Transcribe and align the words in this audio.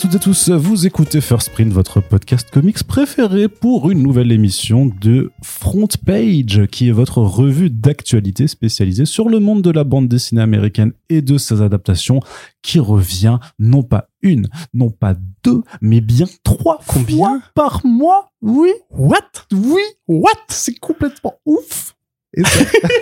Toutes 0.00 0.14
et 0.14 0.18
tous, 0.18 0.48
vous 0.48 0.86
écoutez 0.86 1.20
First 1.20 1.50
Print, 1.50 1.72
votre 1.72 2.00
podcast 2.00 2.48
comics 2.50 2.82
préféré 2.84 3.48
pour 3.48 3.90
une 3.90 4.02
nouvelle 4.02 4.32
émission 4.32 4.86
de 4.86 5.30
Front 5.42 5.88
Page, 6.06 6.66
qui 6.70 6.88
est 6.88 6.92
votre 6.92 7.18
revue 7.18 7.68
d'actualité 7.68 8.48
spécialisée 8.48 9.04
sur 9.04 9.28
le 9.28 9.40
monde 9.40 9.60
de 9.60 9.70
la 9.70 9.84
bande 9.84 10.08
dessinée 10.08 10.40
américaine 10.40 10.92
et 11.10 11.20
de 11.20 11.36
ses 11.36 11.60
adaptations, 11.60 12.20
qui 12.62 12.78
revient 12.78 13.38
non 13.58 13.82
pas 13.82 14.08
une, 14.22 14.48
non 14.72 14.90
pas 14.90 15.14
deux, 15.44 15.62
mais 15.82 16.00
bien 16.00 16.26
trois 16.44 16.80
Combien 16.86 17.16
fois 17.16 17.40
par 17.54 17.84
mois. 17.84 18.30
Oui, 18.40 18.70
What? 18.90 19.18
Oui, 19.52 19.82
what? 20.08 20.30
C'est 20.48 20.78
complètement 20.78 21.34
ouf. 21.44 21.94
Et 22.32 22.44
ça, 22.44 22.60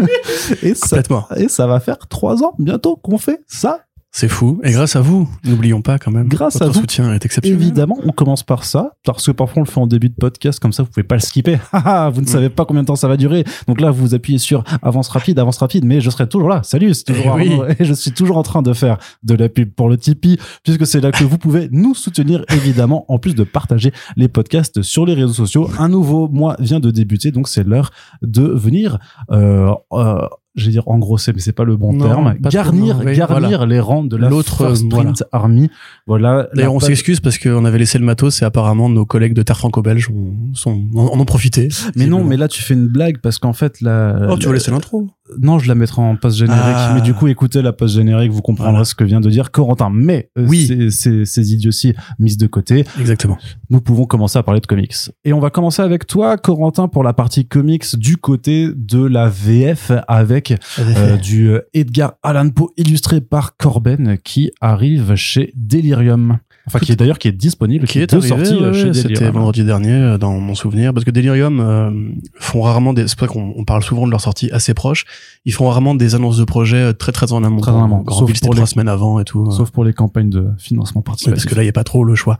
et, 0.62 0.74
ça, 0.74 0.86
Complètement. 0.96 1.26
et 1.36 1.48
ça 1.48 1.66
va 1.66 1.80
faire 1.80 1.98
trois 2.08 2.42
ans 2.42 2.54
bientôt 2.58 2.96
qu'on 2.96 3.18
fait 3.18 3.40
ça 3.46 3.84
C'est 4.10 4.28
fou. 4.28 4.58
Et 4.64 4.72
grâce 4.72 4.96
à 4.96 5.00
vous, 5.02 5.28
n'oublions 5.44 5.82
pas 5.82 5.98
quand 5.98 6.10
même. 6.10 6.28
Grâce 6.28 6.56
à 6.56 6.64
votre 6.64 6.74
vous. 6.76 6.80
soutien 6.80 7.12
est 7.12 7.24
exceptionnel. 7.26 7.60
Évidemment, 7.60 7.98
on 8.04 8.10
commence 8.10 8.42
par 8.42 8.64
ça, 8.64 8.92
parce 9.04 9.26
que 9.26 9.32
parfois 9.32 9.60
on 9.60 9.64
le 9.64 9.70
fait 9.70 9.78
en 9.80 9.86
début 9.86 10.08
de 10.08 10.14
podcast, 10.14 10.58
comme 10.60 10.72
ça 10.72 10.82
vous 10.82 10.88
pouvez 10.88 11.04
pas 11.04 11.14
le 11.16 11.20
skipper. 11.20 11.58
Vous 11.72 12.20
ne 12.20 12.20
Mm. 12.22 12.26
savez 12.26 12.48
pas 12.48 12.64
combien 12.64 12.82
de 12.82 12.86
temps 12.86 12.96
ça 12.96 13.06
va 13.06 13.16
durer. 13.18 13.44
Donc 13.68 13.80
là, 13.80 13.90
vous 13.90 14.14
appuyez 14.14 14.38
sur 14.38 14.64
avance 14.82 15.08
rapide, 15.08 15.38
avance 15.38 15.58
rapide, 15.58 15.84
mais 15.84 16.00
je 16.00 16.08
serai 16.10 16.26
toujours 16.28 16.48
là. 16.48 16.62
Salut, 16.64 16.94
c'est 16.94 17.04
toujours 17.04 17.38
Eh 17.38 17.48
oui. 17.48 17.60
Et 17.78 17.84
je 17.84 17.92
suis 17.92 18.12
toujours 18.12 18.38
en 18.38 18.42
train 18.42 18.62
de 18.62 18.72
faire 18.72 18.96
de 19.22 19.34
la 19.34 19.48
pub 19.50 19.70
pour 19.72 19.88
le 19.90 19.96
Tipeee, 19.98 20.38
puisque 20.64 20.86
c'est 20.86 21.00
là 21.00 21.12
que 21.12 21.24
vous 21.24 21.38
pouvez 21.38 21.68
nous 21.72 21.94
soutenir, 21.94 22.44
évidemment, 22.50 23.04
en 23.12 23.18
plus 23.18 23.34
de 23.34 23.44
partager 23.44 23.92
les 24.16 24.28
podcasts 24.28 24.80
sur 24.82 25.04
les 25.04 25.14
réseaux 25.14 25.34
sociaux. 25.34 25.68
Un 25.78 25.88
nouveau 25.90 26.28
mois 26.28 26.56
vient 26.58 26.80
de 26.80 26.90
débuter, 26.90 27.30
donc 27.30 27.46
c'est 27.46 27.62
l'heure 27.64 27.90
de 28.22 28.42
venir, 28.42 28.98
euh, 29.30 29.70
euh, 29.92 30.26
je 30.58 30.66
vais 30.66 30.72
dire 30.72 30.86
engrosser, 30.88 31.32
mais 31.32 31.40
c'est 31.40 31.52
pas 31.52 31.64
le 31.64 31.76
bon 31.76 31.92
Non, 31.92 32.04
terme, 32.06 32.34
garnir, 32.40 32.98
garnir 33.04 33.26
voilà. 33.28 33.66
les 33.66 33.80
rangs 33.80 34.04
de 34.04 34.16
la 34.16 34.28
L'autre, 34.28 34.56
First 34.56 34.84
euh, 34.84 34.88
voilà. 34.90 35.04
Print 35.12 35.24
Army. 35.32 35.70
Voilà. 36.06 36.48
D'ailleurs, 36.54 36.74
on 36.74 36.80
s'excuse 36.80 37.20
parce 37.20 37.38
qu'on 37.38 37.64
avait 37.64 37.78
laissé 37.78 37.98
le 37.98 38.04
matos 38.04 38.42
et 38.42 38.44
apparemment 38.44 38.88
nos 38.88 39.04
collègues 39.06 39.34
de 39.34 39.42
Terre 39.42 39.56
Franco-Belge 39.58 40.10
ont- 40.10 40.54
sont, 40.54 40.82
en, 40.94 41.18
ont 41.18 41.24
profité. 41.24 41.68
Mais 41.96 42.06
non, 42.06 42.24
mais 42.24 42.36
là 42.36 42.48
tu 42.48 42.62
fais 42.62 42.74
une 42.74 42.88
blague 42.88 43.18
parce 43.18 43.38
qu'en 43.38 43.52
fait 43.52 43.80
la. 43.80 44.28
Oh, 44.30 44.36
tu 44.36 44.46
veux 44.48 44.52
laisser 44.54 44.70
l'intro 44.70 45.08
Non, 45.40 45.58
je 45.58 45.68
la 45.68 45.74
mettrai 45.74 46.00
en 46.02 46.16
post 46.16 46.38
générique. 46.38 46.62
Ah. 46.64 46.92
Mais 46.94 47.00
du 47.00 47.14
coup, 47.14 47.28
écoutez 47.28 47.60
la 47.62 47.72
post 47.72 47.94
générique, 47.94 48.32
vous 48.32 48.42
comprendrez 48.42 48.72
Voilà. 48.72 48.84
ce 48.84 48.94
que 48.94 49.04
vient 49.04 49.20
de 49.20 49.28
dire 49.30 49.50
Corentin. 49.50 49.90
Mais 49.92 50.30
euh, 50.38 50.46
Oui. 50.48 50.90
ces 50.90 51.52
idioties 51.52 51.94
mises 52.18 52.36
de 52.38 52.46
côté, 52.46 52.84
Exactement. 52.98 53.38
nous 53.70 53.80
pouvons 53.80 54.04
commencer 54.06 54.38
à 54.38 54.42
parler 54.42 54.60
de 54.60 54.66
comics. 54.66 54.94
Et 55.24 55.32
on 55.32 55.40
va 55.40 55.50
commencer 55.50 55.82
avec 55.82 56.06
toi, 56.06 56.36
Corentin, 56.38 56.88
pour 56.88 57.02
la 57.04 57.12
partie 57.12 57.46
comics 57.46 57.96
du 57.96 58.16
côté 58.16 58.68
de 58.74 59.04
la 59.04 59.28
VF 59.28 59.92
avec 60.08 60.54
euh, 60.78 61.16
du 61.16 61.48
euh, 61.50 61.60
Edgar 61.74 62.14
Allan 62.22 62.48
Poe 62.50 62.68
illustré 62.76 63.20
par 63.20 63.56
Corben 63.56 64.16
qui 64.24 64.50
arrive 64.60 65.14
chez 65.14 65.52
Delirium. 65.56 66.38
Enfin, 66.68 66.78
qui 66.78 66.92
est 66.92 66.96
d'ailleurs 66.96 67.18
qui 67.18 67.28
est 67.28 67.32
disponible, 67.32 67.86
qui 67.86 67.98
est 67.98 68.06
de 68.06 68.16
arrivé, 68.16 68.28
sortie 68.28 68.54
ouais, 68.62 68.72
chez 68.74 68.92
c'était 68.94 69.30
vendredi 69.30 69.64
dernier 69.64 69.90
euh, 69.92 70.18
dans 70.18 70.38
mon 70.38 70.54
souvenir 70.54 70.92
parce 70.94 71.04
que 71.04 71.10
Delirium 71.10 71.60
euh, 71.60 71.90
font 72.38 72.60
rarement 72.62 72.92
des 72.92 73.08
c'est 73.08 73.18
pour 73.18 73.26
ça 73.26 73.32
qu'on 73.32 73.54
on 73.56 73.64
parle 73.64 73.82
souvent 73.82 74.06
de 74.06 74.10
leur 74.10 74.20
sortie 74.20 74.50
assez 74.52 74.74
proche 74.74 75.04
ils 75.44 75.52
font 75.54 75.66
rarement 75.68 75.94
des 75.94 76.14
annonces 76.14 76.36
de 76.36 76.44
projets 76.44 76.76
euh, 76.76 76.92
très 76.92 77.10
très 77.12 77.32
en 77.32 77.42
amont 77.42 77.60
Très 77.60 77.72
en 77.72 77.84
amont, 77.84 78.04
sauf 78.10 78.30
pour 78.40 78.50
trois 78.52 78.54
les- 78.54 78.66
semaines 78.66 78.88
avant 78.88 79.18
et 79.18 79.24
tout 79.24 79.46
euh. 79.46 79.50
Sauf 79.50 79.70
pour 79.70 79.84
les 79.84 79.92
campagnes 79.92 80.30
de 80.30 80.46
financement 80.58 81.02
participatif. 81.02 81.42
parce 81.42 81.50
que 81.50 81.54
là, 81.56 81.62
il 81.62 81.66
n'y 81.66 81.70
a 81.70 81.72
pas 81.72 81.84
trop 81.84 82.04
le 82.04 82.14
choix. 82.14 82.38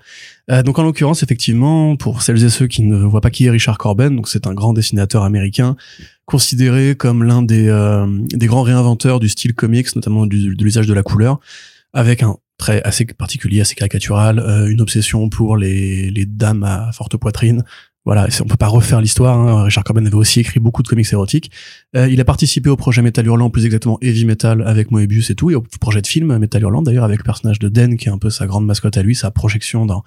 Euh, 0.50 0.62
donc, 0.62 0.78
en 0.78 0.82
l'occurrence, 0.82 1.22
effectivement, 1.22 1.96
pour 1.96 2.22
celles 2.22 2.42
et 2.44 2.48
ceux 2.50 2.66
qui 2.66 2.82
ne 2.82 2.96
voient 2.98 3.20
pas 3.20 3.30
qui 3.30 3.46
est 3.46 3.50
Richard 3.50 3.78
Corben, 3.78 4.14
donc 4.14 4.28
c'est 4.28 4.46
un 4.46 4.54
grand 4.54 4.72
dessinateur 4.72 5.22
américain, 5.24 5.76
considéré 6.26 6.94
comme 6.94 7.22
l'un 7.24 7.42
des, 7.42 7.68
euh, 7.68 8.06
des 8.32 8.46
grands 8.46 8.62
réinventeurs 8.62 9.20
du 9.20 9.28
style 9.28 9.54
comics, 9.54 9.94
notamment 9.96 10.26
du, 10.26 10.54
de 10.54 10.62
l'usage 10.64 10.86
de 10.86 10.94
la 10.94 11.02
couleur, 11.02 11.40
avec 11.92 12.22
un 12.22 12.36
trait 12.58 12.82
assez 12.84 13.06
particulier, 13.06 13.60
assez 13.60 13.74
caricatural, 13.74 14.38
euh, 14.38 14.66
une 14.68 14.80
obsession 14.80 15.30
pour 15.30 15.56
les, 15.56 16.10
les 16.10 16.26
dames 16.26 16.64
à 16.64 16.92
forte 16.92 17.16
poitrine. 17.16 17.64
Voilà, 18.08 18.26
on 18.40 18.46
peut 18.46 18.56
pas 18.56 18.68
refaire 18.68 19.02
l'histoire. 19.02 19.36
hein. 19.38 19.64
Richard 19.64 19.84
Corben 19.84 20.06
avait 20.06 20.16
aussi 20.16 20.40
écrit 20.40 20.60
beaucoup 20.60 20.82
de 20.82 20.88
comics 20.88 21.12
érotiques. 21.12 21.50
Euh, 21.94 22.08
il 22.08 22.18
a 22.22 22.24
participé 22.24 22.70
au 22.70 22.76
projet 22.76 23.02
Metal 23.02 23.26
Hurlant, 23.26 23.50
plus 23.50 23.66
exactement 23.66 23.98
Heavy 24.00 24.24
Metal 24.24 24.62
avec 24.66 24.90
Moebius 24.90 25.28
et 25.28 25.34
tout, 25.34 25.50
et 25.50 25.54
au 25.54 25.60
projet 25.78 26.00
de 26.00 26.06
film 26.06 26.38
Metal 26.38 26.62
Hurlant 26.62 26.80
d'ailleurs 26.80 27.04
avec 27.04 27.18
le 27.18 27.24
personnage 27.24 27.58
de 27.58 27.68
Den 27.68 27.98
qui 27.98 28.08
est 28.08 28.10
un 28.10 28.16
peu 28.16 28.30
sa 28.30 28.46
grande 28.46 28.64
mascotte 28.64 28.96
à 28.96 29.02
lui, 29.02 29.14
sa 29.14 29.30
projection 29.30 29.84
dans 29.84 30.04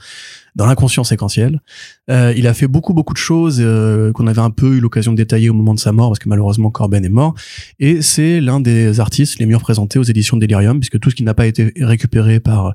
dans 0.55 0.65
l'inconscient 0.65 1.03
séquentiel. 1.03 1.61
Euh, 2.09 2.33
il 2.35 2.47
a 2.47 2.55
fait 2.55 2.67
beaucoup 2.67 2.95
beaucoup 2.95 3.13
de 3.13 3.19
choses 3.19 3.59
euh, 3.61 4.11
qu'on 4.13 4.25
avait 4.25 4.41
un 4.41 4.49
peu 4.49 4.77
eu 4.77 4.79
l'occasion 4.79 5.11
de 5.11 5.17
détailler 5.17 5.51
au 5.51 5.53
moment 5.53 5.75
de 5.75 5.79
sa 5.79 5.91
mort 5.91 6.09
parce 6.09 6.19
que 6.19 6.27
malheureusement 6.27 6.71
Corben 6.71 7.05
est 7.05 7.09
mort 7.09 7.35
et 7.79 8.01
c'est 8.01 8.41
l'un 8.41 8.59
des 8.59 8.99
artistes 8.99 9.37
les 9.37 9.45
mieux 9.45 9.55
représentés 9.55 9.99
aux 9.99 10.03
éditions 10.03 10.37
Delirium 10.37 10.79
puisque 10.79 10.99
tout 10.99 11.11
ce 11.11 11.15
qui 11.15 11.23
n'a 11.23 11.35
pas 11.35 11.45
été 11.45 11.71
récupéré 11.79 12.39
par 12.39 12.73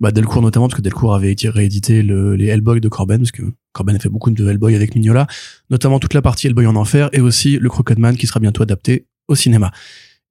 bah, 0.00 0.10
Delcourt 0.10 0.42
notamment 0.42 0.68
parce 0.68 0.76
que 0.76 0.82
Delcourt 0.82 1.14
avait 1.14 1.34
réédité 1.44 2.02
le, 2.02 2.34
les 2.34 2.46
Hellboy 2.46 2.80
de 2.80 2.88
Corben 2.88 3.18
parce 3.18 3.32
que 3.32 3.42
Corben 3.72 3.94
a 3.94 3.98
fait 3.98 4.08
beaucoup 4.08 4.30
de 4.30 4.48
Hellboy 4.48 4.74
avec 4.74 4.94
Mignola 4.94 5.26
notamment 5.70 5.98
toute 5.98 6.14
la 6.14 6.22
partie 6.22 6.46
Hellboy 6.46 6.66
en 6.66 6.76
enfer 6.76 7.10
et 7.12 7.20
aussi 7.20 7.58
le 7.58 7.68
Crooked 7.68 7.98
Man 7.98 8.16
qui 8.16 8.26
sera 8.26 8.40
bientôt 8.40 8.62
adapté 8.62 9.06
au 9.28 9.34
cinéma. 9.34 9.72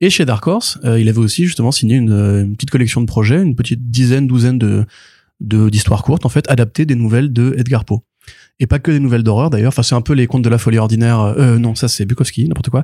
Et 0.02 0.09
chez 0.09 0.25
Dark 0.25 0.46
Horse, 0.47 0.79
euh, 0.84 1.00
il 1.00 1.07
avait 1.07 1.19
aussi 1.19 1.46
justement 1.46 1.72
signé 1.72 1.96
une, 1.96 2.12
euh, 2.12 2.44
une 2.44 2.56
petite 2.56 2.72
collection 2.72 3.00
de 3.00 3.06
projets, 3.06 3.41
une 3.41 3.56
petite 3.56 3.90
dizaine, 3.90 4.28
douzaine 4.28 4.57
de 4.57 4.85
d'histoires 5.40 6.03
courtes 6.03 6.25
en 6.25 6.29
fait, 6.29 6.50
adaptées 6.50 6.85
des 6.85 6.96
nouvelles 6.96 7.34
de 7.34 7.53
Edgar 7.57 7.84
Poe. 7.84 8.00
Et 8.59 8.68
pas 8.68 8.79
que 8.79 8.91
des 8.91 9.00
nouvelles 9.00 9.23
d'horreur 9.23 9.50
d'ailleurs. 9.50 9.69
Enfin, 9.69 9.84
c'est 9.84 9.96
un 9.96 10.02
peu 10.02 10.13
les 10.13 10.25
contes 10.25 10.44
de 10.44 10.50
la 10.50 10.57
folie 10.57 10.78
ordinaire. 10.78 11.19
Euh, 11.19 11.57
non, 11.57 11.75
ça 11.75 11.90
c'est 11.90 12.06
Bukowski, 12.06 12.47
n'importe 12.47 12.69
quoi. 12.69 12.84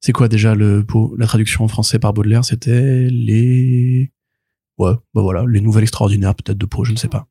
C'est 0.00 0.12
quoi 0.12 0.28
déjà 0.28 0.54
le 0.54 0.86
La 1.18 1.26
traduction 1.26 1.64
en 1.64 1.68
français 1.68 1.98
par 1.98 2.14
Baudelaire, 2.14 2.44
c'était 2.44 3.08
les 3.10 4.10
ouais, 4.78 4.92
bah 5.14 5.22
voilà, 5.22 5.44
les 5.48 5.60
nouvelles 5.60 5.84
extraordinaires 5.84 6.34
peut-être 6.34 6.58
de 6.58 6.66
Poe, 6.66 6.84
je 6.84 6.92
ne 6.92 6.96
sais 6.96 7.08
pas. 7.08 7.26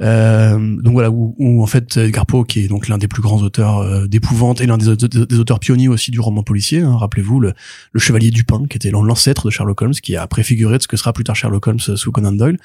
Euh, 0.00 0.58
donc 0.82 0.94
voilà, 0.94 1.10
où, 1.10 1.34
où, 1.38 1.62
en 1.62 1.66
fait 1.66 1.96
Edgar 1.96 2.26
Poe, 2.26 2.44
qui 2.44 2.60
est 2.60 2.68
donc 2.68 2.88
l'un 2.88 2.98
des 2.98 3.08
plus 3.08 3.22
grands 3.22 3.42
auteurs 3.42 3.78
euh, 3.78 4.06
d'épouvante 4.06 4.60
et 4.60 4.66
l'un 4.66 4.76
des, 4.76 4.96
des 4.96 5.38
auteurs 5.38 5.60
pionniers 5.60 5.88
aussi 5.88 6.10
du 6.10 6.20
roman 6.20 6.42
policier, 6.42 6.80
hein, 6.80 6.96
rappelez-vous 6.96 7.40
le, 7.40 7.52
le 7.92 8.00
Chevalier 8.00 8.30
Dupin, 8.30 8.64
qui 8.68 8.76
était 8.76 8.90
l'ancêtre 8.90 9.46
de 9.46 9.50
Sherlock 9.50 9.82
Holmes, 9.82 9.94
qui 9.94 10.16
a 10.16 10.26
préfiguré 10.26 10.78
de 10.78 10.82
ce 10.82 10.88
que 10.88 10.96
sera 10.96 11.12
plus 11.12 11.24
tard 11.24 11.36
Sherlock 11.36 11.66
Holmes 11.66 11.78
sous 11.78 12.12
Conan 12.12 12.32
Doyle. 12.32 12.58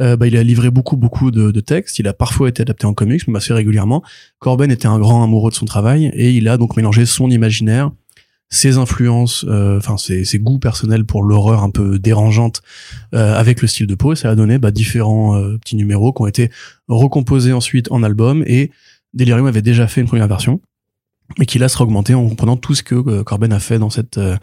Euh, 0.00 0.16
bah, 0.16 0.26
il 0.26 0.36
a 0.36 0.42
livré 0.42 0.70
beaucoup 0.70 0.96
beaucoup 0.96 1.30
de, 1.30 1.50
de 1.50 1.60
textes. 1.60 1.98
Il 1.98 2.06
a 2.06 2.12
parfois 2.12 2.48
été 2.48 2.62
adapté 2.62 2.86
en 2.86 2.94
comics, 2.94 3.26
mais 3.26 3.38
assez 3.38 3.52
régulièrement. 3.52 4.02
Corben 4.38 4.70
était 4.70 4.86
un 4.86 4.98
grand 4.98 5.24
amoureux 5.24 5.50
de 5.50 5.56
son 5.56 5.66
travail 5.66 6.10
et 6.14 6.32
il 6.32 6.48
a 6.48 6.56
donc 6.56 6.76
mélangé 6.76 7.06
son 7.06 7.30
imaginaire, 7.30 7.90
ses 8.50 8.78
influences, 8.78 9.44
euh, 9.48 9.78
enfin 9.78 9.96
ses, 9.98 10.24
ses 10.24 10.38
goûts 10.38 10.58
personnels 10.58 11.04
pour 11.04 11.22
l'horreur 11.22 11.62
un 11.62 11.70
peu 11.70 11.98
dérangeante 11.98 12.62
euh, 13.14 13.34
avec 13.34 13.60
le 13.60 13.68
style 13.68 13.86
de 13.86 13.94
Poe. 13.94 14.12
Et 14.12 14.16
ça 14.16 14.30
a 14.30 14.34
donné 14.34 14.58
bah, 14.58 14.70
différents 14.70 15.36
euh, 15.36 15.58
petits 15.58 15.76
numéros 15.76 16.12
qui 16.12 16.22
ont 16.22 16.26
été 16.26 16.50
recomposés 16.88 17.52
ensuite 17.52 17.90
en 17.90 18.02
album 18.02 18.42
et 18.46 18.70
Delirium 19.14 19.46
avait 19.46 19.62
déjà 19.62 19.86
fait 19.86 20.00
une 20.00 20.06
première 20.06 20.28
version 20.28 20.60
mais 21.36 21.46
qui 21.46 21.58
là 21.58 21.68
sera 21.68 21.84
augmenté 21.84 22.14
en 22.14 22.26
comprenant 22.26 22.56
tout 22.56 22.74
ce 22.74 22.82
que 22.82 22.94
euh, 22.94 23.22
Corben 23.22 23.52
a 23.52 23.60
fait 23.60 23.78
dans 23.78 23.90
cette 23.90 24.18
euh, 24.18 24.36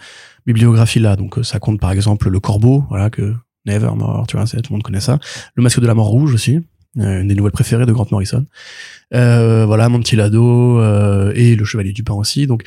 bibliographie 0.46 1.00
là. 1.00 1.16
Donc 1.16 1.40
euh, 1.40 1.44
ça 1.44 1.60
compte 1.60 1.80
par 1.80 1.92
exemple 1.92 2.30
le 2.30 2.40
Corbeau, 2.40 2.86
voilà 2.90 3.10
que 3.10 3.34
Nevermore, 3.66 4.28
tu 4.28 4.38
vois, 4.38 4.46
tout 4.46 4.58
le 4.58 4.74
monde 4.74 4.84
connaît 4.84 5.00
ça. 5.00 5.18
Le 5.56 5.64
Masque 5.64 5.80
de 5.80 5.88
la 5.88 5.96
Mort 5.96 6.08
Rouge 6.08 6.36
aussi, 6.36 6.60
euh, 7.00 7.22
une 7.22 7.28
des 7.28 7.36
nouvelles 7.36 7.52
préférées 7.52 7.88
de 7.88 7.92
Grant 7.92 8.06
Morrison. 8.12 8.46
Euh, 9.16 9.66
voilà, 9.66 9.90
Mon 9.90 10.00
Petit 10.00 10.16
Lado 10.16 10.80
euh, 10.80 11.34
et 11.36 11.56
Le 11.56 11.66
Chevalier 11.66 11.94
du 11.94 12.04
Pain 12.04 12.14
aussi. 12.14 12.46
Donc 12.46 12.64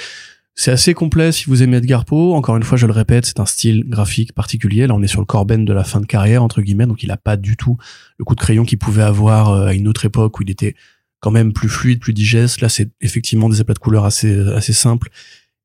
c'est 0.61 0.73
assez 0.73 0.93
complet 0.93 1.31
si 1.31 1.45
vous 1.45 1.63
aimez 1.63 1.77
Edgar 1.77 2.05
Poe. 2.05 2.35
Encore 2.35 2.57
une 2.57 2.65
fois, 2.65 2.77
je 2.77 2.87
le 2.87 2.93
répète, 2.93 3.27
c'est 3.27 3.39
un 3.39 3.47
style 3.47 3.85
graphique 3.89 4.33
particulier. 4.33 4.89
Là, 4.89 4.95
on 4.97 5.03
est 5.03 5.07
sur 5.07 5.21
le 5.21 5.25
Corben 5.25 5.65
de 5.65 5.73
la 5.73 5.85
fin 5.85 6.01
de 6.01 6.07
carrière 6.07 6.43
entre 6.43 6.63
guillemets, 6.63 6.87
donc 6.87 7.05
il 7.05 7.13
a 7.13 7.17
pas 7.17 7.37
du 7.37 7.57
tout 7.57 7.77
le 8.19 8.25
coup 8.25 8.35
de 8.35 8.41
crayon 8.41 8.65
qu'il 8.65 8.77
pouvait 8.77 9.05
avoir 9.05 9.53
euh, 9.53 9.67
à 9.69 9.75
une 9.75 9.87
autre 9.87 10.05
époque 10.05 10.41
où 10.41 10.43
il 10.43 10.51
était 10.51 10.75
quand 11.21 11.31
même 11.31 11.53
plus 11.53 11.69
fluide, 11.69 12.01
plus 12.01 12.13
digeste. 12.13 12.61
Là, 12.61 12.69
c'est 12.69 12.91
effectivement 13.01 13.49
des 13.49 13.61
aplats 13.61 13.75
de 13.75 13.79
couleurs 13.79 14.05
assez 14.05 14.37
assez 14.49 14.73
simples 14.73 15.11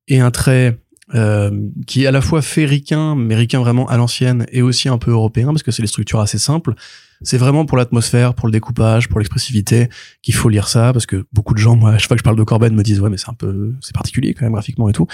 et 0.06 0.20
un 0.20 0.30
trait 0.30 0.78
euh, 1.14 1.50
qui 1.86 2.04
est 2.04 2.06
à 2.06 2.10
la 2.10 2.20
fois 2.20 2.40
fait 2.40 2.64
ricain, 2.64 3.14
mais 3.14 3.34
ricain 3.34 3.58
vraiment 3.58 3.86
à 3.88 3.96
l'ancienne, 3.96 4.46
et 4.52 4.62
aussi 4.62 4.88
un 4.88 4.98
peu 4.98 5.10
européen, 5.10 5.48
parce 5.48 5.62
que 5.62 5.70
c'est 5.70 5.82
des 5.82 5.88
structures 5.88 6.20
assez 6.20 6.38
simples. 6.38 6.74
C'est 7.22 7.38
vraiment 7.38 7.64
pour 7.64 7.78
l'atmosphère, 7.78 8.34
pour 8.34 8.48
le 8.48 8.52
découpage, 8.52 9.08
pour 9.08 9.18
l'expressivité 9.18 9.88
qu'il 10.22 10.34
faut 10.34 10.48
lire 10.48 10.68
ça, 10.68 10.92
parce 10.92 11.06
que 11.06 11.24
beaucoup 11.32 11.54
de 11.54 11.58
gens, 11.58 11.76
moi, 11.76 11.92
à 11.92 11.98
chaque 11.98 12.08
fois 12.08 12.16
que 12.16 12.20
je 12.20 12.24
parle 12.24 12.36
de 12.36 12.42
Corben, 12.42 12.74
me 12.74 12.82
disent 12.82 13.00
ouais, 13.00 13.10
mais 13.10 13.16
c'est 13.16 13.30
un 13.30 13.34
peu, 13.34 13.74
c'est 13.80 13.94
particulier 13.94 14.34
quand 14.34 14.44
même 14.44 14.52
graphiquement 14.52 14.88
et 14.88 14.92
tout. 14.92 15.06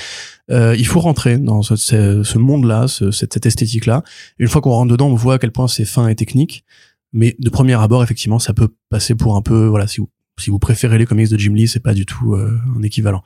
Euh, 0.50 0.74
il 0.78 0.86
faut 0.86 1.00
rentrer 1.00 1.38
dans 1.38 1.62
ce, 1.62 1.76
ce, 1.76 2.22
ce 2.22 2.38
monde-là, 2.38 2.88
ce, 2.88 3.10
cette, 3.10 3.34
cette 3.34 3.46
esthétique-là. 3.46 4.02
Une 4.38 4.48
fois 4.48 4.60
qu'on 4.60 4.70
rentre 4.70 4.90
dedans, 4.92 5.08
on 5.08 5.14
voit 5.14 5.34
à 5.34 5.38
quel 5.38 5.52
point 5.52 5.68
c'est 5.68 5.84
fin 5.84 6.08
et 6.08 6.14
technique. 6.14 6.64
Mais 7.12 7.36
de 7.38 7.50
premier 7.50 7.74
abord, 7.74 8.02
effectivement, 8.02 8.38
ça 8.38 8.54
peut 8.54 8.68
passer 8.88 9.14
pour 9.14 9.36
un 9.36 9.42
peu, 9.42 9.66
voilà, 9.66 9.86
si 9.86 10.00
vous 10.00 10.08
si 10.40 10.50
vous 10.50 10.58
préférez 10.58 10.98
les 10.98 11.06
comics 11.06 11.30
de 11.30 11.38
Jim 11.38 11.54
Lee, 11.54 11.68
c'est 11.68 11.80
pas 11.80 11.94
du 11.94 12.06
tout 12.06 12.34
euh, 12.34 12.58
un 12.76 12.82
équivalent. 12.82 13.22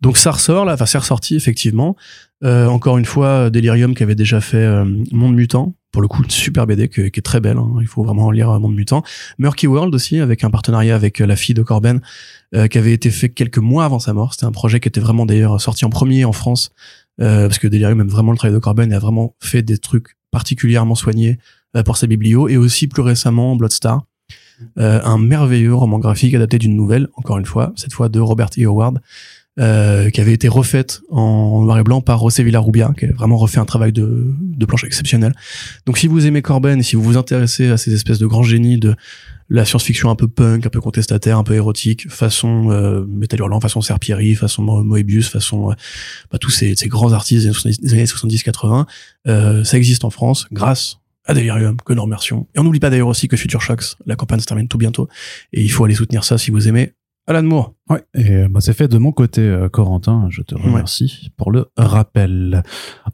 Donc 0.00 0.16
ça 0.16 0.30
ressort 0.30 0.64
là, 0.64 0.74
enfin 0.74 0.86
c'est 0.86 0.98
ressorti 0.98 1.36
effectivement. 1.36 1.96
Euh, 2.44 2.66
encore 2.66 2.98
une 2.98 3.04
fois, 3.04 3.50
Delirium 3.50 3.94
qui 3.94 4.02
avait 4.02 4.14
déjà 4.16 4.40
fait 4.40 4.56
euh, 4.56 4.84
Monde 5.12 5.34
Mutant, 5.34 5.74
pour 5.92 6.02
le 6.02 6.08
coup 6.08 6.24
une 6.24 6.30
super 6.30 6.66
BD 6.66 6.88
qui 6.88 7.00
est 7.02 7.24
très 7.24 7.40
belle. 7.40 7.58
hein. 7.58 7.70
Il 7.80 7.86
faut 7.86 8.02
vraiment 8.02 8.30
lire 8.30 8.50
euh, 8.50 8.58
Monde 8.58 8.74
Mutant. 8.74 9.04
Murky 9.38 9.66
World 9.66 9.94
aussi 9.94 10.18
avec 10.18 10.42
un 10.42 10.50
partenariat 10.50 10.96
avec 10.96 11.20
euh, 11.20 11.26
la 11.26 11.36
fille 11.36 11.54
de 11.54 11.62
Corben 11.62 12.00
euh, 12.54 12.66
qui 12.66 12.78
avait 12.78 12.92
été 12.92 13.10
fait 13.10 13.28
quelques 13.28 13.58
mois 13.58 13.84
avant 13.84 13.98
sa 13.98 14.12
mort. 14.12 14.32
C'était 14.32 14.46
un 14.46 14.52
projet 14.52 14.80
qui 14.80 14.88
était 14.88 15.00
vraiment 15.00 15.26
d'ailleurs 15.26 15.60
sorti 15.60 15.84
en 15.84 15.90
premier 15.90 16.24
en 16.24 16.32
France 16.32 16.70
parce 17.18 17.58
que 17.58 17.68
Delirium 17.68 18.00
aime 18.00 18.08
vraiment 18.08 18.32
le 18.32 18.38
travail 18.38 18.54
de 18.54 18.58
Corben 18.58 18.90
et 18.90 18.94
a 18.96 18.98
vraiment 18.98 19.36
fait 19.38 19.62
des 19.62 19.78
trucs 19.78 20.16
particulièrement 20.32 20.96
soignés 20.96 21.38
pour 21.84 21.96
sa 21.96 22.08
biblio, 22.08 22.48
et 22.48 22.56
aussi 22.56 22.88
plus 22.88 23.02
récemment 23.02 23.54
Bloodstar, 23.54 24.06
euh, 24.78 25.00
un 25.04 25.18
merveilleux 25.18 25.74
roman 25.74 25.98
graphique 25.98 26.34
adapté 26.34 26.58
d'une 26.58 26.76
nouvelle, 26.76 27.08
encore 27.14 27.38
une 27.38 27.46
fois, 27.46 27.72
cette 27.76 27.92
fois 27.92 28.08
de 28.08 28.20
Robert 28.20 28.50
E. 28.58 28.66
Howard, 28.66 29.00
euh, 29.60 30.08
qui 30.08 30.20
avait 30.22 30.32
été 30.32 30.48
refaite 30.48 31.02
en 31.10 31.62
noir 31.62 31.78
et 31.78 31.82
blanc 31.82 32.00
par 32.00 32.20
José 32.20 32.42
Villarrubia, 32.42 32.92
qui 32.98 33.04
a 33.04 33.12
vraiment 33.12 33.36
refait 33.36 33.58
un 33.58 33.66
travail 33.66 33.92
de, 33.92 34.34
de 34.40 34.66
planche 34.66 34.84
exceptionnel. 34.84 35.34
Donc 35.84 35.98
si 35.98 36.06
vous 36.06 36.26
aimez 36.26 36.40
Corben 36.40 36.82
si 36.82 36.96
vous 36.96 37.02
vous 37.02 37.18
intéressez 37.18 37.68
à 37.68 37.76
ces 37.76 37.92
espèces 37.92 38.18
de 38.18 38.26
grands 38.26 38.42
génies 38.42 38.78
de 38.78 38.96
la 39.50 39.66
science-fiction 39.66 40.08
un 40.08 40.14
peu 40.16 40.26
punk, 40.26 40.64
un 40.64 40.70
peu 40.70 40.80
contestataire, 40.80 41.36
un 41.36 41.44
peu 41.44 41.54
érotique, 41.54 42.08
façon 42.10 42.70
euh, 42.70 43.04
Hurlant, 43.38 43.60
façon 43.60 43.82
Serpieri, 43.82 44.34
façon 44.34 44.62
Moebius, 44.62 45.28
façon 45.28 45.70
euh, 45.70 45.74
bah, 46.30 46.38
tous 46.38 46.48
ces, 46.48 46.74
ces 46.74 46.88
grands 46.88 47.12
artistes 47.12 47.46
des 47.82 47.92
années 47.92 48.04
70-80, 48.04 48.86
euh, 49.28 49.64
ça 49.64 49.76
existe 49.76 50.06
en 50.06 50.10
France 50.10 50.46
grâce 50.50 51.01
à 51.24 51.34
Delirium, 51.34 51.76
que 51.84 51.92
nous 51.92 52.02
remercions. 52.02 52.48
Et 52.54 52.58
on 52.58 52.64
n'oublie 52.64 52.80
pas 52.80 52.90
d'ailleurs 52.90 53.08
aussi 53.08 53.28
que 53.28 53.36
Future 53.36 53.60
Shocks, 53.60 53.96
la 54.06 54.16
campagne 54.16 54.40
se 54.40 54.46
termine 54.46 54.68
tout 54.68 54.78
bientôt, 54.78 55.08
et 55.52 55.62
il 55.62 55.70
faut 55.70 55.84
aller 55.84 55.94
soutenir 55.94 56.24
ça 56.24 56.38
si 56.38 56.50
vous 56.50 56.68
aimez 56.68 56.92
Alan 57.26 57.42
Moore. 57.42 57.74
Ouais, 57.92 58.02
et 58.14 58.48
bah, 58.48 58.60
c'est 58.62 58.72
fait 58.72 58.88
de 58.88 58.96
mon 58.96 59.12
côté, 59.12 59.42
euh, 59.42 59.68
Corentin. 59.68 60.26
Je 60.30 60.40
te 60.40 60.54
remercie 60.54 61.30
pour 61.36 61.50
le 61.50 61.66
rappel. 61.76 62.62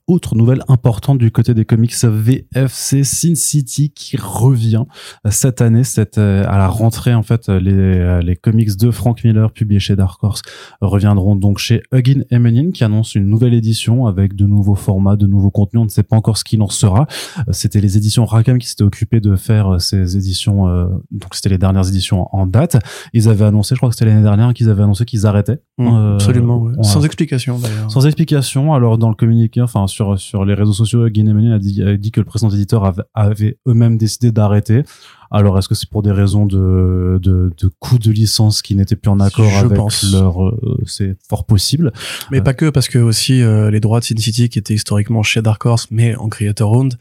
Autre 0.07 0.37
nouvelle 0.37 0.63
importante 0.69 1.19
du 1.19 1.33
côté 1.33 1.53
des 1.53 1.65
comics 1.65 1.93
VF, 2.05 2.73
c'est 2.73 3.03
Sin 3.03 3.35
City 3.35 3.91
qui 3.91 4.17
revient 4.17 4.85
cette 5.29 5.63
année, 5.63 5.83
cette, 5.83 6.19
euh, 6.19 6.45
à 6.47 6.59
la 6.59 6.69
rentrée 6.69 7.13
en 7.13 7.25
fait. 7.25 7.49
Les, 7.49 7.73
euh, 7.73 8.21
les 8.21 8.37
comics 8.37 8.77
de 8.77 8.93
Frank 8.93 9.25
Miller 9.25 9.51
publiés 9.51 9.81
chez 9.81 9.97
Dark 9.97 10.23
Horse 10.23 10.43
reviendront 10.81 11.35
donc 11.35 11.59
chez 11.59 11.83
Huggin 11.91 12.23
Emenin 12.31 12.71
qui 12.71 12.85
annonce 12.85 13.17
une 13.17 13.27
nouvelle 13.27 13.55
édition 13.55 14.07
avec 14.07 14.37
de 14.37 14.47
nouveaux 14.47 14.77
formats, 14.77 15.17
de 15.17 15.27
nouveaux 15.27 15.51
contenus. 15.51 15.81
On 15.81 15.85
ne 15.87 15.91
sait 15.91 16.05
pas 16.05 16.15
encore 16.15 16.39
ce 16.39 16.45
qu'il 16.45 16.63
en 16.63 16.69
sera. 16.69 17.09
C'était 17.51 17.81
les 17.81 17.97
éditions 17.97 18.25
Rackham 18.27 18.59
qui 18.59 18.69
s'étaient 18.69 18.85
occupées 18.85 19.21
de 19.21 19.35
faire 19.35 19.81
ces 19.81 20.17
éditions. 20.17 20.67
donc 21.11 21.35
c'était 21.35 21.49
les 21.49 21.59
dernières 21.59 21.89
éditions 21.89 22.29
en 22.33 22.47
date. 22.47 22.77
Ils 23.13 23.29
avaient 23.29 23.47
annoncé, 23.47 23.75
je 23.75 23.81
crois 23.81 23.89
que 23.89 23.97
c'était 23.97 24.09
l'année 24.09 24.23
dernière, 24.23 24.55
qu'ils 24.55 24.68
avaient 24.71 24.83
annoncé 24.83 25.05
qu'ils 25.05 25.27
arrêtaient. 25.27 25.61
Mmh, 25.79 25.87
Euh, 25.89 26.15
absolument, 26.15 26.59
ouais. 26.63 26.73
sans 26.83 27.05
explication 27.05 27.59
d'ailleurs. 27.59 27.91
Sans 27.91 28.07
explication, 28.07 28.75
alors 28.75 28.99
dans 28.99 29.09
le 29.09 29.15
communiqué, 29.15 29.61
enfin 29.63 29.87
sur 29.87 30.19
sur 30.19 30.45
les 30.45 30.55
réseaux 30.55 30.73
sociaux, 30.73 31.09
Guinémenin 31.09 31.55
a 31.55 31.59
dit, 31.59 31.83
a 31.83 31.97
dit 31.97 32.11
que 32.11 32.21
le 32.21 32.27
précédent 32.27 32.51
éditeur 32.51 32.85
avait, 32.85 33.03
avait 33.15 33.59
eux-mêmes 33.67 33.97
décidé 33.99 34.33
d'arrêter. 34.33 34.83
Alors 35.31 35.59
est-ce 35.59 35.69
que 35.69 35.75
c'est 35.75 35.91
pour 35.91 36.03
des 36.03 36.13
raisons 36.13 36.47
de 36.47 37.19
de, 37.23 37.53
de 37.61 37.71
coût 37.79 37.99
de 37.99 38.11
licence 38.11 38.63
qui 38.63 38.75
n'étaient 38.75 38.97
plus 38.97 39.11
en 39.11 39.21
accord 39.21 39.49
Je 39.51 39.65
avec 39.67 39.77
pense. 39.77 40.11
leur, 40.13 40.43
euh, 40.43 40.81
c'est 40.87 41.17
fort 41.29 41.45
possible. 41.45 41.93
Mais 42.31 42.41
pas 42.41 42.55
que, 42.55 42.71
parce 42.71 42.89
que 42.89 42.99
aussi 42.99 43.43
euh, 43.43 43.71
les 43.71 43.81
droits 43.81 44.01
de 44.01 44.05
Sin 44.05 44.17
City, 44.17 44.49
qui 44.49 44.59
étaient 44.59 44.75
historiquement 44.75 45.23
chez 45.23 45.43
Dark 45.43 45.65
Horse, 45.67 45.87
mais 45.91 46.17
en 46.17 46.29
Creator 46.29 46.73
Owned, 46.73 46.95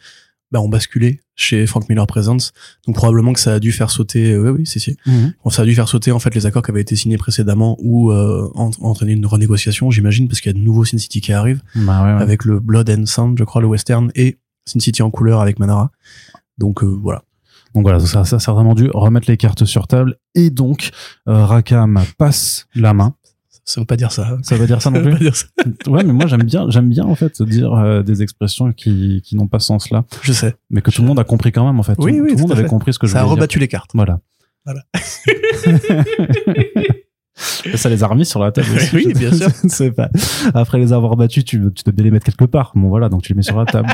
bah, 0.51 0.61
ont 0.61 0.69
basculé 0.69 1.19
chez 1.35 1.67
Frank 1.67 1.87
Miller 1.89 2.07
Presents. 2.07 2.51
Donc 2.85 2.95
probablement 2.95 3.33
que 3.33 3.39
ça 3.39 3.53
a 3.55 3.59
dû 3.59 3.71
faire 3.71 3.89
sauter, 3.91 4.31
euh, 4.31 4.39
oui, 4.51 4.59
oui, 4.59 4.65
si, 4.65 4.79
si. 4.79 4.95
Bon, 5.43 5.49
ça 5.49 5.61
a 5.61 5.65
dû 5.65 5.75
faire 5.75 5.87
sauter 5.89 6.11
en 6.11 6.19
fait 6.19 6.33
les 6.33 6.45
accords 6.45 6.63
qui 6.63 6.71
avaient 6.71 6.81
été 6.81 6.95
signés 6.95 7.17
précédemment 7.17 7.75
ou 7.79 8.11
euh, 8.11 8.49
en- 8.55 8.71
entraîner 8.81 9.13
une 9.13 9.25
renégociation, 9.25 9.91
j'imagine, 9.91 10.27
parce 10.27 10.41
qu'il 10.41 10.51
y 10.51 10.55
a 10.55 10.57
de 10.57 10.63
nouveaux 10.63 10.85
Sin 10.85 10.97
City 10.97 11.21
qui 11.21 11.33
arrivent, 11.33 11.61
Bah 11.75 12.03
ouais, 12.03 12.15
ouais. 12.15 12.21
avec 12.21 12.45
le 12.45 12.59
Blood 12.59 12.89
and 12.89 13.05
Sound, 13.05 13.37
je 13.37 13.43
crois, 13.43 13.61
le 13.61 13.67
western, 13.67 14.11
et 14.15 14.37
Sin 14.65 14.79
City 14.79 15.01
en 15.03 15.11
couleur 15.11 15.41
avec 15.41 15.59
Manara. 15.59 15.91
Donc 16.57 16.83
euh, 16.83 16.87
voilà. 16.87 17.23
Donc 17.75 17.83
voilà, 17.83 17.99
ça, 17.99 18.23
ça 18.23 18.37
a 18.37 18.39
certainement 18.39 18.73
dû 18.73 18.89
remettre 18.93 19.29
les 19.29 19.37
cartes 19.37 19.65
sur 19.65 19.87
table 19.87 20.15
et 20.33 20.49
donc 20.49 20.89
Rakam 21.27 22.01
passe 22.17 22.65
la 22.73 22.93
main. 22.93 23.13
Ça 23.69 23.81
veut 23.81 23.85
pas 23.85 23.97
dire 23.97 24.13
ça. 24.13 24.37
Ça 24.43 24.55
veut 24.55 24.65
dire 24.65 24.81
ça 24.81 24.89
non 24.89 24.95
Ça 24.95 25.01
plus 25.03 25.11
pas 25.11 25.19
dire 25.19 25.35
ça. 25.35 25.45
Ouais, 25.87 26.01
mais 26.05 26.13
moi 26.13 26.25
j'aime 26.25 26.43
bien, 26.43 26.69
j'aime 26.69 26.87
bien 26.87 27.03
en 27.03 27.15
fait 27.15 27.41
dire 27.43 27.73
euh, 27.73 28.01
des 28.01 28.21
expressions 28.21 28.71
qui 28.71 29.21
qui 29.25 29.35
n'ont 29.35 29.47
pas 29.47 29.59
ce 29.59 29.67
sens 29.67 29.89
là, 29.89 30.05
Je 30.21 30.31
sais. 30.31 30.55
mais 30.69 30.81
que 30.81 30.89
tout 30.89 31.01
le 31.01 31.07
monde 31.09 31.19
a 31.19 31.25
compris 31.25 31.51
quand 31.51 31.65
même 31.65 31.77
en 31.77 31.83
fait. 31.83 31.95
Oui, 31.99 32.15
tout, 32.17 32.23
oui, 32.23 32.29
tout 32.31 32.35
le 32.37 32.41
monde 32.43 32.51
avait 32.53 32.63
fait. 32.63 32.69
compris 32.69 32.93
ce 32.93 32.99
que 32.99 33.07
je 33.07 33.11
Ça 33.11 33.19
a 33.19 33.23
voulais 33.23 33.35
dire. 33.35 33.41
rebattu 33.41 33.59
les 33.59 33.67
cartes. 33.67 33.91
Voilà. 33.93 34.21
Voilà. 34.65 34.83
ça 37.75 37.89
les 37.89 38.03
a 38.03 38.07
remis 38.07 38.25
sur 38.25 38.39
la 38.39 38.51
table 38.51 38.67
aussi. 38.75 38.95
Oui, 38.95 39.13
bien 39.13 39.31
sûr. 39.33 39.49
Sais 39.67 39.91
pas. 39.91 40.09
Après 40.53 40.79
les 40.79 40.93
avoir 40.93 41.15
battus, 41.17 41.45
tu, 41.45 41.61
tu 41.73 41.83
bien 41.83 42.03
les 42.03 42.11
mettre 42.11 42.25
quelque 42.25 42.45
part. 42.45 42.71
Bon 42.75 42.87
voilà, 42.89 43.09
donc 43.09 43.21
tu 43.21 43.33
les 43.33 43.37
mets 43.37 43.43
sur 43.43 43.57
la 43.57 43.65
table. 43.65 43.89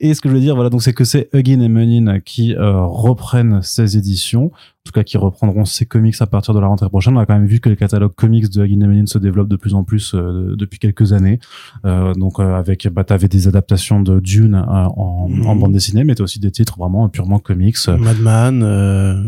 et 0.00 0.14
ce 0.14 0.20
que 0.20 0.28
je 0.28 0.34
veux 0.34 0.40
dire, 0.40 0.54
voilà, 0.54 0.70
donc 0.70 0.82
c'est 0.82 0.92
que 0.94 1.04
c'est 1.04 1.28
Huggin 1.32 1.60
et 1.60 1.68
Menin 1.68 2.20
qui 2.20 2.54
euh, 2.54 2.80
reprennent 2.80 3.60
ces 3.62 3.96
éditions, 3.96 4.50
en 4.84 4.90
tout 4.90 4.92
cas 4.92 5.04
qui 5.04 5.16
reprendront 5.16 5.64
ces 5.64 5.86
comics 5.86 6.16
à 6.18 6.26
partir 6.26 6.54
de 6.54 6.58
la 6.58 6.66
rentrée 6.66 6.88
prochaine. 6.88 7.16
On 7.16 7.20
a 7.20 7.24
quand 7.26 7.34
même 7.34 7.46
vu 7.46 7.60
que 7.60 7.68
le 7.68 7.76
catalogue 7.76 8.14
comics 8.16 8.50
de 8.50 8.62
Menin 8.66 9.06
se 9.06 9.16
développe 9.18 9.48
de 9.48 9.54
plus 9.54 9.74
en 9.74 9.84
plus 9.84 10.12
euh, 10.12 10.56
depuis 10.58 10.80
quelques 10.80 11.12
années. 11.12 11.38
Euh, 11.84 12.14
donc 12.14 12.40
euh, 12.40 12.56
avec, 12.56 12.88
bah 12.92 13.04
t'avais 13.04 13.28
des 13.28 13.46
adaptations 13.46 14.00
de 14.00 14.18
Dune 14.18 14.56
euh, 14.56 14.60
en, 14.96 15.28
Mhm. 15.28 15.46
en 15.46 15.54
bande 15.54 15.72
dessinée, 15.72 16.02
mais 16.02 16.16
t'as 16.16 16.24
aussi 16.24 16.40
des 16.40 16.50
titres 16.50 16.76
vraiment 16.78 17.08
purement 17.08 17.38
comics. 17.38 17.76
Madman, 17.86 18.62
euh, 18.64 19.22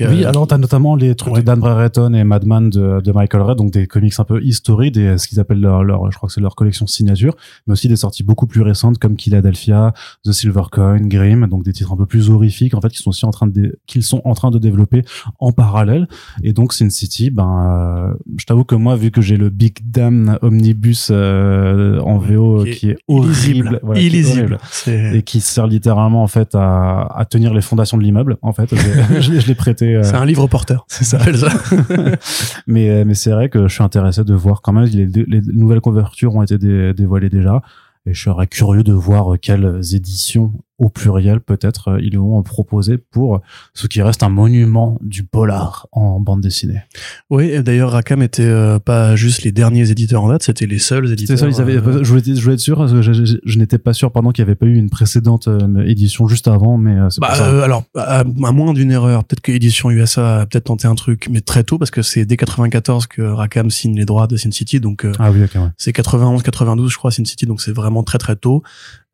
a- 0.00 0.08
Oui, 0.10 0.24
alors 0.24 0.48
t'as 0.48 0.58
notamment 0.58 0.96
les 0.96 1.14
trucs 1.14 1.34
Ouais. 1.34 1.40
de 1.40 1.46
Dan 1.46 1.60
Brereton 1.60 2.12
et 2.12 2.24
Madman 2.24 2.68
de, 2.68 3.00
de 3.00 3.12
Michael 3.12 3.42
Red, 3.42 3.58
donc 3.58 3.72
des 3.72 3.86
comics 3.86 4.14
un 4.18 4.24
peu 4.24 4.42
historiques, 4.42 4.94
des, 4.94 5.18
ce 5.18 5.28
qu'ils 5.28 5.38
appellent 5.38 5.60
leur, 5.60 5.84
leur, 5.84 6.10
je 6.10 6.16
crois 6.16 6.26
que 6.26 6.32
c'est 6.32 6.40
leur 6.40 6.56
collection 6.56 6.88
signature, 6.88 7.36
mais 7.68 7.74
aussi 7.74 7.86
des 7.86 7.94
sorties 7.96 8.24
beaucoup 8.24 8.48
plus 8.48 8.62
récentes 8.62 8.98
comme 8.98 9.16
Philadelphia, 9.16 9.94
The 10.24 10.32
Silver 10.32 10.64
Coin, 10.72 10.98
Grimm, 11.06 11.46
donc 11.46 11.62
des 11.64 11.72
titres 11.72 11.92
un 11.92 11.96
peu 11.96 12.06
plus 12.06 12.28
horrifiques 12.28 12.74
en 12.74 12.80
fait 12.80 12.88
qui 12.88 12.98
sont 12.98 13.10
aussi 13.10 13.24
en 13.24 13.30
train 13.30 13.46
de 13.46 13.78
qu'ils 13.86 14.02
sont 14.02 14.20
en 14.24 14.34
train 14.34 14.50
de 14.50 14.58
développer 14.58 14.95
en 15.38 15.52
parallèle. 15.52 16.08
Et 16.42 16.52
donc 16.52 16.72
Sin 16.72 16.90
City, 16.90 17.30
ben, 17.30 18.10
euh, 18.12 18.14
je 18.38 18.44
t'avoue 18.46 18.64
que 18.64 18.74
moi 18.74 18.96
vu 18.96 19.10
que 19.10 19.20
j'ai 19.20 19.36
le 19.36 19.50
Big 19.50 19.78
Damn 19.84 20.38
Omnibus 20.42 21.08
euh, 21.10 21.98
en 22.00 22.18
VO 22.18 22.64
Qui 22.64 22.70
est 22.70 22.74
qui 22.74 22.90
est 22.90 22.96
horrible, 23.08 23.80
voilà, 23.82 24.00
qui 24.00 24.06
est 24.06 24.08
illisible. 24.10 24.40
horrible 24.54 24.58
C'est 24.70 25.16
et 25.18 25.22
qui 25.22 25.40
sert 25.40 25.66
littéralement 25.66 26.22
en 26.22 26.26
fait 26.28 26.54
à, 26.54 27.02
à 27.02 27.24
tenir 27.24 27.52
les 27.54 27.60
fondations 27.62 27.96
de 27.98 28.02
l'immeuble 28.02 28.36
en 28.42 28.52
fait 28.52 28.68
je, 28.74 29.20
je 29.40 29.46
l'ai- 29.46 29.54
prêté 29.54 29.96
euh, 29.96 30.02
c'est 30.02 30.14
un 30.16 30.24
livre 30.26 30.46
porteur. 30.46 30.84
c'est 30.88 31.04
ça. 31.04 31.18
ça. 31.34 31.48
mais 32.66 33.04
mais 33.04 33.14
c'est 33.14 33.30
vrai 33.30 33.48
que 33.48 33.68
je 33.68 33.72
suis 33.74 33.82
intéressé 33.84 34.24
de 34.24 34.34
voir 34.34 34.62
quand 34.62 34.72
même 34.72 34.84
les, 34.84 35.06
les 35.06 35.40
nouvelles 35.52 35.80
couvertures 35.80 36.34
ont 36.34 36.42
été 36.42 36.58
dé- 36.58 36.92
dévoilées 36.94 37.30
déjà 37.30 37.62
et 38.06 38.14
je 38.14 38.22
serais 38.22 38.46
curieux 38.46 38.82
de 38.84 38.92
voir 38.92 39.36
quelles 39.40 39.80
éditions 39.94 40.52
au 40.78 40.88
pluriel 40.90 41.40
peut-être 41.40 41.88
euh, 41.88 42.00
ils 42.02 42.18
vont 42.18 42.42
proposer 42.42 42.98
pour 42.98 43.40
ce 43.74 43.86
qui 43.86 44.02
reste 44.02 44.22
un 44.22 44.28
monument 44.28 44.98
du 45.00 45.24
polar 45.24 45.86
en 45.92 46.20
bande 46.20 46.40
dessinée. 46.42 46.82
Oui, 47.30 47.62
d'ailleurs, 47.62 47.92
Rackham 47.92 48.22
était 48.22 48.42
euh, 48.44 48.78
pas 48.78 49.16
juste 49.16 49.42
les 49.42 49.52
derniers 49.52 49.90
éditeurs 49.90 50.22
en 50.22 50.28
date, 50.28 50.42
c'était 50.42 50.66
les 50.66 50.78
seuls 50.78 51.10
éditeurs. 51.10 51.38
C'est 51.38 51.44
ça, 51.44 51.48
ils 51.48 51.60
avaient, 51.62 51.76
euh, 51.78 52.04
je, 52.04 52.10
voulais, 52.10 52.22
je 52.26 52.40
voulais 52.42 52.54
être 52.54 52.60
sûr, 52.60 52.76
parce 52.76 52.92
que 52.92 53.00
je, 53.02 53.12
je- 53.12 53.36
je 53.44 53.58
n'étais 53.58 53.78
pas 53.78 53.94
sûr 53.94 54.12
pendant 54.12 54.32
qu'il 54.32 54.44
n'y 54.44 54.48
avait 54.50 54.54
pas 54.54 54.66
eu 54.66 54.74
une 54.76 54.90
précédente 54.90 55.48
euh, 55.48 55.84
édition 55.86 56.28
juste 56.28 56.46
avant, 56.48 56.76
mais 56.76 56.96
c'est 57.10 57.20
Bah, 57.20 57.34
ça. 57.34 57.48
euh, 57.48 57.62
alors, 57.62 57.84
à, 57.96 58.20
à 58.20 58.24
moins 58.24 58.74
d'une 58.74 58.90
erreur, 58.92 59.24
peut-être 59.24 59.40
que 59.40 59.52
l'édition 59.52 59.90
USA 59.90 60.40
a 60.40 60.46
peut-être 60.46 60.64
tenté 60.64 60.86
un 60.88 60.94
truc, 60.94 61.28
mais 61.30 61.40
très 61.40 61.64
tôt, 61.64 61.78
parce 61.78 61.90
que 61.90 62.02
c'est 62.02 62.24
dès 62.26 62.36
94 62.36 63.06
que 63.06 63.22
Rackham 63.22 63.70
signe 63.70 63.96
les 63.96 64.04
droits 64.04 64.26
de 64.26 64.36
Sin 64.36 64.50
City, 64.50 64.78
donc 64.80 65.04
euh, 65.04 65.12
Ah 65.18 65.30
oui, 65.30 65.40
ouais. 65.40 65.48
c'est 65.78 65.92
91, 65.92 66.42
92, 66.42 66.90
je 66.92 66.96
crois, 66.98 67.10
Sin 67.10 67.24
City, 67.24 67.46
donc 67.46 67.60
c'est 67.62 67.72
vraiment 67.72 68.02
très 68.02 68.18
très 68.18 68.36
tôt. 68.36 68.62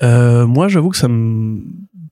Euh, 0.03 0.47
moi, 0.47 0.69
j'avoue 0.69 0.91
que 0.91 0.97
ça 0.97 1.09
me, 1.09 1.61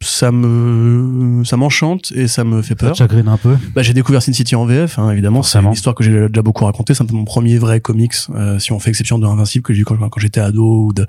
ça 0.00 0.30
me, 0.32 1.42
ça 1.44 1.56
m'enchante 1.56 2.12
et 2.14 2.28
ça 2.28 2.44
me 2.44 2.62
fait 2.62 2.74
Ça 2.78 2.86
peur. 2.86 2.92
te 2.92 2.98
chagrine 2.98 3.28
un 3.28 3.36
peu. 3.36 3.56
Bah, 3.74 3.82
j'ai 3.82 3.92
découvert 3.94 4.22
Sin 4.22 4.32
City 4.32 4.54
en 4.54 4.64
VF, 4.64 4.98
hein, 4.98 5.10
évidemment. 5.10 5.42
C'est 5.42 5.58
une 5.58 5.72
histoire 5.72 5.94
que 5.94 6.04
j'ai 6.04 6.28
déjà 6.28 6.42
beaucoup 6.42 6.64
racontée. 6.64 6.94
C'est 6.94 7.02
un 7.02 7.06
peu 7.06 7.14
mon 7.16 7.24
premier 7.24 7.58
vrai 7.58 7.80
comics, 7.80 8.14
euh, 8.34 8.58
si 8.58 8.72
on 8.72 8.78
fait 8.78 8.90
exception 8.90 9.18
de 9.18 9.26
Invincible 9.26 9.62
que 9.64 9.72
j'ai 9.74 9.80
eu 9.80 9.84
quand, 9.84 9.96
quand 9.96 10.20
j'étais 10.20 10.40
ado 10.40 10.86
ou 10.86 10.92
de 10.92 11.06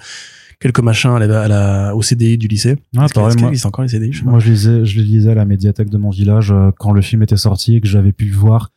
quelques 0.59 0.79
machins 0.79 1.11
à 1.11 1.19
la, 1.19 1.41
à 1.43 1.47
la- 1.47 1.95
au 1.95 2.01
CDI 2.01 2.37
du 2.37 2.47
lycée. 2.47 2.77
Ah, 2.97 3.05
pareil, 3.13 3.35
moi- 3.39 3.51
encore 3.65 3.83
les 3.83 3.89
CDI 3.89 4.11
je 4.11 4.19
sais 4.19 4.23
pas. 4.25 4.31
Moi, 4.31 4.39
je 4.39 4.51
lisais, 4.51 4.85
je 4.85 4.97
les 4.99 5.05
lisais 5.05 5.31
à 5.31 5.35
la 5.35 5.45
médiathèque 5.45 5.89
de 5.89 5.97
mon 5.97 6.09
village 6.09 6.51
euh, 6.51 6.71
quand 6.77 6.91
le 6.91 7.01
film 7.01 7.23
était 7.23 7.37
sorti 7.37 7.75
et 7.77 7.81
que 7.81 7.87
j'avais 7.87 8.11
pu 8.11 8.25
le 8.25 8.35
voir 8.35 8.69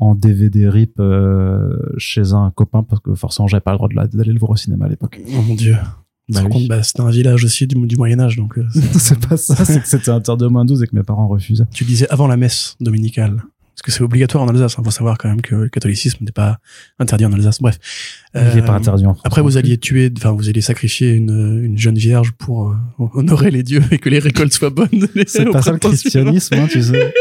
en 0.00 0.14
DVD 0.14 0.68
rip 0.68 0.94
euh, 1.00 1.76
chez 1.96 2.32
un 2.32 2.52
copain 2.54 2.84
parce 2.84 3.02
que 3.02 3.14
forcément 3.16 3.48
j'avais 3.48 3.60
pas 3.60 3.72
le 3.72 3.78
droit 3.78 3.88
d'aller 3.88 4.32
le 4.32 4.38
voir 4.38 4.50
au 4.52 4.56
cinéma 4.56 4.84
à 4.86 4.88
l'époque. 4.88 5.20
Oh 5.36 5.42
mon 5.42 5.54
dieu. 5.56 5.76
Bah 6.30 6.40
oui. 6.50 6.66
bah, 6.68 6.82
c'était 6.82 7.00
un 7.00 7.10
village 7.10 7.44
aussi 7.44 7.66
du, 7.66 7.74
du 7.86 7.96
Moyen 7.96 8.20
Âge, 8.20 8.36
donc 8.36 8.58
euh, 8.58 8.64
c'est- 8.98 9.18
pas 9.28 9.36
ça, 9.36 9.56
c'est 9.64 9.80
que 9.80 9.88
c'était 9.88 10.10
interdit 10.10 10.44
au 10.44 10.50
moins 10.50 10.64
12 10.64 10.82
et 10.82 10.86
que 10.86 10.94
mes 10.96 11.02
parents 11.02 11.26
refusaient. 11.28 11.64
tu 11.72 11.84
disais 11.84 12.06
avant 12.10 12.26
la 12.26 12.36
messe 12.36 12.76
dominicale. 12.80 13.42
Parce 13.74 13.84
que 13.86 13.92
c'est 13.92 14.02
obligatoire 14.02 14.42
en 14.42 14.48
Alsace. 14.48 14.74
Il 14.76 14.82
faut 14.84 14.90
savoir 14.90 15.16
quand 15.18 15.28
même 15.28 15.40
que 15.40 15.54
le 15.54 15.68
catholicisme 15.68 16.24
n'est 16.24 16.32
pas 16.32 16.58
interdit 16.98 17.24
en 17.26 17.32
Alsace. 17.32 17.60
Bref. 17.62 17.78
Il 18.34 18.40
est 18.40 18.56
Euh, 18.56 18.62
pas 18.62 18.72
interdit 18.72 19.06
en 19.06 19.14
France. 19.14 19.22
Après, 19.24 19.40
vous 19.40 19.56
alliez 19.56 19.78
tuer, 19.78 20.12
enfin, 20.16 20.32
vous 20.32 20.48
alliez 20.48 20.60
sacrifier 20.62 21.12
une, 21.12 21.62
une 21.62 21.78
jeune 21.78 21.96
vierge 21.96 22.32
pour 22.32 22.70
euh, 22.70 22.74
honorer 23.14 23.52
les 23.52 23.62
dieux 23.62 23.84
et 23.92 23.98
que 23.98 24.08
les 24.08 24.18
récoltes 24.18 24.52
soient 24.52 24.70
bonnes. 24.70 24.88
C'est 25.28 25.44
pas 25.52 25.62
ça 25.62 25.70
le 25.70 25.78
christianisme, 25.78 26.54
hein, 26.56 26.66
tu 26.68 26.82
sais. 26.82 27.14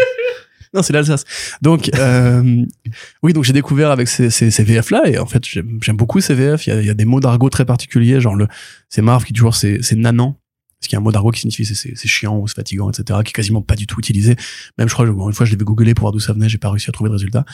Non, 0.73 0.83
c'est 0.83 0.93
l'Alsace. 0.93 1.23
Donc, 1.61 1.89
euh, 1.95 2.65
oui, 3.23 3.33
donc 3.33 3.43
j'ai 3.43 3.53
découvert 3.53 3.91
avec 3.91 4.07
ces, 4.07 4.29
ces, 4.29 4.51
ces 4.51 4.63
VF 4.63 4.91
là, 4.91 5.03
et 5.05 5.17
en 5.17 5.25
fait, 5.25 5.43
j'aime 5.45 5.97
beaucoup 5.97 6.19
ces 6.21 6.33
VF. 6.33 6.67
Il 6.67 6.73
y 6.73 6.77
a, 6.77 6.81
y 6.81 6.89
a 6.89 6.93
des 6.93 7.05
mots 7.05 7.19
d'argot 7.19 7.49
très 7.49 7.65
particuliers, 7.65 8.19
genre 8.21 8.35
le, 8.35 8.47
c'est 8.89 9.01
Marv 9.01 9.23
qui 9.23 9.33
toujours 9.33 9.55
c'est, 9.55 9.79
c'est 9.81 9.95
nanant. 9.95 10.39
Ce 10.79 10.87
qui 10.87 10.93
est 10.93 10.97
un 10.99 11.01
mot 11.01 11.11
d'argot 11.11 11.31
qui 11.31 11.41
signifie 11.41 11.65
c'est 11.65 12.07
chiant 12.07 12.37
ou 12.37 12.47
c'est 12.47 12.55
fatigant, 12.55 12.91
etc., 12.91 13.19
qui 13.25 13.31
est 13.31 13.33
quasiment 13.33 13.63
pas 13.63 13.75
du 13.75 13.87
tout 13.87 13.99
utilisé. 13.99 14.35
Même, 14.77 14.87
je 14.87 14.93
crois, 14.93 15.07
une 15.07 15.33
fois, 15.33 15.45
je 15.45 15.51
l'avais 15.51 15.65
googlé 15.65 15.95
pour 15.95 16.03
voir 16.03 16.11
d'où 16.11 16.19
ça 16.19 16.33
venait, 16.33 16.49
j'ai 16.49 16.59
pas 16.59 16.69
réussi 16.69 16.87
à 16.89 16.93
trouver 16.93 17.09
de 17.09 17.15
résultat. 17.15 17.45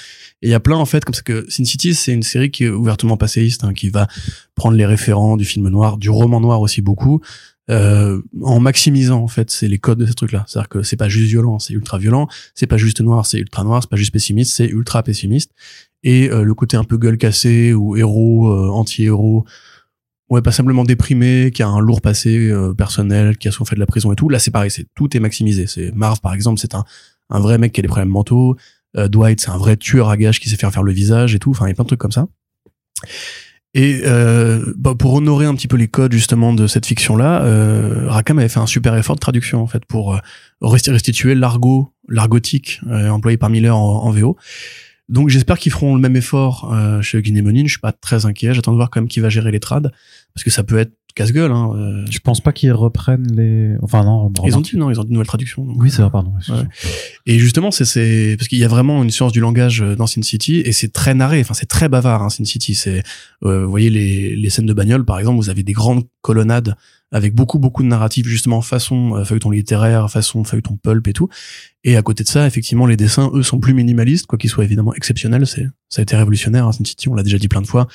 Et 0.41 0.47
il 0.47 0.49
y 0.49 0.53
a 0.53 0.59
plein, 0.59 0.75
en 0.75 0.85
fait, 0.85 1.05
comme 1.05 1.13
ça 1.13 1.21
que 1.21 1.45
Sin 1.47 1.63
City, 1.63 1.95
c'est 1.95 2.11
une 2.11 2.23
série 2.23 2.51
qui 2.51 2.65
est 2.65 2.69
ouvertement 2.69 3.15
passéiste, 3.15 3.63
hein, 3.63 3.73
qui 3.73 3.89
va 3.89 4.07
prendre 4.55 4.75
les 4.75 4.85
référents 4.85 5.37
du 5.37 5.45
film 5.45 5.69
noir, 5.69 5.97
du 5.97 6.09
roman 6.09 6.41
noir 6.41 6.59
aussi 6.59 6.81
beaucoup, 6.81 7.21
euh, 7.69 8.21
en 8.41 8.59
maximisant 8.59 9.21
en 9.21 9.27
fait 9.29 9.49
c'est 9.49 9.69
les 9.69 9.79
codes 9.79 9.99
de 9.99 10.05
ce 10.05 10.11
truc 10.11 10.33
là 10.33 10.43
c'est 10.47 10.59
à 10.59 10.63
dire 10.63 10.69
que 10.69 10.83
c'est 10.83 10.97
pas 10.97 11.07
juste 11.07 11.29
violent 11.29 11.59
c'est 11.59 11.73
ultra 11.73 11.97
violent. 11.97 12.27
C'est 12.55 12.67
pas 12.67 12.77
juste 12.77 13.01
noir 13.01 13.25
c'est 13.25 13.39
ultra 13.39 13.63
noir. 13.63 13.81
C'est 13.81 13.89
pas 13.89 13.97
juste 13.97 14.11
pessimiste 14.11 14.53
c'est 14.53 14.67
ultra 14.67 15.03
pessimiste. 15.03 15.51
Et 16.03 16.29
euh, 16.29 16.43
le 16.43 16.53
côté 16.53 16.75
un 16.75 16.83
peu 16.83 16.97
gueule 16.97 17.17
cassée 17.17 17.73
ou 17.73 17.95
héros 17.95 18.49
euh, 18.49 18.69
anti-héros 18.69 19.45
ouais 20.29 20.41
pas 20.41 20.51
simplement 20.51 20.83
déprimé 20.83 21.51
qui 21.53 21.63
a 21.63 21.67
un 21.67 21.79
lourd 21.79 22.01
passé 22.01 22.49
euh, 22.49 22.73
personnel 22.73 23.37
qui 23.37 23.47
a 23.47 23.51
souvent 23.51 23.65
fait 23.65 23.75
de 23.75 23.79
la 23.79 23.85
prison 23.85 24.11
et 24.11 24.15
tout. 24.15 24.29
Là 24.29 24.39
c'est 24.39 24.51
pareil 24.51 24.71
c'est 24.71 24.87
tout 24.95 25.15
est 25.15 25.19
maximisé. 25.19 25.67
C'est 25.67 25.93
Marv 25.93 26.19
par 26.19 26.33
exemple 26.33 26.59
c'est 26.59 26.75
un 26.75 26.83
un 27.29 27.39
vrai 27.39 27.57
mec 27.57 27.71
qui 27.71 27.79
a 27.79 27.83
des 27.83 27.87
problèmes 27.87 28.09
mentaux. 28.09 28.57
Euh, 28.97 29.07
Dwight 29.07 29.39
c'est 29.39 29.51
un 29.51 29.57
vrai 29.57 29.77
tueur 29.77 30.09
à 30.09 30.17
gages 30.17 30.39
qui 30.39 30.49
sait 30.49 30.57
faire 30.57 30.71
faire 30.71 30.83
le 30.83 30.91
visage 30.91 31.33
et 31.33 31.39
tout. 31.39 31.51
Enfin 31.51 31.65
il 31.67 31.69
y 31.69 31.71
a 31.71 31.75
plein 31.75 31.83
de 31.83 31.89
trucs 31.89 32.01
comme 32.01 32.11
ça 32.11 32.27
et 33.73 34.01
euh, 34.05 34.73
bah, 34.77 34.93
pour 34.97 35.13
honorer 35.15 35.45
un 35.45 35.55
petit 35.55 35.67
peu 35.67 35.77
les 35.77 35.87
codes 35.87 36.13
justement 36.13 36.53
de 36.53 36.67
cette 36.67 36.85
fiction-là, 36.85 37.41
euh, 37.41 38.07
Rackham 38.07 38.37
avait 38.37 38.49
fait 38.49 38.59
un 38.59 38.67
super 38.67 38.95
effort 38.95 39.15
de 39.15 39.19
traduction 39.19 39.61
en 39.61 39.67
fait 39.67 39.83
pour 39.85 40.13
euh, 40.15 40.19
resti- 40.61 40.91
restituer 40.91 41.33
l'argot, 41.33 41.91
l'argotique 42.07 42.81
euh, 42.87 43.09
employé 43.09 43.37
par 43.37 43.49
Miller 43.49 43.75
en, 43.75 44.11
VO. 44.11 44.37
Donc 45.09 45.29
j'espère 45.29 45.57
qu'ils 45.57 45.71
feront 45.71 45.95
le 45.95 46.01
même 46.01 46.15
effort 46.15 46.71
euh, 46.73 47.01
chez 47.01 47.21
Guinemonin. 47.21 47.63
Je 47.65 47.71
suis 47.71 47.79
pas 47.79 47.91
très 47.91 48.25
inquiet. 48.25 48.53
J'attends 48.53 48.71
de 48.71 48.77
voir 48.77 48.89
quand 48.89 49.01
même 49.01 49.07
qui 49.07 49.19
va 49.19 49.29
gérer 49.29 49.51
les 49.51 49.59
trades 49.59 49.91
parce 50.33 50.43
que 50.43 50.51
ça 50.51 50.63
peut 50.63 50.77
être 50.77 50.93
casse-gueule. 51.13 51.51
Hein. 51.51 51.71
euh. 51.75 52.05
Je 52.09 52.19
pense 52.19 52.41
pas 52.41 52.51
qu'ils 52.51 52.73
reprennent 52.73 53.31
les. 53.35 53.75
Enfin 53.81 54.03
non. 54.03 54.31
Ils 54.45 54.57
ont 54.57 54.61
dit 54.61 54.77
non, 54.77 54.89
ils 54.89 54.99
ont 54.99 55.03
une 55.03 55.13
nouvelle 55.13 55.27
traduction. 55.27 55.65
donc. 55.65 55.77
Oui, 55.81 55.89
c'est 55.89 56.01
vrai, 56.01 56.11
pardon. 56.11 56.33
Et 57.25 57.39
justement, 57.39 57.71
c'est 57.71 57.85
c'est 57.85 58.35
parce 58.37 58.47
qu'il 58.47 58.57
y 58.57 58.63
a 58.63 58.67
vraiment 58.67 59.03
une 59.03 59.11
science 59.11 59.31
du 59.31 59.39
langage 59.39 59.81
euh, 59.81 59.95
dans 59.95 60.07
Sin 60.07 60.23
City 60.23 60.59
et 60.59 60.71
c'est 60.71 60.91
très 60.91 61.13
narré. 61.13 61.39
Enfin, 61.41 61.53
c'est 61.53 61.67
très 61.67 61.89
bavard. 61.89 62.23
Hein, 62.23 62.29
Sin 62.29 62.45
City, 62.45 62.75
c'est 62.75 63.03
euh, 63.43 63.63
vous 63.65 63.69
voyez 63.69 63.89
les 63.89 64.35
les 64.35 64.49
scènes 64.49 64.65
de 64.65 64.73
bagnole, 64.73 65.05
par 65.05 65.19
exemple, 65.19 65.37
vous 65.37 65.49
avez 65.49 65.63
des 65.63 65.73
grandes 65.73 66.03
colonnades 66.21 66.75
avec 67.13 67.33
beaucoup 67.33 67.59
beaucoup 67.59 67.81
de 67.83 67.87
narratifs 67.87 68.27
justement 68.27 68.61
façon 68.61 69.15
euh, 69.15 69.23
feuilleton 69.23 69.51
littéraire, 69.51 70.09
façon 70.11 70.43
feuilleton 70.43 70.75
pulp 70.75 71.07
et 71.07 71.13
tout. 71.13 71.29
Et 71.85 71.95
à 71.95 72.01
côté 72.01 72.23
de 72.23 72.29
ça, 72.29 72.45
effectivement, 72.47 72.85
les 72.85 72.97
dessins 72.97 73.29
eux 73.33 73.43
sont 73.43 73.59
plus 73.59 73.73
minimalistes, 73.73 74.25
quoi 74.25 74.37
qu'ils 74.37 74.49
soient 74.49 74.63
évidemment 74.65 74.93
exceptionnels. 74.95 75.47
C'est 75.47 75.67
ça 75.89 76.01
a 76.01 76.03
été 76.03 76.15
révolutionnaire. 76.17 76.65
Hein, 76.67 76.71
City, 76.71 77.07
on 77.07 77.13
l'a 77.15 77.23
déjà 77.23 77.37
dit 77.37 77.47
plein 77.47 77.61
de 77.61 77.67
fois. 77.67 77.87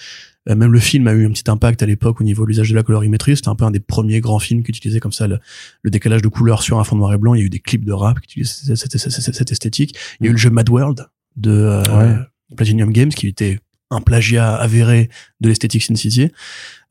Euh, 0.49 0.55
même 0.57 0.73
le 0.73 0.79
film 0.79 1.07
a 1.09 1.13
eu 1.13 1.27
un 1.27 1.31
petit 1.31 1.51
impact 1.51 1.83
à 1.83 1.87
l'époque 1.87 2.21
au 2.21 2.25
niveau 2.25 2.45
de 2.45 2.49
l'usage 2.49 2.71
de 2.71 2.75
la 2.77 2.83
colorimétrie. 2.83 3.37
C'était 3.37 3.49
un 3.49 3.55
peu 3.55 3.65
un 3.65 3.71
des 3.71 3.81
premiers 3.81 4.21
grands 4.21 4.39
films 4.39 4.63
qui 4.63 4.71
utilisait 4.71 5.01
comme 5.01 5.13
ça 5.13 5.27
le, 5.27 5.39
le 5.83 5.91
décalage 5.91 6.23
de 6.23 6.29
couleurs 6.29 6.63
sur 6.63 6.79
un 6.79 6.85
fond 6.85 6.97
noir 6.97 7.13
et 7.13 7.19
blanc. 7.19 7.35
Il 7.35 7.39
y 7.41 7.43
a 7.43 7.47
eu 7.47 7.51
des 7.51 7.59
clips 7.61 7.85
de 7.85 7.93
rap 7.93 8.21
qui 8.21 8.41
utilisaient 8.41 8.77
cette, 8.77 8.97
cette- 8.97 9.11
cette- 9.11 9.35
cette 9.35 9.53
esthétique. 9.53 9.97
Il 10.21 10.25
y 10.25 10.29
a 10.29 10.31
eu 10.31 10.33
le 10.33 10.39
jeu 10.39 10.51
Mad 10.51 10.69
World 10.71 11.07
de 11.37 11.51
euh, 11.51 11.83
Ouais. 11.99 12.17
Platinum 12.57 12.93
Games 12.93 13.11
qui 13.11 13.27
était 13.27 13.59
un 13.91 14.01
plagiat 14.01 14.55
avéré 14.55 15.09
de 15.41 15.49
l'esthétique 15.49 15.83
Sin 15.83 15.95
City. 15.97 16.31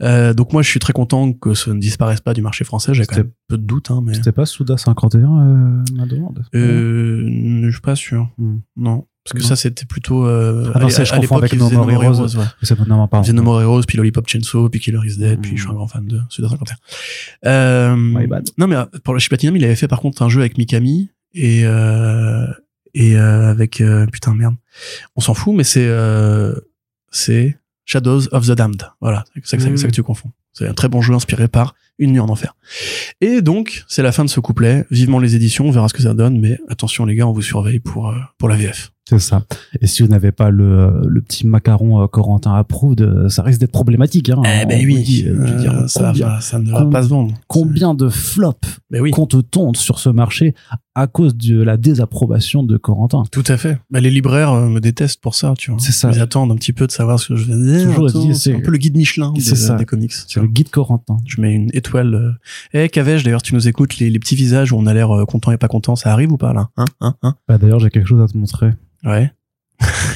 Euh, 0.02 0.34
donc 0.34 0.54
moi 0.54 0.62
je 0.64 0.70
suis 0.70 0.80
très 0.80 0.94
content 0.94 1.32
que 1.34 1.54
ce 1.54 1.70
ne 1.70 1.80
disparaisse 1.80 2.22
pas 2.22 2.34
du 2.34 2.42
marché 2.42 2.64
français. 2.64 2.94
J'ai 2.94 3.06
quand 3.06 3.18
même 3.18 3.32
peu 3.48 3.58
de 3.58 3.64
doutes, 3.64 3.92
hein, 3.92 4.02
mais 4.04 4.14
C'était 4.16 4.32
pas 4.32 4.46
Souda 4.46 4.78
51, 4.78 5.20
euh, 5.20 5.84
ma 5.96 6.06
demande 6.06 6.44
euh, 6.56 7.62
je 7.66 7.70
suis 7.72 7.82
pas 7.82 7.96
sûr. 7.96 8.30
Hmm. 8.38 8.58
Non, 8.76 9.06
parce 9.24 9.34
que 9.34 9.42
Non. 9.44 9.48
ça 9.50 9.56
c'était 9.56 9.86
plutôt. 9.86 10.26
Euh, 10.26 10.72
Ah 10.74 10.80
non, 10.80 10.90
c'est- 10.90 11.06
je 11.06 11.14
à 11.14 11.18
confonds 11.18 11.36
l'époque, 11.40 11.54
avec 11.54 11.60
No 11.60 11.70
More 11.70 11.92
Heroes. 11.92 12.04
Heroes, 12.16 12.36
ouais. 12.38 12.86
Non, 12.88 13.08
pardon. 13.08 13.28
Ils 13.28 13.34
No 13.36 13.44
More 13.44 13.62
Heroes, 13.62 13.82
puis 13.88 13.98
Lollipop 13.98 14.28
Chainsaw, 14.28 14.70
puis 14.70 14.80
Killer 14.80 15.00
is 15.06 15.18
Dead, 15.18 15.40
puis 15.42 15.52
Hmm. 15.52 15.58
je 15.58 15.62
suis 15.62 15.70
un 15.72 15.74
grand 15.76 15.88
fan 15.88 16.08
de 16.08 16.20
Suda 16.30 16.50
51. 16.50 16.76
Euh, 17.46 17.96
My 17.96 18.28
bad. 18.28 18.48
non 18.58 18.68
mais 18.68 18.76
euh, 18.76 18.86
pour 19.04 19.14
le 19.14 19.20
chez 19.20 19.30
Platinum, 19.30 19.56
il 19.56 19.64
avait 19.64 19.76
fait 19.76 19.88
par 19.88 20.00
contre 20.00 20.22
un 20.24 20.30
jeu 20.30 20.40
avec 20.40 20.58
Mikami 20.58 21.10
et 21.34 21.62
euh, 21.66 22.48
et 22.94 23.18
euh, 23.18 23.52
avec 23.52 23.82
euh, 23.82 24.06
putain 24.08 24.34
merde, 24.34 24.56
on 25.16 25.22
s'en 25.22 25.34
fout, 25.34 25.54
mais 25.56 25.64
c'est 25.64 25.86
euh, 25.88 26.56
c'est 27.12 27.58
Shadows 27.86 28.28
of 28.32 28.46
the 28.48 28.52
Damned. 28.52 28.92
Voilà, 29.02 29.24
c'est 29.44 29.60
ça, 29.60 29.78
ça 29.78 29.88
que 29.88 29.94
tu 29.94 30.04
confonds. 30.04 30.32
C'est 30.54 30.68
un 30.68 30.74
très 30.74 30.90
bon 30.90 31.02
jeu 31.02 31.14
inspiré 31.14 31.48
par 31.48 31.76
Une 32.00 32.12
nuit 32.12 32.20
en 32.20 32.30
enfer. 32.30 32.56
Et 33.22 33.42
donc, 33.42 33.84
c'est 33.88 34.04
la 34.04 34.12
fin 34.12 34.24
de 34.26 34.30
ce 34.30 34.40
couplet. 34.40 34.86
Vivement 34.92 35.20
les 35.20 35.36
éditions, 35.36 35.66
on 35.68 35.72
verra 35.72 35.88
ce 35.90 35.94
que 35.94 36.04
ça 36.04 36.14
donne, 36.14 36.40
mais 36.40 36.60
attention 36.70 37.06
les 37.06 37.16
gars, 37.16 37.28
on 37.28 37.32
vous 37.34 37.42
surveille 37.42 37.80
pour 37.80 38.10
euh, 38.10 38.16
pour 38.38 38.50
la 38.50 38.56
VF. 38.56 38.92
C'est 39.10 39.20
ça. 39.20 39.46
Et 39.80 39.88
si 39.88 40.04
vous 40.04 40.10
n'avez 40.10 40.34
pas 40.34 40.50
le, 40.50 40.92
le 41.08 41.22
petit 41.22 41.48
macaron 41.48 42.02
euh, 42.04 42.08
Corentin 42.08 42.54
approved, 42.56 43.30
ça 43.30 43.42
risque 43.42 43.62
d'être 43.62 43.72
problématique. 43.72 44.30
Hein, 44.30 44.42
Eh 44.62 44.66
ben 44.66 44.86
oui, 44.86 45.02
dit, 45.02 45.24
euh, 45.28 45.58
dire, 45.60 45.72
euh, 45.72 45.88
ça, 45.88 46.08
combien, 46.08 46.28
va, 46.28 46.42
ça 46.42 46.60
ne 46.60 46.70
va 46.70 46.86
pas 46.88 47.04
se 47.04 47.08
vendre. 47.08 47.34
combien 47.48 47.94
de 47.94 48.10
flops 48.10 48.68
Ben 48.92 49.00
oui, 49.02 49.12
compte-t-on 49.12 49.74
sur 49.76 50.00
ce 50.00 50.10
marché 50.10 50.54
à 50.94 51.08
cause 51.08 51.38
de 51.38 51.62
la 51.62 51.78
désapprobation 51.78 52.64
de 52.64 52.76
Corentin? 52.76 53.24
Tout 53.32 53.46
à 53.48 53.56
fait. 53.56 53.78
Ben, 53.90 54.02
les 54.02 54.12
libraires 54.12 54.52
euh, 54.52 54.68
me 54.68 54.82
détestent 54.82 55.22
pour 55.22 55.36
ça, 55.36 55.54
tu 55.58 55.72
vois. 55.72 55.80
C'est 55.80 55.94
ça. 55.94 56.12
Ils 56.14 56.20
attendent 56.20 56.52
un 56.52 56.56
petit 56.56 56.74
peu 56.74 56.86
de 56.86 56.92
savoir 56.92 57.18
ce 57.18 57.30
que 57.30 57.36
je 57.38 57.46
vais 57.46 57.56
dire. 57.78 57.88
Toujours 57.88 58.10
Attends, 58.10 58.26
dit, 58.26 58.36
c'est 58.36 58.56
un 58.56 58.60
peu 58.60 58.72
le 58.72 58.78
guide 58.78 58.98
Michelin 58.98 59.32
des, 59.32 59.40
ça. 59.40 59.76
des 59.76 59.86
comics. 59.86 60.12
C'est 60.12 60.42
le 60.42 60.48
guide 60.48 60.70
Corentin. 60.70 61.16
Je 61.26 61.40
mets 61.40 61.54
une 61.54 61.70
étoile. 61.72 61.87
Euh. 61.96 62.32
Eh, 62.74 62.90
Cavège, 62.90 63.24
d'ailleurs, 63.24 63.42
tu 63.42 63.54
nous 63.56 63.68
écoutes, 63.68 63.98
les, 63.98 64.10
les 64.10 64.20
petits 64.20 64.36
visages 64.36 64.72
où 64.72 64.78
on 64.78 64.86
a 64.86 64.94
l'air 64.94 65.12
euh, 65.16 65.26
content 65.26 65.52
et 65.52 65.58
pas 65.58 65.68
content, 65.68 65.96
ça 65.96 66.12
arrive 66.12 66.32
ou 66.32 66.38
pas, 66.38 66.54
là 66.54 66.70
Hein 66.78 66.86
Hein 67.02 67.16
Hein? 67.24 67.36
Bah, 67.48 67.58
D'ailleurs, 67.58 67.80
j'ai 67.80 67.90
quelque 67.90 68.08
chose 68.08 68.22
à 68.22 68.28
te 68.28 68.38
montrer. 68.38 68.72
Ouais. 69.04 69.32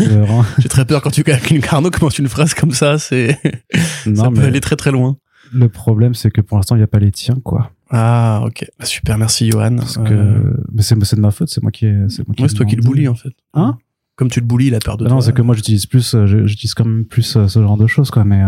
J'ai 0.57 0.69
très 0.69 0.85
peur 0.85 1.01
quand 1.03 1.11
tu 1.11 1.23
calcules 1.23 1.61
Carnot, 1.61 1.91
comment 1.91 2.09
une 2.09 2.27
phrase 2.27 2.53
comme 2.55 2.71
ça, 2.71 2.97
c'est 2.97 3.37
non, 4.07 4.23
ça 4.23 4.31
peut 4.31 4.41
aller 4.43 4.59
très 4.59 4.75
très 4.75 4.91
loin. 4.91 5.17
le 5.53 5.69
problème, 5.69 6.15
c'est 6.15 6.31
que 6.31 6.41
pour 6.41 6.57
l'instant, 6.57 6.75
il 6.75 6.79
n'y 6.79 6.83
a 6.83 6.87
pas 6.87 6.97
les 6.99 7.11
tiens, 7.11 7.37
quoi. 7.43 7.71
Ah, 7.91 8.41
ok. 8.45 8.65
Bah, 8.79 8.85
super, 8.85 9.17
merci, 9.19 9.51
Johan. 9.51 9.75
Parce 9.75 9.97
Euh, 9.99 10.53
mais 10.73 10.81
c'est 10.81 10.95
de 11.15 11.19
ma 11.21 11.29
faute, 11.31 11.49
c'est 11.49 11.61
moi 11.61 11.71
qui 11.71 11.85
ai- 11.85 12.05
c'est 12.09 12.25
moi 12.27 12.33
qui 12.35 12.41
ouais, 12.41 12.49
c'est 12.49 12.55
toi 12.55 12.65
qui 12.65 12.75
le 12.75 12.81
bully, 12.81 13.07
en 13.07 13.13
fait. 13.15 13.33
Hein? 13.53 13.77
Comme 14.15 14.29
tu 14.29 14.39
le 14.39 14.45
bullies, 14.47 14.67
il 14.67 14.75
a 14.75 14.79
peur 14.79 14.97
de 14.97 15.03
Bah 15.03 15.09
toi. 15.09 15.15
non, 15.17 15.21
c'est 15.21 15.33
que 15.33 15.41
moi 15.43 15.53
j'utilise 15.55 15.85
plus, 15.85 16.15
j'utilise 16.25 16.73
quand 16.73 16.85
même 16.85 17.05
plus 17.05 17.23
ce 17.23 17.61
genre 17.61 17.77
de 17.77 17.85
choses, 17.87 18.09
quoi. 18.09 18.23
Mais 18.23 18.41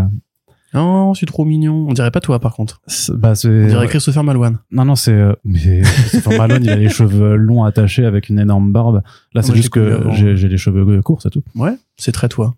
euh, 0.74 0.78
Non, 0.78 1.14
c'est 1.14 1.26
trop 1.26 1.44
mignon. 1.44 1.86
On 1.88 1.92
dirait 1.92 2.10
pas 2.10 2.20
toi, 2.20 2.38
par 2.40 2.54
contre. 2.54 2.80
c'est- 2.86 3.12
bah 3.14 3.30
On 3.30 3.34
c'est 3.34 3.66
dirait 3.66 3.86
Christopher 3.88 4.24
Malouane. 4.24 4.58
non 4.70 4.84
non 4.84 4.94
c'est 4.96 5.12
euh, 5.12 5.32
mais 5.44 5.80
Christopher 6.08 6.38
Malone, 6.38 6.64
il 6.64 6.70
a 6.70 6.76
les 6.76 6.88
cheveux 6.88 7.36
longs 7.36 7.64
attachés 7.64 8.04
avec 8.04 8.28
une 8.28 8.38
énorme 8.38 8.72
barbe. 8.72 9.02
Là, 9.34 9.42
c'est 9.42 9.50
Ouais, 9.50 9.56
juste 9.56 9.70
que 9.70 10.00
j'ai 10.12 10.48
les 10.48 10.56
cheveux 10.58 11.00
courts, 11.02 11.22
c'est 11.22 11.30
tout. 11.30 11.42
Ouais, 11.54 11.74
c'est 11.96 12.12
très 12.12 12.28
toi. 12.28 12.54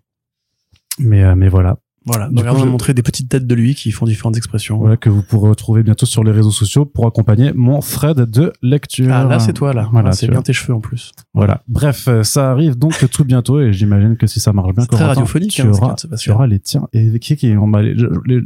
Mais 0.99 1.23
euh, 1.23 1.35
mais 1.35 1.47
voilà, 1.49 1.77
Voilà. 2.07 2.29
Du 2.29 2.35
Donc, 2.35 2.45
coup, 2.45 2.51
on 2.51 2.53
va 2.57 2.65
je- 2.65 2.69
montrer 2.69 2.93
des 2.93 3.03
petites 3.03 3.29
têtes 3.29 3.45
de 3.45 3.53
lui 3.53 3.75
qui 3.75 3.91
font 3.91 4.05
différentes 4.05 4.37
expressions. 4.37 4.77
voilà 4.77 4.97
que 4.97 5.09
vous 5.09 5.21
pourrez 5.21 5.49
retrouver 5.49 5.83
bientôt 5.83 6.05
sur 6.05 6.23
les 6.23 6.31
réseaux 6.31 6.51
sociaux 6.51 6.85
pour 6.85 7.05
accompagner 7.05 7.51
mon 7.53 7.79
thread 7.81 8.17
de 8.17 8.53
lecture. 8.61 9.13
Ah, 9.13 9.25
là, 9.25 9.39
c'est 9.39 9.53
toi, 9.53 9.73
là. 9.73 9.89
Voilà, 9.91 10.13
c'est 10.13 10.27
bien 10.27 10.41
tes 10.41 10.53
cheveux, 10.53 10.73
en 10.73 10.79
plus. 10.79 11.11
Voilà. 11.33 11.61
Bref, 11.67 12.07
euh, 12.07 12.23
ça 12.23 12.49
arrive 12.51 12.77
donc 12.77 13.09
tout 13.11 13.25
bientôt 13.25 13.59
et 13.59 13.73
j'imagine 13.73 14.15
que 14.17 14.25
si 14.25 14.39
ça 14.39 14.53
marche 14.53 14.73
bien, 14.73 14.85
très 14.85 15.03
radiophonique, 15.05 15.51
tu 15.51 15.61
hein, 15.61 15.71
auras, 15.71 15.95
tu 15.95 16.31
auras 16.31 16.47
les 16.47 16.59
tiens. 16.59 16.87
Et 16.93 17.19
qui 17.19 17.35
qui 17.35 17.53
on 17.57 17.69
les- 17.77 17.93
les- 18.25 18.41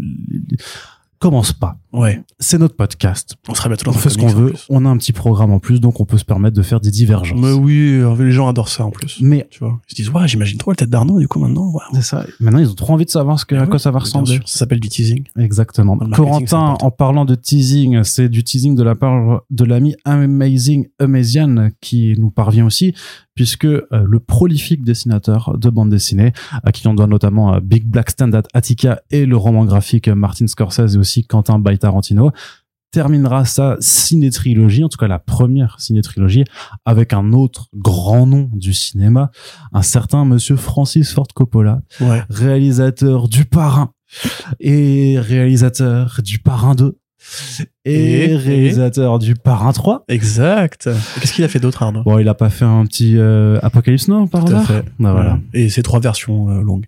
commence 1.19 1.53
pas. 1.53 1.77
Ouais. 1.93 2.21
C'est 2.39 2.57
notre 2.57 2.75
podcast. 2.75 3.35
On 3.49 3.53
sera 3.53 3.69
bientôt 3.69 3.89
On 3.89 3.93
fait 3.93 4.09
ce 4.09 4.17
qu'on 4.17 4.27
veut. 4.27 4.53
On 4.69 4.85
a 4.85 4.89
un 4.89 4.97
petit 4.97 5.11
programme 5.11 5.51
en 5.51 5.59
plus, 5.59 5.79
donc 5.79 5.99
on 5.99 6.05
peut 6.05 6.17
se 6.17 6.25
permettre 6.25 6.55
de 6.55 6.61
faire 6.61 6.79
des 6.79 6.91
divergences. 6.91 7.39
Mais 7.39 7.51
oui, 7.51 7.99
euh, 7.99 8.15
les 8.17 8.31
gens 8.31 8.47
adorent 8.47 8.69
ça, 8.69 8.85
en 8.85 8.91
plus. 8.91 9.19
Mais 9.21 9.47
Tu 9.51 9.59
vois. 9.59 9.79
Ils 9.87 9.91
se 9.91 9.95
disent, 9.95 10.09
ouais, 10.09 10.27
j'imagine 10.27 10.57
trop 10.57 10.71
la 10.71 10.75
tête 10.75 10.89
d'Arnaud, 10.89 11.19
du 11.19 11.27
coup, 11.27 11.39
maintenant. 11.39 11.73
C'est 11.93 12.01
ça. 12.01 12.25
Maintenant, 12.39 12.59
ils 12.59 12.69
ont 12.69 12.75
trop 12.75 12.93
envie 12.93 13.05
de 13.05 13.09
savoir 13.09 13.39
ce 13.39 13.45
que, 13.45 13.55
à 13.55 13.67
quoi 13.67 13.79
ça 13.79 13.91
va 13.91 13.99
ressembler. 13.99 14.39
Ça 14.45 14.59
s'appelle 14.59 14.79
du 14.79 14.89
teasing. 14.89 15.23
Exactement. 15.37 15.97
Corentin, 15.97 16.77
en 16.81 16.91
parlant 16.91 17.25
de 17.25 17.35
teasing, 17.35 18.03
c'est 18.03 18.29
du 18.29 18.43
teasing 18.43 18.75
de 18.75 18.83
la 18.83 18.95
part 18.95 19.41
de 19.49 19.65
l'ami 19.65 19.95
Amazing 20.05 20.87
Amazian 20.99 21.69
qui 21.81 22.15
nous 22.17 22.31
parvient 22.31 22.65
aussi, 22.65 22.93
puisque 23.35 23.65
euh, 23.65 23.81
le 23.91 24.19
prolifique 24.19 24.83
dessinateur 24.83 25.57
de 25.57 25.69
bande 25.69 25.89
dessinée, 25.89 26.33
à 26.63 26.71
qui 26.71 26.87
on 26.87 26.93
doit 26.93 27.07
notamment 27.07 27.53
euh, 27.53 27.59
Big 27.59 27.85
Black 27.85 28.11
Stand 28.11 28.35
at 28.35 28.43
Attica 28.53 29.01
et 29.11 29.25
le 29.25 29.37
roman 29.37 29.65
graphique 29.65 30.07
Martin 30.07 30.47
Scorsese 30.47 30.95
et 30.95 30.97
aussi 30.97 31.25
Quentin 31.25 31.59
by 31.59 31.77
Tarantino, 31.81 32.31
terminera 32.91 33.45
sa 33.45 33.77
ciné-trilogie, 33.79 34.83
en 34.83 34.89
tout 34.89 34.97
cas 34.97 35.07
la 35.07 35.19
première 35.19 35.79
ciné-trilogie, 35.79 36.43
avec 36.85 37.13
un 37.13 37.31
autre 37.31 37.67
grand 37.73 38.25
nom 38.27 38.49
du 38.53 38.73
cinéma, 38.73 39.31
un 39.71 39.81
certain 39.81 40.25
monsieur 40.25 40.57
Francis 40.57 41.13
Ford 41.13 41.27
Coppola, 41.33 41.81
Ouais. 42.01 42.21
réalisateur 42.29 43.29
du 43.29 43.45
Parrain 43.45 43.91
et 44.59 45.17
réalisateur 45.19 46.19
du 46.21 46.39
Parrain 46.39 46.75
2 46.75 46.97
et, 47.85 47.93
Et- 47.93 48.31
et- 48.31 48.35
réalisateur 48.35 49.19
du 49.19 49.35
Parrain 49.35 49.71
3. 49.71 50.03
Exact. 50.09 50.89
Qu'est-ce 51.21 51.31
qu'il 51.33 51.45
a 51.45 51.47
fait 51.47 51.59
d'autre, 51.61 51.83
Arnaud? 51.83 52.03
Bon, 52.03 52.19
il 52.19 52.27
a 52.27 52.33
pas 52.33 52.49
fait 52.49 52.65
un 52.65 52.85
petit 52.85 53.15
euh, 53.17 53.57
Apocalypse 53.61 54.07
Now 54.09 54.27
par 54.27 54.43
Tout 54.43 54.53
à 54.55 54.61
fait. 54.63 54.83
Bah, 54.99 55.13
voilà. 55.13 55.39
Et 55.53 55.69
c'est 55.69 55.83
trois 55.83 55.99
versions 56.01 56.49
euh, 56.49 56.61
longues. 56.61 56.87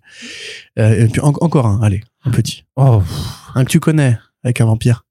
Euh, 0.78 1.06
et 1.06 1.08
puis 1.08 1.20
en- 1.22 1.28
encore 1.40 1.66
un, 1.66 1.80
allez, 1.82 2.02
un 2.24 2.30
petit. 2.30 2.64
Oh. 2.76 3.00
Un 3.54 3.64
que 3.64 3.70
tu 3.70 3.80
connais, 3.80 4.18
avec 4.44 4.60
un 4.60 4.66
vampire. 4.66 5.04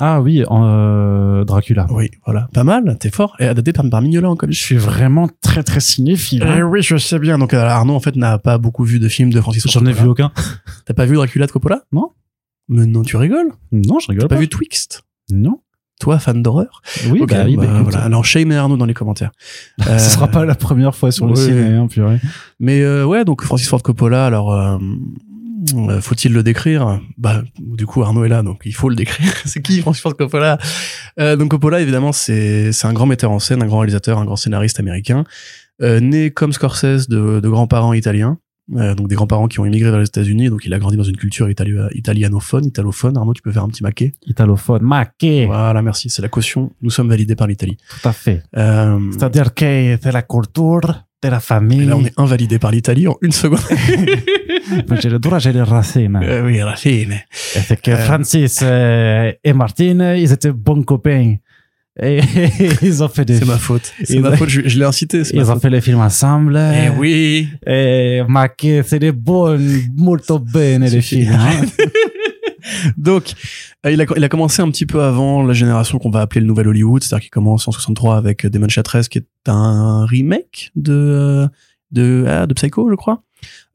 Ah 0.00 0.20
oui, 0.22 0.44
euh, 0.48 1.44
Dracula. 1.44 1.88
Oui, 1.90 2.08
voilà. 2.24 2.48
Pas 2.54 2.62
mal, 2.62 2.96
t'es 3.00 3.10
fort. 3.10 3.34
Et 3.40 3.46
adapté 3.46 3.72
par, 3.72 3.84
par 3.90 4.00
Mignola 4.00 4.30
en 4.30 4.36
Je 4.48 4.52
suis 4.52 4.76
vraiment 4.76 5.28
très 5.42 5.64
très 5.64 5.80
cinéphile. 5.80 6.44
Eh 6.46 6.60
hein. 6.60 6.62
oui, 6.66 6.82
je 6.82 6.96
sais 6.96 7.18
bien. 7.18 7.36
Donc 7.36 7.52
euh, 7.52 7.60
Arnaud, 7.64 7.94
en 7.94 8.00
fait, 8.00 8.14
n'a 8.14 8.38
pas 8.38 8.58
beaucoup 8.58 8.84
vu 8.84 9.00
de 9.00 9.08
films 9.08 9.30
de 9.32 9.40
Francis 9.40 9.64
Ford 9.64 9.72
J'en 9.72 9.86
ai 9.86 9.92
vu 9.92 10.06
aucun. 10.06 10.30
T'as 10.86 10.94
pas 10.94 11.04
vu 11.04 11.16
Dracula 11.16 11.46
de 11.46 11.50
Coppola? 11.50 11.82
Non. 11.90 12.10
Mais 12.68 12.86
non, 12.86 13.02
tu 13.02 13.16
rigoles? 13.16 13.50
Non, 13.72 13.98
je 13.98 14.06
rigole 14.08 14.22
T'as 14.22 14.28
pas. 14.28 14.34
pas 14.36 14.40
vu 14.40 14.48
Twixt? 14.48 15.02
Non. 15.32 15.60
Toi, 16.00 16.20
fan 16.20 16.44
d'horreur? 16.44 16.80
Oui, 17.10 17.20
Ok, 17.22 17.30
bah 17.30 17.42
oui, 17.44 17.56
bah, 17.56 17.66
bah, 17.66 17.80
voilà. 17.82 17.98
Alors, 18.04 18.24
shame 18.24 18.52
et 18.52 18.56
Arnaud 18.56 18.76
dans 18.76 18.86
les 18.86 18.94
commentaires. 18.94 19.32
Ce 19.82 19.88
Euh, 19.90 19.98
sera 19.98 20.28
pas 20.28 20.44
la 20.44 20.54
première 20.54 20.94
fois 20.94 21.10
sur 21.10 21.26
le 21.26 21.32
oui. 21.32 21.38
ciné, 21.44 21.74
hein, 21.74 21.88
purée. 21.88 22.20
Mais 22.60 22.82
euh, 22.82 23.04
ouais, 23.04 23.24
donc 23.24 23.42
Francis 23.42 23.68
Ford 23.68 23.82
Coppola, 23.82 24.24
alors 24.26 24.52
Euh, 24.52 24.78
Faut-il 26.00 26.32
le 26.32 26.42
décrire? 26.42 27.00
Bah, 27.16 27.42
du 27.58 27.86
coup, 27.86 28.02
Arnaud 28.02 28.24
est 28.24 28.28
là, 28.28 28.42
donc 28.42 28.62
il 28.64 28.74
faut 28.74 28.88
le 28.88 28.96
décrire. 28.96 29.32
c'est 29.44 29.62
qui 29.62 29.80
Francis 29.80 30.02
Coppola? 30.02 30.58
Euh, 31.18 31.36
Donc 31.36 31.50
Coppola, 31.50 31.80
évidemment, 31.80 32.12
c'est 32.12 32.72
c'est 32.72 32.86
un 32.86 32.92
grand 32.92 33.06
metteur 33.06 33.30
en 33.30 33.38
scène, 33.38 33.62
un 33.62 33.66
grand 33.66 33.78
réalisateur, 33.78 34.18
un 34.18 34.24
grand 34.24 34.36
scénariste 34.36 34.78
américain, 34.80 35.24
euh, 35.82 36.00
né 36.00 36.30
comme 36.30 36.52
Scorsese 36.52 37.08
de, 37.08 37.40
de 37.40 37.48
grands-parents 37.48 37.92
italiens. 37.92 38.38
Euh, 38.76 38.94
donc 38.94 39.08
des 39.08 39.14
grands-parents 39.14 39.48
qui 39.48 39.60
ont 39.60 39.64
immigré 39.64 39.90
vers 39.90 39.98
les 39.98 40.04
États-Unis, 40.06 40.50
donc 40.50 40.66
il 40.66 40.74
a 40.74 40.78
grandi 40.78 40.98
dans 40.98 41.02
une 41.02 41.16
culture 41.16 41.48
itali 41.48 41.72
italianophone, 41.94 42.66
italophone. 42.66 43.16
Arnaud, 43.16 43.32
tu 43.32 43.40
peux 43.40 43.50
faire 43.50 43.64
un 43.64 43.68
petit 43.68 43.82
maquet? 43.82 44.12
Italophone, 44.26 44.82
maquet. 44.82 45.46
Voilà, 45.46 45.80
merci. 45.80 46.10
C'est 46.10 46.20
la 46.20 46.28
caution. 46.28 46.72
Nous 46.82 46.90
sommes 46.90 47.08
validés 47.08 47.34
par 47.34 47.46
l'Italie. 47.46 47.78
Tout 48.02 48.06
à 48.06 48.12
fait. 48.12 48.42
Euh, 48.58 48.98
C'est-à-dire 49.12 49.54
que 49.54 49.96
c'est 50.02 50.12
la 50.12 50.20
culture 50.20 51.07
de 51.22 51.28
la 51.28 51.38
et 51.38 51.40
famille. 51.40 51.84
là, 51.86 51.96
on 51.96 52.04
est 52.04 52.12
invalidé 52.16 52.58
par 52.58 52.70
l'Italie 52.70 53.08
en 53.08 53.16
une 53.22 53.32
seconde. 53.32 53.58
J'ai 55.00 55.08
le 55.10 55.18
droit, 55.18 55.38
j'ai 55.38 55.52
les 55.52 55.62
racines. 55.62 56.20
Euh, 56.22 56.44
oui, 56.44 56.62
Racine. 56.62 57.12
Et 57.12 57.60
c'est 57.60 57.80
que 57.80 57.90
Euh. 57.90 57.96
Francis 57.96 58.60
euh, 58.62 59.32
et 59.42 59.52
Martine, 59.52 60.14
ils 60.16 60.30
étaient 60.32 60.52
bons 60.52 60.82
copains. 60.82 61.36
Et 62.00 62.20
ils 62.82 63.02
ont 63.02 63.08
fait 63.08 63.24
des 63.24 63.38
C'est 63.38 63.44
ma 63.46 63.56
faute. 63.58 63.92
C'est 64.04 64.18
ma 64.20 64.36
faute. 64.36 64.48
Je, 64.50 64.60
je 64.68 64.78
l'ai 64.78 64.84
incité. 64.84 65.22
Ils 65.32 65.38
ma 65.40 65.50
ont 65.50 65.58
fait 65.58 65.70
les 65.70 65.80
films 65.80 66.00
ensemble. 66.00 66.56
Eh 66.56 66.90
oui. 66.96 67.48
Et 67.66 68.22
Maquet, 68.28 68.82
c'est 68.86 68.98
des 69.00 69.10
bons, 69.10 69.58
molto 69.96 70.38
bene 70.38 70.84
les 70.88 71.00
films. 71.00 71.32
hein. 71.32 71.66
Donc, 72.96 73.34
euh, 73.86 73.92
il 73.92 74.00
a, 74.00 74.06
il 74.16 74.24
a 74.24 74.28
commencé 74.28 74.62
un 74.62 74.70
petit 74.70 74.86
peu 74.86 75.02
avant 75.02 75.42
la 75.42 75.54
génération 75.54 75.98
qu'on 75.98 76.10
va 76.10 76.20
appeler 76.20 76.40
le 76.40 76.46
nouvel 76.46 76.68
Hollywood, 76.68 77.02
c'est-à-dire 77.02 77.22
qu'il 77.22 77.30
commence 77.30 77.68
en 77.68 77.72
63 77.72 78.16
avec 78.16 78.46
Demon 78.46 78.68
Chatress, 78.68 79.08
qui 79.08 79.18
est 79.18 79.26
un 79.46 80.04
remake 80.06 80.70
de 80.76 81.48
de 81.90 82.24
ah, 82.28 82.46
de 82.46 82.54
Psycho, 82.54 82.90
je 82.90 82.96
crois, 82.96 83.22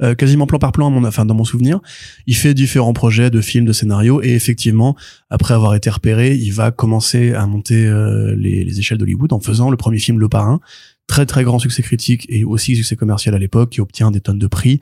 Euh, 0.02 0.14
quasiment 0.16 0.46
plan 0.46 0.60
par 0.60 0.72
plan, 0.72 0.92
enfin 1.06 1.26
dans 1.26 1.36
mon 1.36 1.46
souvenir. 1.46 1.80
Il 2.28 2.36
fait 2.36 2.54
différents 2.54 2.94
projets 2.94 3.30
de 3.30 3.42
films, 3.42 3.66
de 3.66 3.74
scénarios, 3.74 4.22
et 4.22 4.34
effectivement, 4.34 4.96
après 5.30 5.54
avoir 5.54 5.74
été 5.76 5.90
repéré, 5.90 6.36
il 6.36 6.52
va 6.52 6.72
commencer 6.72 7.34
à 7.34 7.46
monter 7.48 7.86
euh, 7.86 8.36
les, 8.36 8.64
les 8.66 8.80
échelles 8.80 8.98
d'Hollywood 8.98 9.32
en 9.32 9.40
faisant 9.40 9.70
le 9.70 9.78
premier 9.78 10.00
film 10.00 10.20
Le 10.20 10.30
Parrain, 10.30 10.60
très 11.08 11.26
très 11.26 11.44
grand 11.44 11.60
succès 11.60 11.82
critique 11.82 12.26
et 12.30 12.44
aussi 12.44 12.76
succès 12.76 12.96
commercial 12.96 13.36
à 13.36 13.40
l'époque, 13.40 13.70
qui 13.72 13.82
obtient 13.82 14.12
des 14.12 14.20
tonnes 14.22 14.40
de 14.40 14.48
prix. 14.48 14.80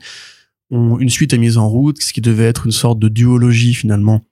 Une 0.72 1.10
suite 1.10 1.34
est 1.34 1.38
mise 1.38 1.58
en 1.58 1.68
route, 1.68 2.02
ce 2.02 2.14
qui 2.14 2.22
devait 2.22 2.44
être 2.46 2.64
une 2.64 2.72
sorte 2.72 2.98
de 2.98 3.08
duologie 3.08 3.74
finalement. 3.74 4.22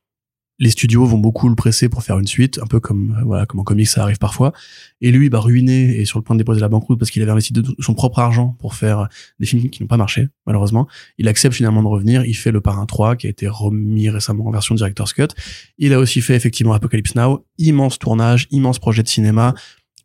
Les 0.58 0.70
studios 0.70 1.04
vont 1.06 1.18
beaucoup 1.18 1.48
le 1.48 1.54
presser 1.54 1.88
pour 1.88 2.02
faire 2.02 2.18
une 2.18 2.26
suite, 2.26 2.58
un 2.62 2.66
peu 2.66 2.80
comme 2.80 3.16
euh, 3.18 3.24
voilà 3.24 3.46
comme 3.46 3.60
en 3.60 3.64
comics 3.64 3.86
ça 3.86 4.02
arrive 4.02 4.18
parfois. 4.18 4.52
Et 5.00 5.10
lui, 5.10 5.30
bah 5.30 5.40
ruiné 5.40 5.98
et 5.98 6.04
sur 6.04 6.18
le 6.18 6.22
point 6.22 6.36
de 6.36 6.40
déposer 6.40 6.60
la 6.60 6.68
banqueroute 6.68 6.98
parce 6.98 7.10
qu'il 7.10 7.22
avait 7.22 7.30
investi 7.30 7.54
de 7.54 7.64
son 7.78 7.94
propre 7.94 8.18
argent 8.18 8.56
pour 8.58 8.74
faire 8.74 9.08
des 9.38 9.46
films 9.46 9.70
qui 9.70 9.82
n'ont 9.82 9.86
pas 9.86 9.96
marché 9.96 10.28
malheureusement. 10.46 10.86
Il 11.16 11.28
accepte 11.28 11.54
finalement 11.54 11.82
de 11.82 11.88
revenir. 11.88 12.26
Il 12.26 12.34
fait 12.34 12.52
le 12.52 12.60
Parrain 12.60 12.84
3 12.84 13.16
qui 13.16 13.26
a 13.26 13.30
été 13.30 13.48
remis 13.48 14.10
récemment 14.10 14.46
en 14.46 14.50
version 14.50 14.74
director's 14.74 15.14
cut. 15.14 15.28
Il 15.78 15.94
a 15.94 15.98
aussi 15.98 16.20
fait 16.20 16.36
effectivement 16.36 16.74
Apocalypse 16.74 17.14
Now, 17.14 17.46
immense 17.56 17.98
tournage, 17.98 18.46
immense 18.50 18.78
projet 18.78 19.02
de 19.02 19.08
cinéma, 19.08 19.54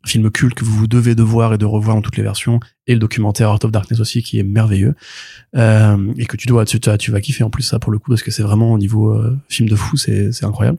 film 0.06 0.30
culte 0.30 0.54
que 0.54 0.64
vous 0.64 0.86
devez 0.86 1.14
de 1.14 1.22
voir 1.22 1.54
et 1.54 1.58
de 1.58 1.64
revoir 1.64 1.96
dans 1.96 2.02
toutes 2.02 2.16
les 2.16 2.22
versions, 2.22 2.60
et 2.86 2.94
le 2.94 3.00
documentaire 3.00 3.48
Art 3.50 3.58
of 3.64 3.70
Darkness 3.72 4.00
aussi 4.00 4.22
qui 4.22 4.38
est 4.38 4.42
merveilleux 4.42 4.94
euh, 5.56 6.12
et 6.16 6.26
que 6.26 6.36
tu 6.36 6.46
dois 6.46 6.64
tu, 6.64 6.78
tu 6.80 7.10
vas 7.10 7.20
kiffer 7.20 7.44
en 7.44 7.50
plus 7.50 7.62
ça 7.62 7.78
pour 7.78 7.92
le 7.92 7.98
coup 7.98 8.10
parce 8.10 8.22
que 8.22 8.30
c'est 8.30 8.42
vraiment 8.42 8.72
au 8.72 8.78
niveau 8.78 9.10
euh, 9.10 9.36
film 9.48 9.68
de 9.68 9.76
fou 9.76 9.96
c'est 9.96 10.44
incroyable. 10.44 10.78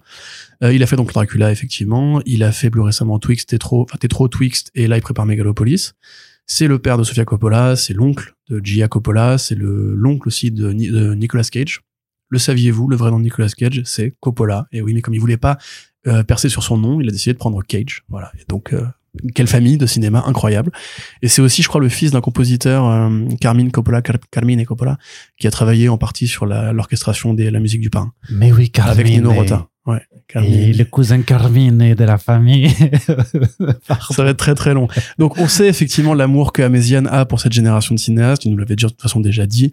Euh, 0.63 0.73
il 0.73 0.81
a 0.81 0.87
fait 0.87 0.95
donc 0.95 1.11
Dracula 1.11 1.51
effectivement, 1.51 2.21
il 2.25 2.43
a 2.43 2.51
fait 2.51 2.69
plus 2.69 2.81
récemment 2.81 3.19
Twixt, 3.19 3.49
Tetro, 3.49 3.83
enfin 3.83 3.97
Tetro, 3.97 4.27
Twixt 4.27 4.71
et 4.75 4.87
là 4.87 4.97
il 4.97 5.01
prépare 5.01 5.25
Megalopolis. 5.25 5.93
C'est 6.49 6.67
le 6.67 6.79
père 6.79 6.97
de 6.97 7.03
Sofia 7.03 7.25
Coppola, 7.25 7.75
c'est 7.75 7.93
l'oncle 7.93 8.33
de 8.49 8.61
Gia 8.63 8.87
Coppola, 8.87 9.37
c'est 9.37 9.55
le 9.55 9.93
l'oncle 9.95 10.29
aussi 10.29 10.49
de 10.49 10.71
Nicolas 10.71 11.43
Cage. 11.43 11.81
Le 12.29 12.39
saviez-vous, 12.39 12.87
le 12.87 12.95
vrai 12.95 13.11
nom 13.11 13.19
de 13.19 13.23
Nicolas 13.23 13.49
Cage, 13.49 13.81
c'est 13.85 14.13
Coppola. 14.19 14.67
Et 14.71 14.81
oui, 14.81 14.93
mais 14.93 15.01
comme 15.01 15.13
il 15.13 15.19
voulait 15.19 15.37
pas 15.37 15.57
euh, 16.07 16.23
percer 16.23 16.49
sur 16.49 16.63
son 16.63 16.77
nom, 16.77 17.01
il 17.01 17.07
a 17.07 17.11
décidé 17.11 17.33
de 17.33 17.37
prendre 17.37 17.61
Cage. 17.63 18.03
Voilà. 18.09 18.31
Et 18.39 18.43
donc, 18.47 18.73
euh, 18.73 18.85
quelle 19.36 19.47
famille 19.47 19.77
de 19.77 19.86
cinéma 19.86 20.23
incroyable. 20.27 20.71
Et 21.21 21.27
c'est 21.27 21.41
aussi, 21.41 21.62
je 21.63 21.67
crois, 21.67 21.82
le 21.82 21.89
fils 21.89 22.12
d'un 22.12 22.21
compositeur, 22.21 22.86
euh, 22.88 23.25
Carmine 23.41 23.71
Coppola, 23.71 24.01
Car- 24.01 24.17
Carmine 24.32 24.65
Coppola, 24.65 24.97
qui 25.39 25.47
a 25.47 25.51
travaillé 25.51 25.89
en 25.89 25.97
partie 25.97 26.27
sur 26.27 26.45
l'orchestration 26.45 27.34
de 27.34 27.43
la 27.43 27.60
musique 27.60 27.82
du 27.82 27.89
pain. 27.89 28.12
Mais 28.32 28.51
oui, 28.51 28.69
Carmine. 28.69 28.91
avec 28.93 29.08
Nino 29.08 29.32
Rota. 29.34 29.67
Ouais. 29.86 30.01
Et 30.13 30.19
Carmine. 30.27 30.71
le 30.77 30.84
cousin 30.84 31.21
Carmine 31.21 31.95
de 31.95 32.03
la 32.03 32.17
famille. 32.17 32.69
Ça 34.12 34.23
va 34.23 34.30
être 34.32 34.38
très 34.38 34.53
très 34.56 34.73
long. 34.73 34.88
Donc 35.17 35.38
on 35.38 35.47
sait 35.47 35.67
effectivement 35.67 36.13
l'amour 36.13 36.51
que 36.51 36.62
Amézian 36.62 37.06
a 37.06 37.25
pour 37.25 37.39
cette 37.39 37.53
génération 37.53 37.95
de 37.95 37.99
cinéastes. 37.99 38.43
Il 38.45 38.51
nous 38.51 38.58
l'avait 38.58 38.75
déjà 38.75 38.88
de 38.88 38.91
toute 38.93 39.01
façon 39.01 39.21
déjà 39.21 39.45
dit. 39.45 39.71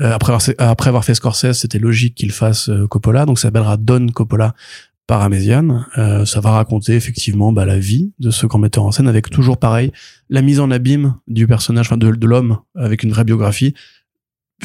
Euh, 0.00 0.12
après, 0.12 0.32
avoir, 0.32 0.42
après 0.58 0.88
avoir 0.88 1.04
fait 1.04 1.14
Scorsese, 1.14 1.52
c'était 1.54 1.80
logique 1.80 2.14
qu'il 2.14 2.30
fasse 2.30 2.68
euh, 2.68 2.86
Coppola. 2.86 3.26
Donc 3.26 3.38
ça 3.40 3.48
s'appellera 3.48 3.76
Don 3.76 4.06
Coppola 4.08 4.54
par. 5.06 5.28
Euh, 5.98 6.24
ça 6.24 6.40
va 6.40 6.50
raconter 6.50 6.94
effectivement 6.94 7.52
bah, 7.52 7.64
la 7.64 7.78
vie 7.78 8.12
de 8.18 8.30
ce 8.30 8.46
grand 8.46 8.58
metteur 8.58 8.84
en 8.84 8.92
scène 8.92 9.08
avec 9.08 9.30
toujours 9.30 9.58
pareil 9.58 9.92
la 10.30 10.42
mise 10.42 10.60
en 10.60 10.70
abîme 10.70 11.14
du 11.28 11.46
personnage, 11.46 11.86
enfin 11.86 11.96
de, 11.96 12.08
l'homme 12.26 12.58
avec 12.74 13.02
une 13.02 13.10
vraie 13.10 13.24
biographie 13.24 13.74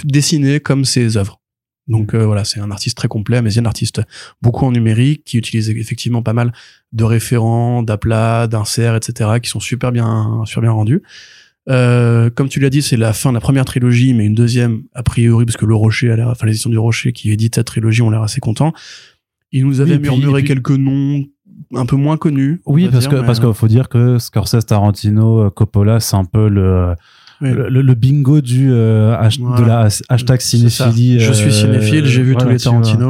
dessinée 0.04 0.60
comme 0.60 0.86
ses 0.86 1.18
œuvres. 1.18 1.40
Donc 1.88 2.14
euh, 2.14 2.26
voilà, 2.26 2.46
c'est 2.46 2.60
un 2.60 2.72
artiste 2.72 2.98
très 2.98 3.08
complet, 3.08 3.38
Amézian, 3.38 3.66
artiste 3.66 4.02
beaucoup 4.42 4.66
en 4.66 4.72
numérique, 4.72 5.24
qui 5.26 5.38
utilise 5.38 5.70
effectivement 5.70 6.24
pas 6.24 6.34
mal 6.34 6.54
de 6.94 7.04
référents, 7.04 7.84
d'aplats, 7.84 8.48
d'inserts, 8.48 8.96
etc., 8.96 9.32
qui 9.42 9.50
sont 9.50 9.60
super 9.60 9.92
bien, 9.92 10.44
super 10.46 10.62
bien 10.62 10.72
rendus. 10.72 11.02
Euh, 11.70 12.30
comme 12.30 12.50
tu 12.50 12.60
l'as 12.60 12.70
dit, 12.70 12.82
c'est 12.82 12.98
la 12.98 13.14
fin 13.14 13.30
de 13.30 13.36
la 13.36 13.42
première 13.42 13.66
trilogie, 13.66 14.14
mais 14.14 14.26
une 14.26 14.34
deuxième 14.34 14.84
a 14.94 15.04
priori, 15.04 15.46
parce 15.46 15.58
que 15.58 15.66
le 15.66 15.76
Rocher 15.76 16.12
a 16.12 16.16
l'air, 16.16 16.30
enfin 16.30 16.46
les 16.46 16.54
éditions 16.54 16.70
du 16.70 16.78
Rocher 16.78 17.14
qui 17.14 17.32
éditent 17.32 17.56
cette 17.56 17.68
trilogie 17.68 18.02
ont 18.02 18.10
l'air 18.10 18.24
assez 18.24 18.40
contents. 18.40 18.74
Il 19.52 19.66
nous 19.66 19.82
avait 19.82 19.94
Oui, 19.96 20.00
murmuré 20.00 20.42
puis- 20.42 20.48
quelques 20.50 20.72
noms 20.72 21.24
un 21.76 21.86
peu 21.86 21.96
moins 21.96 22.18
connus. 22.18 22.62
on 22.66 22.74
Oui, 22.74 22.88
parce 22.92 23.08
dire, 23.08 23.20
que 23.20 23.26
parce 23.26 23.40
qu'il 23.40 23.54
faut 23.54 23.68
dire 23.68 23.90
que 23.90 24.18
Scorsese, 24.20 24.66
Tarantino, 24.66 25.44
euh, 25.46 25.50
Coppola, 25.50 26.00
c'est 26.00 26.16
un 26.16 26.26
peu 26.26 26.48
le 26.50 26.94
Oui. 27.42 27.50
le, 27.52 27.94
bingo 27.96 28.40
du 28.42 28.70
euh, 28.72 29.16
de 29.18 29.64
la 29.66 29.82
has- 29.86 30.04
hashtag 30.10 30.40
cinéphilie. 30.42 31.20
Je 31.20 31.34
suis 31.34 31.48
euh, 31.48 31.52
cinéphile, 31.52 32.06
j'ai 32.06 32.24
vu 32.24 32.34
voilà, 32.34 32.46
tous 32.46 32.52
les. 32.52 32.58
Tarantino. 32.60 33.10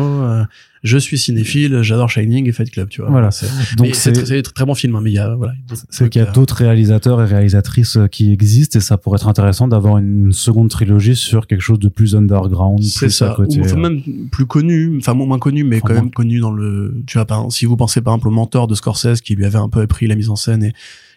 Je 0.84 0.98
suis 0.98 1.18
cinéphile, 1.18 1.82
j'adore 1.84 2.10
Shining 2.10 2.48
et 2.48 2.52
Fight 2.52 2.72
Club, 2.72 2.90
tu 2.90 3.02
vois. 3.02 3.10
Voilà. 3.12 3.30
C'est, 3.32 3.46
Donc 3.78 3.94
c'est, 3.94 4.26
c'est 4.26 4.42
très 4.42 4.66
bon 4.66 4.74
film, 4.74 4.96
hein, 4.96 5.02
mais 5.04 5.12
il 5.12 5.16
y 5.16 5.20
a, 5.20 5.36
voilà. 5.36 5.54
c'est 5.90 6.10
qu'il 6.10 6.22
y 6.22 6.26
a 6.26 6.32
d'autres 6.32 6.56
réalisateurs 6.56 7.22
et 7.22 7.26
réalisatrices 7.26 7.98
euh, 7.98 8.08
qui 8.08 8.32
existent 8.32 8.80
et 8.80 8.82
ça 8.82 8.98
pourrait 8.98 9.18
être 9.18 9.28
intéressant 9.28 9.68
d'avoir 9.68 9.98
une 10.00 10.32
seconde 10.32 10.70
trilogie 10.70 11.16
sur 11.16 11.46
quelque 11.48 11.62
chose 11.62 11.80
de 11.80 11.90
plus 11.90 12.16
underground, 12.16 12.82
C'est 12.84 13.00
plus 13.06 13.22
à 13.22 13.28
ça. 13.30 13.34
côté. 13.36 13.60
Ou 13.60 13.64
enfin, 13.64 13.78
euh. 13.78 13.90
même 13.90 14.02
plus 14.32 14.46
connu, 14.48 14.98
enfin 14.98 15.14
moins 15.14 15.38
connu, 15.40 15.64
mais 15.64 15.78
Enfin, 15.78 15.88
quand 15.88 15.94
moins. 15.94 16.02
même 16.04 16.12
connu 16.12 16.40
dans 16.40 16.52
le. 16.52 16.96
Tu 17.06 17.18
vois, 17.18 17.26
par 17.26 17.52
si 17.52 17.66
vous 17.66 17.78
pensez 17.78 18.02
par 18.02 18.14
exemple 18.16 18.30
au 18.30 18.32
mentor 18.32 18.68
de 18.68 18.74
Scorsese 18.76 19.22
qui 19.22 19.36
lui 19.36 19.46
avait 19.46 19.58
un 19.60 19.70
peu 19.70 19.82
appris 19.82 20.08
la 20.08 20.16
mise 20.16 20.30
en 20.30 20.36
scène 20.36 20.64
et 20.64 20.74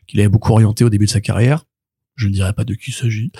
qu'il 0.07 0.21
avait 0.21 0.29
beaucoup 0.29 0.53
orienté 0.53 0.85
au 0.85 0.91
début 0.91 1.07
de 1.07 1.11
sa 1.11 1.21
carrière. 1.21 1.65
Je 2.17 2.29
ne 2.29 2.33
dirais 2.33 2.53
pas 2.53 2.65
de 2.65 2.75
qui 2.75 2.91
il 2.91 2.95
s'agit, 2.95 3.33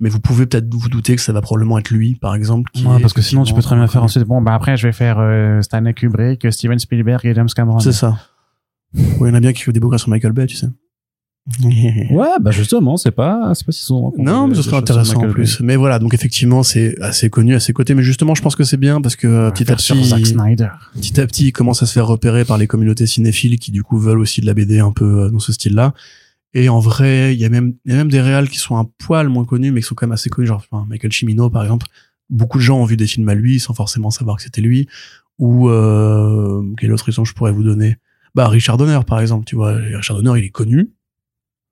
mais 0.00 0.08
vous 0.08 0.20
pouvez 0.20 0.46
peut-être 0.46 0.72
vous 0.72 0.88
douter 0.88 1.16
que 1.16 1.22
ça 1.22 1.32
va 1.32 1.42
probablement 1.42 1.78
être 1.78 1.90
lui, 1.90 2.14
par 2.14 2.34
exemple. 2.34 2.70
Qui 2.72 2.86
Ouais, 2.86 3.00
parce 3.00 3.12
que 3.12 3.20
sinon 3.22 3.44
tu 3.44 3.52
peux 3.52 3.62
très 3.62 3.76
bien 3.76 3.86
faire 3.86 4.02
ensuite. 4.02 4.24
Bon, 4.24 4.40
bah 4.40 4.54
après 4.54 4.76
je 4.76 4.86
vais 4.86 4.92
faire 4.92 5.18
euh, 5.18 5.60
Stanley 5.60 5.92
Kubrick, 5.92 6.50
Steven 6.50 6.78
Spielberg 6.78 7.26
et 7.26 7.34
James 7.34 7.48
Cameron. 7.54 7.80
C'est 7.80 7.92
ça. 7.92 8.18
Ouais, 8.94 9.28
il 9.28 9.28
y 9.28 9.30
en 9.30 9.34
a 9.34 9.40
bien 9.40 9.52
qui 9.52 9.62
font 9.62 9.72
des 9.72 9.80
bouquins 9.80 9.98
sur 9.98 10.08
Michael 10.08 10.32
Bay, 10.32 10.46
tu 10.46 10.56
sais. 10.56 10.68
Ouais, 12.10 12.28
bah 12.40 12.52
justement, 12.52 12.96
c'est 12.96 13.10
pas, 13.10 13.52
c'est 13.54 13.66
pas 13.66 13.72
si 13.72 13.82
souvent. 13.82 14.12
Non, 14.16 14.46
mais 14.46 14.54
ce 14.54 14.62
serait 14.62 14.76
intéressant 14.76 15.22
en 15.24 15.28
plus. 15.30 15.60
Mais 15.60 15.76
voilà, 15.76 15.98
donc 15.98 16.14
effectivement, 16.14 16.62
c'est 16.62 17.00
assez 17.00 17.30
connu 17.30 17.54
à 17.54 17.60
ses 17.60 17.72
côtés. 17.72 17.94
Mais 17.94 18.02
justement, 18.02 18.34
je 18.34 18.42
pense 18.42 18.54
que 18.54 18.64
c'est 18.64 18.76
bien 18.76 19.00
parce 19.00 19.16
que 19.16 19.26
euh, 19.26 19.50
petit 19.50 19.70
à 19.70 19.76
petit, 19.76 20.04
Zack 20.04 20.26
Snyder. 20.26 20.68
petit 20.94 21.20
à 21.20 21.26
petit, 21.26 21.48
il 21.48 21.52
commence 21.52 21.82
à 21.82 21.86
se 21.86 21.92
faire 21.92 22.06
repérer 22.06 22.44
par 22.44 22.58
les 22.58 22.66
communautés 22.66 23.06
cinéphiles 23.06 23.58
qui 23.58 23.72
du 23.72 23.82
coup 23.82 23.98
veulent 23.98 24.20
aussi 24.20 24.40
de 24.40 24.46
la 24.46 24.54
BD 24.54 24.78
un 24.78 24.92
peu 24.92 25.24
euh, 25.24 25.30
dans 25.30 25.40
ce 25.40 25.52
style-là. 25.52 25.94
Et 26.54 26.68
en 26.68 26.80
vrai, 26.80 27.34
il 27.34 27.40
y 27.40 27.44
a 27.44 27.48
même, 27.48 27.74
y 27.86 27.92
a 27.92 27.96
même 27.96 28.10
des 28.10 28.20
réals 28.20 28.48
qui 28.48 28.58
sont 28.58 28.76
un 28.76 28.84
poil 28.98 29.28
moins 29.28 29.44
connus, 29.44 29.72
mais 29.72 29.80
qui 29.80 29.86
sont 29.86 29.94
quand 29.94 30.06
même 30.06 30.12
assez 30.12 30.28
connus, 30.30 30.46
genre 30.48 30.62
enfin, 30.70 30.86
Michael 30.88 31.12
Cimino 31.12 31.48
par 31.50 31.62
exemple. 31.62 31.86
Beaucoup 32.30 32.58
de 32.58 32.62
gens 32.62 32.78
ont 32.78 32.84
vu 32.84 32.96
des 32.96 33.06
films 33.06 33.28
à 33.28 33.34
lui 33.34 33.58
sans 33.60 33.74
forcément 33.74 34.10
savoir 34.10 34.36
que 34.36 34.42
c'était 34.42 34.60
lui. 34.60 34.88
Ou 35.38 35.68
euh, 35.70 36.62
quelle 36.78 36.92
autre 36.92 37.04
raison 37.06 37.24
je 37.24 37.32
pourrais 37.34 37.52
vous 37.52 37.62
donner? 37.62 37.96
Bah 38.34 38.48
Richard 38.48 38.76
Donner 38.76 39.00
par 39.06 39.20
exemple, 39.20 39.44
tu 39.44 39.56
vois. 39.56 39.72
Richard 39.74 40.22
Donner, 40.22 40.38
il 40.40 40.44
est 40.44 40.50
connu, 40.50 40.90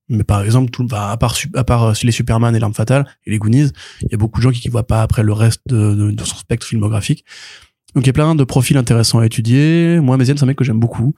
mais 0.08 0.24
par 0.24 0.42
exemple, 0.42 0.70
tout, 0.70 0.84
bah, 0.84 1.10
à 1.10 1.16
part, 1.16 1.36
à 1.54 1.64
part 1.64 1.84
euh, 1.84 1.92
les 2.02 2.10
Superman 2.12 2.56
et 2.56 2.58
l'arme 2.58 2.74
fatale 2.74 3.06
et 3.26 3.30
les 3.30 3.38
Goonies, 3.38 3.70
il 4.02 4.08
y 4.10 4.14
a 4.14 4.18
beaucoup 4.18 4.40
de 4.40 4.42
gens 4.42 4.50
qui 4.50 4.66
ne 4.66 4.72
voient 4.72 4.86
pas 4.86 5.02
après 5.02 5.22
le 5.22 5.32
reste 5.32 5.60
de, 5.66 5.94
de- 5.94 6.10
de 6.10 6.24
son 6.24 6.36
spectre 6.36 6.66
filmographique. 6.66 7.24
Donc 7.94 8.04
il 8.04 8.06
y 8.08 8.10
a 8.10 8.12
plein 8.12 8.34
de 8.34 8.44
profils 8.44 8.76
intéressants 8.76 9.18
à 9.20 9.26
étudier. 9.26 10.00
Moi, 10.00 10.16
Méziane, 10.16 10.36
c'est 10.36 10.44
un 10.44 10.46
mec 10.46 10.56
que 10.56 10.64
j'aime 10.64 10.80
beaucoup. 10.80 11.14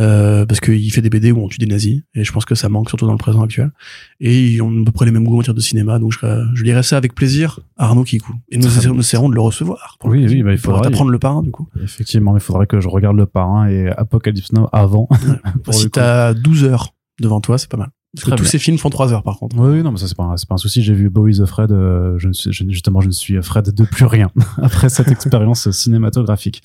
Euh, 0.00 0.46
parce 0.46 0.60
qu'il 0.60 0.90
fait 0.90 1.02
des 1.02 1.10
BD 1.10 1.32
où 1.32 1.38
on 1.38 1.48
tue 1.48 1.58
des 1.58 1.66
nazis 1.66 2.00
et 2.14 2.24
je 2.24 2.32
pense 2.32 2.46
que 2.46 2.54
ça 2.54 2.70
manque 2.70 2.88
surtout 2.88 3.04
dans 3.04 3.12
le 3.12 3.18
présent 3.18 3.42
actuel. 3.42 3.72
Et 4.20 4.52
ils 4.52 4.62
ont 4.62 4.82
à 4.82 4.84
peu 4.86 4.92
près 4.92 5.04
les 5.04 5.12
mêmes 5.12 5.24
goûts 5.24 5.34
en 5.34 5.38
matière 5.38 5.54
de 5.54 5.60
cinéma 5.60 5.98
donc 5.98 6.12
je, 6.12 6.18
je 6.54 6.64
lirai 6.64 6.82
ça 6.82 6.96
avec 6.96 7.14
plaisir 7.14 7.60
à 7.76 7.86
Arnaud 7.86 8.04
Kikou 8.04 8.34
et 8.50 8.56
nous 8.56 8.66
essaierons, 8.66 8.94
nous 8.94 9.00
essaierons 9.00 9.28
de 9.28 9.34
le 9.34 9.42
recevoir 9.42 9.98
Oui, 10.04 10.26
oui, 10.26 10.42
bah, 10.42 10.52
il 10.52 10.58
faudra 10.58 10.80
t'apprendre 10.80 11.10
le 11.10 11.18
parrain 11.18 11.42
du 11.42 11.50
coup. 11.50 11.68
Effectivement, 11.82 12.34
il 12.36 12.40
faudrait 12.40 12.66
que 12.66 12.80
je 12.80 12.88
regarde 12.88 13.16
le 13.16 13.26
parrain 13.26 13.68
et 13.68 13.88
Apocalypse 13.88 14.52
Now 14.52 14.68
avant. 14.72 15.08
Pour 15.64 15.74
si 15.74 15.90
t'as 15.90 16.32
12 16.32 16.64
heures 16.64 16.94
devant 17.20 17.42
toi 17.42 17.58
c'est 17.58 17.70
pas 17.70 17.76
mal 17.76 17.90
Parce 18.14 18.28
que 18.30 18.34
tous 18.36 18.44
ces 18.44 18.58
films 18.58 18.76
font 18.76 18.90
trois 18.90 19.12
heures 19.12 19.22
par 19.22 19.38
contre. 19.38 19.56
Oui, 19.58 19.76
oui, 19.78 19.82
non, 19.82 19.90
mais 19.90 19.96
ça 19.96 20.06
c'est 20.06 20.16
pas, 20.16 20.34
pas 20.48 20.54
un 20.54 20.58
souci. 20.58 20.82
J'ai 20.82 20.92
vu 20.92 21.08
Bowie 21.08 21.38
the 21.38 21.46
Fred. 21.46 21.72
euh, 21.72 22.18
je 22.18 22.28
ne 22.28 22.32
suis, 22.34 22.52
je- 22.52 22.64
justement, 22.68 23.00
je 23.00 23.06
ne 23.06 23.12
suis 23.12 23.42
Fred 23.42 23.70
de 23.72 23.84
plus 23.84 24.04
rien 24.04 24.30
après 24.62 24.88
cette 24.90 25.08
expérience 25.10 25.70
cinématographique. 25.70 26.62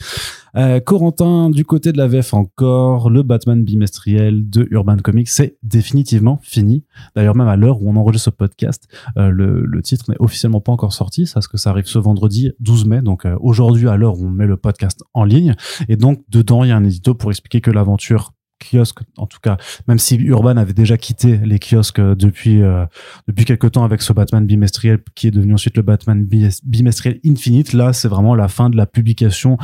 Euh, 0.58 0.80
Corentin, 0.82 1.50
du 1.50 1.64
côté 1.64 1.92
de 1.94 1.98
la 1.98 2.08
VF 2.08 2.34
encore, 2.34 3.10
le 3.10 3.24
Batman 3.24 3.64
bimestriel 3.64 4.50
de 4.50 4.68
Urban 4.72 4.98
Comics, 4.98 5.30
c'est 5.30 5.58
définitivement 5.64 6.40
fini. 6.44 6.84
D'ailleurs, 7.16 7.36
même 7.36 7.48
à 7.48 7.56
l'heure 7.56 7.82
où 7.82 7.90
on 7.90 7.96
enregistre 7.96 8.26
ce 8.26 8.30
podcast, 8.32 8.88
euh, 9.18 9.30
le, 9.30 9.64
le 9.66 9.82
titre 9.82 10.06
n'est 10.10 10.18
officiellement 10.20 10.60
pas 10.60 10.72
encore 10.72 10.92
sorti, 10.94 11.30
parce 11.34 11.48
que 11.48 11.58
ça 11.58 11.70
arrive 11.70 11.86
ce 11.86 12.00
vendredi 12.00 12.52
12 12.60 12.86
mai, 12.86 13.02
donc 13.02 13.26
euh, 13.26 13.38
aujourd'hui 13.40 13.88
à 13.88 13.96
l'heure 13.96 14.20
où 14.20 14.26
on 14.26 14.32
met 14.32 14.48
le 14.48 14.58
podcast 14.58 15.04
en 15.14 15.24
ligne. 15.24 15.56
Et 15.88 15.96
donc, 15.96 16.24
dedans, 16.30 16.64
il 16.64 16.70
y 16.70 16.72
a 16.72 16.76
un 16.76 16.84
édito 16.84 17.14
pour 17.14 17.30
expliquer 17.32 17.62
que 17.62 17.72
l'aventure 17.72 18.34
kiosque, 18.60 19.00
en 19.18 19.28
tout 19.28 19.40
cas, 19.42 19.58
même 19.88 20.00
si 20.00 20.16
Urban 20.16 20.58
avait 20.58 20.74
déjà 20.74 20.98
quitté 20.98 21.38
les 21.38 21.60
kiosques 21.60 22.00
euh, 22.00 22.16
depuis 22.16 22.62
euh, 22.62 22.86
depuis 23.28 23.46
quelque 23.46 23.68
temps 23.68 23.84
avec 23.84 24.02
ce 24.02 24.14
Batman 24.14 24.46
bimestriel 24.46 25.00
qui 25.16 25.28
est 25.28 25.32
devenu 25.32 25.54
ensuite 25.54 25.78
le 25.78 25.84
Batman 25.84 26.24
bi- 26.26 26.50
bimestriel 26.64 27.20
Infinite, 27.26 27.74
là, 27.74 27.94
c'est 27.94 28.08
vraiment 28.08 28.36
la 28.36 28.48
fin 28.48 28.70
de 28.70 28.78
la 28.78 28.86
publication 28.86 29.58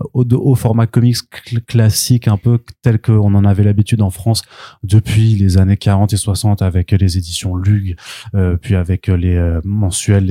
euh, 0.00 0.36
au, 0.36 0.54
format 0.54 0.86
comics 0.86 1.16
cl- 1.46 1.64
classique, 1.64 2.28
un 2.28 2.36
peu 2.36 2.58
tel 2.82 3.00
qu'on 3.00 3.34
en 3.34 3.44
avait 3.44 3.64
l'habitude 3.64 4.02
en 4.02 4.10
France 4.10 4.42
depuis 4.82 5.34
les 5.36 5.58
années 5.58 5.76
40 5.76 6.12
et 6.12 6.16
60 6.16 6.62
avec 6.62 6.92
les 6.92 7.18
éditions 7.18 7.54
Lug, 7.56 7.96
euh, 8.34 8.56
puis 8.56 8.74
avec 8.74 9.06
les 9.08 9.36
euh, 9.36 9.60
mensuels 9.64 10.26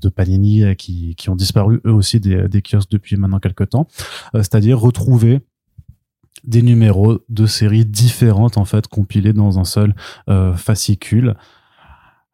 de 0.00 0.08
Panini 0.08 0.76
qui, 0.76 1.14
qui 1.16 1.30
ont 1.30 1.36
disparu 1.36 1.80
eux 1.86 1.92
aussi 1.92 2.20
des, 2.20 2.48
des 2.48 2.62
kiosques 2.62 2.90
depuis 2.90 3.16
maintenant 3.16 3.38
quelques 3.40 3.70
temps. 3.70 3.86
C'est-à-dire 4.34 4.78
retrouver 4.78 5.40
des 6.46 6.62
numéros 6.62 7.18
de 7.28 7.46
séries 7.46 7.84
différentes 7.84 8.58
en 8.58 8.64
fait 8.64 8.86
compilés 8.86 9.32
dans 9.32 9.58
un 9.58 9.64
seul 9.64 9.94
euh, 10.28 10.54
fascicule. 10.54 11.34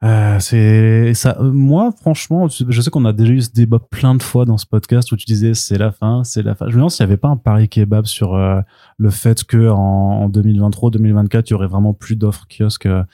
Euh, 0.02 0.38
c'est 0.40 1.12
ça. 1.12 1.36
euh, 1.40 1.52
moi, 1.52 1.92
franchement, 2.00 2.48
je 2.48 2.80
sais 2.80 2.88
qu'on 2.90 3.04
a 3.04 3.12
déjà 3.12 3.32
eu 3.34 3.42
ce 3.42 3.50
débat 3.52 3.78
plein 3.78 4.14
de 4.14 4.22
fois 4.22 4.46
dans 4.46 4.56
ce 4.56 4.64
podcast 4.64 5.12
où 5.12 5.16
tu 5.16 5.26
disais 5.26 5.52
c'est 5.52 5.76
la 5.76 5.92
fin, 5.92 6.24
c'est 6.24 6.42
la 6.42 6.54
fin. 6.54 6.64
Je 6.66 6.70
me 6.70 6.76
demande 6.76 6.90
s'il 6.90 7.04
n'y 7.04 7.12
avait 7.12 7.18
pas 7.18 7.28
un 7.28 7.36
pari 7.36 7.68
kebab 7.68 8.06
sur 8.06 8.34
euh, 8.34 8.60
le 8.96 9.10
fait 9.10 9.44
que 9.44 9.68
en, 9.68 9.76
en 10.24 10.28
2023-2024, 10.30 11.42
il 11.46 11.50
y 11.50 11.54
aurait 11.54 11.66
vraiment 11.66 11.92
plus 11.92 12.16
d'offres 12.16 12.46
kiosques, 12.48 12.86
euh, 12.86 13.04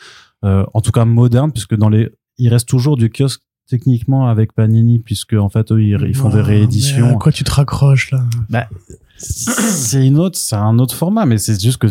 en 0.43 0.81
tout 0.81 0.93
cas 0.93 1.05
modernes, 1.05 1.51
puisque 1.51 1.75
dans 1.77 1.89
les, 1.89 2.09
il 2.39 2.49
reste 2.51 2.69
toujours 2.69 2.97
du 2.97 3.11
kiosque 3.11 3.43
techniquement 3.69 4.29
avec 4.29 4.53
Panini, 4.53 5.01
puisque 5.01 5.33
en 5.33 5.49
fait 5.49 5.73
eux, 5.73 5.83
ils, 5.83 5.99
ils 6.07 6.15
font 6.15 6.29
des 6.29 6.35
Oh, 6.35 6.39
mais 6.39 6.43
rééditions. 6.43 7.17
À 7.17 7.19
quoi 7.19 7.33
tu 7.33 7.43
te 7.43 7.51
raccroches 7.51 8.13
là? 8.13 8.23
C'est 9.19 10.07
une 10.07 10.19
autre, 10.19 10.39
c'est 10.39 10.57
un 10.57 10.79
autre 10.79 10.95
format, 10.95 11.27
mais 11.27 11.39
c'est 11.39 11.61
juste 11.61 11.79
que 11.79 11.89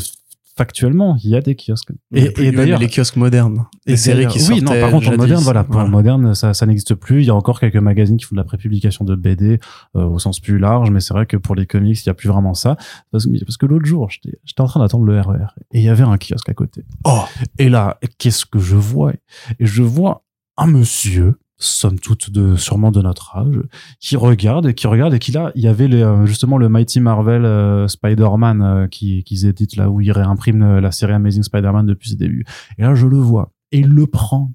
factuellement, 0.58 1.18
il 1.22 1.32
y 1.32 1.36
a 1.36 1.42
des 1.42 1.56
kiosques. 1.56 1.92
Et, 2.14 2.32
et 2.38 2.52
d'ailleurs, 2.52 2.80
les 2.80 2.88
kiosques 2.88 3.18
modernes, 3.18 3.66
les 3.86 3.98
séries 3.98 4.28
qui 4.28 4.40
oui, 4.50 4.62
non, 4.62 4.72
par 4.80 4.90
contre, 4.90 5.10
en 5.10 5.18
moderne, 5.18 5.44
voilà, 5.44 5.64
pour 5.64 5.82
en 5.82 5.88
moderne, 5.88 6.34
ça, 6.34 6.54
ça 6.54 6.66
n'existe 6.66 6.96
plus. 6.96 7.24
Il 7.24 7.26
y 7.26 7.30
a 7.30 7.36
encore 7.36 7.60
quelques 7.60 7.76
magazines 7.76 8.18
qui 8.18 8.26
font 8.26 8.36
de 8.36 8.40
la 8.40 8.46
prépublication 8.46 9.04
de 9.04 9.16
BD 9.16 9.60
euh, 9.96 10.06
au 10.06 10.18
sens 10.18 10.40
plus 10.40 10.58
large, 10.58 10.92
mais 10.92 11.02
c'est 11.02 11.14
vrai 11.14 11.26
que 11.26 11.36
pour 11.36 11.56
les 11.56 11.66
comics, 11.66 12.00
il 12.02 12.08
y 12.08 12.10
a 12.10 12.14
plus 12.14 12.30
vraiment 12.30 12.54
ça. 12.54 12.78
Parce 13.12 13.26
que, 13.26 13.44
parce 13.44 13.58
que 13.58 13.66
l'autre 13.66 13.86
jour, 13.86 14.10
j'étais, 14.10 14.40
j'étais 14.46 14.62
en 14.62 14.68
train 14.68 14.80
d'attendre 14.80 15.06
le 15.06 15.20
RER 15.20 15.48
et 15.72 15.80
il 15.80 15.84
y 15.84 15.90
avait 15.90 16.04
un 16.04 16.18
kiosque 16.18 16.48
à 16.48 16.54
côté. 16.54 16.86
Oh, 17.04 17.24
Et 17.60 17.68
là, 17.68 18.00
qu'est-ce 18.18 18.46
que 18.46 18.60
je 18.60 18.78
vois? 18.78 19.12
Et 19.60 19.66
je 19.66 19.84
vois 19.84 20.24
un 20.58 20.68
monsieur, 20.68 21.36
somme 21.58 22.00
toute 22.00 22.32
de 22.32 22.56
sûrement 22.56 22.92
de 22.92 23.02
notre 23.02 23.36
âge, 23.36 23.62
qui 24.00 24.16
regarde 24.18 24.68
et 24.68 24.74
qui 24.74 24.88
regarde 24.88 25.14
et 25.14 25.20
qui 25.20 25.32
là, 25.32 25.52
il 25.56 25.64
y 25.64 25.68
avait 25.68 25.88
les, 25.88 26.02
euh, 26.02 26.26
justement 26.26 26.58
le 26.58 26.70
Mighty 26.70 27.00
Marvel 27.00 27.46
euh, 27.46 27.88
Spider-Man 27.88 28.62
euh, 28.62 28.88
qui 28.88 29.24
qu'ils 29.24 29.46
éditent 29.46 29.76
là 29.76 29.90
où 29.90 30.02
ils 30.02 30.12
réimpriment 30.12 30.64
euh, 30.64 30.82
la 30.82 30.92
série 30.92 31.14
Amazing 31.14 31.44
Spider-Man 31.44 31.86
depuis 31.86 32.10
ses 32.10 32.16
débuts. 32.18 32.46
Et 32.78 32.82
là, 32.82 32.96
je 32.96 33.08
le 33.08 33.18
vois 33.18 33.54
et 33.72 33.80
il 33.80 33.90
le 33.90 34.08
prend 34.08 34.52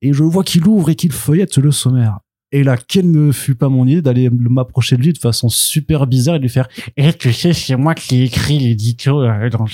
et 0.00 0.12
je 0.12 0.22
vois 0.22 0.44
qu'il 0.44 0.66
ouvre 0.66 0.90
et 0.90 0.94
qu'il 0.94 1.12
feuillette 1.12 1.56
le 1.58 1.72
sommaire. 1.72 2.20
Et 2.54 2.64
là, 2.64 2.76
quelle 2.76 3.10
ne 3.10 3.32
fut 3.32 3.54
pas 3.54 3.68
mon 3.70 3.86
idée 3.86 4.02
d'aller 4.02 4.28
m'approcher 4.30 4.96
de 4.96 5.02
lui 5.02 5.12
de 5.14 5.18
façon 5.18 5.48
super 5.48 6.06
bizarre 6.06 6.34
et 6.36 6.38
de 6.38 6.42
lui 6.42 6.50
faire 6.50 6.68
Eh, 6.98 7.12
tu 7.14 7.32
sais, 7.32 7.54
c'est 7.54 7.76
moi 7.76 7.94
qui 7.94 8.20
ai 8.20 8.24
écrit 8.24 8.58
l'édito 8.58 9.22
euh, 9.22 9.48
dans 9.48 9.64
le. 9.64 9.70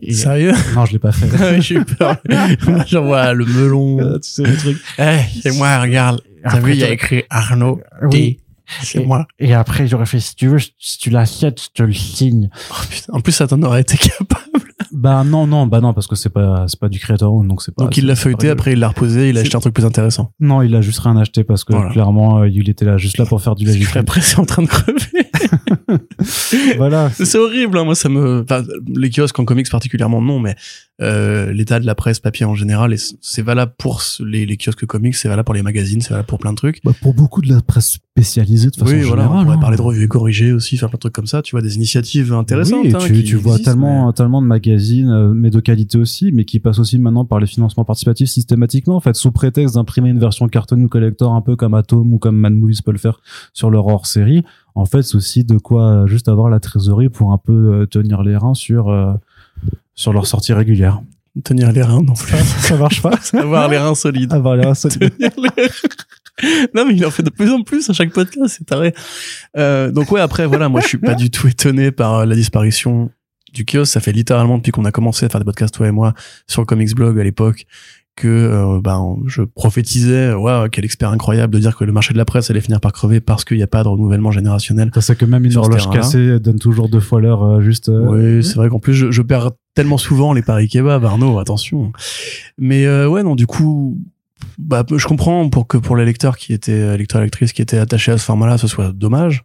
Et- 0.00 0.14
sérieux 0.14 0.52
non, 0.74 0.86
je 0.86 0.92
l'ai 0.92 0.98
pas 0.98 1.12
fait. 1.12 1.28
Ah 1.38 1.60
J'ai 1.60 1.76
eu 1.76 1.84
peur. 1.84 2.16
Vois 2.92 3.34
le 3.34 3.44
melon. 3.44 4.00
Euh, 4.00 4.18
tu 4.18 4.28
sais, 4.30 4.42
le 4.44 4.56
truc. 4.56 4.78
Eh, 4.98 5.18
c'est 5.42 5.52
moi, 5.56 5.78
regarde. 5.80 6.20
T'as 6.42 6.60
vu, 6.60 6.72
il 6.72 6.78
y 6.78 6.84
a 6.84 6.90
écrit 6.90 7.24
Arnaud 7.30 7.80
Oui. 8.02 8.38
c'est 8.82 9.04
moi. 9.04 9.26
Et 9.38 9.52
après, 9.54 9.86
j'aurais 9.86 10.06
fait, 10.06 10.20
si 10.20 10.34
tu 10.36 10.46
veux, 10.48 10.58
si 10.78 10.98
tu 10.98 11.10
l'achètes, 11.10 11.60
je 11.62 11.68
te 11.74 11.82
le 11.82 11.92
signe. 11.92 12.48
Oh, 12.70 12.74
putain. 12.88 13.12
En 13.12 13.20
plus, 13.20 13.32
ça 13.32 13.46
t'en 13.46 13.62
aurait 13.62 13.82
été 13.82 13.96
capable. 13.98 14.67
Bah 14.92 15.24
non, 15.24 15.46
non, 15.46 15.66
bah 15.66 15.80
non, 15.80 15.92
parce 15.94 16.06
que 16.06 16.16
c'est 16.16 16.30
pas, 16.30 16.64
c'est 16.68 16.78
pas 16.78 16.88
du 16.88 16.98
creator 16.98 17.32
own, 17.32 17.46
donc 17.46 17.62
c'est 17.62 17.74
pas. 17.74 17.84
Donc 17.84 17.96
il 17.96 18.06
l'a 18.06 18.16
feuilleté, 18.16 18.50
après 18.50 18.72
il 18.72 18.78
l'a 18.78 18.88
reposé, 18.88 19.28
il 19.28 19.38
a 19.38 19.40
acheté 19.40 19.56
un 19.56 19.60
truc 19.60 19.74
plus 19.74 19.84
intéressant. 19.84 20.32
Non, 20.40 20.62
il 20.62 20.74
a 20.74 20.80
juste 20.80 21.00
rien 21.00 21.16
acheté 21.16 21.44
parce 21.44 21.64
que 21.64 21.72
Voilà. 21.72 21.90
clairement, 21.90 22.40
euh, 22.40 22.48
il 22.48 22.68
était 22.68 22.84
là 22.84 22.96
juste 22.96 23.18
là 23.18 23.26
pour 23.26 23.40
faire 23.40 23.54
du 23.54 23.64
légitime. 23.64 24.00
après, 24.00 24.20
c'est 24.20 24.38
en 24.38 24.46
train 24.46 24.62
de 24.62 24.68
crever. 24.68 24.98
voilà. 26.76 27.10
c'est 27.14 27.38
horrible, 27.38 27.78
hein. 27.78 27.84
moi 27.84 27.94
ça 27.94 28.08
me... 28.08 28.42
Enfin, 28.42 28.62
les 28.94 29.10
kiosques 29.10 29.38
en 29.38 29.44
comics 29.44 29.70
particulièrement, 29.70 30.20
non, 30.20 30.40
mais 30.40 30.54
euh, 31.00 31.52
l'état 31.52 31.78
de 31.80 31.86
la 31.86 31.94
presse 31.94 32.20
papier 32.20 32.44
en 32.44 32.54
général, 32.54 32.94
c'est 33.20 33.42
valable 33.42 33.72
pour 33.78 34.02
les, 34.20 34.46
les 34.46 34.56
kiosques 34.56 34.86
comics, 34.86 35.14
c'est 35.14 35.28
valable 35.28 35.46
pour 35.46 35.54
les 35.54 35.62
magazines, 35.62 36.00
c'est 36.00 36.10
valable 36.10 36.26
pour 36.26 36.38
plein 36.38 36.52
de 36.52 36.56
trucs. 36.56 36.80
Bah, 36.84 36.92
pour 37.00 37.14
beaucoup 37.14 37.40
de 37.40 37.48
la 37.52 37.60
presse 37.60 37.98
spécialisée 38.18 38.70
de 38.70 38.76
façon 38.76 38.92
oui, 38.92 39.02
voilà, 39.02 39.22
générale. 39.24 39.38
on 39.38 39.44
pourrait 39.44 39.56
hein. 39.56 39.60
parler 39.60 39.76
de 39.76 39.82
revues 39.82 40.08
corrigées 40.08 40.52
aussi, 40.52 40.76
faire 40.76 40.88
plein 40.88 40.96
de 40.96 41.00
trucs 41.00 41.12
comme 41.12 41.26
ça, 41.26 41.42
tu 41.42 41.52
vois, 41.52 41.62
des 41.62 41.76
initiatives 41.76 42.32
intéressantes. 42.32 42.84
Oui, 42.84 42.90
et 42.90 42.94
hein, 42.94 43.22
tu, 43.24 43.36
vois 43.36 43.58
tellement, 43.58 44.12
tellement 44.12 44.42
de 44.42 44.46
magazines, 44.46 45.10
euh, 45.10 45.32
mais 45.34 45.50
de 45.50 45.60
qualité 45.60 45.98
aussi, 45.98 46.30
mais 46.32 46.44
qui 46.44 46.60
passent 46.60 46.78
aussi 46.78 46.98
maintenant 46.98 47.24
par 47.24 47.40
les 47.40 47.46
financements 47.46 47.84
participatifs 47.84 48.28
systématiquement, 48.28 48.96
en 48.96 49.00
fait, 49.00 49.14
sous 49.14 49.30
prétexte 49.30 49.74
d'imprimer 49.76 50.10
une 50.10 50.18
version 50.18 50.48
carton 50.48 50.80
ou 50.80 50.88
collector, 50.88 51.32
un 51.32 51.42
peu 51.42 51.56
comme 51.56 51.74
Atom 51.74 52.12
ou 52.12 52.18
comme 52.18 52.36
Mad 52.36 52.52
Movies 52.52 52.82
peut 52.82 52.92
le 52.92 52.98
faire 52.98 53.20
sur 53.52 53.70
leur 53.70 53.86
hors-série. 53.86 54.42
En 54.74 54.86
fait, 54.86 55.02
c'est 55.02 55.16
aussi 55.16 55.44
de 55.44 55.58
quoi 55.58 55.90
euh, 55.90 56.06
juste 56.06 56.28
avoir 56.28 56.48
la 56.48 56.60
trésorerie 56.60 57.08
pour 57.08 57.32
un 57.32 57.38
peu 57.38 57.52
euh, 57.52 57.86
tenir 57.86 58.22
les 58.22 58.36
reins 58.36 58.54
sur, 58.54 58.88
euh, 58.90 59.12
sur 59.94 60.12
leur 60.12 60.26
sortie 60.26 60.52
régulière. 60.52 61.00
Tenir 61.44 61.72
les 61.72 61.82
reins 61.82 62.02
non 62.02 62.14
plus. 62.14 62.36
ça 62.60 62.76
marche 62.76 63.02
pas 63.02 63.18
Avoir 63.32 63.68
les 63.68 63.78
reins 63.78 63.94
solides. 63.94 64.32
Avoir 64.32 64.56
les 64.56 64.64
reins 64.64 64.74
solides. 64.74 65.16
Tenir 65.18 65.32
les 65.36 65.66
reins. 65.66 65.68
non 66.74 66.84
mais 66.86 66.94
il 66.94 67.04
en 67.06 67.10
fait 67.10 67.22
de 67.22 67.30
plus 67.30 67.50
en 67.52 67.62
plus 67.62 67.88
à 67.90 67.92
chaque 67.92 68.12
podcast, 68.12 68.56
c'est 68.58 68.64
taré. 68.64 68.94
Euh, 69.56 69.90
donc 69.90 70.10
ouais 70.12 70.20
après 70.20 70.46
voilà, 70.46 70.68
moi 70.68 70.80
je 70.80 70.86
suis 70.88 70.98
pas 70.98 71.14
du 71.14 71.30
tout 71.30 71.48
étonné 71.48 71.90
par 71.92 72.14
euh, 72.16 72.24
la 72.26 72.34
disparition 72.34 73.10
du 73.52 73.64
kiosque. 73.64 73.92
Ça 73.92 74.00
fait 74.00 74.12
littéralement 74.12 74.58
depuis 74.58 74.72
qu'on 74.72 74.84
a 74.84 74.92
commencé 74.92 75.26
à 75.26 75.28
faire 75.28 75.40
des 75.40 75.44
podcasts 75.44 75.74
toi 75.74 75.86
et 75.88 75.90
moi 75.92 76.14
sur 76.46 76.60
le 76.62 76.66
comics 76.66 76.94
blog 76.94 77.18
à 77.18 77.24
l'époque 77.24 77.66
que 78.16 78.26
euh, 78.26 78.80
ben 78.82 79.16
je 79.26 79.42
prophétisais 79.42 80.34
ouais 80.34 80.66
quel 80.72 80.84
expert 80.84 81.08
incroyable 81.10 81.54
de 81.54 81.60
dire 81.60 81.76
que 81.76 81.84
le 81.84 81.92
marché 81.92 82.12
de 82.12 82.18
la 82.18 82.24
presse 82.24 82.50
allait 82.50 82.60
finir 82.60 82.80
par 82.80 82.92
crever 82.92 83.20
parce 83.20 83.44
qu'il 83.44 83.56
n'y 83.58 83.62
a 83.62 83.68
pas 83.68 83.84
de 83.84 83.88
renouvellement 83.88 84.32
générationnel. 84.32 84.90
Ça, 84.92 85.00
c'est 85.00 85.16
que 85.16 85.24
même 85.24 85.44
une 85.44 85.56
horloge 85.56 85.88
cassée 85.90 86.40
donne 86.40 86.58
toujours 86.58 86.88
deux 86.88 86.98
fois 86.98 87.20
l'heure, 87.20 87.44
euh, 87.44 87.60
juste. 87.60 87.88
euh, 87.88 88.38
Oui, 88.38 88.44
c'est 88.44 88.56
vrai 88.56 88.70
qu'en 88.70 88.80
plus 88.80 88.94
je, 88.94 89.12
je 89.12 89.22
perds 89.22 89.52
tellement 89.74 89.98
souvent 89.98 90.32
les 90.32 90.42
paris 90.42 90.66
kebab, 90.68 91.04
Arnaud, 91.04 91.38
attention. 91.38 91.92
Mais 92.58 92.86
euh, 92.86 93.08
ouais, 93.08 93.22
non, 93.22 93.36
du 93.36 93.46
coup, 93.46 93.96
bah, 94.58 94.84
je 94.94 95.06
comprends 95.06 95.48
pour 95.48 95.66
que 95.66 95.76
pour 95.76 95.96
les 95.96 96.04
lecteurs 96.04 96.36
qui 96.36 96.52
étaient 96.52 96.72
euh, 96.72 96.96
lecteurs 96.96 97.20
lectrices 97.22 97.52
qui 97.52 97.62
étaient 97.62 97.78
attachés 97.78 98.12
à 98.12 98.18
ce 98.18 98.24
format-là, 98.24 98.58
ce 98.58 98.66
soit 98.66 98.92
dommage. 98.92 99.42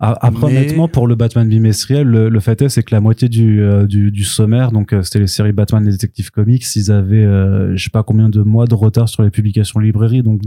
Après, 0.00 0.48
Mais- 0.52 0.58
honnêtement, 0.58 0.88
pour 0.88 1.06
le 1.06 1.14
Batman 1.14 1.48
bimestriel, 1.48 2.06
le, 2.06 2.28
le 2.28 2.40
fait 2.40 2.60
est, 2.60 2.68
c'est 2.68 2.82
que 2.82 2.94
la 2.94 3.00
moitié 3.00 3.28
du, 3.28 3.62
euh, 3.62 3.86
du, 3.86 4.10
du 4.10 4.24
sommaire, 4.24 4.70
donc 4.70 4.92
euh, 4.92 5.02
c'était 5.02 5.20
les 5.20 5.28
séries 5.28 5.52
Batman, 5.52 5.82
les 5.82 5.92
détectives 5.92 6.30
comics, 6.30 6.64
ils 6.76 6.90
avaient, 6.92 7.24
euh, 7.24 7.74
je 7.74 7.84
sais 7.84 7.90
pas 7.90 8.02
combien 8.02 8.28
de 8.28 8.42
mois 8.42 8.66
de 8.66 8.74
retard 8.74 9.08
sur 9.08 9.22
les 9.22 9.30
publications 9.30 9.80
librairie, 9.80 10.22
donc 10.22 10.42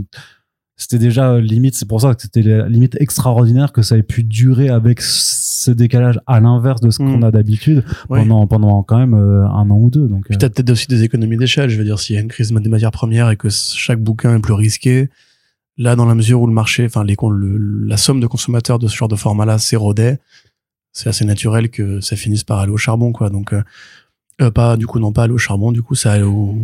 c'était 0.76 0.98
déjà 0.98 1.40
limite, 1.40 1.74
c'est 1.74 1.88
pour 1.88 2.00
ça 2.00 2.14
que 2.14 2.22
c'était 2.22 2.68
limite 2.68 2.96
extraordinaire 3.00 3.72
que 3.72 3.82
ça 3.82 3.96
ait 3.96 4.04
pu 4.04 4.22
durer 4.22 4.68
avec 4.68 5.00
ce 5.68 5.76
décalage 5.76 6.18
à 6.26 6.40
l'inverse 6.40 6.80
de 6.80 6.90
ce 6.90 7.02
Mm. 7.02 7.06
qu'on 7.06 7.22
a 7.22 7.30
d'habitude 7.30 7.84
pendant, 8.08 8.46
pendant 8.46 8.82
quand 8.82 8.98
même 8.98 9.14
euh, 9.14 9.46
un 9.46 9.70
an 9.70 9.76
ou 9.78 9.90
deux. 9.90 10.08
Donc, 10.08 10.20
euh, 10.26 10.28
Puis 10.30 10.38
t'as 10.38 10.48
peut-être 10.48 10.70
aussi 10.70 10.86
des 10.86 11.02
économies 11.02 11.36
d'échelle. 11.36 11.70
Je 11.70 11.78
veux 11.78 11.84
dire, 11.84 11.98
s'il 11.98 12.16
y 12.16 12.18
a 12.18 12.22
une 12.22 12.28
crise 12.28 12.50
des 12.52 12.68
matières 12.68 12.90
premières 12.90 13.30
et 13.30 13.36
que 13.36 13.48
chaque 13.50 14.00
bouquin 14.00 14.36
est 14.36 14.40
plus 14.40 14.54
risqué, 14.54 15.08
là, 15.76 15.94
dans 15.96 16.06
la 16.06 16.14
mesure 16.14 16.40
où 16.42 16.46
le 16.46 16.52
marché, 16.52 16.84
enfin, 16.86 17.04
les, 17.04 17.16
le- 17.30 17.84
la 17.86 17.96
somme 17.96 18.20
de 18.20 18.26
consommateurs 18.26 18.78
de 18.78 18.88
ce 18.88 18.96
genre 18.96 19.08
de 19.08 19.16
format-là 19.16 19.58
s'érodait, 19.58 20.18
c'est 20.92 21.08
assez 21.08 21.24
naturel 21.24 21.68
que 21.70 22.00
ça 22.00 22.16
finisse 22.16 22.42
par 22.44 22.58
aller 22.58 22.72
au 22.72 22.76
charbon, 22.76 23.12
quoi. 23.12 23.30
Donc, 23.30 23.52
euh, 23.52 23.62
euh, 24.40 24.50
pas, 24.50 24.76
du 24.76 24.86
coup, 24.86 24.98
non, 24.98 25.12
pas 25.12 25.24
aller 25.24 25.32
au 25.34 25.38
charbon, 25.38 25.70
du 25.72 25.82
coup, 25.82 25.94
ça 25.94 26.12
allait 26.12 26.22
au, 26.24 26.56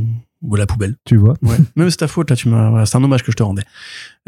ou 0.43 0.55
à 0.57 0.59
la 0.59 0.67
poubelle. 0.67 0.95
tu 1.05 1.17
vois. 1.17 1.35
Ouais. 1.43 1.57
Même 1.77 1.91
c'est 1.91 1.99
ta 1.99 2.09
faute, 2.09 2.31
là, 2.31 2.37
tu 2.37 2.49
m'as, 2.49 2.71
voilà, 2.71 2.87
c'est 2.87 2.97
un 2.97 3.05
hommage 3.05 3.23
que 3.23 3.31
je 3.31 3.37
te 3.37 3.43
rendais. 3.43 3.63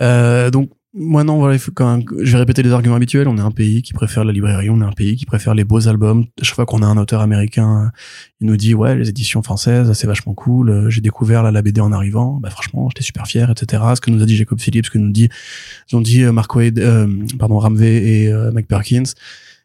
Euh, 0.01 0.51
donc, 0.51 0.71
moi, 0.99 1.25
non, 1.25 1.37
voilà, 1.37 1.55
il 1.55 1.59
faut 1.59 1.73
quand 1.73 1.99
même, 1.99 2.05
je 2.23 2.33
vais 2.33 2.39
répéter 2.39 2.63
les 2.63 2.73
arguments 2.73 2.97
habituels. 2.97 3.29
On 3.29 3.37
est 3.37 3.43
un 3.43 3.51
pays 3.51 3.83
qui 3.83 3.93
préfère 3.93 4.25
la 4.25 4.33
librairie, 4.33 4.71
on 4.71 4.81
est 4.81 4.85
un 4.85 4.93
pays 4.93 5.15
qui 5.17 5.27
préfère 5.27 5.55
les 5.55 5.65
beaux 5.65 5.89
albums. 5.89 6.25
Chaque 6.41 6.55
fois 6.55 6.65
qu'on 6.65 6.81
a 6.81 6.87
un 6.87 6.97
auteur 6.97 7.21
américain, 7.21 7.93
il 8.41 8.47
nous 8.47 8.57
dit, 8.57 8.73
ouais, 8.73 8.97
les 8.97 9.11
éditions 9.11 9.43
françaises, 9.43 9.93
c'est 9.93 10.07
vachement 10.07 10.33
cool. 10.33 10.71
Euh, 10.71 10.89
J'ai 10.89 11.03
découvert 11.03 11.43
là, 11.43 11.51
la 11.51 11.61
BD 11.61 11.83
en 11.83 11.93
arrivant. 11.93 12.41
Bah, 12.41 12.49
franchement, 12.49 12.89
j'étais 12.89 13.05
super 13.05 13.27
fier, 13.27 13.51
etc. 13.51 13.83
Ce 13.95 14.01
que 14.01 14.11
nous 14.11 14.23
a 14.23 14.27
dit 14.27 14.37
Jacob 14.37 14.59
Phillips, 14.59 14.87
ce 14.87 14.91
que 14.91 14.97
nous 14.97 15.13
dit, 15.13 15.29
ils 15.93 15.97
ont 15.97 16.01
dit 16.01 16.23
euh, 16.23 16.33
Mark 16.33 16.55
Wade, 16.55 16.79
euh, 16.79 17.07
pardon, 17.39 17.59
Ramvey 17.59 18.23
et 18.23 18.33
euh, 18.33 18.51
Mike 18.51 18.67
Perkins. 18.67 19.13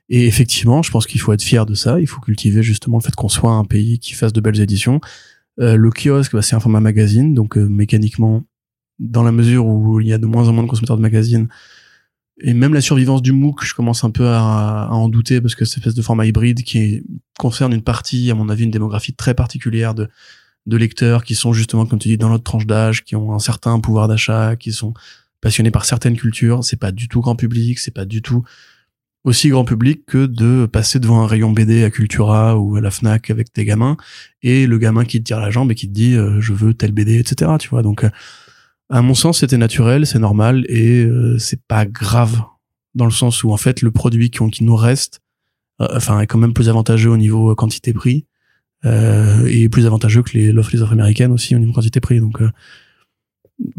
Et 0.10 0.28
effectivement, 0.28 0.82
je 0.82 0.92
pense 0.92 1.08
qu'il 1.08 1.22
faut 1.22 1.32
être 1.32 1.44
fier 1.44 1.66
de 1.66 1.76
ça. 1.76 2.02
Il 2.02 2.08
faut 2.08 2.20
cultiver 2.20 2.62
justement 2.62 2.98
le 2.98 3.04
fait 3.04 3.16
qu'on 3.16 3.30
soit 3.30 3.54
un 3.54 3.64
pays 3.64 4.00
qui 4.00 4.14
fasse 4.16 4.34
de 4.34 4.42
belles 4.42 4.60
éditions. 4.60 5.00
Le 5.58 5.90
kiosque, 5.92 6.34
bah, 6.34 6.42
c'est 6.42 6.56
un 6.56 6.60
format 6.60 6.82
magazine, 6.82 7.34
donc 7.34 7.56
mécaniquement, 7.56 8.44
dans 9.02 9.24
la 9.24 9.32
mesure 9.32 9.66
où 9.66 10.00
il 10.00 10.08
y 10.08 10.14
a 10.14 10.18
de 10.18 10.26
moins 10.26 10.48
en 10.48 10.54
moins 10.54 10.64
de 10.64 10.70
consommateurs 10.70 10.98
de 10.98 11.02
magazines, 11.02 11.50
et 12.44 12.54
même 12.54 12.74
la 12.74 12.82
survivance 12.82 13.22
du 13.22 13.34
MOOC, 13.34 13.66
je 13.66 13.74
commence 13.74 14.04
un 14.04 14.10
peu 14.10 14.28
à, 14.28 14.88
en 14.90 15.10
douter 15.10 15.42
parce 15.42 15.54
que 15.54 15.66
cette 15.66 15.80
espèce 15.80 15.94
de 15.94 16.02
format 16.02 16.26
hybride 16.26 16.64
qui 16.64 17.04
concerne 17.38 17.74
une 17.74 17.84
partie, 17.84 18.32
à 18.32 18.36
mon 18.36 18.50
avis, 18.50 18.64
une 18.64 18.72
démographie 18.72 19.14
très 19.14 19.36
particulière 19.36 19.94
de, 19.94 20.10
de 20.66 20.78
lecteurs 20.78 21.24
qui 21.24 21.36
sont 21.36 21.54
justement, 21.54 21.86
comme 21.86 22.00
tu 22.00 22.08
dis, 22.08 22.18
dans 22.18 22.30
notre 22.30 22.44
tranche 22.44 22.66
d'âge, 22.66 23.04
qui 23.04 23.16
ont 23.16 23.34
un 23.34 23.40
certain 23.40 23.80
pouvoir 23.80 24.08
d'achat, 24.08 24.56
qui 24.56 24.72
sont 24.72 24.94
passionnés 25.40 25.72
par 25.72 25.86
certaines 25.86 26.18
cultures. 26.18 26.64
C'est 26.64 26.80
pas 26.80 26.92
du 26.92 27.08
tout 27.08 27.22
grand 27.22 27.36
public, 27.36 27.78
c'est 27.78 27.94
pas 27.94 28.06
du 28.06 28.24
tout 28.24 28.44
aussi 29.24 29.50
grand 29.50 29.66
public 29.66 30.06
que 30.08 30.26
de 30.26 30.66
passer 30.66 31.00
devant 31.00 31.22
un 31.22 31.28
rayon 31.28 31.52
BD 31.52 31.84
à 31.84 31.92
Cultura 31.92 32.58
ou 32.58 32.76
à 32.76 32.82
la 32.82 32.90
Fnac 32.90 33.30
avec 33.30 33.54
tes 33.54 33.66
gamins 33.66 33.98
et 34.42 34.66
le 34.66 34.78
gamin 34.80 35.06
qui 35.06 35.20
te 35.20 35.26
tire 35.26 35.40
la 35.40 35.52
jambe 35.52 35.72
et 35.72 35.76
qui 35.76 35.88
te 35.88 35.94
dit 35.94 36.16
euh, 36.16 36.42
je 36.42 36.54
veux 36.54 36.74
tel 36.74 36.92
BD 36.92 37.20
etc 37.20 37.52
tu 37.60 37.70
vois 37.70 37.84
donc 37.84 38.04
euh, 38.04 38.10
à 38.92 39.02
mon 39.02 39.14
sens 39.14 39.40
c'était 39.40 39.58
naturel 39.58 40.06
c'est 40.06 40.20
normal 40.20 40.66
et 40.68 41.04
euh, 41.04 41.38
c'est 41.40 41.62
pas 41.64 41.86
grave 41.86 42.42
dans 42.94 43.06
le 43.06 43.12
sens 43.12 43.44
où 43.44 43.52
en 43.52 43.58
fait 43.58 43.82
le 43.82 43.92
produit 43.92 44.30
qui, 44.30 44.48
qui 44.52 44.64
nous 44.64 44.76
reste 44.76 45.22
enfin 45.80 46.20
est 46.20 46.28
quand 46.28 46.38
même 46.38 46.54
plus 46.54 46.70
avantageux 46.70 47.10
au 47.10 47.18
niveau 47.18 47.56
quantité 47.56 47.94
prix 47.94 48.26
et 48.84 49.70
plus 49.70 49.86
avantageux 49.86 50.24
que 50.24 50.32
les 50.34 50.52
l'offre 50.52 50.72
les 50.74 50.82
offres 50.82 50.94
américaines 50.94 51.32
aussi 51.32 51.56
au 51.56 51.60
niveau 51.60 51.72
quantité 51.72 52.00
prix 52.00 52.20
donc 52.20 52.42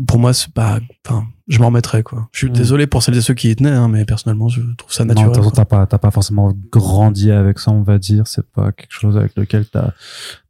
pour 0.06 0.18
moi 0.18 0.32
c'est 0.32 0.52
pas 0.52 0.78
enfin 1.06 1.24
je 1.48 1.58
m'en 1.58 1.66
remettrai 1.66 2.02
quoi 2.02 2.28
je 2.32 2.38
suis 2.38 2.48
Mm. 2.48 2.52
désolé 2.52 2.86
pour 2.86 3.02
celles 3.02 3.16
et 3.16 3.20
ceux 3.20 3.34
qui 3.34 3.50
y 3.50 3.56
tenaient 3.56 3.70
hein, 3.70 3.88
mais 3.88 4.04
personnellement 4.04 4.48
je 4.48 4.60
trouve 4.78 4.92
ça 4.92 5.04
Non, 5.04 5.14
naturel 5.14 5.40
quoi. 5.42 5.52
t'as 5.54 5.64
pas, 5.64 5.86
t'as 5.86 5.98
pas 5.98 6.10
forcément 6.10 6.52
grandi 6.70 7.30
avec 7.30 7.58
ça, 7.58 7.70
on 7.72 7.82
va 7.82 7.98
dire. 7.98 8.26
C'est 8.26 8.46
pas 8.52 8.70
quelque 8.72 8.92
chose 8.92 9.16
avec 9.16 9.32
lequel 9.36 9.66
t'as, 9.66 9.90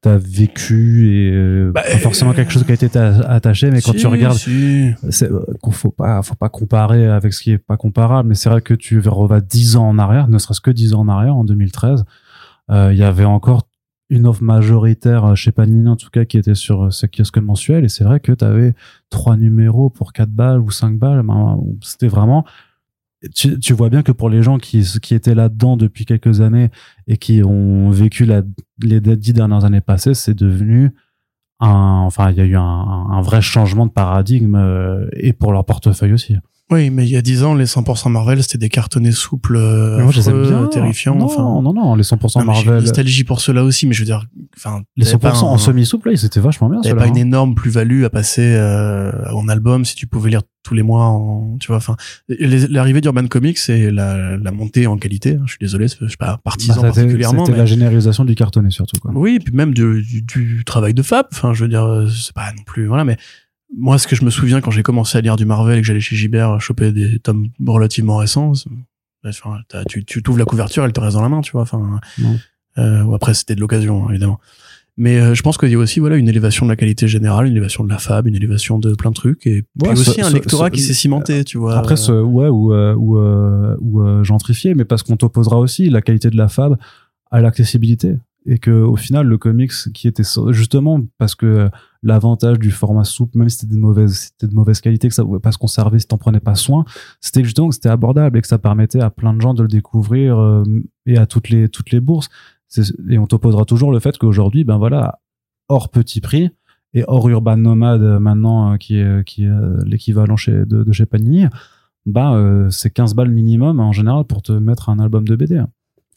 t'as 0.02 0.18
vécu 0.18 1.08
et 1.12 1.32
euh, 1.32 1.72
Bah, 1.74 1.82
pas 1.82 1.98
forcément 1.98 2.32
quelque 2.34 2.52
chose 2.52 2.64
qui 2.64 2.70
a 2.72 2.74
été 2.74 2.88
ta- 2.90 3.20
attaché. 3.22 3.70
Mais 3.70 3.80
quand 3.80 3.92
Si, 3.92 3.98
tu 3.98 4.06
regardes, 4.06 4.36
si. 4.36 4.90
c'est 5.10 5.30
euh, 5.30 5.44
qu'on 5.62 5.70
faut 5.70 5.90
pas, 5.90 6.22
faut 6.22 6.34
pas 6.34 6.48
comparer 6.50 7.06
avec 7.06 7.32
ce 7.32 7.42
qui 7.42 7.52
est 7.52 7.58
pas 7.58 7.76
comparable. 7.76 8.28
Mais 8.28 8.34
c'est 8.34 8.50
vrai 8.50 8.60
que 8.60 8.74
tu 8.74 9.00
revas 9.00 9.40
10 9.40 9.76
ans 9.76 9.88
en 9.88 9.98
arrière, 9.98 10.28
ne 10.28 10.38
serait-ce 10.38 10.60
que 10.60 10.70
10 10.70 10.94
ans 10.94 11.00
en 11.00 11.08
arrière, 11.08 11.34
en 11.36 11.44
2013, 11.44 12.04
euh, 12.70 12.90
il 12.92 12.98
y 12.98 13.02
avait 13.04 13.24
encore 13.24 13.66
une 14.12 14.26
offre 14.26 14.42
majoritaire 14.42 15.34
chez 15.34 15.52
Panini 15.52 15.88
en 15.88 15.96
tout 15.96 16.10
cas 16.10 16.26
qui 16.26 16.36
était 16.36 16.54
sur 16.54 16.84
euh, 16.84 16.90
ce 16.90 17.06
kiosque 17.06 17.38
mensuel 17.38 17.84
et 17.84 17.88
c'est 17.88 18.04
vrai 18.04 18.20
que 18.20 18.32
tu 18.32 18.44
avais 18.44 18.74
trois 19.08 19.38
numéros 19.38 19.88
pour 19.88 20.12
4 20.12 20.28
balles 20.28 20.60
ou 20.60 20.70
5 20.70 20.98
balles 20.98 21.22
ben, 21.22 21.58
c'était 21.80 22.08
vraiment 22.08 22.44
tu, 23.34 23.72
vois 23.72 23.88
bien 23.88 24.02
que 24.02 24.12
pour 24.12 24.28
les 24.28 24.42
gens 24.42 24.58
qui, 24.58 24.84
étaient 25.12 25.34
là-dedans 25.34 25.76
depuis 25.76 26.04
quelques 26.04 26.40
années 26.40 26.70
et 27.06 27.16
qui 27.16 27.42
ont 27.44 27.88
vécu 27.90 28.26
les 28.80 29.00
dix 29.00 29.32
dernières 29.32 29.64
années 29.64 29.80
passées, 29.80 30.14
c'est 30.14 30.34
devenu 30.34 30.90
un, 31.60 32.02
enfin, 32.04 32.32
il 32.32 32.36
y 32.36 32.40
a 32.40 32.44
eu 32.44 32.56
un, 32.56 32.60
un 32.60 33.20
vrai 33.20 33.40
changement 33.40 33.86
de 33.86 33.92
paradigme 33.92 34.56
euh, 34.56 35.06
et 35.12 35.32
pour 35.32 35.52
leur 35.52 35.64
portefeuille 35.64 36.12
aussi. 36.12 36.34
Oui, 36.72 36.90
mais 36.90 37.04
il 37.04 37.10
y 37.10 37.16
a 37.16 37.22
10 37.22 37.44
ans, 37.44 37.54
les 37.54 37.66
100% 37.66 38.10
Marvel, 38.10 38.42
c'était 38.42 38.58
des 38.58 38.68
cartonnets 38.68 39.12
souples, 39.12 39.56
euh, 39.56 39.96
Mais 39.98 40.02
moi, 40.04 40.12
je 40.12 40.18
les 40.20 40.28
aime 40.30 40.40
affreux, 40.42 40.58
bien. 40.58 40.66
terrifiants. 40.68 41.14
Non, 41.14 41.26
enfin, 41.26 41.42
non, 41.42 41.72
non, 41.72 41.94
les 41.94 42.02
100% 42.02 42.38
non, 42.40 42.46
mais 42.46 42.54
j'ai 42.54 42.62
une 42.62 42.66
Marvel, 42.66 42.84
nostalgie 42.84 43.24
pour 43.24 43.40
ceux-là 43.40 43.64
aussi, 43.64 43.86
mais 43.86 43.94
je 43.94 44.00
veux 44.00 44.06
dire, 44.06 44.24
enfin, 44.56 44.82
les 44.96 45.04
t'avais 45.04 45.16
100% 45.16 45.20
pas 45.20 45.38
en 45.42 45.58
semi-souple, 45.58 46.08
là, 46.08 46.14
ils 46.14 46.24
étaient 46.24 46.40
vachement 46.40 46.68
bien. 46.68 46.80
t'avais 46.80 46.94
pas 46.94 47.06
une 47.06 47.16
hein. 47.16 47.20
énorme 47.20 47.54
plus-value 47.54 48.04
à 48.04 48.10
passer 48.10 48.54
euh, 48.56 49.12
en 49.32 49.48
album 49.48 49.84
si 49.84 49.94
tu 49.94 50.06
pouvais 50.06 50.30
lire 50.30 50.42
tous 50.62 50.74
les 50.74 50.82
mois 50.82 51.04
en, 51.04 51.56
tu 51.58 51.68
vois, 51.68 51.76
enfin, 51.76 51.96
l'arrivée 52.28 53.00
d'Urban 53.00 53.26
Comics 53.26 53.58
et 53.68 53.90
la, 53.90 54.36
la 54.36 54.52
montée 54.52 54.86
en 54.86 54.96
qualité, 54.96 55.34
hein, 55.34 55.42
je 55.44 55.52
suis 55.52 55.58
désolé, 55.60 55.88
je 55.88 56.06
suis 56.06 56.16
pas 56.16 56.38
partisan 56.44 56.82
Bah, 56.82 56.92
particulièrement, 56.92 57.44
C'était 57.44 57.52
mais 57.52 57.58
la 57.58 57.66
généralisation 57.66 58.24
du 58.24 58.34
cartonné 58.34 58.70
surtout. 58.70 58.98
Quoi. 59.00 59.10
Oui, 59.14 59.38
puis 59.44 59.54
même 59.54 59.74
du, 59.74 60.02
du, 60.02 60.22
du 60.22 60.64
travail 60.64 60.94
de 60.94 61.02
Fab. 61.02 61.26
Enfin, 61.32 61.52
je 61.52 61.64
veux 61.64 61.68
dire, 61.68 61.84
euh, 61.84 62.08
c'est 62.08 62.32
pas 62.34 62.52
non 62.56 62.62
plus, 62.64 62.86
voilà, 62.86 63.04
mais 63.04 63.16
moi, 63.76 63.98
ce 63.98 64.06
que 64.06 64.16
je 64.16 64.24
me 64.24 64.30
souviens 64.30 64.60
quand 64.60 64.70
j'ai 64.70 64.82
commencé 64.82 65.16
à 65.18 65.20
lire 65.20 65.36
du 65.36 65.44
Marvel 65.44 65.78
et 65.78 65.80
que 65.80 65.86
j'allais 65.86 66.00
chez 66.00 66.16
Gibert 66.16 66.60
choper 66.60 66.92
des 66.92 67.18
tomes 67.18 67.48
relativement 67.66 68.16
récents, 68.16 68.52
enfin, 69.24 69.58
tu, 69.88 70.04
tu 70.04 70.22
t'ouvres 70.22 70.38
la 70.38 70.44
couverture, 70.44 70.84
elle 70.84 70.92
te 70.92 71.00
reste 71.00 71.14
dans 71.16 71.22
la 71.22 71.28
main, 71.28 71.40
tu 71.40 71.52
vois. 71.52 71.62
Enfin, 71.62 72.00
euh, 72.78 73.02
ou 73.02 73.14
après, 73.14 73.34
c'était 73.34 73.54
de 73.54 73.60
l'occasion, 73.60 74.04
hein, 74.06 74.10
évidemment. 74.10 74.38
Mais 74.98 75.18
euh, 75.18 75.34
je 75.34 75.40
pense 75.42 75.56
qu'il 75.56 75.70
y 75.70 75.74
a 75.74 75.78
aussi 75.78 76.00
voilà 76.00 76.16
une 76.16 76.28
élévation 76.28 76.66
de 76.66 76.70
la 76.70 76.76
qualité 76.76 77.08
générale, 77.08 77.46
une 77.46 77.52
élévation 77.52 77.82
de 77.82 77.88
la 77.88 77.96
fab, 77.98 78.26
une 78.26 78.34
élévation 78.34 78.78
de 78.78 78.94
plein 78.94 79.08
de 79.08 79.14
trucs, 79.14 79.46
et 79.46 79.62
puis 79.62 79.88
Ouais, 79.88 79.92
aussi 79.92 80.04
ce- 80.12 80.20
un 80.20 80.28
ce- 80.28 80.34
lectorat 80.34 80.66
ce- 80.66 80.70
qui 80.72 80.80
s'est 80.82 80.92
cimenté, 80.92 81.44
tu 81.44 81.56
vois. 81.56 81.76
Après, 81.78 81.96
ce, 81.96 82.12
ouais, 82.12 82.48
ou, 82.48 82.74
euh, 82.74 82.94
ou, 82.94 83.16
euh, 83.18 83.74
ou 83.80 84.02
euh, 84.02 84.22
gentrifié, 84.22 84.74
mais 84.74 84.84
parce 84.84 85.02
qu'on 85.02 85.16
t'opposera 85.16 85.58
aussi 85.58 85.88
la 85.88 86.02
qualité 86.02 86.28
de 86.28 86.36
la 86.36 86.48
fab 86.48 86.76
à 87.30 87.40
l'accessibilité. 87.40 88.18
Et 88.44 88.58
que 88.58 88.70
au 88.70 88.96
final, 88.96 89.26
le 89.28 89.38
comics 89.38 89.72
qui 89.94 90.08
était 90.08 90.24
justement 90.50 91.00
parce 91.16 91.34
que 91.36 91.46
euh, 91.46 91.68
l'avantage 92.02 92.58
du 92.58 92.70
format 92.70 93.04
souple, 93.04 93.38
même 93.38 93.48
si 93.48 93.58
c'était 93.58 93.74
de 93.74 93.80
mauvaise, 94.54 94.80
qualité, 94.80 95.08
que 95.08 95.14
ça, 95.14 95.24
parce 95.42 95.56
qu'on 95.56 95.68
servait, 95.68 95.98
si 95.98 96.06
t'en 96.06 96.18
prenais 96.18 96.40
pas 96.40 96.54
soin, 96.54 96.84
c'était 97.20 97.44
justement 97.44 97.68
que 97.68 97.74
c'était 97.74 97.88
abordable 97.88 98.38
et 98.38 98.42
que 98.42 98.48
ça 98.48 98.58
permettait 98.58 99.00
à 99.00 99.10
plein 99.10 99.32
de 99.34 99.40
gens 99.40 99.54
de 99.54 99.62
le 99.62 99.68
découvrir 99.68 100.38
euh, 100.38 100.64
et 101.06 101.16
à 101.16 101.26
toutes 101.26 101.48
les 101.48 101.68
toutes 101.68 101.90
les 101.90 102.00
bourses. 102.00 102.28
Et 103.08 103.18
on 103.18 103.26
t'opposera 103.26 103.64
toujours 103.64 103.92
le 103.92 104.00
fait 104.00 104.18
qu'aujourd'hui, 104.18 104.64
ben 104.64 104.78
voilà, 104.78 105.20
hors 105.68 105.90
petit 105.90 106.20
prix 106.20 106.50
et 106.94 107.04
hors 107.06 107.28
Urban 107.28 107.56
Nomade 107.56 108.02
euh, 108.02 108.18
maintenant, 108.18 108.72
euh, 108.72 108.76
qui 108.76 108.96
est 108.96 109.24
qui 109.24 109.44
est 109.44 109.84
l'équivalent 109.84 110.36
chez 110.36 110.64
de, 110.66 110.90
chez 110.92 111.06
Panini, 111.06 111.46
bah 112.04 112.36
c'est 112.70 112.90
15 112.90 113.14
balles 113.14 113.30
minimum 113.30 113.78
en 113.78 113.92
général 113.92 114.24
pour 114.24 114.42
te 114.42 114.52
mettre 114.52 114.88
un 114.88 114.98
album 114.98 115.26
de 115.28 115.36
BD. 115.36 115.62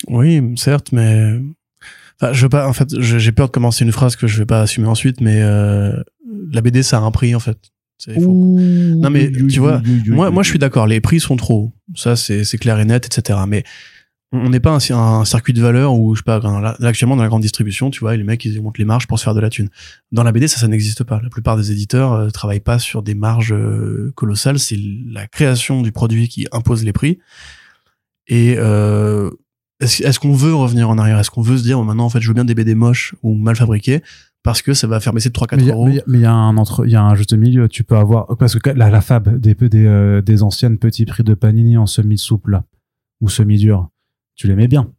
Oui, 0.08 0.54
certes, 0.56 0.92
mais 0.92 1.40
enfin, 2.20 2.34
je 2.34 2.42
veux 2.42 2.50
pas. 2.50 2.68
En 2.68 2.74
fait, 2.74 3.00
j'ai 3.00 3.32
peur 3.32 3.48
de 3.48 3.52
commencer 3.52 3.84
une 3.86 3.92
phrase 3.92 4.16
que 4.16 4.28
je 4.28 4.38
vais 4.38 4.46
pas 4.46 4.62
assumer 4.62 4.88
ensuite, 4.88 5.22
mais 5.22 5.42
euh, 5.42 6.02
la 6.52 6.62
BD, 6.62 6.84
ça 6.84 6.98
a 6.98 7.02
un 7.02 7.12
prix 7.12 7.36
en 7.36 7.40
fait. 7.40 7.58
Non, 8.08 9.10
mais 9.10 9.32
tu 9.32 9.60
vois, 9.60 9.82
Moi, 10.08 10.30
moi, 10.30 10.44
je 10.44 10.50
suis 10.50 10.60
d'accord. 10.60 10.86
Les 10.86 11.00
prix 11.00 11.20
sont 11.20 11.38
trop. 11.38 11.72
Ça, 11.96 12.16
c'est 12.16 12.58
clair 12.58 12.80
et 12.80 12.86
net, 12.86 13.06
etc. 13.06 13.40
Mais 13.48 13.64
on 14.32 14.50
n'est 14.50 14.60
pas 14.60 14.72
un, 14.72 14.96
un 14.96 15.26
circuit 15.26 15.54
de 15.54 15.62
valeur 15.62 15.94
où 15.94 16.14
je 16.14 16.20
sais 16.20 16.24
pas. 16.24 16.40
là, 16.40 16.76
actuellement, 16.82 17.16
dans 17.16 17.24
la 17.24 17.30
grande 17.30 17.42
distribution, 17.42 17.90
tu 17.90 18.02
vois, 18.02 18.16
les 18.16 18.24
mecs 18.24 18.44
ils 18.46 18.62
montent 18.62 18.78
les 18.78 18.86
marges 18.86 19.08
pour 19.08 19.18
se 19.20 19.24
faire 19.24 19.34
de 19.34 19.40
la 19.40 19.50
thune. 19.50 19.70
Dans 20.12 20.24
la 20.24 20.32
BD, 20.32 20.48
ça, 20.48 20.60
ça 20.60 20.68
n'existe 20.68 21.04
pas. 21.04 21.22
La 21.24 21.30
plupart 21.30 21.58
des 21.58 21.72
éditeurs 21.72 22.14
euh, 22.14 22.30
travaillent 22.30 22.60
pas 22.60 22.80
sur 22.80 23.02
des 23.02 23.16
marges 23.16 23.54
euh, 23.54 24.12
colossales. 24.16 24.60
C'est 24.60 24.80
la 25.08 25.28
création 25.28 25.82
du 25.82 25.92
produit 25.92 26.28
qui 26.28 26.48
impose 26.52 26.84
les 26.84 26.94
prix. 26.94 27.20
Et 28.28 28.56
euh, 28.58 29.30
est-ce 29.80 30.20
qu'on 30.20 30.34
veut 30.34 30.54
revenir 30.56 30.90
en 30.90 30.98
arrière? 30.98 31.20
Est-ce 31.20 31.30
qu'on 31.32 31.42
veut 31.42 31.58
se 31.58 31.64
dire, 31.64 31.82
maintenant, 31.84 32.06
en 32.06 32.10
fait, 32.10 32.22
je 32.22 32.28
veux 32.28 32.34
bien 32.34 32.46
des 32.46 32.56
BD 32.56 32.76
moches 32.76 33.14
ou 33.24 33.34
mal 33.36 33.56
fabriqués 33.56 34.02
parce 34.44 34.62
que 34.62 34.74
ça 34.74 34.86
va 34.88 35.00
faire 35.00 35.12
baisser 35.14 35.30
de 35.30 35.34
3-4 35.34 35.58
Mais 35.58 35.64
il 35.64 35.68
y 35.68 35.72
a- 35.72 35.74
euros? 35.74 35.90
mais 36.08 36.18
il 36.20 36.22
y 36.22 36.26
a- 36.26 36.32
un 36.34 36.56
entre, 36.58 36.86
il 36.86 36.92
y 36.92 36.96
a 36.96 37.04
un 37.04 37.16
juste 37.16 37.34
milieu. 37.34 37.68
Tu 37.68 37.84
peux 37.84 37.98
avoir 37.98 38.28
parce 38.38 38.58
que 38.60 38.70
la, 38.70 38.90
la 38.90 39.02
fab 39.02 39.38
des 39.40 39.56
des, 39.56 39.86
euh, 39.86 40.22
des 40.22 40.44
anciennes 40.44 40.78
petits 40.78 41.06
prix 41.06 41.24
de 41.24 41.34
Panini 41.34 41.78
en 41.78 41.88
semi 41.88 42.18
souple 42.18 42.52
là, 42.52 42.64
ou 43.22 43.30
semi 43.30 43.58
dur, 43.58 43.90
tu 44.36 44.48
les 44.48 44.56
mets 44.56 44.68
bien. 44.68 44.92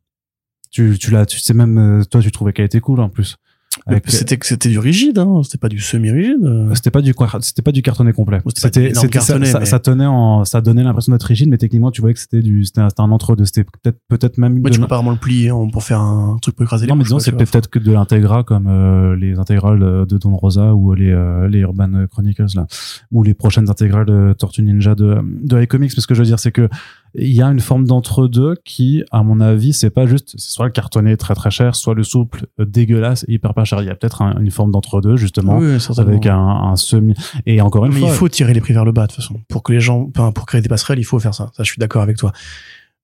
Tu 0.71 0.99
tu 0.99 1.11
l'as, 1.13 1.27
tu 1.27 1.39
sais 1.39 1.55
même 1.55 1.79
euh, 1.79 2.03
toi 2.05 2.21
tu 2.21 2.31
trouvais 2.33 2.53
qu'elle 2.53 2.67
était 2.67 2.81
cool 2.81 3.01
en 3.01 3.09
plus. 3.09 3.37
Avec- 3.87 4.11
C'était 4.11 4.39
c'était 4.43 4.69
du 4.69 4.79
rigide, 4.79 5.19
hein. 5.19 5.41
C'était 5.45 5.59
pas 5.59 5.69
du 5.69 5.79
semi-rigide. 5.79 6.39
euh. 6.45 6.75
C'était 6.75 6.91
pas 6.91 7.03
du 7.03 7.13
c'était 7.41 7.63
pas 7.63 7.73
du 7.73 7.83
cartonné 7.83 8.13
complet. 8.13 8.41
C'était 8.55 8.93
cartonné, 9.09 9.47
ça, 9.47 9.59
mais- 9.61 9.65
ça 9.67 9.79
tenait 9.79 10.07
en 10.07 10.45
ça 10.45 10.61
donnait 10.61 10.83
l'impression 10.83 11.13
d'être 11.13 11.25
rigide 11.25 11.49
mais 11.49 11.59
techniquement 11.59 11.91
tu 11.91 12.01
voyais 12.01 12.15
que 12.15 12.21
c'était 12.21 12.43
du 12.43 12.65
c'était 12.65 12.81
un, 12.81 12.89
un 12.99 13.11
entre 13.11 13.37
deux, 13.37 13.45
c'était 13.45 13.65
peut-être 13.65 13.99
peut-être 14.09 14.39
même 14.39 14.63
de 14.63 14.69
tu 14.71 14.81
peux 14.81 14.87
pas 14.87 14.97
vraiment 14.97 15.11
le 15.11 15.17
plier 15.19 15.51
hein, 15.51 15.69
pour 15.73 15.83
faire 15.83 16.01
un 16.01 16.39
truc 16.41 16.57
pour 16.57 16.65
écraser 16.65 16.87
les 16.87 16.91
non 16.91 16.97
mais 16.97 17.05
disons 17.05 17.19
c'est 17.19 17.33
peut-être 17.33 17.69
que 17.69 17.79
de 17.79 17.93
l'intégra 17.93 18.43
comme 18.45 18.67
euh, 18.69 19.15
les 19.17 19.39
intégrales 19.39 19.79
de 19.79 20.05
de 20.05 20.19
Don 20.19 20.35
Rosa 20.37 20.75
ou 20.75 20.95
les 20.95 21.11
euh, 21.11 21.49
les 21.49 21.61
Urban 21.61 22.07
Chronicles 22.11 22.47
là 22.55 22.67
ou 23.13 23.23
les 23.23 23.35
prochaines 23.35 23.69
intégrales 23.71 24.07
de 24.07 24.35
Tortue 24.39 24.63
Ninja 24.63 24.95
de 24.95 25.19
de 25.43 25.63
iComics 25.63 25.95
parce 25.95 26.07
que 26.07 26.15
je 26.15 26.21
veux 26.21 26.27
dire 26.27 26.39
c'est 26.39 26.53
que 26.53 26.69
il 27.19 27.33
y 27.33 27.41
a 27.43 27.47
une 27.47 27.61
forme 27.61 27.85
d'entre-deux 27.87 28.55
qui 28.65 29.03
à 29.11 29.23
mon 29.23 29.41
avis 29.41 29.73
c'est 29.73 29.91
pas 29.91 30.07
juste 30.07 30.35
c'est 30.39 30.51
soit 30.51 30.67
le 30.67 30.73
cartonné 30.73 31.17
très 31.17 31.35
très 31.35 31.51
cher 31.51 31.75
soit 31.75 31.95
le 31.95 32.03
souple 32.03 32.47
euh, 32.61 32.65
dégueulasse 32.67 33.25
et 33.29 33.35
hyper 33.35 33.55
pas 33.55 33.65
cher 33.65 33.81
il 33.83 33.87
y 33.87 33.91
a 33.91 33.95
peut-être 33.95 34.23
un- 34.23 34.39
une 34.41 34.51
forme 34.51 34.71
d'entre-deux 34.71 35.17
justement 35.17 35.59
Oui, 35.59 35.77
avec 35.99 36.27
un, 36.27 36.39
un 36.39 36.77
semi 36.77 37.15
et 37.47 37.61
encore 37.61 37.87
une 37.87 37.93
mais 37.93 38.01
fois 38.01 38.09
il 38.09 38.15
faut 38.15 38.29
tirer 38.29 38.53
les 38.55 38.61
prix 38.61 38.75
vers 38.75 38.85
le 38.85 38.93
bas 38.93 39.03
de 39.03 39.13
toute 39.13 39.17
façon. 39.23 39.41
Pour 39.49 39.63
que 39.63 39.73
les 39.73 39.81
gens, 39.81 40.09
enfin, 40.17 40.33
pour 40.33 40.47
créer 40.47 40.61
des 40.61 40.69
passerelles, 40.69 40.99
il 40.99 41.05
faut 41.05 41.19
faire 41.19 41.35
ça. 41.35 41.51
Ça, 41.57 41.63
je 41.63 41.71
suis 41.71 41.79
d'accord 41.81 42.03
avec 42.03 42.17
toi. 42.17 42.33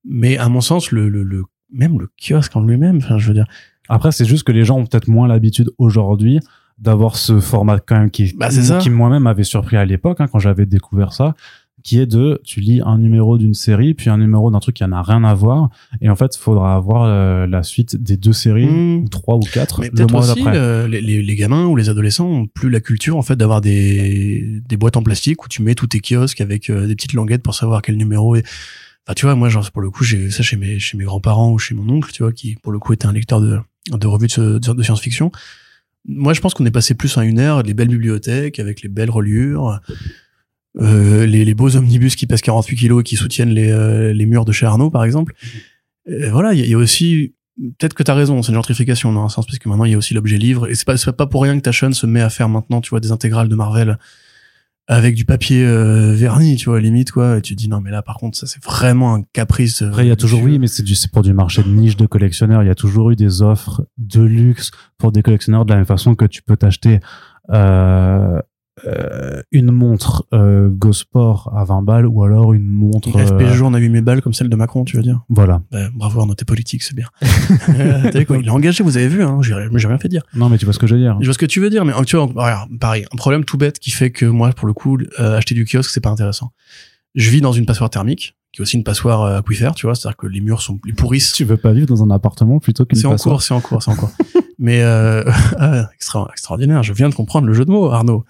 Mais 0.04 0.36
à 0.36 0.48
mon 0.48 0.60
sens, 0.60 0.90
le, 0.90 1.08
le, 1.08 1.22
le 1.22 1.44
même 1.72 1.98
le 1.98 2.08
kiosque 2.20 2.54
en 2.56 2.62
lui-même, 2.62 2.96
enfin, 2.98 3.18
je 3.18 3.28
veux 3.28 3.34
dire, 3.34 3.46
Après, 3.88 4.12
c'est 4.12 4.24
juste 4.24 4.44
que 4.44 4.52
les 4.52 4.64
gens 4.64 4.78
ont 4.78 4.84
peut-être 4.86 5.08
moins 5.08 5.28
l'habitude 5.28 5.70
aujourd'hui 5.78 6.40
d'avoir 6.78 7.16
ce 7.16 7.38
format 7.40 7.78
quand 7.78 7.98
même 7.98 8.10
qui, 8.10 8.34
Bah, 8.36 8.48
qui 8.80 8.90
moi-même 8.90 9.26
avait 9.26 9.44
surpris 9.44 9.76
à 9.76 9.84
l'époque 9.84 10.20
hein, 10.20 10.26
quand 10.30 10.38
j'avais 10.38 10.66
découvert 10.66 11.12
ça, 11.12 11.34
qui 11.82 11.98
est 11.98 12.06
de 12.06 12.40
tu 12.44 12.60
lis 12.60 12.80
un 12.84 12.98
numéro 12.98 13.38
d'une 13.38 13.54
série 13.54 13.94
puis 13.94 14.08
un 14.10 14.18
numéro 14.18 14.50
d'un 14.50 14.60
truc 14.60 14.76
qui 14.76 14.84
en 14.84 14.92
a 14.92 15.02
rien 15.02 15.24
à 15.24 15.34
voir 15.34 15.70
et 16.00 16.08
en 16.08 16.16
fait, 16.16 16.34
il 16.36 16.38
faudra 16.38 16.74
avoir 16.74 17.02
euh, 17.04 17.46
la 17.46 17.62
suite 17.62 17.96
des 17.96 18.16
deux 18.16 18.32
séries 18.32 18.66
Mmh. 18.66 19.04
ou 19.04 19.08
trois 19.08 19.36
ou 19.36 19.40
quatre 19.40 19.80
mais 19.80 19.90
le 19.92 20.06
mois 20.06 20.20
aussi 20.30 20.42
d'après. 20.42 20.56
euh, 20.56 20.86
les, 20.88 21.00
les, 21.00 21.22
les 21.22 21.36
gamins 21.36 21.66
ou 21.66 21.76
les 21.76 21.88
adolescents 21.88 22.26
ont 22.28 22.46
plus 22.46 22.70
la 22.70 22.80
culture 22.80 23.16
en 23.16 23.22
fait 23.22 23.36
d'avoir 23.36 23.60
des, 23.60 24.60
des 24.68 24.76
boîtes 24.76 24.96
en 24.96 25.02
plastique 25.02 25.44
où 25.44 25.48
tu 25.48 25.62
mets 25.62 25.74
tous 25.74 25.86
tes 25.88 26.00
kiosques 26.00 26.40
avec 26.40 26.70
euh, 26.70 26.86
des 26.86 26.94
petites 26.94 27.12
languettes 27.14 27.42
pour 27.42 27.54
savoir 27.54 27.82
quel 27.82 27.96
numéro 27.96 28.36
est. 28.36 28.44
Enfin, 29.06 29.14
tu 29.14 29.26
vois, 29.26 29.34
moi, 29.34 29.48
genre, 29.48 29.68
pour 29.72 29.82
le 29.82 29.90
coup, 29.90 30.04
j'ai 30.04 30.16
vu 30.16 30.30
ça 30.30 30.44
chez 30.44 30.56
mes, 30.56 30.78
chez 30.78 30.96
mes 30.96 31.02
grands-parents 31.04 31.50
ou 31.50 31.58
chez 31.58 31.74
mon 31.74 31.88
oncle, 31.92 32.12
tu 32.12 32.22
vois, 32.22 32.32
qui, 32.32 32.54
pour 32.62 32.70
le 32.70 32.78
coup, 32.78 32.92
était 32.92 33.06
un 33.06 33.12
lecteur 33.12 33.40
de, 33.40 33.58
de 33.90 34.06
revues 34.06 34.28
de, 34.28 34.58
de, 34.58 34.82
science-fiction. 34.84 35.32
moi, 36.06 36.34
je 36.34 36.40
pense 36.40 36.54
qu'on 36.54 36.64
est 36.66 36.70
passé 36.70 36.94
plus 36.94 37.18
à 37.18 37.24
une 37.24 37.40
ère, 37.40 37.62
les 37.64 37.74
belles 37.74 37.88
bibliothèques 37.88 38.60
avec 38.60 38.80
les 38.82 38.88
belles 38.88 39.10
reliures, 39.10 39.80
euh, 40.80 41.26
les, 41.26 41.44
les 41.44 41.54
beaux 41.54 41.76
omnibus 41.76 42.16
qui 42.16 42.26
pèsent 42.26 42.40
48 42.42 42.76
kilos 42.76 43.00
et 43.00 43.04
qui 43.04 43.16
soutiennent 43.16 43.50
les, 43.50 43.70
euh, 43.70 44.12
les 44.12 44.26
murs 44.26 44.44
de 44.44 44.52
chez 44.52 44.66
Arnaud, 44.66 44.90
par 44.90 45.04
exemple. 45.04 45.34
Euh, 46.08 46.30
voilà, 46.30 46.52
il 46.54 46.60
y, 46.60 46.62
a- 46.62 46.64
il 46.66 46.70
y 46.70 46.74
a 46.74 46.78
aussi 46.78 47.34
peut-être 47.78 47.94
que 47.94 48.02
t'as 48.02 48.14
raison, 48.14 48.42
c'est 48.42 48.48
une 48.52 48.54
gentrification 48.56 49.12
dans 49.12 49.24
un 49.24 49.28
sens 49.28 49.44
parce 49.46 49.58
que 49.58 49.68
maintenant 49.68 49.84
il 49.84 49.92
y 49.92 49.94
a 49.94 49.98
aussi 49.98 50.14
l'objet 50.14 50.38
livre 50.38 50.68
et 50.70 50.74
c'est 50.74 50.86
pas 50.86 50.96
c'est 50.96 51.12
pas 51.12 51.26
pour 51.26 51.42
rien 51.42 51.54
que 51.56 51.60
Tachon 51.62 51.92
se 51.92 52.06
met 52.06 52.22
à 52.22 52.30
faire 52.30 52.48
maintenant, 52.48 52.80
tu 52.80 52.88
vois, 52.90 52.98
des 53.00 53.12
intégrales 53.12 53.48
de 53.48 53.54
Marvel 53.54 53.98
avec 54.88 55.14
du 55.14 55.24
papier 55.24 55.64
euh, 55.64 56.12
verni, 56.14 56.56
tu 56.56 56.70
vois, 56.70 56.80
limite 56.80 57.12
quoi. 57.12 57.38
Et 57.38 57.42
tu 57.42 57.54
te 57.54 57.58
dis 57.60 57.68
non 57.68 57.80
mais 57.80 57.90
là 57.90 58.02
par 58.02 58.16
contre 58.16 58.36
ça 58.38 58.46
c'est 58.46 58.62
vraiment 58.64 59.14
un 59.14 59.22
caprice. 59.34 59.82
Après, 59.82 60.04
il 60.06 60.08
y 60.08 60.12
a 60.12 60.16
toujours, 60.16 60.42
oui, 60.42 60.58
mais 60.58 60.66
c'est 60.66 60.82
du, 60.82 60.94
c'est 60.94 61.10
pour 61.12 61.22
du 61.22 61.34
marché 61.34 61.62
de 61.62 61.68
niche 61.68 61.96
de 61.96 62.06
collectionneurs. 62.06 62.62
Il 62.62 62.66
y 62.66 62.70
a 62.70 62.74
toujours 62.74 63.10
eu 63.10 63.16
des 63.16 63.42
offres 63.42 63.86
de 63.98 64.22
luxe 64.22 64.70
pour 64.98 65.12
des 65.12 65.22
collectionneurs 65.22 65.64
de 65.66 65.70
la 65.70 65.76
même 65.76 65.86
façon 65.86 66.14
que 66.14 66.24
tu 66.24 66.42
peux 66.42 66.56
t'acheter 66.56 66.98
euh, 67.50 68.40
euh, 68.86 69.42
une 69.52 69.70
montre 69.70 70.26
euh, 70.32 70.68
Go 70.70 70.92
Sport 70.92 71.52
à 71.56 71.64
20 71.64 71.82
balles 71.82 72.06
ou 72.06 72.22
alors 72.22 72.52
une 72.52 72.66
montre. 72.66 73.10
FP 73.10 73.42
euh, 73.42 73.54
jaune 73.54 73.74
à 73.74 73.78
8000 73.78 74.02
balles 74.02 74.22
comme 74.22 74.34
celle 74.34 74.48
de 74.48 74.56
Macron, 74.56 74.84
tu 74.84 74.96
veux 74.96 75.02
dire? 75.02 75.20
Voilà. 75.28 75.62
bah, 75.70 75.88
Bravo 75.94 76.20
Arnaud, 76.20 76.34
t'es 76.34 76.44
politique, 76.44 76.82
c'est 76.82 76.96
bien. 76.96 77.06
Euh, 77.68 78.10
vu 78.14 78.26
quoi? 78.26 78.38
Il 78.38 78.46
est 78.46 78.50
engagé, 78.50 78.82
vous 78.82 78.96
avez 78.96 79.08
vu, 79.08 79.22
hein? 79.22 79.40
J'ai 79.42 79.54
rien 79.54 79.98
fait 79.98 80.08
dire. 80.08 80.22
Non, 80.34 80.48
mais 80.48 80.58
tu 80.58 80.64
vois 80.64 80.74
ce 80.74 80.78
que 80.78 80.86
je 80.86 80.94
veux 80.94 81.00
dire. 81.00 81.16
Je 81.20 81.26
vois 81.26 81.34
ce 81.34 81.38
que 81.38 81.46
tu 81.46 81.60
veux 81.60 81.70
dire, 81.70 81.84
mais 81.84 81.92
euh, 81.92 82.02
tu 82.02 82.16
vois, 82.16 82.26
regarde, 82.26 82.70
pareil, 82.78 83.04
un 83.12 83.16
problème 83.16 83.44
tout 83.44 83.56
bête 83.56 83.78
qui 83.78 83.90
fait 83.90 84.10
que 84.10 84.26
moi, 84.26 84.50
pour 84.50 84.66
le 84.66 84.72
coup, 84.72 84.98
euh, 85.18 85.36
acheter 85.36 85.54
du 85.54 85.64
kiosque, 85.64 85.90
c'est 85.90 86.00
pas 86.00 86.10
intéressant. 86.10 86.52
Je 87.14 87.30
vis 87.30 87.40
dans 87.40 87.52
une 87.52 87.66
passoire 87.66 87.90
thermique, 87.90 88.36
qui 88.52 88.60
est 88.60 88.62
aussi 88.62 88.76
une 88.76 88.84
passoire 88.84 89.22
euh, 89.22 89.38
aquifère, 89.38 89.74
tu 89.74 89.86
vois, 89.86 89.94
c'est-à-dire 89.94 90.16
que 90.16 90.26
les 90.26 90.40
murs 90.40 90.60
sont, 90.60 90.78
ils 90.86 90.94
pourrissent. 90.94 91.32
Tu 91.32 91.44
veux 91.44 91.56
pas 91.56 91.72
vivre 91.72 91.86
dans 91.86 92.02
un 92.02 92.10
appartement 92.10 92.58
plutôt 92.58 92.84
qu'une 92.84 92.98
C'est 92.98 93.06
en 93.06 93.12
passoire 93.12 93.36
cours, 93.36 93.42
c'est 93.42 93.54
en 93.54 93.60
cours, 93.60 93.82
c'est 93.82 93.90
en 93.90 93.96
cours. 93.96 94.10
mais 94.58 94.82
euh, 94.82 95.24
ah, 95.58 95.88
extra, 95.94 96.28
extraordinaire, 96.32 96.82
je 96.82 96.92
viens 96.92 97.08
de 97.08 97.14
comprendre 97.14 97.46
le 97.46 97.54
jeu 97.54 97.64
de 97.64 97.70
mots, 97.70 97.90
Arnaud. 97.90 98.24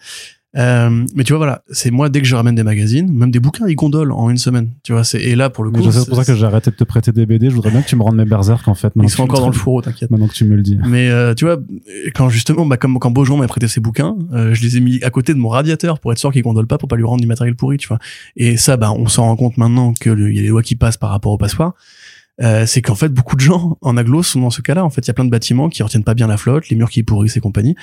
Euh, 0.56 1.06
mais 1.14 1.24
tu 1.24 1.32
vois, 1.32 1.38
voilà, 1.38 1.62
c'est 1.70 1.90
moi 1.90 2.10
dès 2.10 2.20
que 2.20 2.26
je 2.26 2.36
ramène 2.36 2.54
des 2.54 2.62
magazines, 2.62 3.10
même 3.10 3.30
des 3.30 3.40
bouquins, 3.40 3.66
ils 3.68 3.74
gondolent 3.74 4.12
en 4.12 4.28
une 4.28 4.36
semaine. 4.36 4.68
Tu 4.82 4.92
vois, 4.92 5.02
c'est 5.02 5.20
et 5.22 5.34
là 5.34 5.48
pour 5.48 5.64
le 5.64 5.70
coup, 5.70 5.80
c'est 5.90 6.06
pour 6.08 6.16
ça 6.22 6.24
que 6.30 6.38
j'ai 6.38 6.44
arrêté 6.44 6.70
de 6.70 6.76
te 6.76 6.84
prêter 6.84 7.10
des 7.10 7.24
BD. 7.24 7.48
Je 7.48 7.54
voudrais 7.54 7.70
bien 7.70 7.80
que 7.80 7.88
tu 7.88 7.96
me 7.96 8.02
rendes 8.02 8.16
mes 8.16 8.26
berserk 8.26 8.68
en 8.68 8.74
fait. 8.74 8.92
ils 9.02 9.08
sont 9.08 9.22
encore 9.22 9.40
dans 9.40 9.46
le 9.46 9.52
fourreau, 9.54 9.80
t'inquiète. 9.80 10.10
Maintenant 10.10 10.28
que 10.28 10.34
tu 10.34 10.44
me 10.44 10.54
le 10.54 10.62
dis. 10.62 10.78
Mais 10.86 11.08
euh, 11.08 11.34
tu 11.34 11.46
vois, 11.46 11.56
quand 12.14 12.28
justement, 12.28 12.66
bah, 12.66 12.76
comme 12.76 12.98
quand 12.98 13.10
Beaujon 13.10 13.38
m'a 13.38 13.46
prêté 13.46 13.66
ses 13.66 13.80
bouquins, 13.80 14.14
euh, 14.34 14.52
je 14.52 14.62
les 14.62 14.76
ai 14.76 14.80
mis 14.80 15.02
à 15.02 15.08
côté 15.10 15.32
de 15.32 15.38
mon 15.38 15.48
radiateur 15.48 15.98
pour 16.00 16.12
être 16.12 16.18
sûr 16.18 16.30
qu'il 16.32 16.42
gondole 16.42 16.66
pas, 16.66 16.76
pour 16.76 16.88
pas 16.88 16.96
lui 16.96 17.04
rendre 17.04 17.22
du 17.22 17.26
matériel 17.26 17.54
pourri, 17.56 17.78
tu 17.78 17.88
vois. 17.88 17.98
Et 18.36 18.58
ça, 18.58 18.76
bah, 18.76 18.92
on 18.92 19.06
s'en 19.08 19.22
rend 19.24 19.36
compte 19.36 19.56
maintenant 19.56 19.94
que 19.98 20.10
le- 20.10 20.30
il 20.30 20.36
y 20.36 20.38
a 20.40 20.42
des 20.42 20.48
lois 20.48 20.62
qui 20.62 20.76
passent 20.76 20.98
par 20.98 21.10
rapport 21.10 21.32
au 21.32 21.38
passoire. 21.38 21.72
Euh, 22.42 22.64
c'est 22.66 22.82
qu'en 22.82 22.94
fait, 22.94 23.10
beaucoup 23.10 23.36
de 23.36 23.40
gens 23.40 23.78
en 23.82 23.96
aglo 23.96 24.22
sont 24.22 24.40
dans 24.40 24.50
ce 24.50 24.62
cas-là. 24.62 24.84
En 24.84 24.90
fait, 24.90 25.02
il 25.02 25.08
y 25.08 25.10
a 25.10 25.14
plein 25.14 25.24
de 25.26 25.30
bâtiments 25.30 25.68
qui 25.68 25.82
retiennent 25.82 26.02
pas 26.04 26.14
bien 26.14 26.26
la 26.26 26.36
flotte, 26.36 26.68
les 26.70 26.76
murs 26.76 26.90
qui 26.90 27.02
pourrissent 27.02 27.36
et 27.36 27.40
compagnie. 27.40 27.74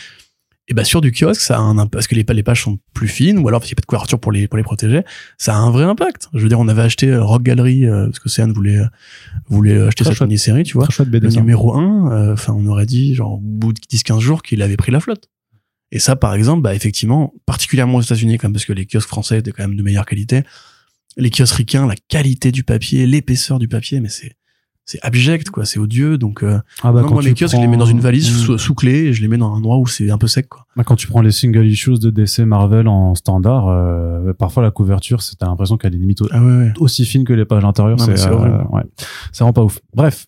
Et 0.70 0.74
bah 0.76 0.84
sur 0.84 1.02
du 1.02 1.12
kiosque, 1.12 1.42
ça 1.42 1.58
a 1.58 1.62
un 1.62 1.78
impact 1.80 1.92
parce 1.94 2.08
que 2.08 2.14
les, 2.16 2.24
pa- 2.24 2.34
les 2.34 2.44
pages 2.44 2.64
sont 2.64 2.78
plus 2.94 3.08
fines, 3.08 3.40
ou 3.40 3.48
alors 3.48 3.60
parce 3.60 3.68
qu'il 3.70 3.74
n'y 3.74 3.80
a 3.80 3.82
pas 3.82 3.82
de 3.82 3.86
couverture 3.88 4.20
pour 4.20 4.32
les 4.32 4.48
pour 4.48 4.58
les 4.58 4.64
protéger. 4.64 5.02
Ça 5.40 5.56
a 5.56 5.58
un 5.58 5.72
vrai 5.72 5.84
impact. 5.84 6.28
Je 6.34 6.40
veux 6.40 6.48
dire, 6.48 6.60
on 6.60 6.68
avait 6.68 6.84
acheté 6.84 7.08
euh, 7.08 7.24
Rock 7.24 7.42
Gallery 7.44 7.86
euh, 7.88 8.06
parce 8.06 8.20
que 8.20 8.30
Céane 8.30 8.54
voulait 8.54 8.78
euh, 8.78 8.86
voulait 9.50 9.82
acheter 9.82 10.04
cette 10.04 10.14
chouette. 10.14 10.28
mini-série, 10.28 10.64
tu 10.64 10.74
vois 10.74 10.88
BD. 11.00 11.20
le 11.26 11.32
ça. 11.32 11.40
numéro 11.40 11.76
1, 11.76 12.34
enfin 12.34 12.54
on 12.56 12.66
aurait 12.68 12.86
dit 12.86 13.16
genre 13.16 13.34
au 13.34 13.40
bout 13.42 13.74
de 13.74 13.80
10-15 13.92 14.20
jours 14.20 14.44
qu'il 14.44 14.62
avait 14.62 14.78
pris 14.78 14.92
la 14.92 15.00
flotte. 15.00 15.30
Et 15.92 15.98
ça 15.98 16.16
par 16.16 16.36
exemple, 16.36 16.62
bah 16.62 16.76
effectivement, 16.76 17.34
particulièrement 17.48 17.96
aux 17.98 18.02
États-Unis 18.02 18.38
quand 18.38 18.48
même 18.48 18.54
parce 18.54 18.66
que 18.66 18.74
les 18.74 18.86
kiosques 18.86 19.08
français 19.10 19.40
étaient 19.40 19.52
quand 19.52 19.64
même 19.68 19.76
de 19.76 19.82
meilleure 19.82 20.06
qualité. 20.06 20.44
Les 21.18 21.32
kiosques 21.32 21.56
ricains, 21.56 21.88
la 21.88 21.96
qualité 22.08 22.52
du 22.52 22.64
papier, 22.64 23.08
l'épaisseur 23.08 23.58
du 23.58 23.68
papier, 23.68 24.00
mais 24.00 24.10
c'est 24.10 24.34
c'est 24.92 24.98
abject 25.04 25.52
quoi, 25.52 25.66
c'est 25.66 25.78
odieux 25.78 26.18
donc 26.18 26.42
euh, 26.42 26.58
Ah 26.82 26.92
bah, 26.92 27.02
non, 27.02 27.08
quand 27.10 27.14
moi 27.14 27.22
mes 27.24 27.34
kiosques, 27.36 27.54
prends- 27.54 27.58
je 27.58 27.62
les 27.62 27.68
mets 27.68 27.78
dans 27.78 27.86
une 27.86 28.00
valise 28.00 28.28
sous, 28.28 28.58
sous 28.58 28.74
clé 28.74 28.92
et 29.06 29.14
je 29.14 29.22
les 29.22 29.28
mets 29.28 29.38
dans 29.38 29.52
un 29.54 29.58
endroit 29.58 29.78
où 29.78 29.86
c'est 29.86 30.10
un 30.10 30.18
peu 30.18 30.26
sec 30.26 30.50
quoi. 30.50 30.66
Bah, 30.76 30.84
quand 30.84 30.96
tu 30.96 31.06
prends 31.06 31.22
les 31.22 31.32
single 31.32 31.68
issues 31.68 32.00
de 32.00 32.10
DC 32.10 32.40
Marvel 32.40 32.88
en 32.88 33.14
standard, 33.14 33.68
euh, 33.68 34.34
parfois 34.34 34.64
la 34.64 34.72
couverture, 34.72 35.22
c'est 35.22 35.36
t'as 35.38 35.46
l'impression 35.46 35.78
qu'elle 35.78 35.94
est 35.94 36.00
limite 36.00 36.24
Ah 36.32 36.42
ouais, 36.44 36.58
ouais. 36.58 36.74
aussi 36.80 37.06
fine 37.06 37.24
que 37.24 37.34
les 37.34 37.46
pages 37.46 37.64
intérieures. 37.66 38.00
C'est 38.00 38.20
euh, 38.28 38.64
ouais, 38.72 38.82
c'est 39.32 39.44
vraiment 39.44 39.54
pas 39.54 39.64
ouf. 39.64 39.80
Bref. 39.94 40.26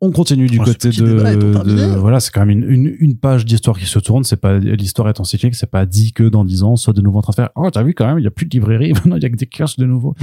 On 0.00 0.10
continue 0.10 0.48
du 0.48 0.58
Oh, 0.60 0.64
côté 0.64 0.90
de, 0.90 1.24
est 1.24 1.36
de- 1.36 1.96
voilà, 1.96 2.20
c'est 2.20 2.30
quand 2.30 2.44
même 2.44 2.50
une, 2.50 2.68
une, 2.68 2.96
une 2.98 3.16
page 3.16 3.46
d'histoire 3.46 3.78
qui 3.78 3.86
se 3.86 3.98
tourne. 3.98 4.22
C'est 4.24 4.36
pas 4.36 4.58
l'histoire 4.58 5.08
étant 5.08 5.24
cyclique, 5.24 5.54
c'est 5.54 5.70
pas 5.70 5.86
dit 5.86 6.12
que 6.12 6.24
dans 6.24 6.44
10 6.44 6.62
ans, 6.62 6.76
soit 6.76 6.92
de 6.92 7.00
nouveau 7.00 7.20
en 7.20 7.22
train 7.22 7.30
de 7.30 7.36
faire. 7.36 7.48
Oh, 7.54 7.70
t'as 7.70 7.82
vu 7.82 7.94
quand 7.94 8.04
même, 8.06 8.18
il 8.18 8.24
y 8.24 8.26
a 8.26 8.30
plus 8.30 8.44
de 8.44 8.50
librairie, 8.50 8.92
maintenant 8.94 9.16
il 9.16 9.22
y 9.22 9.26
a 9.26 9.30
que 9.30 9.36
des 9.36 9.46
kiosques 9.46 9.78
de 9.78 9.86
nouveau. 9.86 10.14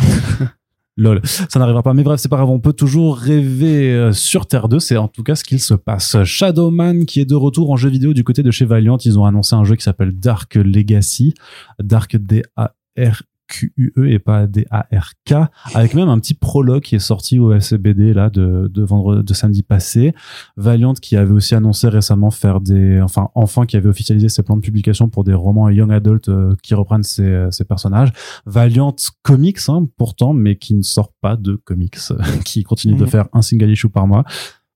Lol, 1.02 1.20
ça 1.24 1.60
n'arrivera 1.60 1.82
pas. 1.82 1.94
Mais 1.94 2.04
bref, 2.04 2.20
c'est 2.20 2.30
pas 2.30 2.38
grave, 2.38 2.50
on 2.50 2.60
peut 2.60 2.74
toujours 2.74 3.18
rêver 3.18 3.92
euh, 3.92 4.12
sur 4.14 4.46
Terre 4.46 4.70
2. 4.70 4.80
C'est 4.80 4.98
en 4.98 5.08
tout 5.08 5.24
cas 5.24 5.36
ce 5.36 5.44
qu'il 5.44 5.60
se 5.60 5.74
passe. 5.74 6.24
Shadowman 6.24 7.06
qui 7.06 7.20
est 7.20 7.26
de 7.26 7.36
retour 7.36 7.72
en 7.72 7.76
jeu 7.76 7.90
vidéo 7.90 8.14
du 8.14 8.24
côté 8.24 8.44
de 8.44 8.52
chez 8.52 8.66
Valiant. 8.66 8.98
Ils 8.98 9.18
ont 9.18 9.26
annoncé 9.26 9.56
un 9.56 9.64
jeu 9.64 9.76
qui 9.76 9.84
s'appelle 9.84 10.12
Dark 10.14 10.56
Legacy. 10.56 11.34
Dark 11.80 12.16
D-A-R 12.16 13.24
Q-U-E 13.52 14.08
et 14.10 14.20
pas 14.20 14.48
D-A-R-K. 14.48 15.34
Avec 15.76 15.94
même 15.94 16.08
un 16.10 16.18
petit 16.20 16.34
prologue 16.34 16.82
qui 16.84 16.96
est 16.96 17.00
sorti 17.00 17.38
au 17.38 17.52
SBD 17.54 18.14
là 18.14 18.30
de, 18.30 18.70
de 18.74 18.84
vendredi, 18.84 19.24
de 19.26 19.34
samedi 19.34 19.62
passé. 19.64 20.14
Valiant 20.56 20.94
qui 20.94 21.18
avait 21.18 21.32
aussi 21.34 21.54
annoncé 21.54 21.90
récemment 21.90 22.32
faire 22.32 22.62
des, 22.62 23.02
enfin, 23.02 23.30
enfin 23.36 23.66
qui 23.66 23.76
avait 23.78 23.90
officialisé 23.90 24.30
ses 24.30 24.44
plans 24.44 24.56
de 24.56 24.62
publication 24.62 25.10
pour 25.10 25.24
des 25.24 25.34
romans 25.34 25.70
young 25.70 25.92
adult 25.92 26.30
euh, 26.30 26.56
qui 26.64 26.74
reprennent 26.76 27.04
ses, 27.04 27.48
ses 27.52 27.66
personnages. 27.66 28.12
Valiant 28.46 28.96
Comics, 29.24 29.58
hein, 29.68 29.88
pourtant, 29.98 30.34
mais 30.34 30.56
qui 30.56 30.74
ne 30.74 30.82
sort 30.82 31.12
pas 31.22 31.36
de 31.36 31.56
comics, 31.56 31.98
qui 32.46 32.64
continue 32.64 32.96
de 32.96 33.02
Mhm. 33.04 33.08
faire 33.10 33.28
un 33.34 33.42
single 33.42 33.70
issue 33.70 33.90
par 33.90 34.08
mois. 34.08 34.24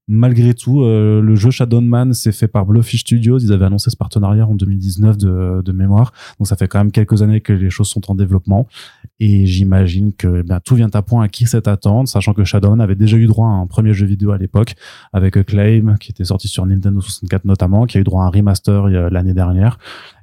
Malgré 0.07 0.53
tout, 0.53 0.83
euh, 0.83 1.19
le 1.19 1.35
jeu 1.35 1.49
Shadowman 1.49 2.13
c'est 2.13 2.31
fait 2.31 2.47
par 2.47 2.65
Blowfish 2.67 3.01
Studios. 3.01 3.39
Ils 3.39 3.51
avaient 3.51 3.65
annoncé 3.65 3.89
ce 3.89 3.95
partenariat 3.97 4.45
en 4.45 4.53
2019 4.53 5.17
de, 5.17 5.61
de 5.63 5.71
mémoire. 5.71 6.13
Donc 6.37 6.45
ça 6.47 6.55
fait 6.55 6.67
quand 6.67 6.77
même 6.77 6.91
quelques 6.91 7.23
années 7.23 7.41
que 7.41 7.53
les 7.53 7.71
choses 7.71 7.87
sont 7.87 8.11
en 8.11 8.13
développement. 8.13 8.67
Et 9.19 9.47
j'imagine 9.47 10.13
que 10.13 10.41
eh 10.41 10.43
bien, 10.43 10.59
tout 10.59 10.75
vient 10.75 10.91
à 10.93 11.01
point 11.01 11.23
à 11.23 11.27
qui 11.27 11.47
cette 11.47 11.67
attente, 11.67 12.07
sachant 12.07 12.33
que 12.35 12.43
Shadowman 12.43 12.81
avait 12.81 12.93
déjà 12.95 13.17
eu 13.17 13.25
droit 13.25 13.47
à 13.47 13.51
un 13.53 13.65
premier 13.65 13.93
jeu 13.95 14.05
vidéo 14.05 14.29
à 14.31 14.37
l'époque 14.37 14.75
avec 15.11 15.37
Acclaim, 15.37 15.95
qui 15.99 16.11
était 16.11 16.25
sorti 16.25 16.47
sur 16.47 16.63
Nintendo 16.67 17.01
64 17.01 17.45
notamment, 17.45 17.87
qui 17.87 17.97
a 17.97 18.01
eu 18.01 18.03
droit 18.03 18.23
à 18.23 18.27
un 18.27 18.29
remaster 18.29 18.85
a- 18.85 19.09
l'année 19.09 19.33
dernière. 19.33 19.79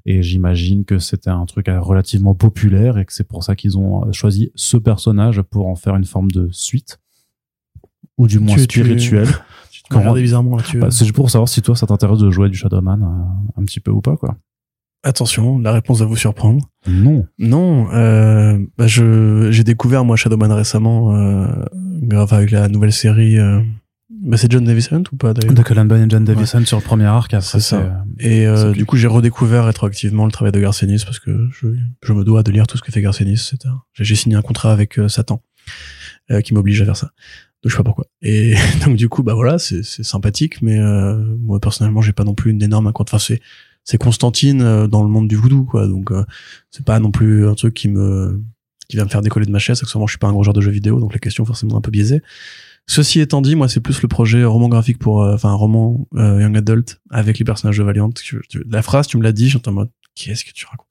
Et 0.06 0.22
j'imagine 0.22 0.84
que 0.84 1.00
c'était 1.00 1.30
un 1.30 1.44
truc 1.46 1.68
euh, 1.68 1.80
relativement 1.80 2.34
populaire 2.36 2.98
et 2.98 3.04
que 3.04 3.12
c'est 3.12 3.26
pour 3.26 3.42
ça 3.42 3.56
qu'ils 3.56 3.78
ont 3.78 4.04
euh, 4.06 4.12
choisi 4.12 4.52
ce 4.54 4.76
personnage 4.76 5.42
pour 5.42 5.66
en 5.66 5.74
faire 5.74 5.96
une 5.96 6.04
forme 6.04 6.30
de 6.30 6.48
suite. 6.52 7.00
Ou 8.18 8.26
du 8.28 8.38
moins 8.40 8.54
Tu- 8.56 8.82
tu- 8.98 9.16
bizarrement 10.14 10.56
là-dessus. 10.56 10.78
Bah, 10.78 10.90
c'est 10.90 11.04
juste 11.04 11.14
pour 11.14 11.30
savoir 11.30 11.48
si 11.48 11.62
toi 11.62 11.76
ça 11.76 11.86
t'intéresse 11.86 12.18
de 12.18 12.30
jouer 12.30 12.48
du 12.48 12.56
Shadowman 12.56 13.02
euh, 13.02 13.60
un 13.60 13.64
petit 13.64 13.80
peu 13.80 13.90
ou 13.90 14.00
pas 14.00 14.16
quoi. 14.16 14.36
Attention, 15.04 15.58
la 15.58 15.72
réponse 15.72 15.98
va 15.98 16.06
vous 16.06 16.16
surprendre. 16.16 16.64
Non. 16.86 17.26
Non, 17.38 17.88
euh, 17.92 18.58
bah 18.78 18.86
je 18.86 19.48
j'ai 19.50 19.64
découvert 19.64 20.04
moi 20.04 20.16
Shadowman 20.16 20.52
récemment 20.52 21.14
euh, 21.14 21.46
grâce 22.02 22.32
avec 22.32 22.50
la 22.52 22.68
nouvelle 22.68 22.92
série. 22.92 23.38
Euh, 23.38 23.60
bah 24.10 24.36
c'est 24.36 24.50
John 24.52 24.62
Davison 24.64 25.02
ou 25.10 25.16
pas 25.16 25.34
d'ailleurs 25.34 25.54
De 25.54 25.62
Cullen 25.62 25.88
Bunn 25.88 26.04
et 26.04 26.06
John 26.08 26.24
Davison 26.24 26.64
sur 26.64 26.76
le 26.78 26.82
premier 26.84 27.06
arc. 27.06 27.32
C'est 27.40 27.58
ça. 27.58 27.60
c'est, 27.60 27.74
euh, 27.76 27.90
Et 28.20 28.46
euh, 28.46 28.72
du 28.72 28.86
coup 28.86 28.96
j'ai 28.96 29.08
redécouvert 29.08 29.64
rétroactivement 29.64 30.24
le 30.26 30.30
travail 30.30 30.52
de 30.52 30.60
Garcenis 30.60 31.02
parce 31.04 31.18
que 31.18 31.48
je, 31.50 31.66
je 32.04 32.12
me 32.12 32.22
dois 32.22 32.44
de 32.44 32.52
lire 32.52 32.68
tout 32.68 32.76
ce 32.76 32.82
que 32.82 32.92
fait 32.92 33.02
Garcenis. 33.02 33.50
J'ai 33.94 34.14
signé 34.14 34.36
un 34.36 34.42
contrat 34.42 34.72
avec 34.72 35.00
Satan 35.08 35.42
euh, 36.30 36.40
qui 36.42 36.54
m'oblige 36.54 36.80
à 36.82 36.84
faire 36.84 36.96
ça. 36.96 37.10
Donc 37.62 37.70
je 37.70 37.76
sais 37.76 37.76
pas 37.78 37.84
pourquoi. 37.84 38.06
Et 38.22 38.54
donc 38.84 38.96
du 38.96 39.08
coup 39.08 39.22
bah 39.22 39.34
voilà 39.34 39.58
c'est 39.58 39.82
sympathique 39.84 40.62
mais 40.62 40.78
euh, 40.78 41.16
moi 41.40 41.60
personnellement 41.60 42.00
j'ai 42.02 42.12
pas 42.12 42.24
non 42.24 42.34
plus 42.34 42.50
une 42.50 42.62
énorme 42.62 42.88
incont- 42.88 43.02
Enfin 43.12 43.18
c'est 43.84 43.98
Constantine 43.98 44.62
euh, 44.62 44.86
dans 44.86 45.02
le 45.02 45.08
monde 45.08 45.28
du 45.28 45.36
voodoo 45.36 45.64
quoi. 45.64 45.86
Donc 45.86 46.10
euh, 46.12 46.24
c'est 46.70 46.84
pas 46.84 46.98
non 47.00 47.10
plus 47.10 47.46
un 47.48 47.54
truc 47.54 47.74
qui 47.74 47.88
me 47.88 48.40
qui 48.88 48.96
va 48.96 49.04
me 49.04 49.08
faire 49.08 49.22
décoller 49.22 49.46
de 49.46 49.50
ma 49.52 49.58
chaise. 49.58 49.78
Accessoirement 49.80 50.06
je 50.06 50.12
suis 50.12 50.18
pas 50.18 50.28
un 50.28 50.32
gros 50.32 50.42
joueur 50.42 50.54
de 50.54 50.60
jeux 50.60 50.70
vidéo 50.72 50.98
donc 51.00 51.12
la 51.12 51.18
question 51.20 51.44
est 51.44 51.46
forcément 51.46 51.76
un 51.76 51.80
peu 51.80 51.90
biaisée 51.90 52.20
ceci 52.88 53.20
étant 53.20 53.42
dit 53.42 53.54
moi 53.54 53.68
c'est 53.68 53.80
plus 53.80 54.02
le 54.02 54.08
projet 54.08 54.42
roman 54.44 54.68
graphique 54.68 54.98
pour 54.98 55.22
euh, 55.22 55.34
enfin 55.34 55.52
roman 55.52 56.08
euh, 56.16 56.40
young 56.40 56.56
adult 56.56 57.00
avec 57.10 57.38
les 57.38 57.44
personnages 57.44 57.78
de 57.78 57.84
Valiant. 57.84 58.10
La 58.68 58.82
phrase 58.82 59.06
tu 59.06 59.16
me 59.18 59.22
l'as 59.22 59.30
dit 59.32 59.48
j'étais 59.48 59.68
en 59.68 59.72
mode 59.72 59.90
qu'est-ce 60.16 60.44
que 60.44 60.50
tu 60.52 60.66
racontes? 60.66 60.88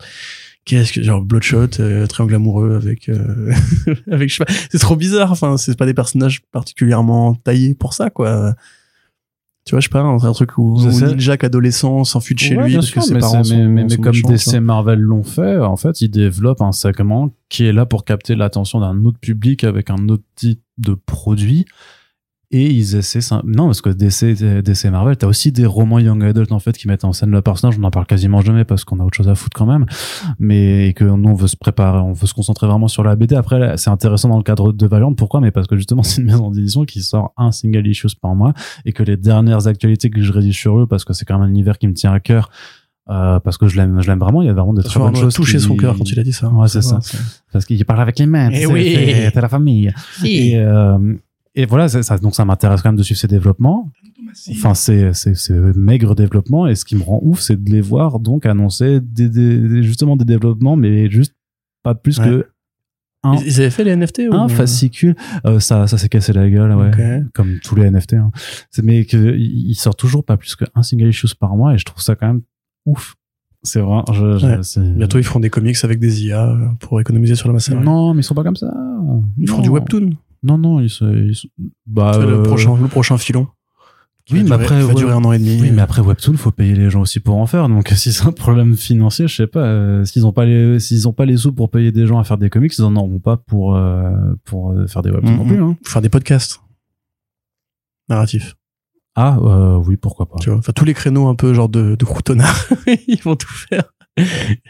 Qu'est-ce 0.66 0.93
que 0.93 1.01
genre 1.03 1.22
Bloodshot 1.22 1.80
euh, 1.80 2.05
triangle 2.07 2.36
amoureux 2.36 2.76
avec 2.76 3.09
euh, 3.09 3.51
avec 4.12 4.30
je 4.30 4.36
sais 4.38 4.45
pas 4.45 4.53
c'est 4.72 4.80
trop 4.80 4.95
bizarre 4.95 5.32
enfin 5.32 5.57
c'est 5.57 5.78
pas 5.78 5.86
des 5.86 5.93
personnages 5.93 6.41
particulièrement 6.51 7.34
taillés 7.36 7.74
pour 7.76 7.93
ça 7.93 8.09
quoi 8.09 8.53
tu 9.66 9.72
vois 9.72 9.80
je 9.80 9.86
sais 9.86 9.89
pas 9.91 10.01
un, 10.01 10.18
un 10.24 10.32
truc 10.34 10.57
où, 10.57 10.76
où. 10.82 10.89
Ninja 10.89 11.36
adolescent 11.41 12.03
s'enfuit 12.03 12.34
de 12.36 12.39
chez 12.39 12.57
Ouais, 12.57 12.68
lui 12.68 12.74
parce 12.76 12.88
sûr, 12.88 13.01
que 13.01 13.07
ses 13.07 13.14
mais, 13.14 13.20
parents 13.20 13.43
c'est- 13.43 13.51
sont, 13.51 13.57
mais, 13.57 13.68
mais- 13.68 13.84
mais 13.84 13.89
sont 13.89 14.01
comme 14.01 14.12
méchants. 14.16 14.30
DC 14.51 14.59
Marvel 14.59 14.99
l'ont 14.99 15.22
fait, 15.24 15.57
en 15.59 15.78
fait, 15.78 16.01
ils 16.01 16.09
développent 16.09 16.62
un 16.64 16.72
segment 16.72 17.30
qui 17.47 17.66
est 17.66 17.72
là 17.74 17.86
pour 17.86 18.03
capter 18.03 18.34
l'attention 18.36 18.80
d'un 18.80 19.05
autre 19.05 19.20
public 19.20 19.64
avec 19.64 19.91
un 19.91 20.09
autre 20.09 20.24
type 20.36 20.62
de 20.80 20.95
produit. 20.95 21.66
Et 22.52 22.70
ils 22.70 22.95
essaient 22.95 23.22
ça- 23.22 23.41
non 23.45 23.66
parce 23.68 23.82
que 23.82 23.89
DC 23.89 24.34
DC 24.62 24.86
et 24.86 24.89
Marvel 24.89 25.16
t'as 25.18 25.28
aussi 25.28 25.52
des 25.52 25.66
romans 25.66 25.99
young 25.99 26.24
adult 26.24 26.52
en 26.52 26.60
fait 26.60 26.78
qui 26.78 26.88
mettent 26.88 27.06
en 27.06 27.14
scène 27.14 27.32
le 27.32 27.41
personnage 27.41 27.78
on 27.80 27.84
en 27.84 27.91
parle 27.91 28.06
quasiment 28.06 28.41
jamais 28.41 28.66
parce 28.66 28.84
qu'on 28.84 28.99
a 28.99 29.04
autre 29.04 29.16
chose 29.16 29.30
à 29.30 29.36
foutre 29.36 29.58
quand 29.58 29.66
même 29.66 29.86
mais 30.39 30.89
et 30.89 30.93
que 30.93 31.04
nous 31.06 31.30
on 31.30 31.34
veut 31.34 31.47
se 31.47 31.56
préparer 31.58 31.99
on 31.99 32.14
veut 32.14 32.28
se 32.28 32.34
concentrer 32.34 32.68
vraiment 32.68 32.88
sur 32.88 33.04
la 33.04 33.16
BD 33.16 33.36
après 33.36 33.58
là, 33.60 33.78
c'est 33.78 33.89
intéressant 33.89 34.30
dans 34.30 34.38
le 34.38 34.43
cadre 34.43 34.74
de 34.74 34.86
Valiant 34.88 35.14
pourquoi? 35.14 35.39
Mais 35.41 35.52
parce 35.52 35.68
que 35.68 35.76
justement 35.78 36.04
c'est 36.04 36.22
une 36.22 36.28
maison 36.28 36.52
d'édition 36.52 36.84
qui 36.86 37.02
sort 37.02 37.34
un 37.38 37.52
single 37.52 37.88
issues 37.88 38.08
par 38.22 38.36
mois 38.36 38.54
et 38.86 38.91
que 38.93 39.04
les 39.04 39.18
dernières 39.18 39.68
actualités 39.68 40.10
que 40.10 40.22
je 40.22 40.32
rédige 40.32 40.58
sur 40.60 40.78
eux 40.80 40.88
parce 40.88 41.06
que 41.06 41.14
c'est 41.14 41.26
quand 41.26 41.39
même 41.39 41.47
un 41.47 41.49
univers 41.52 41.78
qui 41.78 41.88
me 41.88 41.93
tient 41.93 42.12
à 42.14 42.20
cœur 42.20 42.49
euh, 43.10 43.39
parce 43.39 43.58
que 43.58 43.68
je 43.68 43.78
l'aime 43.78 44.02
je 44.02 44.08
l'aime 44.08 44.20
vraiment 44.20 44.41
il 44.41 44.45
y 44.45 44.49
a 44.49 44.54
vraiment 44.54 44.74
des 44.74 44.84
très 44.84 44.99
bonnes 44.99 45.16
choses 45.16 45.34
touché 45.34 45.58
qui- 45.58 45.64
son 45.64 45.76
cœur 45.76 45.97
quand 45.97 46.10
il 46.10 46.20
a 46.20 46.24
dit 46.24 46.34
ça. 46.34 46.49
Ouais, 46.49 46.68
c'est 46.68 46.82
ça. 46.84 46.99
parce 47.52 47.66
qu'il 47.66 47.84
parle 47.86 48.02
avec 48.02 48.20
les 48.20 48.26
mains 48.28 48.49
tu 48.49 48.58
Eh 48.62 48.66
oui. 48.68 48.93
c'est- 48.95 49.32
c'est 49.34 49.41
la 49.41 49.49
famille 49.49 49.91
et, 50.24 50.58
euh, 50.58 50.97
et 51.56 51.66
voilà, 51.66 51.89
ça, 51.89 52.18
donc 52.18 52.34
ça 52.36 52.45
m'intéresse 52.45 52.82
quand 52.82 52.89
même 52.89 52.97
de 52.97 53.04
suivre 53.04 53.20
ces 53.20 53.28
développements. 53.28 53.91
Enfin, 54.52 54.74
c'est 54.74 55.12
maigre 55.76 56.16
développement 56.16 56.68
et 56.68 56.76
ce 56.76 56.86
qui 56.86 56.95
me 56.95 57.04
rend 57.04 57.20
ouf, 57.22 57.41
c'est 57.41 57.62
de 57.62 57.70
les 57.72 57.82
voir 57.82 58.20
donc 58.20 58.45
annoncer 58.45 58.99
des, 59.02 59.28
des- 59.30 59.58
des- 59.60 59.84
justement 59.84 60.16
des 60.16 60.26
développements, 60.26 60.76
mais 60.78 61.10
juste 61.12 61.36
pas 61.84 61.95
plus 61.95 62.20
Ouais. 62.20 62.26
que 62.26 62.47
un, 63.24 63.36
Ils 63.36 63.47
ils 63.47 63.60
avaient 63.62 63.70
fait 63.70 63.84
les 63.84 63.91
NFT 63.95 64.22
ou? 64.32 64.34
un 64.34 64.47
fascicule. 64.47 65.16
Euh, 65.45 65.60
ça 65.60 65.86
ça 65.88 65.97
s'est 65.99 66.10
cassé 66.10 66.34
la 66.34 66.49
gueule, 66.49 66.74
ouais, 66.74 67.24
comme 67.36 67.60
tous 67.62 67.76
les 67.76 67.86
NFT. 67.91 68.14
Hein. 68.14 68.32
Mais 68.82 69.06
que 69.06 69.36
il 69.38 69.76
sort 69.76 69.95
toujours 69.95 70.24
pas 70.26 70.38
plus 70.38 70.56
qu'un 70.56 70.82
single 70.82 71.10
issue 71.10 71.28
par 71.39 71.56
mois 71.56 71.74
et 71.76 71.78
je 71.78 71.86
trouve 71.86 72.02
ça 72.02 72.16
quand 72.16 72.26
même 72.28 72.41
ouf. 72.88 73.16
C'est 73.64 73.80
vrai. 73.82 74.02
Je, 74.12 74.38
je- 74.39 74.45
Ouais. 74.47 74.58
c'est- 74.64 74.80
Bientôt, 74.95 75.20
ils 75.20 75.24
feront 75.24 75.39
des 75.39 75.52
comics 75.52 75.78
avec 75.84 75.99
des 75.99 76.24
IA 76.26 76.49
euh, 76.49 76.68
pour 76.80 76.99
économiser 76.99 77.36
sur 77.36 77.47
la 77.47 77.54
masse 77.54 77.66
salariale. 77.66 77.86
Non, 77.86 78.14
mais 78.16 78.22
ils 78.22 78.24
sont 78.24 78.34
pas 78.34 78.43
comme 78.43 78.56
ça. 78.56 78.74
Ils 79.38 79.47
feront 79.47 79.58
Non. 79.60 79.64
du 79.64 79.70
webtoon. 79.70 80.10
Non, 80.44 80.58
non, 80.58 80.80
ils 80.80 80.89
se, 80.89 81.06
ils 81.30 81.36
se- 81.36 81.48
bah, 81.86 82.12
C'est 82.16 82.22
le 82.26 82.39
euh, 82.39 82.44
prochain, 82.44 82.76
le 82.76 82.88
prochain 82.88 83.18
filon. 83.18 83.48
Qui 84.26 84.34
Oui, 84.36 84.39
va 84.44 84.44
mais 84.44 84.64
durer- 84.64 84.64
après, 84.80 84.82
va 84.88 84.94
durer 84.94 85.14
un 85.14 85.24
an 85.24 85.32
et 85.32 85.39
demi. 85.39 85.60
Oui, 85.62 85.72
mais 85.72 85.82
après 85.82 86.02
Webtoon, 86.02 86.38
faut 86.38 86.52
payer 86.52 86.76
les 86.76 86.89
gens 86.92 87.02
aussi 87.02 87.20
pour 87.20 87.38
en 87.38 87.48
faire. 87.48 87.68
Donc, 87.70 87.88
si 87.96 88.14
c'est 88.14 88.26
un 88.26 88.32
problème 88.32 88.76
financier, 88.78 89.28
je 89.28 89.36
sais 89.36 89.48
pas. 89.48 89.62
euh, 89.66 90.06
s'ils 90.06 90.26
ont 90.28 90.32
pas 90.32 90.46
les, 90.46 90.80
s'ils 90.80 91.08
ont 91.08 91.14
pas 91.14 91.26
les 91.26 91.38
sous 91.38 91.52
pour 91.54 91.70
payer 91.72 91.92
des 91.92 92.06
gens 92.06 92.20
à 92.20 92.24
faire 92.24 92.38
des 92.38 92.50
comics, 92.50 92.72
ils 92.78 92.84
en 92.84 92.96
auront 92.96 93.20
pas 93.20 93.38
pour 93.38 93.76
euh, 93.76 94.12
pour 94.46 94.74
faire 94.88 95.02
des 95.02 95.10
webtoons 95.12 95.36
non 95.38 95.44
Mhm. 95.44 95.48
plus. 95.48 95.64
Hein. 95.64 95.78
Faut 95.84 95.92
faire 95.92 96.02
des 96.04 96.10
podcasts 96.10 96.60
narratifs. 98.10 98.56
Ah, 99.16 99.38
euh, 99.42 99.76
oui, 99.86 99.98
pourquoi 99.98 100.28
pas. 100.28 100.38
Tu 100.39 100.50
vois, 100.50 100.60
enfin 100.60 100.72
tous 100.72 100.86
les 100.86 100.94
créneaux 100.94 101.28
un 101.28 101.36
peu 101.36 101.54
genre 101.54 101.68
de, 101.70 101.96
de 101.96 102.06
croutonnard, 102.06 102.56
ils 103.08 103.22
vont 103.24 103.36
tout 103.36 103.52
faire. 103.52 103.84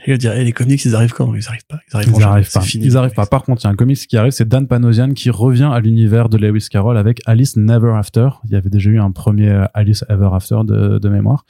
Ils 0.07 0.11
vont 0.13 0.17
dire, 0.17 0.33
les 0.33 0.51
comics, 0.51 0.83
ils 0.85 0.95
arrivent 0.95 1.13
quand? 1.13 1.33
Ils 1.33 1.47
arrivent 1.47 1.65
pas. 1.67 1.79
Ils 1.91 1.95
arrivent, 1.95 2.13
Ils 2.47 2.51
pas. 2.53 2.61
fini, 2.61 2.85
Ils 2.85 2.97
arrivent 2.97 3.13
pas. 3.13 3.25
Par 3.25 3.43
contre, 3.43 3.61
il 3.61 3.65
y 3.65 3.67
a 3.67 3.71
un 3.71 3.75
comics 3.75 3.97
qui 3.97 4.17
arrive, 4.17 4.31
c'est 4.31 4.47
Dan 4.47 4.67
Panosian 4.67 5.11
qui 5.13 5.29
revient 5.29 5.69
à 5.73 5.79
l'univers 5.79 6.29
de 6.29 6.37
Lewis 6.37 6.67
Carroll 6.69 6.97
avec 6.97 7.21
Alice 7.25 7.55
Never 7.57 7.93
After. 7.97 8.29
Il 8.45 8.51
y 8.51 8.55
avait 8.55 8.69
déjà 8.69 8.89
eu 8.89 8.99
un 8.99 9.11
premier 9.11 9.65
Alice 9.73 10.03
Ever 10.09 10.29
After 10.33 10.59
de, 10.65 10.99
de 10.99 11.09
mémoire. 11.09 11.45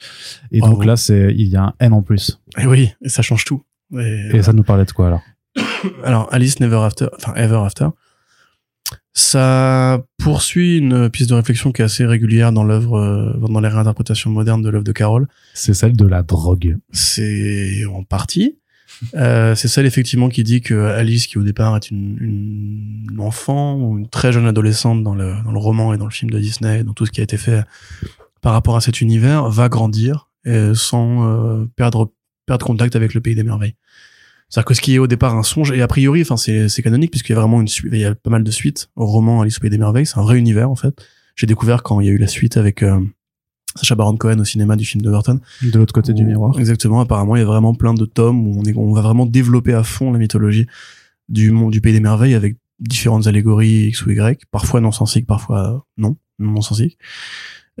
Et 0.50 0.60
donc 0.60 0.84
là, 0.84 0.96
c'est, 0.96 1.32
il 1.36 1.46
y 1.48 1.56
a 1.56 1.62
un 1.64 1.74
N 1.80 1.92
en 1.92 2.02
plus. 2.02 2.40
Et 2.60 2.66
oui, 2.66 2.90
et 3.02 3.08
ça 3.08 3.22
change 3.22 3.44
tout. 3.44 3.62
Et, 3.98 4.30
Et 4.34 4.42
ça 4.42 4.52
nous 4.52 4.62
parlait 4.62 4.84
de 4.84 4.92
quoi 4.92 5.08
alors? 5.08 5.22
Alors, 6.04 6.28
Alice 6.32 6.60
Never 6.60 6.76
After, 6.76 7.06
enfin 7.18 7.34
Ever 7.34 7.56
After, 7.64 7.88
ça 9.14 10.02
poursuit 10.18 10.78
une 10.78 11.10
piste 11.10 11.30
de 11.30 11.34
réflexion 11.34 11.72
qui 11.72 11.82
est 11.82 11.84
assez 11.84 12.06
régulière 12.06 12.52
dans 12.52 12.64
l'œuvre, 12.64 12.98
euh, 12.98 13.48
dans 13.48 13.60
les 13.60 13.68
réinterprétations 13.68 14.30
modernes 14.30 14.62
de 14.62 14.70
l'œuvre 14.70 14.84
de 14.84 14.92
Carroll. 14.92 15.28
C'est 15.54 15.74
celle 15.74 15.96
de 15.96 16.06
la 16.06 16.22
drogue. 16.22 16.76
C'est 16.92 17.84
en 17.86 18.04
partie. 18.04 18.58
Euh, 19.14 19.54
c'est 19.54 19.68
celle 19.68 19.86
effectivement 19.86 20.28
qui 20.28 20.44
dit 20.44 20.60
que 20.60 20.74
Alice, 20.74 21.26
qui 21.26 21.38
au 21.38 21.42
départ 21.42 21.76
est 21.76 21.90
une, 21.90 22.16
une 22.20 23.20
enfant 23.20 23.76
ou 23.76 23.98
une 23.98 24.08
très 24.08 24.32
jeune 24.32 24.46
adolescente 24.46 25.02
dans 25.02 25.14
le, 25.14 25.34
dans 25.44 25.52
le 25.52 25.58
roman 25.58 25.92
et 25.92 25.98
dans 25.98 26.06
le 26.06 26.10
film 26.12 26.30
de 26.30 26.38
Disney, 26.38 26.84
dans 26.84 26.92
tout 26.92 27.06
ce 27.06 27.10
qui 27.10 27.20
a 27.20 27.24
été 27.24 27.36
fait 27.36 27.64
par 28.40 28.52
rapport 28.52 28.76
à 28.76 28.80
cet 28.80 29.00
univers, 29.00 29.48
va 29.48 29.68
grandir 29.68 30.28
euh, 30.46 30.74
sans 30.74 31.28
euh, 31.28 31.64
perdre 31.76 32.12
perdre 32.44 32.66
contact 32.66 32.96
avec 32.96 33.14
le 33.14 33.20
pays 33.20 33.36
des 33.36 33.44
merveilles. 33.44 33.76
C'est-à-dire 34.52 34.66
que 34.66 34.74
ce 34.74 34.82
qui 34.82 34.94
est 34.94 34.98
au 34.98 35.06
départ 35.06 35.34
un 35.34 35.42
songe, 35.42 35.72
et 35.72 35.80
a 35.80 35.88
priori, 35.88 36.20
enfin 36.20 36.36
c'est 36.36 36.68
c'est 36.68 36.82
canonique 36.82 37.10
puisqu'il 37.10 37.32
y 37.32 37.36
a 37.36 37.40
vraiment 37.40 37.62
une 37.62 37.68
suite, 37.68 37.90
il 37.90 37.98
y 37.98 38.04
a 38.04 38.14
pas 38.14 38.28
mal 38.28 38.44
de 38.44 38.50
suites 38.50 38.90
au 38.96 39.06
roman 39.06 39.40
Alice 39.40 39.56
au 39.56 39.60
pays 39.62 39.70
des 39.70 39.78
merveilles. 39.78 40.04
C'est 40.04 40.18
un 40.18 40.22
vrai 40.22 40.38
univers 40.38 40.70
en 40.70 40.76
fait. 40.76 40.94
J'ai 41.36 41.46
découvert 41.46 41.82
quand 41.82 42.00
il 42.00 42.06
y 42.06 42.10
a 42.10 42.12
eu 42.12 42.18
la 42.18 42.26
suite 42.26 42.58
avec 42.58 42.82
euh, 42.82 43.00
Sacha 43.76 43.94
Baron 43.94 44.18
Cohen 44.18 44.38
au 44.40 44.44
cinéma 44.44 44.76
du 44.76 44.84
film 44.84 45.00
de 45.00 45.08
Burton. 45.08 45.40
De 45.62 45.78
l'autre 45.78 45.94
côté 45.94 46.12
du 46.12 46.26
miroir. 46.26 46.58
Exactement. 46.60 47.00
Apparemment, 47.00 47.34
il 47.36 47.38
y 47.38 47.42
a 47.42 47.46
vraiment 47.46 47.74
plein 47.74 47.94
de 47.94 48.04
tomes 48.04 48.46
où 48.46 48.60
on, 48.60 48.64
est, 48.64 48.76
on 48.76 48.92
va 48.92 49.00
vraiment 49.00 49.24
développer 49.24 49.72
à 49.72 49.84
fond 49.84 50.12
la 50.12 50.18
mythologie 50.18 50.66
du 51.30 51.50
monde 51.50 51.72
du 51.72 51.80
pays 51.80 51.94
des 51.94 52.00
merveilles 52.00 52.34
avec 52.34 52.56
différentes 52.78 53.26
allégories 53.26 53.86
X 53.86 54.04
ou 54.04 54.10
Y, 54.10 54.42
parfois 54.50 54.82
non 54.82 54.92
sensiques, 54.92 55.26
parfois 55.26 55.86
non, 55.96 56.18
non 56.38 56.60
sensiques. 56.60 56.98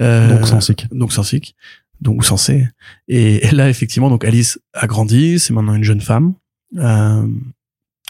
Euh, 0.00 0.38
Donc 0.38 0.46
sensique. 0.46 0.86
Donc 0.90 1.12
sensiques. 1.12 1.54
Donc 2.00 2.20
ou 2.20 2.22
sensé. 2.22 2.66
Et, 3.08 3.46
et 3.46 3.50
là, 3.50 3.68
effectivement, 3.68 4.08
donc 4.08 4.24
Alice 4.24 4.58
a 4.72 4.86
grandi, 4.86 5.38
c'est 5.38 5.52
maintenant 5.52 5.74
une 5.74 5.84
jeune 5.84 6.00
femme. 6.00 6.32
Euh, 6.78 7.26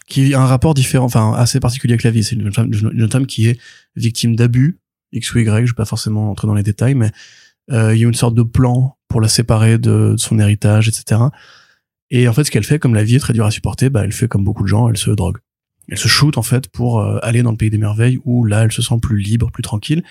qui 0.09 0.35
a 0.35 0.41
un 0.41 0.47
rapport 0.47 0.75
différent, 0.75 1.07
enfin 1.07 1.33
assez 1.33 1.59
particulier 1.59 1.95
avec 1.95 2.03
la 2.03 2.11
vie. 2.11 2.23
C'est 2.23 2.37
une 2.37 2.51
une 2.93 3.11
femme 3.11 3.27
qui 3.27 3.49
est 3.49 3.59
victime 3.97 4.37
d'abus, 4.37 4.79
X 5.13 5.33
ou 5.35 5.39
Y, 5.39 5.67
je 5.67 5.73
vais 5.73 5.77
pas 5.77 5.85
forcément 5.85 6.31
entrer 6.31 6.47
dans 6.47 6.55
les 6.55 6.63
détails, 6.63 6.95
mais 6.95 7.11
euh, 7.71 7.95
il 7.95 8.01
y 8.01 8.05
a 8.05 8.09
une 8.09 8.15
sorte 8.15 8.35
de 8.35 8.43
plan 8.43 8.97
pour 9.09 9.21
la 9.21 9.29
séparer 9.29 9.79
de, 9.79 10.13
de 10.13 10.17
son 10.17 10.39
héritage, 10.39 10.89
etc. 10.89 11.21
Et 12.11 12.29
en 12.29 12.33
fait, 12.33 12.45
ce 12.45 12.51
qu'elle 12.51 12.65
fait, 12.65 12.79
comme 12.79 12.95
la 12.95 13.05
vie 13.05 13.17
est 13.17 13.21
très 13.21 13.33
dure 13.33 13.47
à 13.47 13.51
supporter, 13.51 13.89
bah, 13.89 14.03
elle 14.05 14.13
fait 14.13 14.29
comme 14.29 14.45
beaucoup 14.45 14.63
de 14.63 14.69
gens, 14.69 14.89
elle 14.89 14.99
se 14.99 15.11
drogue. 15.11 15.39
Elle 15.89 15.99
se 15.99 16.09
shoot 16.09 16.39
en 16.39 16.43
fait 16.43 16.69
pour 16.69 17.01
euh, 17.01 17.19
aller 17.23 17.43
dans 17.43 17.51
le 17.51 17.57
pays 17.57 17.71
des 17.71 17.79
merveilles 17.79 18.19
où 18.25 18.45
là, 18.45 18.65
elle 18.65 18.73
se 18.73 18.83
sent 18.83 18.97
plus 19.01 19.19
libre, 19.19 19.51
plus 19.51 19.63
tranquille. 19.63 20.03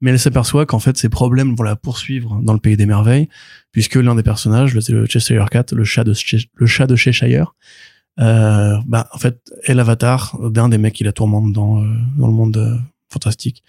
Mais 0.00 0.10
elle 0.10 0.18
s'aperçoit 0.18 0.66
qu'en 0.66 0.78
fait, 0.78 0.96
ses 0.96 1.08
problèmes 1.08 1.54
vont 1.54 1.64
la 1.64 1.76
poursuivre 1.76 2.40
dans 2.42 2.52
le 2.52 2.60
pays 2.60 2.76
des 2.76 2.86
merveilles, 2.86 3.28
puisque 3.72 3.96
l'un 3.96 4.14
des 4.14 4.22
personnages, 4.22 4.74
le, 4.74 5.06
Cheshire 5.06 5.48
Cat, 5.50 5.66
le 5.72 5.84
chat 5.84 6.04
de, 6.04 6.14
le 6.54 6.66
chat 6.66 6.86
de 6.86 6.96
Cheshire, 6.96 7.54
euh, 8.18 8.78
bah, 8.86 9.08
en 9.12 9.18
fait, 9.18 9.40
est 9.64 9.74
l'avatar 9.74 10.38
d'un 10.50 10.68
des 10.68 10.78
mecs 10.78 10.94
qui 10.94 11.04
la 11.04 11.12
tourmente 11.12 11.52
dans, 11.52 11.82
euh, 11.82 11.86
dans 12.16 12.26
le 12.26 12.32
monde 12.32 12.56
euh, 12.56 12.76
fantastique. 13.10 13.62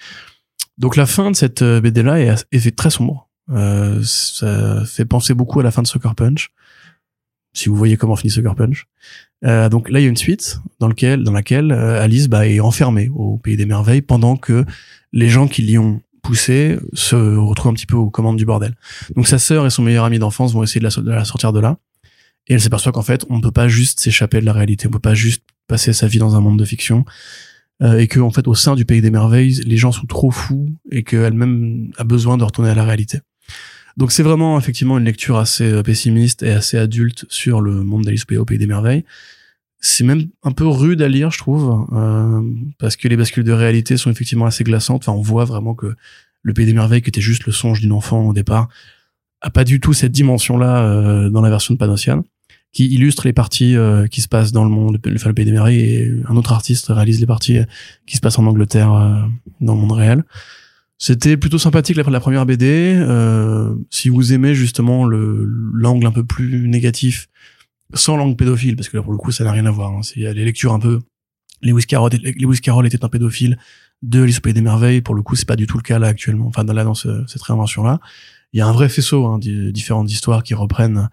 Donc 0.78 0.96
la 0.96 1.06
fin 1.06 1.32
de 1.32 1.36
cette 1.36 1.62
euh, 1.62 1.82
BD 1.82 2.04
là 2.04 2.20
est, 2.20 2.46
est 2.52 2.76
très 2.76 2.90
sombre. 2.90 3.28
Ça 3.50 4.84
fait 4.86 5.06
penser 5.06 5.34
beaucoup 5.34 5.60
à 5.62 5.64
la 5.64 5.72
fin 5.72 5.82
de 5.82 5.88
Sucker 5.88 6.14
Punch. 6.16 6.50
Si 7.54 7.70
vous 7.70 7.76
voyez 7.76 7.96
comment 7.96 8.16
finit 8.16 8.30
Sucker 8.30 8.54
Punch. 8.56 8.88
Donc 9.42 9.90
là, 9.90 10.00
il 10.00 10.04
y 10.04 10.06
a 10.06 10.10
une 10.10 10.18
suite 10.18 10.60
dans 10.80 10.90
lequel, 10.90 11.24
dans 11.24 11.32
laquelle 11.32 11.72
Alice 11.72 12.28
bah, 12.28 12.46
est 12.46 12.60
enfermée 12.60 13.10
au 13.16 13.38
pays 13.38 13.56
des 13.56 13.66
merveilles 13.66 14.02
pendant 14.02 14.36
que 14.36 14.66
les 15.14 15.30
gens 15.30 15.48
qui 15.48 15.62
l'y 15.62 15.78
ont 15.78 16.02
poussée 16.24 16.78
se 16.92 17.16
retrouvent 17.16 17.72
un 17.72 17.76
petit 17.76 17.86
peu 17.86 17.96
aux 17.96 18.10
commandes 18.10 18.36
du 18.36 18.46
bordel. 18.46 18.76
Donc 19.16 19.28
sa 19.28 19.40
sœur 19.40 19.66
et 19.66 19.70
son 19.70 19.82
meilleur 19.82 20.04
ami 20.04 20.20
d'enfance 20.20 20.54
vont 20.54 20.64
essayer 20.64 20.82
de 20.82 21.10
la 21.10 21.24
sortir 21.24 21.54
de 21.54 21.62
là. 21.62 21.78
Et 22.48 22.54
elle 22.54 22.62
s'aperçoit 22.62 22.92
qu'en 22.92 23.02
fait, 23.02 23.26
on 23.30 23.38
ne 23.38 23.42
peut 23.42 23.52
pas 23.52 23.68
juste 23.68 24.00
s'échapper 24.00 24.40
de 24.40 24.46
la 24.46 24.54
réalité. 24.54 24.88
On 24.88 24.92
peut 24.92 25.00
pas 25.00 25.16
juste 25.16 25.44
passer 25.68 25.94
sa 25.94 26.08
vie 26.08 26.20
dans 26.20 26.36
un 26.36 26.42
monde 26.42 26.60
de 26.60 26.66
fiction. 26.66 27.06
Euh, 27.84 28.00
et 28.00 28.08
que 28.08 28.20
en 28.20 28.32
fait, 28.32 28.48
au 28.48 28.56
sein 28.56 28.76
du 28.76 28.86
pays 28.86 29.02
des 29.02 29.12
merveilles, 29.12 29.62
les 29.66 29.78
gens 29.78 29.92
sont 29.92 30.08
trop 30.08 30.32
fous 30.32 30.70
et 30.92 31.04
qu'elle-même 31.04 31.92
a 31.98 32.04
besoin 32.04 32.38
de 32.38 32.44
retourner 32.44 32.72
à 32.72 32.76
la 32.76 32.84
réalité. 32.84 33.20
Donc 33.98 34.12
c'est 34.12 34.24
vraiment 34.24 34.60
effectivement 34.60 34.98
une 35.00 35.06
lecture 35.06 35.38
assez 35.38 35.72
euh, 35.72 35.84
pessimiste 35.84 36.44
et 36.44 36.52
assez 36.52 36.78
adulte 36.78 37.26
sur 37.30 37.62
le 37.62 37.84
monde 37.84 38.06
d'Alice 38.06 38.26
au 38.38 38.46
pays 38.46 38.60
des 38.60 38.68
merveilles. 38.68 39.04
C'est 39.80 40.04
même 40.04 40.28
un 40.44 40.52
peu 40.52 40.66
rude 40.68 41.02
à 41.02 41.08
lire, 41.08 41.32
je 41.32 41.38
trouve, 41.38 41.86
euh, 41.94 42.42
parce 42.80 42.96
que 42.96 43.08
les 43.08 43.18
bascules 43.18 43.44
de 43.44 43.52
réalité 43.52 43.98
sont 43.98 44.10
effectivement 44.10 44.46
assez 44.46 44.64
glaçantes. 44.64 45.08
Enfin, 45.08 45.18
on 45.18 45.22
voit 45.22 45.46
vraiment 45.46 45.76
que 45.76 45.96
le 46.42 46.54
pays 46.54 46.66
des 46.66 46.74
merveilles, 46.74 47.02
qui 47.02 47.10
était 47.10 47.22
juste 47.22 47.46
le 47.46 47.52
songe 47.52 47.82
d'une 47.82 47.92
enfant 47.92 48.22
au 48.28 48.34
départ, 48.34 48.70
a 49.42 49.50
pas 49.50 49.64
du 49.64 49.80
tout 49.80 49.94
cette 49.94 50.12
dimension-là 50.12 50.84
euh, 50.84 51.30
dans 51.30 51.42
la 51.42 51.50
version 51.50 51.74
de 51.74 51.80
Panosian, 51.80 52.24
qui 52.78 52.86
illustre 52.94 53.26
les 53.26 53.34
parties 53.34 53.76
euh, 53.76 54.06
qui 54.06 54.22
se 54.22 54.28
passent 54.28 54.52
dans 54.52 54.64
le 54.64 54.70
monde, 54.70 55.00
enfin, 55.16 55.30
le 55.30 55.34
pays 55.34 55.46
des 55.46 55.52
merveilles, 55.52 55.80
et 55.80 56.14
un 56.30 56.36
autre 56.36 56.52
artiste 56.54 56.88
réalise 56.90 57.20
les 57.20 57.26
parties 57.26 57.58
euh, 57.58 57.64
qui 58.06 58.18
se 58.18 58.22
passent 58.22 58.38
en 58.38 58.46
Angleterre, 58.46 58.94
euh, 58.94 59.16
dans 59.62 59.74
le 59.74 59.82
monde 59.82 59.94
réel. 59.94 60.24
C'était 61.00 61.38
plutôt 61.38 61.58
sympathique 61.58 61.98
la, 61.98 62.04
la 62.04 62.20
première 62.20 62.46
BD. 62.46 62.94
Euh, 63.00 63.74
si 63.90 64.10
vous 64.10 64.32
aimez 64.32 64.54
justement 64.54 65.06
le 65.06 65.44
l'angle 65.74 66.06
un 66.06 66.12
peu 66.12 66.24
plus 66.24 66.68
négatif, 66.68 67.28
sans 67.96 68.16
langue 68.16 68.38
pédophile, 68.38 68.76
parce 68.76 68.90
que 68.90 68.98
là 68.98 69.02
pour 69.04 69.12
le 69.12 69.18
coup 69.18 69.32
ça 69.32 69.44
n'a 69.44 69.52
rien 69.52 69.66
à 69.66 69.72
voir. 69.72 69.92
Hein. 69.92 70.04
C'est 70.04 70.20
les 70.20 70.46
lectures 70.46 70.74
un 70.74 70.80
peu. 70.80 71.00
Lewis 71.64 71.86
Carroll, 71.88 72.12
Lewis 72.40 72.60
Carroll 72.62 72.86
était 72.86 73.04
un 73.04 73.10
pédophile 73.10 73.58
de 74.04 74.22
Alice 74.22 74.38
au 74.38 74.42
pays 74.42 74.54
des 74.54 74.62
merveilles. 74.62 75.02
Pour 75.02 75.16
le 75.16 75.24
coup, 75.24 75.36
c'est 75.36 75.48
pas 75.48 75.56
du 75.56 75.66
tout 75.66 75.78
le 75.78 75.84
cas 75.84 75.98
là 75.98 76.08
actuellement. 76.10 76.46
Enfin, 76.46 76.64
là 76.64 76.84
dans 76.84 76.94
ce- 76.94 77.24
cette 77.26 77.42
réinvention 77.42 77.82
là, 77.84 78.00
il 78.54 78.60
y 78.60 78.62
a 78.62 78.68
un 78.68 78.72
vrai 78.72 78.88
faisceau 78.90 79.26
hein, 79.26 79.40
di- 79.40 79.72
différentes 79.74 80.12
histoires 80.12 80.44
qui 80.44 80.54
reprennent 80.54 81.10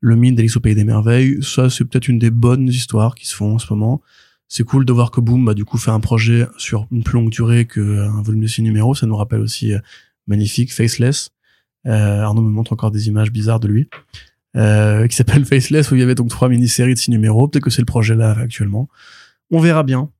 le 0.00 0.16
mythe 0.16 0.34
d'Alice 0.34 0.56
au 0.56 0.60
pays 0.60 0.74
des 0.74 0.84
merveilles. 0.84 1.42
Ça, 1.42 1.70
c'est 1.70 1.84
peut-être 1.84 2.08
une 2.08 2.18
des 2.18 2.30
bonnes 2.30 2.68
histoires 2.68 3.14
qui 3.14 3.26
se 3.26 3.34
font 3.34 3.54
en 3.54 3.58
ce 3.58 3.72
moment. 3.72 4.02
C'est 4.48 4.64
cool 4.64 4.84
de 4.84 4.92
voir 4.92 5.10
que 5.10 5.20
Boom 5.20 5.44
bah, 5.44 5.54
du 5.54 5.64
coup 5.64 5.76
fait 5.76 5.90
un 5.90 6.00
projet 6.00 6.46
sur 6.56 6.86
une 6.92 7.02
plus 7.02 7.14
longue 7.14 7.30
durée 7.30 7.66
qu'un 7.66 8.22
volume 8.22 8.42
de 8.42 8.46
six 8.46 8.62
numéros. 8.62 8.94
Ça 8.94 9.06
nous 9.06 9.16
rappelle 9.16 9.40
aussi 9.40 9.74
euh, 9.74 9.80
magnifique 10.26 10.72
Faceless. 10.72 11.30
Euh, 11.86 12.22
Arnaud 12.22 12.42
me 12.42 12.50
montre 12.50 12.72
encore 12.72 12.90
des 12.90 13.08
images 13.08 13.32
bizarres 13.32 13.60
de 13.60 13.68
lui. 13.68 13.88
Euh, 14.56 15.06
qui 15.06 15.16
s'appelle 15.16 15.44
Faceless 15.44 15.90
où 15.90 15.96
il 15.96 16.00
y 16.00 16.02
avait 16.02 16.14
donc 16.14 16.30
trois 16.30 16.48
mini-séries 16.48 16.94
de 16.94 16.98
six 16.98 17.10
numéros. 17.10 17.48
Peut-être 17.48 17.64
que 17.64 17.70
c'est 17.70 17.82
le 17.82 17.86
projet 17.86 18.14
là 18.14 18.36
actuellement. 18.38 18.88
On 19.50 19.60
verra 19.60 19.82
bien. 19.82 20.10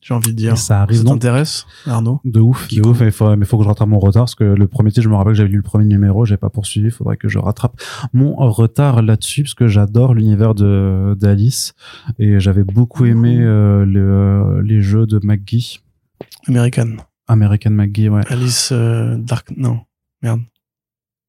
J'ai 0.00 0.14
envie 0.14 0.30
de 0.30 0.36
dire. 0.36 0.52
Et 0.52 0.56
ça 0.56 0.82
arrive 0.82 0.98
Ça 0.98 1.04
t'intéresse, 1.04 1.66
Arnaud 1.86 2.20
de 2.24 2.40
ouf, 2.40 2.68
de 2.68 2.80
ouf. 2.86 3.00
Mais 3.00 3.06
il 3.06 3.12
faut, 3.12 3.34
mais 3.36 3.44
faut 3.44 3.58
que 3.58 3.64
je 3.64 3.68
rattrape 3.68 3.88
mon 3.88 3.98
retard 3.98 4.22
parce 4.22 4.34
que 4.34 4.44
le 4.44 4.68
premier 4.68 4.90
titre, 4.90 5.02
je 5.04 5.08
me 5.08 5.14
rappelle 5.16 5.32
que 5.32 5.36
j'avais 5.38 5.48
lu 5.50 5.56
le 5.56 5.62
premier 5.62 5.84
numéro, 5.84 6.24
j'ai 6.24 6.36
pas 6.36 6.50
poursuivi. 6.50 6.86
Il 6.88 6.90
faudrait 6.92 7.16
que 7.16 7.28
je 7.28 7.38
rattrape 7.38 7.80
mon 8.12 8.34
retard 8.50 9.02
là-dessus 9.02 9.42
parce 9.42 9.54
que 9.54 9.66
j'adore 9.68 10.14
l'univers 10.14 10.54
de 10.54 11.16
d'Alice 11.18 11.74
et 12.18 12.40
j'avais 12.40 12.64
beaucoup 12.64 13.04
aimé 13.04 13.38
euh, 13.40 13.84
le- 13.84 14.60
les 14.62 14.80
jeux 14.82 15.06
de 15.06 15.20
McGee, 15.22 15.80
American. 16.46 16.96
American 17.26 17.70
McGee, 17.70 18.08
ouais. 18.08 18.22
Alice 18.28 18.70
euh, 18.72 19.16
Dark. 19.18 19.52
Non, 19.56 19.80
merde. 20.22 20.40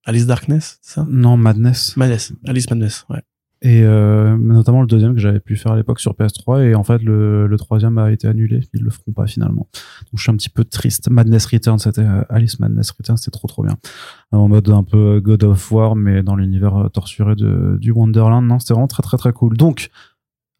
Alice 0.05 0.25
Darkness, 0.25 0.79
c'est 0.81 0.93
ça? 0.95 1.05
Non, 1.09 1.35
Madness. 1.37 1.95
Madness. 1.97 2.33
Alice 2.47 2.69
Madness, 2.69 3.05
ouais. 3.09 3.21
Et 3.61 3.83
euh, 3.83 4.37
notamment 4.37 4.79
le 4.81 4.87
deuxième 4.87 5.13
que 5.13 5.19
j'avais 5.19 5.41
pu 5.41 5.57
faire 5.57 5.73
à 5.73 5.75
l'époque 5.75 5.99
sur 5.99 6.13
PS3 6.13 6.63
et 6.63 6.75
en 6.75 6.83
fait 6.85 7.03
le, 7.03 7.45
le 7.45 7.57
troisième 7.57 7.97
a 7.97 8.09
été 8.11 8.27
annulé. 8.27 8.61
Ils 8.73 8.81
le 8.81 8.89
feront 8.89 9.11
pas 9.11 9.27
finalement. 9.27 9.67
Donc 9.73 10.15
je 10.15 10.21
suis 10.21 10.31
un 10.31 10.35
petit 10.37 10.49
peu 10.49 10.63
triste. 10.63 11.09
Madness 11.09 11.45
Return, 11.45 11.77
c'était 11.77 12.01
euh, 12.01 12.23
Alice 12.29 12.59
Madness 12.59 12.91
Return, 12.91 13.17
c'était 13.17 13.31
trop 13.31 13.49
trop 13.49 13.63
bien. 13.63 13.75
En 14.31 14.47
mode 14.47 14.69
un 14.69 14.83
peu 14.83 15.19
God 15.19 15.43
of 15.43 15.71
War, 15.71 15.95
mais 15.97 16.23
dans 16.23 16.35
l'univers 16.37 16.75
euh, 16.77 16.87
torturé 16.87 17.35
de, 17.35 17.77
du 17.81 17.91
Wonderland. 17.91 18.45
Non, 18.47 18.59
c'était 18.59 18.73
vraiment 18.73 18.87
très 18.87 19.03
très 19.03 19.17
très 19.17 19.33
cool. 19.33 19.57
Donc 19.57 19.89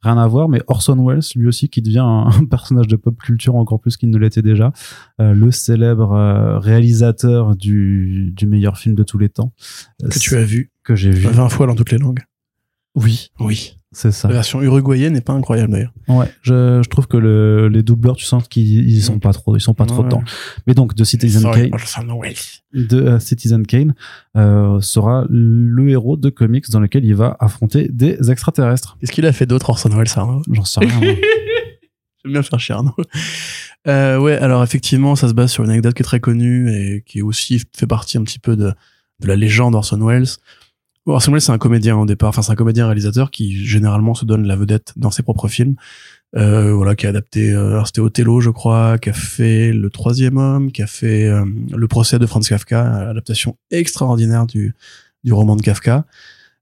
rien 0.02 0.18
à 0.18 0.28
voir, 0.28 0.50
mais 0.50 0.62
Orson 0.68 1.06
Welles, 1.06 1.22
lui 1.36 1.48
aussi, 1.48 1.70
qui 1.70 1.82
devient 1.82 2.00
un, 2.00 2.30
personnage 2.50 2.88
de 2.88 2.96
pop 2.96 3.18
culture 3.18 3.56
encore 3.56 3.80
plus 3.80 3.98
qu'il 3.98 4.10
ne 4.10 4.18
l'était 4.18 4.42
déjà, 4.42 4.72
Euh, 5.22 5.34
le 5.34 5.52
célèbre 5.52 6.14
euh, 6.14 6.60
réalisateur 6.60 7.56
du, 7.56 8.32
du 8.36 8.48
meilleur 8.48 8.78
film 8.78 8.96
de 8.96 9.04
tous 9.04 9.18
les 9.18 9.30
temps, 9.30 9.54
Euh, 10.04 10.10
Que 10.10 10.20
tu 10.20 10.36
as 10.36 10.44
vu 10.44 10.72
que 10.84 10.96
j'ai 10.96 11.12
vu. 11.12 11.28
20 11.28 11.50
fois 11.50 11.68
dans 11.68 11.76
toutes 11.76 11.92
les 11.92 11.98
langues. 11.98 12.20
Oui, 12.96 13.30
Oui. 13.40 13.78
c'est 13.92 14.12
ça. 14.12 14.28
La 14.28 14.34
version 14.36 14.62
uruguayenne 14.62 15.14
n'est 15.14 15.22
pas 15.22 15.34
incroyable 15.34 15.72
d'ailleurs. 15.74 15.94
Ouais, 16.08 16.26
je, 16.42 16.82
je 16.84 16.90
trouve 16.90 17.08
que 17.08 17.18
le, 17.18 17.68
les 17.70 17.84
doubleurs, 17.84 18.16
tu 18.16 18.26
sens 18.26 18.48
qu'ils 18.48 18.90
ils 18.90 19.02
sont 19.02 19.20
pas 19.20 19.32
trop, 19.32 19.56
ils 19.56 19.62
sont 19.62 19.74
pas 19.76 19.86
trop 19.86 20.00
Ouais. 20.00 20.06
dedans. 20.06 20.24
Mais 20.68 20.74
donc 20.74 20.96
de 20.96 21.04
Citizen 21.04 21.42
Sorry, 21.42 21.70
Kane, 21.72 21.80
de 22.74 22.98
euh, 23.02 23.20
Citizen 23.20 23.66
Kane 23.66 23.94
euh, 24.36 24.82
sera 24.82 25.26
le 25.30 25.90
héros 25.90 26.18
de 26.18 26.30
comics 26.30 26.70
dans 26.72 26.80
lequel 26.80 27.06
il 27.06 27.16
va 27.16 27.38
affronter 27.40 27.88
des 27.90 28.32
extraterrestres. 28.32 28.98
Qu'est-ce 29.00 29.12
qu'il 29.12 29.26
a 29.26 29.32
fait 29.34 29.46
d'autre 29.46 29.70
Orson 29.70 29.90
Welles, 29.90 30.08
Arnaud 30.16 30.42
J'en 30.52 30.66
sais 30.66 30.80
rien. 30.82 31.00
J'aime 32.24 32.34
bien 32.34 32.44
faire 32.44 32.60
chier 32.60 32.76
Arnaud. 32.76 32.96
Euh, 33.88 34.18
ouais, 34.20 34.36
alors 34.38 34.62
effectivement, 34.64 35.16
ça 35.16 35.30
se 35.30 35.34
base 35.34 35.52
sur 35.52 35.64
une 35.64 35.70
anecdote 35.70 35.94
qui 35.94 36.02
est 36.02 36.04
très 36.04 36.20
connue 36.20 36.70
et 36.74 37.04
qui 37.06 37.22
aussi 37.22 37.62
fait 37.78 37.88
partie 37.88 38.18
un 38.18 38.24
petit 38.24 38.40
peu 38.40 38.58
de, 38.58 38.74
de 39.22 39.28
la 39.28 39.36
légende 39.38 39.74
Orson 39.76 40.06
Welles. 40.06 40.28
Orson 41.14 41.32
Welles, 41.32 41.42
c'est 41.42 41.52
un 41.52 41.58
comédien 41.58 41.98
au 41.98 42.06
départ, 42.06 42.30
enfin 42.30 42.42
c'est 42.42 42.52
un 42.52 42.56
comédien 42.56 42.86
réalisateur 42.86 43.32
qui 43.32 43.66
généralement 43.66 44.14
se 44.14 44.26
donne 44.26 44.46
la 44.46 44.56
vedette 44.56 44.94
dans 44.96 45.12
ses 45.12 45.24
propres 45.24 45.48
films. 45.48 45.76
Euh, 46.36 46.74
voilà, 46.74 46.96
qui 46.96 47.08
a 47.08 47.10
adapté, 47.10 47.52
euh, 47.52 47.72
alors 47.72 47.88
c'était 47.88 48.02
Othello, 48.02 48.40
je 48.40 48.52
crois, 48.52 49.00
qui 49.00 49.10
a 49.10 49.14
fait 49.14 49.74
Le 49.74 49.90
Troisième 49.90 50.38
Homme, 50.38 50.72
qui 50.72 50.84
a 50.84 50.88
fait 50.88 51.26
euh, 51.26 51.44
Le 51.76 51.88
Procès 51.88 52.20
de 52.20 52.26
Franz 52.28 52.48
Kafka, 52.48 53.10
adaptation 53.10 53.58
extraordinaire 53.72 54.46
du, 54.46 54.76
du 55.24 55.34
roman 55.34 55.56
de 55.56 55.64
Kafka. 55.64 56.06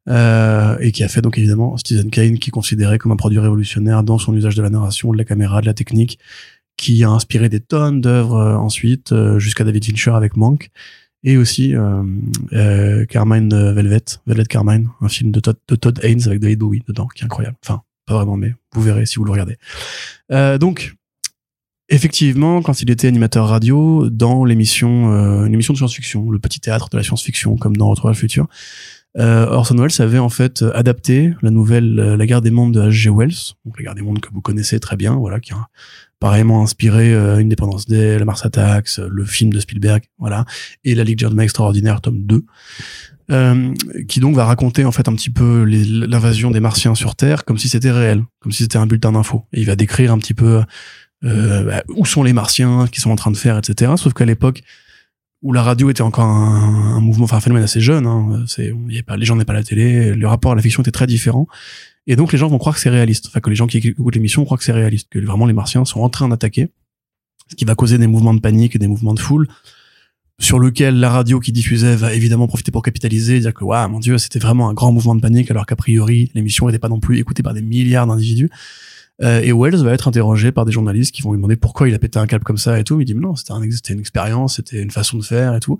Euh, 0.09 0.77
et 0.79 0.93
qui 0.93 1.03
a 1.03 1.09
fait 1.09 1.21
donc 1.21 1.37
évidemment 1.37 1.75
Citizen 1.75 2.09
Kane, 2.09 2.39
qui 2.39 2.49
est 2.49 2.51
considéré 2.51 2.97
comme 2.97 3.11
un 3.11 3.17
produit 3.17 3.39
révolutionnaire 3.39 4.03
dans 4.03 4.17
son 4.17 4.33
usage 4.33 4.55
de 4.55 4.61
la 4.61 4.69
narration, 4.69 5.11
de 5.11 5.17
la 5.17 5.25
caméra, 5.25 5.59
de 5.59 5.65
la 5.65 5.73
technique, 5.73 6.17
qui 6.77 7.03
a 7.03 7.09
inspiré 7.09 7.49
des 7.49 7.59
tonnes 7.59 7.99
d'œuvres 7.99 8.37
euh, 8.37 8.55
ensuite, 8.55 9.11
euh, 9.11 9.39
jusqu'à 9.39 9.63
David 9.63 9.83
Fincher 9.83 10.11
avec 10.11 10.37
Mank, 10.37 10.69
et 11.23 11.37
aussi 11.37 11.75
euh, 11.75 12.03
euh, 12.53 13.05
Carmine 13.05 13.53
euh, 13.53 13.73
Velvet, 13.73 14.03
Velvet 14.25 14.45
Carmine, 14.45 14.89
un 15.01 15.09
film 15.09 15.31
de 15.31 15.39
Todd, 15.39 15.57
de 15.67 15.75
Todd 15.75 15.99
Haynes 16.03 16.21
avec 16.25 16.39
David 16.39 16.59
Bowie 16.59 16.83
dedans, 16.87 17.07
qui 17.07 17.23
est 17.23 17.25
incroyable. 17.25 17.57
Enfin, 17.63 17.81
pas 18.05 18.15
vraiment, 18.15 18.37
mais 18.37 18.53
vous 18.73 18.81
verrez 18.81 19.05
si 19.05 19.17
vous 19.17 19.25
le 19.25 19.31
regardez. 19.31 19.57
Euh, 20.31 20.57
donc, 20.57 20.95
effectivement, 21.89 22.61
quand 22.61 22.81
il 22.81 22.89
était 22.89 23.07
animateur 23.07 23.47
radio 23.47 24.09
dans 24.09 24.45
l'émission, 24.45 25.13
euh, 25.13 25.45
une 25.45 25.53
émission 25.53 25.73
de 25.73 25.77
science-fiction, 25.77 26.29
le 26.29 26.39
petit 26.39 26.59
théâtre 26.59 26.89
de 26.89 26.97
la 26.97 27.03
science-fiction, 27.03 27.57
comme 27.57 27.75
dans 27.75 27.89
Retour 27.89 28.07
à 28.07 28.11
le 28.11 28.17
futur, 28.17 28.47
euh, 29.17 29.47
Orson 29.47 29.75
Welles 29.77 30.01
avait 30.01 30.19
en 30.19 30.29
fait 30.29 30.61
euh, 30.61 30.71
adapté 30.75 31.33
la 31.41 31.49
nouvelle 31.49 31.99
euh, 31.99 32.17
La 32.17 32.25
guerre 32.25 32.41
des 32.41 32.51
mondes 32.51 32.73
de 32.73 32.81
H.G. 32.81 33.09
Wells, 33.09 33.53
donc 33.65 33.77
La 33.77 33.83
guerre 33.83 33.95
des 33.95 34.01
mondes 34.01 34.19
que 34.19 34.29
vous 34.31 34.41
connaissez 34.41 34.79
très 34.79 34.95
bien, 34.95 35.15
voilà, 35.15 35.39
qui 35.39 35.53
a 35.53 35.67
pareillement 36.19 36.63
inspiré 36.63 37.13
euh, 37.13 37.37
Independence 37.37 37.87
Day, 37.87 38.17
La 38.17 38.25
Mars 38.25 38.45
Attacks, 38.45 38.99
euh, 38.99 39.07
le 39.11 39.25
film 39.25 39.51
de 39.53 39.59
Spielberg, 39.59 40.03
voilà, 40.17 40.45
et 40.83 40.95
La 40.95 41.03
Ligue 41.03 41.19
Gentleman 41.19 41.43
Extraordinaire, 41.43 42.01
tome 42.01 42.25
2, 42.25 42.45
euh, 43.29 43.73
qui 44.07 44.19
donc 44.19 44.35
va 44.35 44.45
raconter 44.45 44.85
en 44.85 44.91
fait 44.91 45.07
un 45.07 45.13
petit 45.13 45.29
peu 45.29 45.63
l'invasion 45.63 46.51
des 46.51 46.59
Martiens 46.59 46.95
sur 46.95 47.15
Terre 47.15 47.45
comme 47.45 47.57
si 47.57 47.69
c'était 47.69 47.91
réel, 47.91 48.23
comme 48.39 48.51
si 48.51 48.63
c'était 48.63 48.77
un 48.77 48.87
bulletin 48.87 49.11
d'info. 49.11 49.45
Et 49.53 49.61
il 49.61 49.65
va 49.65 49.75
décrire 49.75 50.11
un 50.11 50.17
petit 50.17 50.33
peu 50.33 50.63
euh, 51.23 51.63
bah, 51.63 51.83
où 51.89 52.05
sont 52.05 52.23
les 52.23 52.33
Martiens, 52.33 52.87
qu'ils 52.87 53.01
sont 53.01 53.11
en 53.11 53.15
train 53.15 53.31
de 53.31 53.37
faire, 53.37 53.57
etc. 53.57 53.93
Sauf 53.97 54.13
qu'à 54.13 54.25
l'époque 54.25 54.63
où 55.43 55.53
la 55.53 55.61
radio 55.61 55.89
était 55.89 56.01
encore 56.01 56.25
un, 56.25 56.99
mouvement, 56.99 57.25
enfin 57.25 57.37
un 57.37 57.41
phénomène 57.41 57.63
assez 57.63 57.79
jeune, 57.81 58.07
hein, 58.07 58.43
c'est, 58.47 58.73
y 58.87 58.93
avait 58.93 59.03
pas, 59.03 59.17
les 59.17 59.25
gens 59.25 59.35
n'avaient 59.35 59.45
pas 59.45 59.53
la 59.53 59.63
télé, 59.63 60.15
le 60.15 60.27
rapport 60.27 60.51
à 60.51 60.55
la 60.55 60.61
fiction 60.61 60.81
était 60.81 60.91
très 60.91 61.07
différent. 61.07 61.47
Et 62.07 62.15
donc 62.15 62.31
les 62.31 62.37
gens 62.37 62.47
vont 62.47 62.57
croire 62.57 62.75
que 62.75 62.81
c'est 62.81 62.89
réaliste, 62.89 63.27
enfin 63.27 63.39
que 63.39 63.49
les 63.49 63.55
gens 63.55 63.67
qui 63.67 63.77
écoutent 63.77 64.15
l'émission 64.15 64.45
croient 64.45 64.57
que 64.57 64.63
c'est 64.63 64.71
réaliste, 64.71 65.09
que 65.09 65.19
vraiment 65.19 65.45
les 65.45 65.53
Martiens 65.53 65.85
sont 65.85 66.01
en 66.01 66.09
train 66.09 66.29
d'attaquer, 66.29 66.69
ce 67.49 67.55
qui 67.55 67.65
va 67.65 67.75
causer 67.75 67.97
des 67.97 68.07
mouvements 68.07 68.33
de 68.33 68.39
panique 68.39 68.75
et 68.75 68.79
des 68.79 68.87
mouvements 68.87 69.13
de 69.13 69.19
foule, 69.19 69.47
sur 70.39 70.59
lequel 70.59 70.99
la 70.99 71.09
radio 71.09 71.39
qui 71.39 71.51
diffusait 71.51 71.95
va 71.95 72.13
évidemment 72.13 72.47
profiter 72.47 72.71
pour 72.71 72.81
capitaliser, 72.81 73.39
dire 73.39 73.53
que 73.53 73.63
waouh 73.63 73.89
mon 73.89 73.99
dieu 73.99 74.17
c'était 74.17 74.39
vraiment 74.39 74.69
un 74.69 74.73
grand 74.73 74.91
mouvement 74.91 75.15
de 75.15 75.21
panique, 75.21 75.51
alors 75.51 75.65
qu'a 75.65 75.75
priori 75.75 76.31
l'émission 76.33 76.67
n'était 76.67 76.79
pas 76.79 76.89
non 76.89 76.99
plus 76.99 77.19
écoutée 77.19 77.43
par 77.43 77.53
des 77.53 77.61
milliards 77.61 78.07
d'individus. 78.07 78.49
Euh, 79.23 79.41
et 79.41 79.51
Wells 79.51 79.83
va 79.83 79.93
être 79.93 80.07
interrogé 80.07 80.51
par 80.51 80.65
des 80.65 80.71
journalistes 80.71 81.13
qui 81.13 81.21
vont 81.21 81.31
lui 81.31 81.37
demander 81.37 81.55
pourquoi 81.55 81.89
il 81.89 81.95
a 81.95 81.99
pété 81.99 82.19
un 82.19 82.27
câble 82.27 82.43
comme 82.43 82.57
ça 82.57 82.79
et 82.79 82.83
tout. 82.83 83.01
Il 83.01 83.05
dit 83.05 83.15
non, 83.15 83.35
c'était 83.35 83.53
un, 83.53 83.61
une 83.61 83.99
expérience, 83.99 84.57
c'était 84.57 84.81
une 84.81 84.91
façon 84.91 85.17
de 85.17 85.23
faire 85.23 85.55
et 85.55 85.59
tout. 85.59 85.79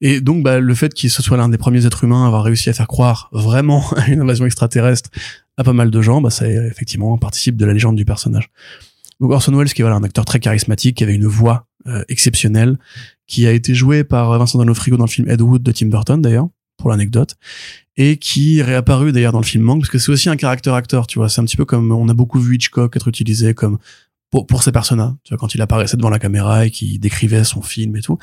Et 0.00 0.20
donc 0.20 0.44
bah, 0.44 0.60
le 0.60 0.74
fait 0.74 0.94
qu'il 0.94 1.10
se 1.10 1.22
soit 1.22 1.36
l'un 1.36 1.48
des 1.48 1.58
premiers 1.58 1.86
êtres 1.86 2.04
humains 2.04 2.24
à 2.24 2.26
avoir 2.26 2.44
réussi 2.44 2.70
à 2.70 2.72
faire 2.72 2.86
croire 2.86 3.28
vraiment 3.32 3.84
à 3.96 4.08
une 4.08 4.20
invasion 4.20 4.46
extraterrestre 4.46 5.10
à 5.56 5.64
pas 5.64 5.72
mal 5.72 5.90
de 5.90 6.02
gens, 6.02 6.20
bah, 6.20 6.30
ça 6.30 6.48
effectivement 6.48 7.16
participe 7.18 7.56
de 7.56 7.64
la 7.64 7.72
légende 7.72 7.96
du 7.96 8.04
personnage. 8.04 8.50
Donc 9.20 9.32
Orson 9.32 9.52
Welles, 9.56 9.72
qui 9.72 9.82
est 9.82 9.84
voilà, 9.84 9.96
un 9.96 10.04
acteur 10.04 10.24
très 10.24 10.38
charismatique, 10.38 10.98
qui 10.98 11.04
avait 11.04 11.14
une 11.14 11.26
voix 11.26 11.66
euh, 11.88 12.04
exceptionnelle, 12.08 12.78
qui 13.26 13.46
a 13.46 13.52
été 13.52 13.74
joué 13.74 14.04
par 14.04 14.38
Vincent 14.38 14.58
D'Onofrio 14.58 14.96
dans 14.96 15.04
le 15.04 15.10
film 15.10 15.28
Ed 15.28 15.40
Wood 15.40 15.62
de 15.62 15.72
Tim 15.72 15.86
Burton 15.86 16.22
d'ailleurs, 16.22 16.48
pour 16.78 16.88
l'anecdote, 16.90 17.36
et 17.96 18.16
qui 18.16 18.60
est 18.60 18.62
réapparu 18.62 19.12
d'ailleurs 19.12 19.32
dans 19.32 19.40
le 19.40 19.44
film 19.44 19.64
Manque, 19.64 19.80
parce 19.80 19.90
que 19.90 19.98
c'est 19.98 20.12
aussi 20.12 20.30
un 20.30 20.36
caractère 20.36 20.74
acteur, 20.74 21.06
tu 21.06 21.18
vois. 21.18 21.28
C'est 21.28 21.40
un 21.40 21.44
petit 21.44 21.56
peu 21.56 21.64
comme 21.64 21.92
on 21.92 22.08
a 22.08 22.14
beaucoup 22.14 22.40
vu 22.40 22.54
Hitchcock 22.54 22.96
être 22.96 23.08
utilisé 23.08 23.52
comme 23.52 23.78
pour, 24.30 24.46
pour 24.46 24.62
ses 24.62 24.72
personnages, 24.72 25.12
tu 25.24 25.34
vois, 25.34 25.38
quand 25.38 25.54
il 25.54 25.62
apparaissait 25.62 25.96
devant 25.96 26.10
la 26.10 26.18
caméra 26.18 26.66
et 26.66 26.70
qui 26.70 26.98
décrivait 26.98 27.44
son 27.44 27.62
film 27.62 27.96
et 27.96 28.00
tout. 28.00 28.18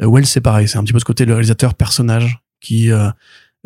Euh, 0.00 0.10
Wells, 0.10 0.26
c'est 0.26 0.40
pareil, 0.40 0.68
c'est 0.68 0.78
un 0.78 0.84
petit 0.84 0.92
peu 0.92 0.98
ce 0.98 1.04
côté 1.04 1.24
le 1.24 1.34
réalisateur 1.34 1.74
personnage 1.74 2.40
qui 2.60 2.90
euh, 2.90 3.10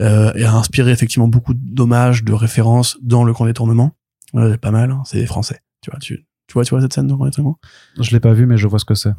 euh, 0.00 0.32
a 0.34 0.52
inspiré 0.52 0.90
effectivement 0.90 1.28
beaucoup 1.28 1.54
d'hommages, 1.54 2.24
de 2.24 2.32
références 2.32 2.98
dans 3.02 3.24
le 3.24 3.32
grand 3.32 3.46
détournement. 3.46 3.92
Voilà, 4.32 4.52
c'est 4.52 4.60
pas 4.60 4.70
mal, 4.70 4.90
hein, 4.90 5.02
c'est 5.04 5.24
français, 5.26 5.60
tu 5.82 5.90
vois. 5.90 6.00
Tu, 6.00 6.24
tu 6.52 6.54
vois, 6.54 6.64
tu 6.64 6.70
vois 6.74 6.82
cette 6.82 6.92
scène 6.92 7.06
détournement 7.06 7.58
Je 7.98 8.10
l'ai 8.10 8.20
pas 8.20 8.34
vu, 8.34 8.44
mais 8.44 8.58
je 8.58 8.68
vois 8.68 8.78
ce 8.78 8.84
que 8.84 8.94
c'est. 8.94 9.12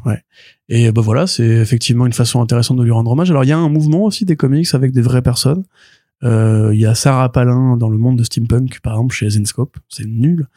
et 0.69 0.91
ben 0.91 1.01
voilà, 1.01 1.25
c'est 1.25 1.43
effectivement 1.47 2.05
une 2.05 2.13
façon 2.13 2.41
intéressante 2.41 2.77
de 2.77 2.84
lui 2.84 2.91
rendre 2.91 3.09
hommage. 3.09 3.31
Alors 3.31 3.43
il 3.43 3.47
y 3.47 3.51
a 3.51 3.57
un 3.57 3.69
mouvement 3.69 4.03
aussi 4.03 4.23
des 4.23 4.36
comics 4.36 4.67
avec 4.73 4.91
des 4.91 5.01
vraies 5.01 5.23
personnes. 5.23 5.63
Euh, 6.23 6.71
Il 6.73 6.79
y 6.79 6.86
a 6.86 6.95
Sarah 6.95 7.29
Palin 7.31 7.75
dans 7.75 7.89
le 7.89 7.97
monde 7.97 8.17
de 8.17 8.23
steampunk, 8.23 8.79
par 8.81 8.93
exemple, 8.93 9.13
chez 9.13 9.29
Zenscope. 9.29 9.75
C'est 9.89 10.05
nul. 10.05 10.47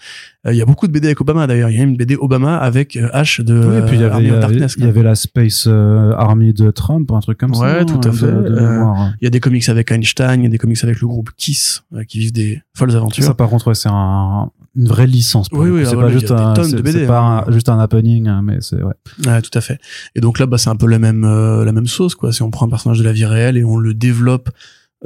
Euh, 0.47 0.53
Il 0.53 0.57
y 0.57 0.63
a 0.63 0.65
beaucoup 0.65 0.87
de 0.87 0.93
BD 0.93 1.09
avec 1.09 1.21
Obama 1.21 1.47
d'ailleurs. 1.49 1.71
Il 1.71 1.77
y 1.77 1.81
a 1.81 1.83
une 1.83 1.97
BD 1.97 2.15
Obama 2.15 2.57
avec 2.59 2.97
euh, 2.97 3.09
H 3.09 3.43
de 3.43 3.55
Oui, 3.55 3.79
et 3.79 3.83
puis 3.83 3.97
il 3.97 4.01
y 4.01 4.05
euh, 4.05 4.07
avait, 4.07 4.15
Army 4.15 4.27
il 4.27 4.29
y 4.29 4.31
of 4.31 4.37
avait, 4.37 4.41
Darkness. 4.43 4.75
il 4.79 4.85
y 4.85 4.89
avait 4.89 5.03
la 5.03 5.15
Space 5.17 5.65
euh, 5.67 6.13
Army 6.13 6.53
de 6.53 6.71
Trump, 6.71 7.11
un 7.11 7.19
truc 7.19 7.39
comme 7.39 7.55
ça. 7.55 7.63
Ouais, 7.63 7.85
tout 7.85 8.01
à 8.05 8.09
hein, 8.09 8.13
fait. 8.13 8.27
Euh. 8.27 8.85
Il 9.21 9.25
y 9.25 9.27
a 9.27 9.31
des 9.31 9.41
comics 9.41 9.69
avec 9.69 9.91
Einstein, 9.91 10.41
il 10.41 10.45
y 10.45 10.47
a 10.47 10.51
des 10.51 10.59
comics 10.59 10.85
avec 10.85 11.01
le 11.01 11.07
groupe 11.09 11.31
Kiss 11.37 11.83
euh, 11.95 12.05
qui 12.05 12.21
vivent 12.21 12.33
des 12.33 12.63
folles 12.75 12.95
aventures. 12.95 13.25
Ça, 13.25 13.35
par 13.35 13.49
contre, 13.49 13.67
ouais, 13.67 13.75
c'est 13.75 13.89
un, 13.91 14.53
une 14.77 14.89
vraie 14.89 15.07
licence. 15.07 15.49
Oui, 15.53 15.71
oui, 15.71 15.81
c'est 15.83 15.89
ah, 15.89 15.91
pas 15.91 15.97
voilà, 15.97 16.13
juste 16.13 16.31
un, 16.31 16.53
de 16.53 16.63
c'est- 16.63 16.77
BD, 16.83 16.93
c'est 16.93 17.07
pas 17.07 17.21
hein. 17.21 17.45
un- 17.47 17.53
juste 17.53 17.69
un 17.69 17.79
happening, 17.79 18.29
hein, 18.29 18.43
mais 18.43 18.59
c'est 18.61 18.83
ouais. 18.83 18.95
Ouais, 19.27 19.43
tout 19.43 19.57
à 19.57 19.61
fait. 19.61 19.81
Et 20.15 20.21
donc 20.21 20.39
là, 20.39 20.47
bah, 20.47 20.59
c'est 20.59 20.71
un 20.71 20.77
peu 20.77 20.87
la 20.87 20.99
même, 20.99 21.25
euh, 21.25 21.65
la 21.65 21.73
même 21.73 21.87
sauce, 21.87 22.15
quoi. 22.15 22.33
Si 22.33 22.43
on 22.43 22.51
prend 22.51 22.67
un 22.67 22.69
personnage 22.71 22.99
de 22.99 23.05
la 23.05 23.13
vie 23.13 23.25
réelle 23.25 23.57
et 23.57 23.65
on 23.65 23.77
le 23.79 23.95
développe 23.95 24.51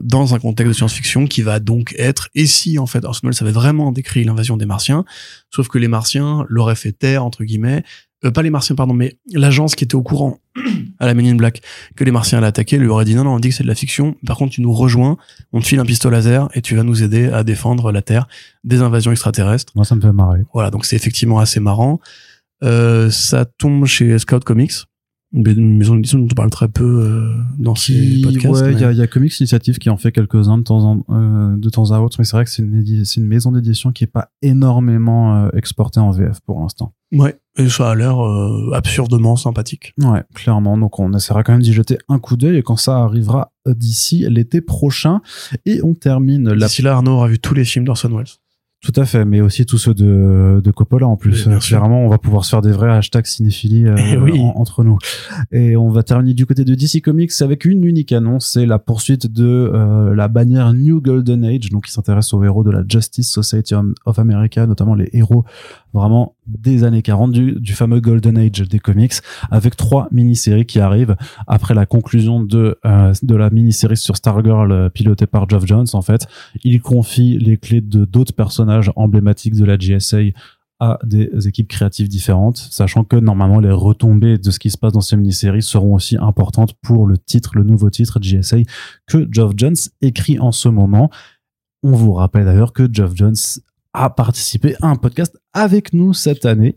dans 0.01 0.35
un 0.35 0.39
contexte 0.39 0.69
de 0.69 0.73
science-fiction 0.75 1.27
qui 1.27 1.43
va 1.43 1.59
donc 1.59 1.95
être, 1.99 2.29
et 2.35 2.47
si, 2.47 2.79
en 2.79 2.87
fait, 2.87 3.05
Orson 3.05 3.27
Welles 3.27 3.37
avait 3.41 3.51
vraiment 3.53 3.91
décrit 3.93 4.25
l'invasion 4.25 4.57
des 4.57 4.67
Martiens, 4.67 5.05
sauf 5.51 5.69
que 5.69 5.79
les 5.79 5.89
Martiens 5.89 6.45
l'auraient 6.49 6.77
fait 6.77 6.93
taire, 6.93 7.25
entre 7.25 7.45
guillemets, 7.45 7.83
euh, 8.25 8.31
pas 8.31 8.43
les 8.43 8.51
Martiens, 8.51 8.77
pardon, 8.77 8.95
mais 8.95 9.19
l'agence 9.33 9.75
qui 9.75 9.85
était 9.85 9.95
au 9.95 10.03
courant 10.03 10.39
à 10.99 11.07
la 11.07 11.15
Men 11.15 11.27
in 11.27 11.35
Black 11.37 11.63
que 11.97 12.05
les 12.05 12.11
Martiens 12.11 12.39
allaient 12.39 12.49
attaquer 12.49 12.77
lui 12.79 12.89
aurait 12.89 13.05
dit 13.05 13.15
non, 13.15 13.25
non, 13.25 13.35
on 13.35 13.41
dit 13.41 13.49
que 13.49 13.55
c'est 13.55 13.63
de 13.63 13.69
la 13.69 13.75
fiction. 13.75 14.17
Par 14.27 14.37
contre, 14.37 14.53
tu 14.53 14.61
nous 14.61 14.73
rejoins, 14.73 15.17
on 15.53 15.61
te 15.61 15.67
file 15.67 15.81
un 15.81 15.85
pistolet 15.85 16.17
laser 16.17 16.49
et 16.55 16.61
tu 16.61 16.77
vas 16.77 16.83
nous 16.83 17.03
aider 17.03 17.27
à 17.27 17.45
défendre 17.45 17.93
la 17.93 18.03
Terre 18.03 18.29
des 18.65 18.83
invasions 18.83 19.11
extraterrestres. 19.11 19.73
Moi, 19.75 19.85
ça 19.85 19.95
me 19.95 20.01
fait 20.01 20.13
marrer. 20.13 20.41
Voilà, 20.53 20.71
donc 20.71 20.85
c'est 20.85 20.97
effectivement 20.97 21.39
assez 21.39 21.61
marrant. 21.61 22.01
Euh, 22.63 23.11
ça 23.11 23.47
tombe 23.47 23.87
chez 23.87 24.19
Scout 24.19 24.45
Comics. 24.45 24.73
Une 25.33 25.77
maison 25.77 25.95
d'édition 25.95 26.19
dont 26.19 26.27
on 26.31 26.35
parle 26.35 26.51
très 26.51 26.69
peu 26.69 26.85
euh, 26.85 27.33
dans 27.57 27.77
ces 27.77 28.21
podcasts. 28.21 28.47
ouais, 28.63 28.73
il 28.73 28.75
mais- 28.75 28.81
y, 28.81 28.85
a, 28.85 28.93
il 28.93 28.99
y 28.99 29.03
a 29.03 29.07
Comics 29.07 29.39
Initiative 29.39 29.79
qui 29.79 29.89
en 29.89 29.97
fait 29.97 30.11
quelques-uns 30.11 30.59
de 30.59 30.65
temps 30.65 30.83
en, 30.85 31.05
euh, 31.11 31.57
de 31.57 31.69
temps 31.71 31.93
à 31.93 32.01
autre, 32.01 32.17
mais 32.19 32.25
c'est 32.25 32.37
vrai 32.37 32.45
que 32.45 32.51
c'est 32.51 32.63
une, 32.63 33.27
maison 33.27 33.53
d'édition 33.53 33.93
qui 33.93 34.03
est 34.05 34.09
pas 34.09 34.31
énormément 34.43 35.37
euh, 35.45 35.49
exportée 35.55 36.01
en 36.01 36.11
VF 36.11 36.41
pour 36.41 36.59
l'instant. 36.61 36.95
Ouais, 37.13 37.39
et 37.57 37.69
ça 37.69 37.91
a 37.91 37.95
l'air 37.95 38.25
euh, 38.25 38.73
absurdement 38.73 39.37
sympathique. 39.37 39.95
Ouais, 39.99 40.23
clairement. 40.35 40.77
Donc 40.77 40.99
on 40.99 41.13
essaiera 41.13 41.43
quand 41.43 41.53
même 41.53 41.63
d'y 41.63 41.73
jeter 41.73 41.99
un 42.09 42.19
coup 42.19 42.37
d'œil 42.37 42.57
et 42.57 42.63
quand 42.63 42.77
ça 42.77 42.99
arrivera 42.99 43.53
euh, 43.69 43.75
d'ici 43.75 44.27
l'été 44.29 44.61
prochain. 44.61 45.21
Et 45.67 45.81
on 45.83 45.95
termine 45.95 46.49
la 46.53 46.67
D'ici 46.67 46.83
là, 46.83 46.95
Arnaud 46.95 47.13
aura 47.13 47.29
vu 47.29 47.39
tous 47.39 47.55
les 47.55 47.65
films 47.65 47.85
d'Orson 47.85 48.11
Welles. 48.11 48.27
Tout 48.83 48.93
à 48.97 49.05
fait, 49.05 49.27
mais 49.27 49.43
aussi 49.43 49.67
tous 49.67 49.77
ceux 49.77 49.93
de, 49.93 50.63
de 50.65 50.71
Coppola 50.71 51.07
en 51.07 51.17
plus. 51.17 51.47
Oui. 51.47 51.59
Clairement, 51.59 52.03
on 52.03 52.09
va 52.09 52.17
pouvoir 52.17 52.47
se 52.47 52.51
faire 52.51 52.63
des 52.63 52.73
vrais 52.73 52.91
hashtags 52.91 53.27
cinéphilie 53.27 53.87
euh, 53.87 53.95
Eh 53.99 54.17
oui. 54.17 54.41
en- 54.41 54.59
entre 54.59 54.85
nous. 54.85 54.97
Et 55.53 55.77
on 55.77 55.91
va 55.91 56.03
terminer 56.03 56.33
du 56.33 56.47
côté 56.47 56.65
de 56.65 56.75
DC 56.75 57.03
Comics 57.03 57.31
avec 57.43 57.67
une 57.67 57.85
unique 57.85 58.11
annonce, 58.13 58.47
c'est 58.53 58.65
la 58.65 58.79
poursuite 58.79 59.27
de 59.31 59.45
euh, 59.47 60.15
la 60.15 60.29
bannière 60.29 60.73
New 60.73 61.03
Golden 61.03 61.45
Age, 61.45 61.69
donc 61.71 61.85
qui 61.87 61.93
s'intéresse 61.93 62.33
aux 62.33 62.43
héros 62.43 62.65
de 62.65 62.71
la 62.71 62.83
Justice 62.89 63.31
Society 63.31 63.75
of 64.07 64.19
America, 64.19 64.67
notamment 64.67 64.95
les 64.95 65.11
héros 65.13 65.45
vraiment 65.93 66.35
des 66.47 66.85
années 66.85 67.03
40 67.03 67.33
du, 67.33 67.53
du 67.61 67.73
fameux 67.73 68.01
Golden 68.01 68.39
Age 68.39 68.63
des 68.69 68.79
comics, 68.79 69.15
avec 69.51 69.77
trois 69.77 70.09
mini-séries 70.11 70.67
qui 70.67 70.81
arrivent 70.81 71.17
après 71.47 71.75
la 71.75 71.87
conclusion 71.87 72.43
de 72.43 72.79
euh, 72.85 73.13
de 73.23 73.35
la 73.35 73.51
mini-série 73.51 73.97
sur 73.97 74.17
Stargirl 74.17 74.73
euh, 74.73 74.89
pilotée 74.89 75.27
par 75.27 75.49
Geoff 75.49 75.67
Jones 75.67 75.87
en 75.93 76.03
fait 76.03 76.27
il 76.65 76.81
confie 76.81 77.39
les 77.39 77.57
clés 77.57 77.81
de 77.81 78.05
d'autres 78.05 78.35
personnages 78.35 78.93
emblématiques 78.97 79.55
de 79.55 79.65
la 79.65 79.77
GSA 79.77 80.19
à 80.81 80.99
des 81.05 81.47
équipes 81.47 81.69
créatives 81.69 82.09
différentes, 82.09 82.57
sachant 82.57 83.05
que 83.05 83.17
normalement 83.17 83.61
les 83.61 83.71
retombées 83.71 84.39
de 84.39 84.51
ce 84.51 84.59
qui 84.59 84.71
se 84.71 84.79
passe 84.79 84.95
dans 84.95 85.03
ces 85.03 85.17
mini-séries 85.17 85.63
seront 85.63 85.95
aussi 85.95 86.17
importantes 86.17 86.73
pour 86.83 87.07
le 87.07 87.19
titre, 87.19 87.53
le 87.55 87.65
nouveau 87.65 87.91
titre 87.91 88.19
GSA 88.19 88.57
que 89.07 89.29
Geoff 89.31 89.53
Jones 89.57 89.77
écrit 90.01 90.39
en 90.39 90.53
ce 90.53 90.71
moment. 90.71 91.11
On 91.83 91.93
vous 91.93 92.15
rappelle 92.15 92.47
d'ailleurs 92.47 92.73
que 92.73 92.89
Geoff 92.91 93.13
Jones 93.15 93.37
a 93.93 94.11
participé 94.11 94.77
à 94.81 94.89
un 94.89 94.97
podcast 94.97 95.37
avec 95.53 95.93
nous 95.93 96.13
cette 96.13 96.45
année 96.45 96.77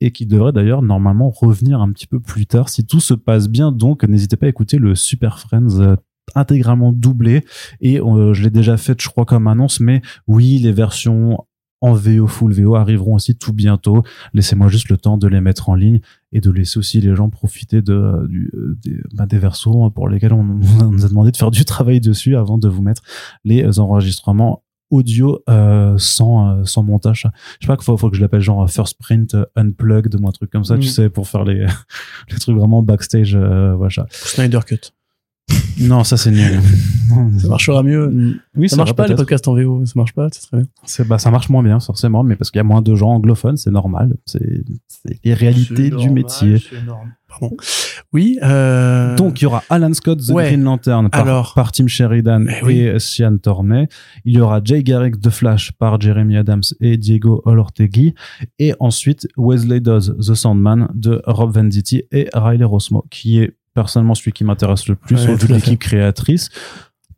et 0.00 0.10
qui 0.10 0.26
devrait 0.26 0.52
d'ailleurs 0.52 0.82
normalement 0.82 1.30
revenir 1.30 1.80
un 1.80 1.92
petit 1.92 2.06
peu 2.06 2.20
plus 2.20 2.46
tard 2.46 2.68
si 2.68 2.86
tout 2.86 3.00
se 3.00 3.14
passe 3.14 3.48
bien. 3.48 3.72
Donc 3.72 4.04
n'hésitez 4.04 4.36
pas 4.36 4.46
à 4.46 4.48
écouter 4.48 4.78
le 4.78 4.94
Super 4.94 5.38
Friends 5.38 5.80
euh, 5.80 5.96
intégralement 6.34 6.92
doublé 6.92 7.44
et 7.80 8.00
euh, 8.00 8.32
je 8.34 8.42
l'ai 8.42 8.50
déjà 8.50 8.76
fait 8.76 9.00
je 9.00 9.08
crois 9.08 9.24
comme 9.24 9.46
annonce 9.46 9.78
mais 9.78 10.02
oui 10.26 10.58
les 10.58 10.72
versions 10.72 11.46
en 11.80 11.92
VO 11.92 12.26
full 12.26 12.52
VO 12.52 12.74
arriveront 12.74 13.14
aussi 13.14 13.36
tout 13.36 13.52
bientôt 13.52 14.02
laissez-moi 14.34 14.66
juste 14.66 14.88
le 14.88 14.96
temps 14.96 15.18
de 15.18 15.28
les 15.28 15.40
mettre 15.40 15.68
en 15.68 15.76
ligne 15.76 16.00
et 16.32 16.40
de 16.40 16.50
laisser 16.50 16.78
aussi 16.78 17.00
les 17.00 17.14
gens 17.14 17.30
profiter 17.30 17.80
de 17.80 18.26
du, 18.28 18.50
euh, 18.54 18.76
des, 18.82 19.00
bah, 19.14 19.26
des 19.26 19.38
versos 19.38 19.90
pour 19.94 20.08
lesquels 20.08 20.32
on, 20.32 20.40
on 20.80 20.90
nous 20.90 21.04
a 21.04 21.08
demandé 21.08 21.30
de 21.30 21.36
faire 21.36 21.52
du 21.52 21.64
travail 21.64 22.00
dessus 22.00 22.34
avant 22.34 22.58
de 22.58 22.68
vous 22.68 22.82
mettre 22.82 23.02
les 23.44 23.78
enregistrements 23.78 24.64
audio 24.90 25.42
euh, 25.48 25.94
sans 25.98 26.58
euh, 26.60 26.64
sans 26.64 26.82
montage 26.82 27.26
je 27.60 27.66
sais 27.66 27.68
pas 27.68 27.76
qu'il 27.76 27.84
faut, 27.84 27.96
faut 27.96 28.08
que 28.10 28.16
je 28.16 28.20
l'appelle 28.22 28.40
genre 28.40 28.68
first 28.70 28.98
print 28.98 29.34
euh, 29.34 29.44
unplugged 29.56 30.14
ou 30.14 30.26
un 30.28 30.32
truc 30.32 30.50
comme 30.50 30.64
ça 30.64 30.76
Mm. 30.76 30.80
tu 30.80 30.88
sais 30.88 31.10
pour 31.10 31.26
faire 31.28 31.44
les 31.44 31.66
les 32.30 32.38
trucs 32.38 32.56
vraiment 32.56 32.82
backstage 32.82 33.34
euh, 33.34 33.74
voilà 33.74 34.06
Snyder 34.10 34.60
Cut. 34.66 34.92
Non 35.80 36.04
ça 36.04 36.16
c'est 36.16 36.30
nul 36.30 36.60
Ça 37.38 37.48
marchera 37.48 37.82
mieux. 37.82 38.40
oui 38.56 38.68
Ça 38.68 38.76
marche 38.76 38.92
pas 38.94 39.06
les 39.06 39.14
podcasts 39.14 39.46
en 39.48 39.54
VO, 39.54 39.86
ça 39.86 39.92
marche 39.96 40.12
pas, 40.12 40.28
c'est 40.32 40.42
très 40.48 40.56
bien. 40.58 40.66
C'est 40.84 41.06
bah 41.06 41.18
ça 41.18 41.30
marche 41.30 41.48
moins 41.48 41.62
bien 41.62 41.78
forcément, 41.80 42.22
mais 42.24 42.34
parce 42.36 42.50
qu'il 42.50 42.58
y 42.58 42.60
a 42.60 42.64
moins 42.64 42.82
de 42.82 42.94
gens 42.94 43.10
anglophones, 43.10 43.56
c'est 43.56 43.70
normal. 43.70 44.16
C'est 44.26 44.64
les 45.24 45.32
réalités 45.34 45.90
du 45.90 46.10
métier. 46.10 46.56
Pardon. 47.28 47.56
Oui. 48.12 48.38
Euh... 48.42 49.14
Donc 49.16 49.40
il 49.40 49.44
y 49.44 49.46
aura 49.46 49.62
Alan 49.70 49.92
Scott, 49.94 50.18
The 50.26 50.30
Ouais. 50.30 50.48
Green 50.48 50.62
Lantern 50.64 51.08
par, 51.10 51.20
Alors. 51.22 51.54
par 51.54 51.72
Tim 51.72 51.86
Sheridan 51.86 52.46
Eh 52.48 52.64
oui. 52.64 52.78
et 52.80 52.98
Sian 52.98 53.36
Tornay. 53.38 53.88
Il 54.24 54.34
y 54.36 54.40
aura 54.40 54.60
Jay 54.62 54.82
Garrick 54.82 55.20
The 55.20 55.30
Flash 55.30 55.72
par 55.72 56.00
Jeremy 56.00 56.36
Adams 56.36 56.62
et 56.80 56.96
Diego 56.98 57.40
Olortegui. 57.44 58.14
Et 58.58 58.74
ensuite 58.80 59.26
Wesley 59.36 59.80
Dawes 59.80 60.16
The 60.18 60.34
Sandman 60.34 60.88
de 60.94 61.22
Rob 61.26 61.52
Venditti 61.54 62.02
et 62.12 62.28
Riley 62.34 62.64
Rosmo, 62.64 63.04
qui 63.10 63.38
est 63.40 63.54
personnellement 63.76 64.14
celui 64.16 64.32
qui 64.32 64.42
m'intéresse 64.42 64.88
le 64.88 64.96
plus 64.96 65.14
Ouais, 65.26 65.32
au 65.32 65.36
vu 65.36 65.46
de 65.46 65.54
l'équipe 65.54 65.78
créatrice. 65.78 66.48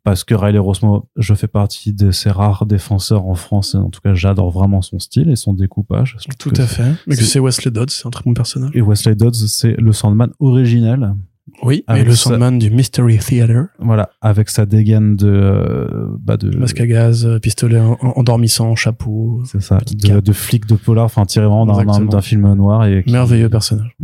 Parce 0.03 0.23
que 0.23 0.33
Riley 0.33 0.59
Rosmo, 0.59 1.09
je 1.17 1.33
fais 1.33 1.47
partie 1.47 1.91
de 1.93 2.11
ces 2.11 2.29
rares 2.29 2.65
défenseurs 2.65 3.25
en 3.25 3.35
France. 3.35 3.73
et 3.75 3.77
En 3.77 3.89
tout 3.89 3.99
cas, 4.01 4.13
j'adore 4.13 4.49
vraiment 4.51 4.81
son 4.81 4.97
style 4.99 5.29
et 5.29 5.35
son 5.35 5.53
découpage. 5.53 6.17
Tout 6.39 6.53
à 6.55 6.65
fait. 6.67 6.93
Mais 7.07 7.15
que 7.15 7.23
c'est- 7.23 7.39
Wesley 7.39 7.69
Dodds, 7.71 7.89
c'est 7.89 8.07
un 8.07 8.09
très 8.09 8.23
bon 8.23 8.33
personnage. 8.33 8.71
Et 8.73 8.81
Wesley 8.81 9.15
Dodds, 9.15 9.33
c'est 9.33 9.75
le 9.77 9.91
Sandman 9.91 10.29
original. 10.39 11.15
Oui, 11.63 11.83
Avec 11.87 12.03
et 12.03 12.05
le 12.07 12.15
Sandman 12.15 12.59
du 12.59 12.69
Mystery 12.71 13.17
Theater. 13.17 13.65
Voilà, 13.79 14.09
avec 14.21 14.49
sa 14.49 14.65
dégaine 14.67 15.15
de, 15.15 15.27
euh, 15.27 16.07
bah 16.19 16.37
de, 16.37 16.55
Masque 16.57 16.79
à 16.79 16.85
gaz, 16.87 17.25
euh, 17.25 17.39
pistolet 17.39 17.79
en- 17.79 17.97
endormissant, 18.15 18.75
chapeau. 18.75 19.41
c'est 19.45 19.59
ça, 19.61 19.79
de, 19.79 20.19
de 20.21 20.31
flic 20.31 20.65
de 20.67 20.75
polar, 20.75 21.05
enfin 21.05 21.25
tiré 21.25 21.45
vraiment 21.47 21.65
d'un- 21.65 22.21
film 22.21 22.53
noir 22.53 22.85
et 22.85 23.03
qui- 23.03 23.11
Merveilleux 23.11 23.49
personnage. 23.49 23.97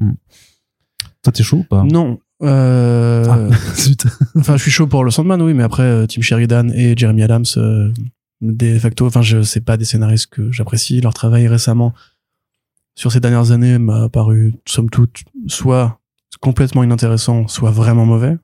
Toi, 1.24 1.32
t'es 1.34 1.44
chaud 1.44 1.58
ou 1.58 1.64
pas? 1.64 1.84
Non. 1.84 2.20
Euh... 2.44 3.26
Ah, 3.30 3.56
zut. 3.76 4.06
Enfin, 4.36 4.58
je 4.58 4.62
suis 4.62 4.72
chaud 4.72 4.88
pour 4.88 5.04
le 5.04 5.12
Sandman, 5.12 5.42
oui, 5.42 5.54
mais 5.54 5.64
après, 5.64 5.84
euh, 5.84 6.06
Tim 6.06 6.22
Sheridan 6.22 6.70
et 6.70 6.96
Jeremy 6.98 7.24
Adams, 7.24 7.46
euh, 7.58 7.92
de 8.42 8.78
facto, 8.80 9.06
enfin, 9.08 9.22
je 9.22 9.42
sais 9.42 9.62
pas 9.62 9.78
des 9.78 9.86
scénaristes 9.86 10.28
que 10.28 10.52
j'apprécie. 10.52 11.02
Leur 11.02 11.14
travail 11.14 11.48
récemment, 11.48 11.94
sur 12.96 13.12
ces 13.12 13.20
dernières 13.20 13.52
années, 13.52 13.78
m'a 13.78 14.10
paru, 14.10 14.56
somme 14.66 14.90
toute, 14.90 15.24
soit 15.48 16.00
complètement 16.42 16.84
inintéressant, 16.84 17.48
soit 17.48 17.72
vraiment 17.72 18.06
mauvais. 18.06 18.38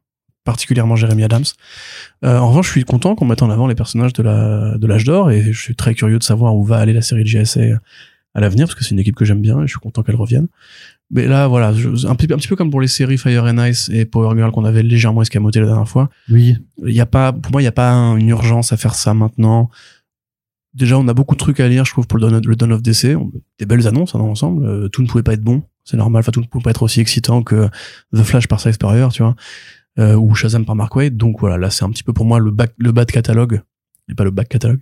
Particulièrement 0.44 0.96
Jeremy 0.96 1.24
Adams. 1.24 1.44
Euh, 2.26 2.40
en 2.40 2.50
revanche, 2.50 2.66
je 2.66 2.72
suis 2.72 2.84
content 2.84 3.14
qu'on 3.14 3.26
mette 3.26 3.44
en 3.44 3.52
avant 3.52 3.68
les 3.68 3.76
personnages 3.76 4.12
de 4.14 4.24
la 4.24 4.76
de 4.76 4.88
l'âge 4.88 5.04
d'or 5.04 5.30
et 5.30 5.54
je 5.54 5.62
suis 5.62 5.76
très 5.76 5.94
curieux 5.94 6.18
de 6.18 6.24
savoir 6.24 6.56
où 6.56 6.64
va 6.64 6.78
aller 6.78 6.94
la 6.94 7.04
série 7.04 7.24
de 7.24 7.30
GSA 7.30 7.80
à 8.34 8.40
l'avenir 8.40 8.66
parce 8.66 8.74
que 8.74 8.84
c'est 8.84 8.90
une 8.90 9.00
équipe 9.00 9.16
que 9.16 9.24
j'aime 9.24 9.42
bien 9.42 9.60
et 9.60 9.68
je 9.68 9.72
suis 9.74 9.80
content 9.80 10.02
qu'elle 10.02 10.16
revienne. 10.16 10.48
Mais 11.14 11.28
là, 11.28 11.48
voilà, 11.48 11.74
je- 11.74 12.08
un, 12.08 12.16
petit, 12.16 12.32
un 12.34 12.38
petit 12.38 12.48
peu 12.48 12.56
comme 12.56 12.72
pour 12.72 12.80
les 12.82 12.88
séries 12.88 13.18
Fire 13.18 13.44
and 13.44 13.64
Ice 13.66 13.90
et 13.92 14.06
Power 14.06 14.36
Girl 14.38 14.52
qu'on 14.52 14.64
avait 14.66 14.82
légèrement 14.84 15.22
escamoté 15.22 15.60
la 15.60 15.66
dernière 15.66 15.88
fois. 15.90 16.10
Oui, 16.30 16.56
Il 16.86 16.94
y 16.94 17.02
a 17.02 17.06
pas, 17.06 17.34
pour 17.34 17.52
moi, 17.52 17.62
il 17.62 17.66
n'y 17.66 17.70
a 17.70 17.72
pas 17.74 17.92
un- 17.92 18.16
une 18.18 18.30
urgence 18.30 18.72
à 18.72 18.78
faire 18.78 18.96
ça 18.96 19.14
maintenant. 19.14 19.70
Déjà, 20.74 20.98
on 20.98 21.08
a 21.10 21.14
beaucoup 21.14 21.36
de 21.36 21.40
trucs 21.40 21.60
à 21.60 21.68
lire, 21.68 21.84
je 21.84 21.92
trouve, 21.92 22.08
pour 22.08 22.18
le 22.18 22.30
Dawn, 22.30 22.42
le 22.46 22.56
Dawn 22.56 22.72
of 22.72 22.82
DC. 22.82 23.18
Des 23.60 23.66
belles 23.66 23.88
annonces 23.88 24.16
hein, 24.16 24.20
dans 24.20 24.28
l'ensemble. 24.28 24.66
Euh, 24.66 24.88
tout 24.88 25.02
ne 25.02 25.08
pouvait 25.08 25.24
pas 25.24 25.34
être 25.34 25.44
bon. 25.44 25.64
C'est 25.84 25.98
normal. 25.98 26.22
Enfin, 26.22 26.32
tout 26.32 26.40
ne 26.40 26.46
pouvait 26.46 26.64
pas 26.64 26.70
être 26.70 26.84
aussi 26.84 27.02
excitant 27.02 27.44
que 27.44 27.68
The 28.16 28.24
Flash 28.24 28.48
par 28.48 28.62
Cy 28.62 28.72
Spurrier, 28.72 29.08
tu 29.12 29.22
vois. 29.22 29.36
Euh, 30.00 30.16
ou 30.16 30.34
Shazam 30.34 30.64
par 30.66 30.76
Mark 30.76 30.96
Waid. 30.96 31.18
Donc 31.18 31.42
voilà, 31.42 31.58
là, 31.58 31.70
c'est 31.70 31.84
un 31.84 31.90
petit 31.90 32.04
peu 32.04 32.14
pour 32.14 32.24
moi 32.26 32.40
le, 32.40 32.52
back, 32.52 32.72
le 32.78 32.94
bas 32.94 33.04
de 33.04 33.12
catalogue. 33.12 33.62
Et 34.10 34.16
pas 34.16 34.24
le 34.24 34.32
back 34.32 34.48
catalogue. 34.48 34.80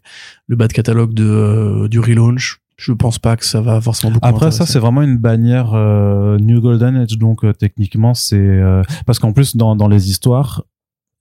Le 0.47 0.55
bas 0.55 0.67
de 0.67 0.73
catalogue 0.73 1.13
de, 1.15 1.23
euh, 1.25 1.88
du 1.88 1.99
relaunch. 1.99 2.59
Je 2.80 2.93
pense 2.93 3.19
pas 3.19 3.36
que 3.36 3.45
ça 3.45 3.59
va 3.59 3.82
forcément 3.82 4.13
beaucoup 4.13 4.25
Après 4.25 4.51
ça, 4.51 4.65
c'est 4.65 4.80
vraiment 4.80 5.01
une 5.01 5.17
bannière 5.17 5.73
euh, 5.73 6.38
New 6.38 6.61
Golden 6.61 6.95
Age, 6.95 7.17
donc 7.17 7.43
euh, 7.43 7.51
techniquement 7.51 8.13
c'est 8.13 8.38
euh, 8.38 8.84
parce 9.05 9.19
qu'en 9.19 9.34
plus 9.34 9.57
dans, 9.57 9.75
dans 9.75 9.89
les 9.89 10.09
histoires, 10.09 10.63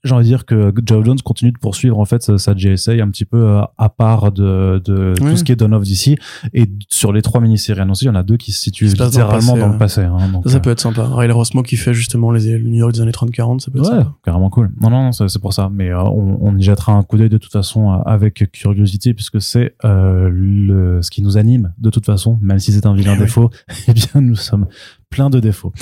j'ai 0.04 0.14
envie 0.14 0.24
de 0.24 0.28
dire 0.28 0.44
que 0.46 0.72
Geoff 0.86 1.04
Jones 1.04 1.18
continue 1.24 1.50
de 1.52 1.58
poursuivre 1.58 1.98
en 1.98 2.04
fait 2.04 2.22
sa, 2.22 2.38
sa 2.38 2.54
GSA 2.54 2.92
un 2.92 3.10
petit 3.10 3.24
peu 3.24 3.38
euh, 3.42 3.62
à 3.78 3.88
part 3.88 4.30
de, 4.30 4.80
de 4.84 5.14
tout 5.16 5.36
ce 5.36 5.42
qui 5.44 5.50
est 5.52 5.56
Dawn 5.56 5.74
of 5.74 5.82
DC 5.82 6.16
et 6.54 6.66
sur 6.88 7.12
les 7.12 7.20
trois 7.22 7.40
mini-séries 7.40 7.80
annoncées, 7.80 8.04
il 8.04 8.08
y 8.08 8.10
en 8.10 8.14
a 8.14 8.22
deux 8.22 8.36
qui 8.36 8.52
se 8.52 8.60
situent 8.62 8.86
dans 8.94 9.04
le 9.04 9.10
littéralement 9.10 9.54
passé, 9.54 9.60
dans 9.60 9.72
le 9.72 9.78
passé. 9.78 10.00
hein, 10.02 10.28
donc, 10.32 10.44
Ça, 10.44 10.50
ça 10.50 10.56
euh, 10.56 10.60
peut 10.60 10.70
être 10.70 10.80
sympa. 10.80 11.04
Riley 11.04 11.32
Rossmo 11.32 11.62
qui 11.62 11.76
fait 11.76 11.94
justement 11.94 12.30
les, 12.30 12.58
le 12.58 12.68
New 12.68 12.76
York 12.78 12.92
des 12.92 13.00
années 13.00 13.10
30-40, 13.10 13.58
ça 13.60 13.70
peut 13.70 13.78
être 13.80 13.90
Ouais, 13.90 13.98
sympa. 13.98 14.14
carrément 14.24 14.50
cool. 14.50 14.70
Non, 14.80 14.90
non, 14.90 15.02
non, 15.04 15.12
c'est 15.12 15.38
pour 15.40 15.52
ça. 15.52 15.68
Mais 15.72 15.90
euh, 15.90 16.00
on, 16.02 16.38
on 16.40 16.56
y 16.56 16.62
jettera 16.62 16.92
un 16.92 17.02
coup 17.02 17.16
d'œil 17.18 17.28
de 17.28 17.38
toute 17.38 17.52
façon 17.52 17.90
avec 17.90 18.50
curiosité, 18.52 19.14
puisque 19.14 19.40
c'est 19.40 19.74
euh, 19.84 20.28
le 20.32 21.02
ce 21.02 21.10
qui 21.10 21.22
nous 21.22 21.36
anime 21.36 21.72
de 21.78 21.90
toute 21.90 22.06
façon, 22.06 22.38
même 22.40 22.58
si 22.60 22.72
c'est 22.72 22.86
un 22.86 22.94
vilain 22.94 23.14
Eh 23.14 23.18
oui. 23.18 23.24
défaut. 23.24 23.50
Eh 23.88 23.92
bien, 23.94 24.20
nous 24.20 24.36
sommes 24.36 24.66
pleins 25.10 25.30
de 25.30 25.40
défauts. 25.40 25.72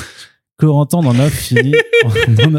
Corentin, 0.58 0.98
on 1.02 1.06
en 1.06 1.18
a 1.18 1.28
fini. 1.28 1.74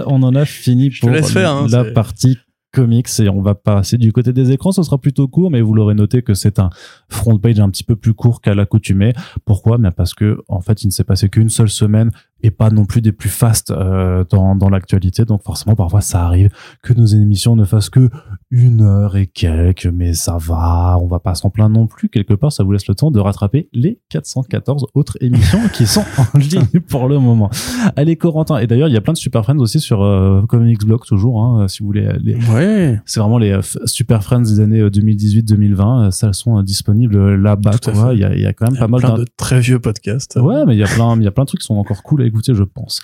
on, 0.06 0.24
en 0.24 0.36
a, 0.36 0.46
fini 0.46 0.90
pour 0.90 1.16
faire, 1.16 1.52
hein, 1.52 1.68
la 1.70 1.84
partie 1.86 2.38
comics 2.72 3.08
et 3.20 3.30
on 3.30 3.42
va 3.42 3.56
passer 3.56 3.98
du 3.98 4.12
côté 4.12 4.34
des 4.34 4.52
écrans. 4.52 4.72
Ce 4.72 4.84
sera 4.84 4.98
plutôt 5.00 5.28
court, 5.28 5.50
mais 5.50 5.62
vous 5.62 5.74
l'aurez 5.74 5.96
noté 5.96 6.22
que 6.22 6.34
c'est 6.34 6.60
un 6.60 6.70
front 7.10 7.38
page 7.40 7.60
un 7.60 7.70
petit 7.70 7.84
peu 7.84 7.96
plus 7.96 8.14
court 8.14 8.42
qu'à 8.42 8.54
l'accoutumée. 8.54 9.14
Pourquoi? 9.46 9.78
Mais 9.78 9.92
parce 9.92 10.14
que 10.14 10.40
en 10.48 10.62
fait, 10.62 10.84
il 10.84 10.88
ne 10.88 10.92
s'est 10.92 11.04
passé 11.04 11.30
qu'une 11.30 11.50
seule 11.50 11.70
semaine 11.70 12.12
et 12.42 12.52
pas 12.52 12.70
non 12.70 12.86
plus 12.86 13.02
des 13.02 13.12
plus 13.12 13.30
fastes 13.30 13.72
euh, 13.72 14.24
dans, 14.30 14.56
dans 14.56 14.70
l'actualité. 14.70 15.26
Donc 15.26 15.44
forcément, 15.44 15.76
parfois, 15.76 16.02
ça 16.02 16.24
arrive 16.26 16.50
que 16.84 16.94
nos 16.94 17.06
émissions 17.06 17.56
ne 17.56 17.66
fassent 17.66 17.90
que 17.90 18.10
une 18.52 18.82
heure 18.82 19.18
et 19.18 19.28
quelques, 19.28 19.88
mais 19.88 20.14
ça 20.14 20.38
va, 20.40 20.98
on 21.02 21.08
va 21.08 21.20
pas 21.20 21.36
s'en 21.36 21.50
plaindre 21.50 21.76
non 21.78 21.88
plus. 21.88 22.10
Quelque 22.10 22.34
part, 22.34 22.52
ça 22.52 22.64
vous 22.64 22.72
laisse 22.72 22.88
le 22.88 22.96
temps 22.96 23.12
de 23.12 23.20
rattraper 23.20 23.70
les 23.74 24.00
414 24.10 24.86
autres 24.94 25.18
émissions 25.22 25.60
qui 25.74 25.86
sont 25.88 26.04
en 26.34 26.38
ligne 26.38 26.80
pour 26.88 27.08
le 27.10 27.20
moment. 27.20 27.50
Allez, 27.96 28.16
Corentin. 28.16 28.58
Et 28.60 28.68
d'ailleurs, 28.68 28.88
il 28.88 28.94
y 28.94 28.98
a 28.98 29.02
plein 29.02 29.14
de 29.14 29.18
super 29.18 29.44
friends 29.44 29.58
aussi 29.60 29.80
sur 29.80 30.04
euh, 30.04 30.42
Comics 30.48 30.86
Blog 30.86 31.02
toujours, 31.06 31.44
hein, 31.44 31.68
si 31.68 31.80
vous 31.82 31.88
voulez. 31.88 32.08
Les, 32.24 32.36
Ouais. 32.48 33.00
c'est 33.06 33.20
vraiment 33.20 33.38
les 33.40 33.52
euh, 33.52 33.62
super 33.86 34.24
friends 34.24 34.42
des 34.42 34.60
années 34.60 34.80
euh, 34.80 34.90
2018-2020. 34.90 36.06
euh, 36.08 36.12
Ça, 36.12 36.28
elles 36.28 36.34
sont 36.34 36.62
disponibles 36.62 37.36
là-bas. 37.36 37.72
Il 38.14 38.20
y 38.20 38.24
a, 38.24 38.36
y 38.36 38.46
a 38.46 38.54
quand 38.54 38.66
même 38.72 38.76
Il 38.76 38.80
y 38.80 38.80
a 38.80 38.82
pas 38.82 38.88
mal 38.88 39.02
plein 39.02 39.14
de 39.16 39.26
très 39.38 39.60
vieux 39.60 39.80
podcasts. 39.80 40.38
Ouais, 40.42 40.66
mais 40.66 40.76
il 40.76 40.80
y 40.80 40.84
a 40.84 40.88
plein, 40.88 41.16
il 41.18 41.24
y 41.24 41.28
a 41.28 41.32
plein 41.32 41.44
de 41.44 41.48
trucs 41.48 41.62
qui 41.62 41.66
sont 41.68 41.76
encore 41.76 42.04
cool 42.04 42.22
à 42.28 42.30
écouter, 42.30 42.54
je 42.54 42.64
pense. 42.64 43.02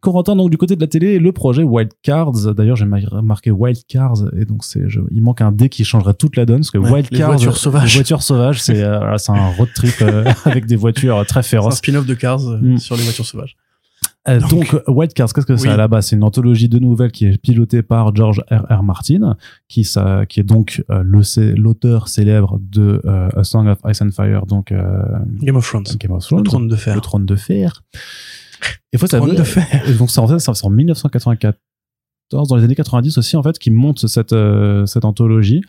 Corentin, 0.00 0.34
donc 0.34 0.48
du 0.50 0.56
côté 0.56 0.76
de 0.76 0.80
la 0.80 0.86
télé, 0.86 1.18
le 1.18 1.30
projet 1.30 1.62
Wild 1.62 1.90
Cards. 2.02 2.54
D'ailleurs, 2.54 2.76
j'ai 2.76 2.86
ma- 2.86 3.20
marqué 3.22 3.50
Wild 3.50 3.80
Cars 3.86 4.16
et 4.34 4.46
donc 4.46 4.64
c'est, 4.64 4.82
il 5.10 5.20
manque 5.22 5.42
un 5.42 5.52
D 5.52 5.68
qui 5.68 5.84
changerait 5.84 6.14
toute 6.14 6.36
la 6.36 6.46
donne 6.46 6.60
parce 6.60 6.70
que 6.70 6.78
Ouais, 6.78 6.90
Wild 6.90 7.08
les 7.10 7.18
Cars, 7.18 7.28
voitures 7.32 7.56
sauvages. 7.58 7.92
les 7.92 7.98
voitures 8.00 8.22
sauvages, 8.22 8.62
c'est, 8.62 8.82
euh, 8.82 9.18
c'est 9.18 9.32
un 9.32 9.48
road 9.50 9.68
trip 9.74 9.92
euh, 10.00 10.24
avec 10.46 10.64
des 10.64 10.76
voitures 10.76 11.22
très 11.26 11.42
C'est 11.42 11.56
un 11.56 11.60
féroces. 11.60 11.76
spin-off 11.76 12.06
de 12.06 12.14
Cars 12.14 12.40
euh, 12.48 12.56
Mm. 12.62 12.78
sur 12.78 12.96
les 12.96 13.02
voitures 13.02 13.26
sauvages. 13.26 13.56
Euh, 14.28 14.40
donc, 14.48 14.74
Wild 14.86 15.12
Cars, 15.12 15.30
qu'est-ce 15.34 15.44
que 15.46 15.56
c'est 15.56 15.68
Oui. 15.68 15.74
à 15.74 15.76
la 15.76 15.86
base 15.88 16.06
C'est 16.06 16.16
une 16.16 16.24
anthologie 16.24 16.70
de 16.70 16.78
nouvelles 16.78 17.10
qui 17.12 17.26
est 17.26 17.36
pilotée 17.36 17.82
par 17.82 18.14
George 18.14 18.42
R. 18.50 18.64
R. 18.70 18.82
Martin, 18.82 19.36
qui, 19.68 19.84
ça, 19.84 20.24
qui 20.26 20.40
est 20.40 20.44
donc 20.44 20.82
euh, 20.90 21.02
le, 21.02 21.54
l'auteur 21.56 22.08
célèbre 22.08 22.58
de 22.62 23.02
euh, 23.04 23.28
A 23.36 23.44
Song 23.44 23.66
of 23.68 23.78
Ice 23.88 24.00
and 24.00 24.10
Fire, 24.12 24.46
donc 24.46 24.72
euh, 24.72 25.02
Game 25.42 25.56
of 25.56 25.66
Thrones. 25.66 25.84
Game 25.98 26.12
of 26.12 26.22
Le 26.22 26.26
Thrones, 26.28 26.44
trône 26.44 26.68
de 26.68 26.76
fer. 26.76 26.94
le 26.94 27.00
trône 27.02 27.26
de 27.26 27.36
fer. 27.36 27.82
Et 28.92 28.98
faut 28.98 29.06
savoir- 29.06 29.28
de 29.36 29.90
et 29.90 29.94
donc 29.94 30.10
c'est 30.10 30.20
en 30.20 30.26
fait 30.28 30.38
c'est 30.38 30.64
en 30.64 30.70
1994 30.70 31.54
dans 32.48 32.56
les 32.56 32.64
années 32.64 32.74
90 32.74 33.18
aussi 33.18 33.36
en 33.36 33.42
fait 33.42 33.58
qui 33.58 33.70
monte 33.70 34.06
cette 34.06 34.32
euh, 34.32 34.86
cette 34.86 35.04
anthologie 35.04 35.62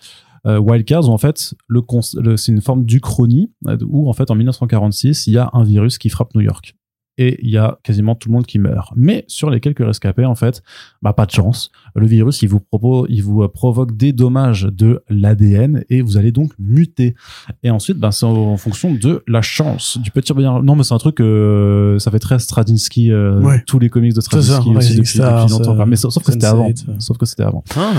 euh, 0.47 0.57
Wildcards 0.59 1.07
où 1.09 1.11
en 1.11 1.17
fait 1.17 1.53
le, 1.67 1.81
cons- 1.81 2.01
le- 2.19 2.37
c'est 2.37 2.51
une 2.51 2.61
forme 2.61 2.85
d'uchronie 2.85 3.51
euh, 3.67 3.77
où 3.87 4.09
en 4.09 4.13
fait 4.13 4.29
en 4.31 4.35
1946 4.35 5.27
il 5.27 5.33
y 5.33 5.37
a 5.37 5.49
un 5.53 5.63
virus 5.63 5.97
qui 5.97 6.09
frappe 6.09 6.33
New 6.35 6.41
York 6.41 6.75
et 7.17 7.39
il 7.43 7.49
y 7.49 7.57
a 7.57 7.77
quasiment 7.83 8.15
tout 8.15 8.29
le 8.29 8.33
monde 8.33 8.45
qui 8.45 8.57
meurt 8.59 8.93
mais 8.95 9.25
sur 9.27 9.49
les 9.49 9.59
quelques 9.59 9.85
rescapés 9.85 10.25
en 10.25 10.35
fait 10.35 10.63
bah 11.01 11.13
pas 11.13 11.25
de 11.25 11.31
chance 11.31 11.71
le 11.95 12.05
virus 12.05 12.41
il 12.41 12.47
vous 12.47 12.59
propose 12.59 13.07
il 13.09 13.21
vous 13.23 13.43
euh, 13.43 13.47
provoque 13.47 13.95
des 13.97 14.13
dommages 14.13 14.63
de 14.63 15.03
l'ADN 15.09 15.83
et 15.89 16.01
vous 16.01 16.17
allez 16.17 16.31
donc 16.31 16.53
muter 16.57 17.15
et 17.63 17.69
ensuite 17.69 17.97
bah, 17.97 18.11
c'est 18.11 18.25
en, 18.25 18.55
fonction 18.57 18.93
de 18.93 19.23
la 19.27 19.41
chance 19.41 19.97
du 19.97 20.11
petit 20.11 20.33
bonheur 20.33 20.63
non 20.63 20.75
mais 20.75 20.83
c'est 20.83 20.93
un 20.93 20.99
truc 20.99 21.19
euh, 21.19 21.99
ça 21.99 22.11
fait 22.11 22.19
très 22.19 22.39
Stradinsky 22.39 23.11
euh, 23.11 23.41
Ouais. 23.41 23.63
tous 23.65 23.79
les 23.79 23.89
comics 23.89 24.13
de 24.13 24.21
ça, 24.21 24.25
Straczynski 24.25 24.69
aussi 24.69 24.77
Rising 24.77 24.97
depuis, 24.97 25.09
Stars, 25.13 25.45
depuis 25.47 25.57
longtemps. 25.57 25.81
euh, 25.81 25.85
mais 25.85 25.95
sauf, 25.95 26.13
sauf 26.13 26.23
que 26.23 26.31
c'était 26.31 26.45
avant. 26.45 26.69
Sense8. 26.69 26.99
Sauf 26.99 27.17
que 27.17 27.25
c'était 27.25 27.43
avant. 27.43 27.63
Ah. 27.75 27.93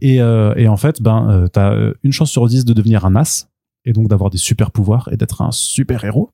Et, 0.00 0.20
euh, 0.20 0.54
et 0.56 0.68
en 0.68 0.76
fait, 0.76 1.00
ben, 1.02 1.46
t'as 1.52 1.72
euh, 1.72 1.94
une 2.02 2.12
chance 2.12 2.30
sur 2.30 2.46
10 2.46 2.64
de 2.64 2.72
devenir 2.72 3.04
un 3.04 3.16
as 3.16 3.48
et 3.84 3.92
donc 3.92 4.08
d'avoir 4.08 4.30
des 4.30 4.38
super 4.38 4.70
pouvoirs 4.70 5.08
et 5.12 5.16
d'être 5.16 5.42
un 5.42 5.50
super 5.52 6.04
héros. 6.04 6.30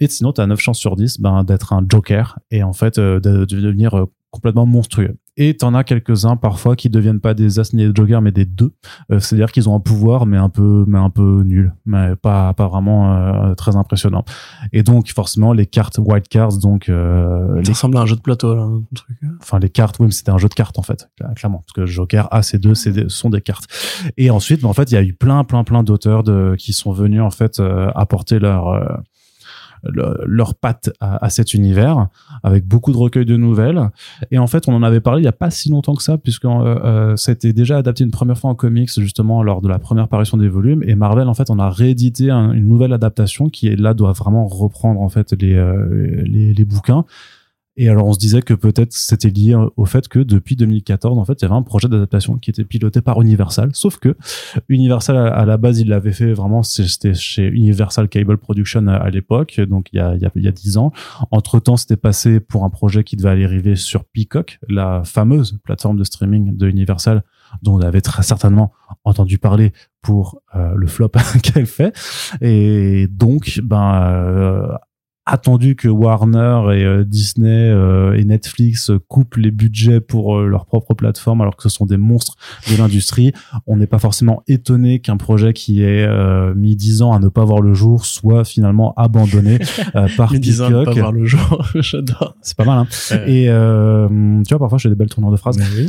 Et 0.00 0.08
sinon, 0.08 0.32
t'as 0.32 0.46
9 0.46 0.58
chances 0.60 0.78
sur 0.78 0.96
10 0.96 1.20
ben, 1.20 1.44
d'être 1.44 1.72
un 1.72 1.84
joker 1.88 2.38
et 2.50 2.62
en 2.62 2.72
fait 2.72 2.98
euh, 2.98 3.20
de, 3.20 3.44
de 3.44 3.60
devenir 3.60 3.94
euh, 3.94 4.04
complètement 4.30 4.66
monstrueux. 4.66 5.16
Et 5.36 5.56
t'en 5.56 5.74
as 5.74 5.82
quelques-uns 5.84 6.36
parfois 6.36 6.74
qui 6.76 6.90
deviennent 6.90 7.20
pas 7.20 7.34
des 7.34 7.58
as 7.60 7.72
ni 7.72 7.86
des 7.86 7.92
jokers 7.94 8.20
mais 8.20 8.30
des 8.32 8.44
deux. 8.44 8.72
Euh, 9.12 9.18
C'est-à-dire 9.20 9.50
qu'ils 9.52 9.68
ont 9.68 9.74
un 9.76 9.80
pouvoir 9.80 10.26
mais 10.26 10.36
un 10.36 10.48
peu 10.48 10.84
mais 10.88 10.98
un 10.98 11.10
peu 11.10 11.42
nul, 11.44 11.72
mais 11.86 12.16
pas 12.16 12.52
pas 12.54 12.66
vraiment 12.68 13.14
euh, 13.16 13.54
très 13.54 13.76
impressionnant. 13.76 14.24
Et 14.72 14.82
donc 14.82 15.08
forcément 15.12 15.52
les 15.52 15.66
cartes 15.66 15.98
wild 15.98 16.26
cards 16.28 16.58
donc 16.58 16.88
euh, 16.88 17.62
Ça 17.64 17.72
ressemble 17.72 17.96
à 17.96 18.00
un 18.00 18.06
jeu 18.06 18.16
de 18.16 18.20
plateau, 18.20 18.54
là, 18.56 18.62
un 18.62 18.82
truc. 18.94 19.16
enfin 19.40 19.60
les 19.60 19.70
cartes 19.70 19.96
oui 20.00 20.06
mais 20.06 20.12
c'était 20.12 20.30
un 20.32 20.38
jeu 20.38 20.48
de 20.48 20.54
cartes 20.54 20.78
en 20.78 20.82
fait 20.82 21.08
cla- 21.20 21.32
clairement 21.34 21.58
parce 21.66 21.72
que 21.72 21.86
Joker 21.86 22.26
A 22.32 22.42
C 22.42 22.58
2 22.58 22.74
c'est 22.74 23.08
sont 23.08 23.30
des 23.30 23.40
cartes 23.40 23.66
et 24.16 24.30
ensuite 24.30 24.62
bah, 24.62 24.68
en 24.68 24.72
fait 24.72 24.90
il 24.90 24.94
y 24.94 24.98
a 24.98 25.02
eu 25.02 25.14
plein 25.14 25.44
plein 25.44 25.62
plein 25.64 25.82
d'auteurs 25.84 26.22
de 26.24 26.56
qui 26.58 26.72
sont 26.72 26.92
venus 26.92 27.20
en 27.22 27.30
fait 27.30 27.60
euh, 27.60 27.90
apporter 27.94 28.38
leur 28.40 28.68
euh, 28.68 28.84
le- 29.92 30.24
leur 30.26 30.54
patte 30.54 30.90
à, 31.00 31.24
à 31.24 31.30
cet 31.30 31.54
univers 31.54 32.08
avec 32.42 32.66
beaucoup 32.66 32.92
de 32.92 32.96
recueils 32.96 33.24
de 33.26 33.36
nouvelles. 33.36 33.90
Et 34.30 34.38
en 34.38 34.46
fait 34.46 34.68
on 34.68 34.74
en 34.74 34.82
avait 34.82 35.00
parlé 35.00 35.22
il 35.22 35.24
y 35.24 35.28
a 35.28 35.32
pas 35.32 35.50
si 35.50 35.70
longtemps 35.70 35.94
que 35.94 36.02
ça 36.02 36.18
puisque 36.18 36.44
euh, 36.44 37.14
euh, 37.14 37.14
a 37.16 37.52
déjà 37.52 37.78
adapté 37.78 38.04
une 38.04 38.10
première 38.10 38.38
fois 38.38 38.50
en 38.50 38.54
comics 38.54 38.90
justement 38.98 39.42
lors 39.42 39.60
de 39.60 39.68
la 39.68 39.78
première 39.78 40.08
parution 40.08 40.36
des 40.36 40.48
volumes. 40.48 40.82
Et 40.86 40.94
Marvel 40.94 41.28
en 41.28 41.34
fait 41.34 41.50
on 41.50 41.58
a 41.58 41.70
réédité 41.70 42.30
un- 42.30 42.52
une 42.52 42.68
nouvelle 42.68 42.92
adaptation 42.92 43.48
qui 43.48 43.74
là 43.76 43.94
doit 43.94 44.12
vraiment 44.12 44.46
reprendre 44.46 45.00
en 45.00 45.08
fait 45.08 45.32
les 45.40 45.54
euh, 45.54 46.22
les, 46.24 46.52
les 46.54 46.64
bouquins 46.64 47.04
et 47.76 47.88
alors 47.88 48.06
on 48.06 48.12
se 48.12 48.18
disait 48.18 48.42
que 48.42 48.54
peut-être 48.54 48.92
c'était 48.92 49.30
lié 49.30 49.56
au 49.76 49.84
fait 49.84 50.06
que 50.06 50.20
depuis 50.20 50.54
2014 50.54 51.18
en 51.18 51.24
fait 51.24 51.40
il 51.40 51.42
y 51.42 51.44
avait 51.46 51.54
un 51.54 51.62
projet 51.62 51.88
d'adaptation 51.88 52.38
qui 52.38 52.50
était 52.50 52.64
piloté 52.64 53.00
par 53.00 53.20
Universal. 53.20 53.70
Sauf 53.72 53.98
que 53.98 54.16
Universal 54.68 55.16
à 55.16 55.44
la 55.44 55.56
base 55.56 55.80
il 55.80 55.88
l'avait 55.88 56.12
fait 56.12 56.32
vraiment 56.32 56.62
c'était 56.62 57.14
chez 57.14 57.46
Universal 57.46 58.08
Cable 58.08 58.38
Production 58.38 58.86
à, 58.86 59.10
l'époque. 59.10 59.60
Donc 59.68 59.88
il 59.92 59.96
y 59.96 60.00
a 60.00 60.14
il 60.14 60.22
y 60.22 60.26
a 60.26 60.30
il 60.36 60.42
y 60.42 60.48
a 60.48 60.52
10 60.52 60.78
ans. 60.78 60.92
Entre 61.32 61.58
temps 61.58 61.76
c'était 61.76 61.96
passé 61.96 62.38
pour 62.38 62.64
un 62.64 62.70
projet 62.70 63.02
qui 63.02 63.16
devait 63.16 63.30
aller 63.30 63.44
arriver 63.44 63.74
sur 63.74 64.04
Peacock 64.04 64.58
la 64.68 65.02
fameuse 65.04 65.58
plateforme 65.64 65.98
de 65.98 66.04
streaming 66.04 66.56
de 66.56 66.68
Universal 66.68 67.24
dont 67.62 67.74
on 67.74 67.80
avait 67.80 68.00
très 68.00 68.22
certainement 68.22 68.72
entendu 69.04 69.38
parler 69.38 69.72
pour 70.02 70.42
euh, 70.54 70.74
le 70.76 70.86
flop 70.86 71.10
qu'elle 71.42 71.66
fait. 71.66 71.96
Et 72.40 73.08
donc 73.08 73.60
ben 73.62 74.02
euh, 74.04 74.68
attendu 75.26 75.74
que 75.74 75.88
Warner 75.88 76.76
et 76.76 76.84
euh, 76.84 77.04
Disney 77.04 77.70
euh, 77.70 78.14
et 78.14 78.24
Netflix 78.24 78.90
euh, 78.90 78.98
coupent 79.08 79.36
les 79.36 79.50
budgets 79.50 80.00
pour 80.00 80.36
euh, 80.36 80.46
leur 80.46 80.66
propre 80.66 80.94
plateforme 80.94 81.40
alors 81.40 81.56
que 81.56 81.62
ce 81.62 81.68
sont 81.68 81.86
des 81.86 81.96
monstres 81.96 82.36
de 82.70 82.76
l'industrie. 82.76 83.32
On 83.66 83.76
n'est 83.76 83.86
pas 83.86 83.98
forcément 83.98 84.42
étonné 84.48 85.00
qu'un 85.00 85.16
projet 85.16 85.52
qui 85.52 85.82
euh, 85.82 86.54
mis 86.54 86.76
10 86.76 87.02
ans 87.02 87.12
à 87.12 87.18
ne 87.18 87.28
pas 87.28 87.44
voir 87.44 87.60
le 87.60 87.72
jour 87.72 88.04
soit 88.04 88.44
finalement 88.44 88.92
abandonné 88.96 89.58
par 90.16 90.30
pas 90.30 90.92
voir 90.92 91.12
le 91.12 91.24
jour. 91.24 91.64
J'adore. 91.74 92.36
C'est 92.42 92.56
pas 92.56 92.64
mal. 92.64 92.78
Hein 92.78 92.86
et 93.26 93.48
euh, 93.48 94.08
tu 94.42 94.50
vois, 94.50 94.58
parfois 94.58 94.78
je 94.78 94.84
fais 94.84 94.88
des 94.90 94.94
belles 94.94 95.08
tournures 95.08 95.32
de 95.32 95.36
phrases. 95.36 95.58
Oui. 95.58 95.88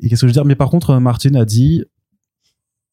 Et 0.00 0.08
qu'est-ce 0.08 0.20
que 0.20 0.26
je 0.26 0.30
veux 0.30 0.32
dire? 0.32 0.44
Mais 0.44 0.54
par 0.54 0.70
contre, 0.70 0.96
Martin 0.98 1.34
a 1.34 1.44
dit 1.44 1.84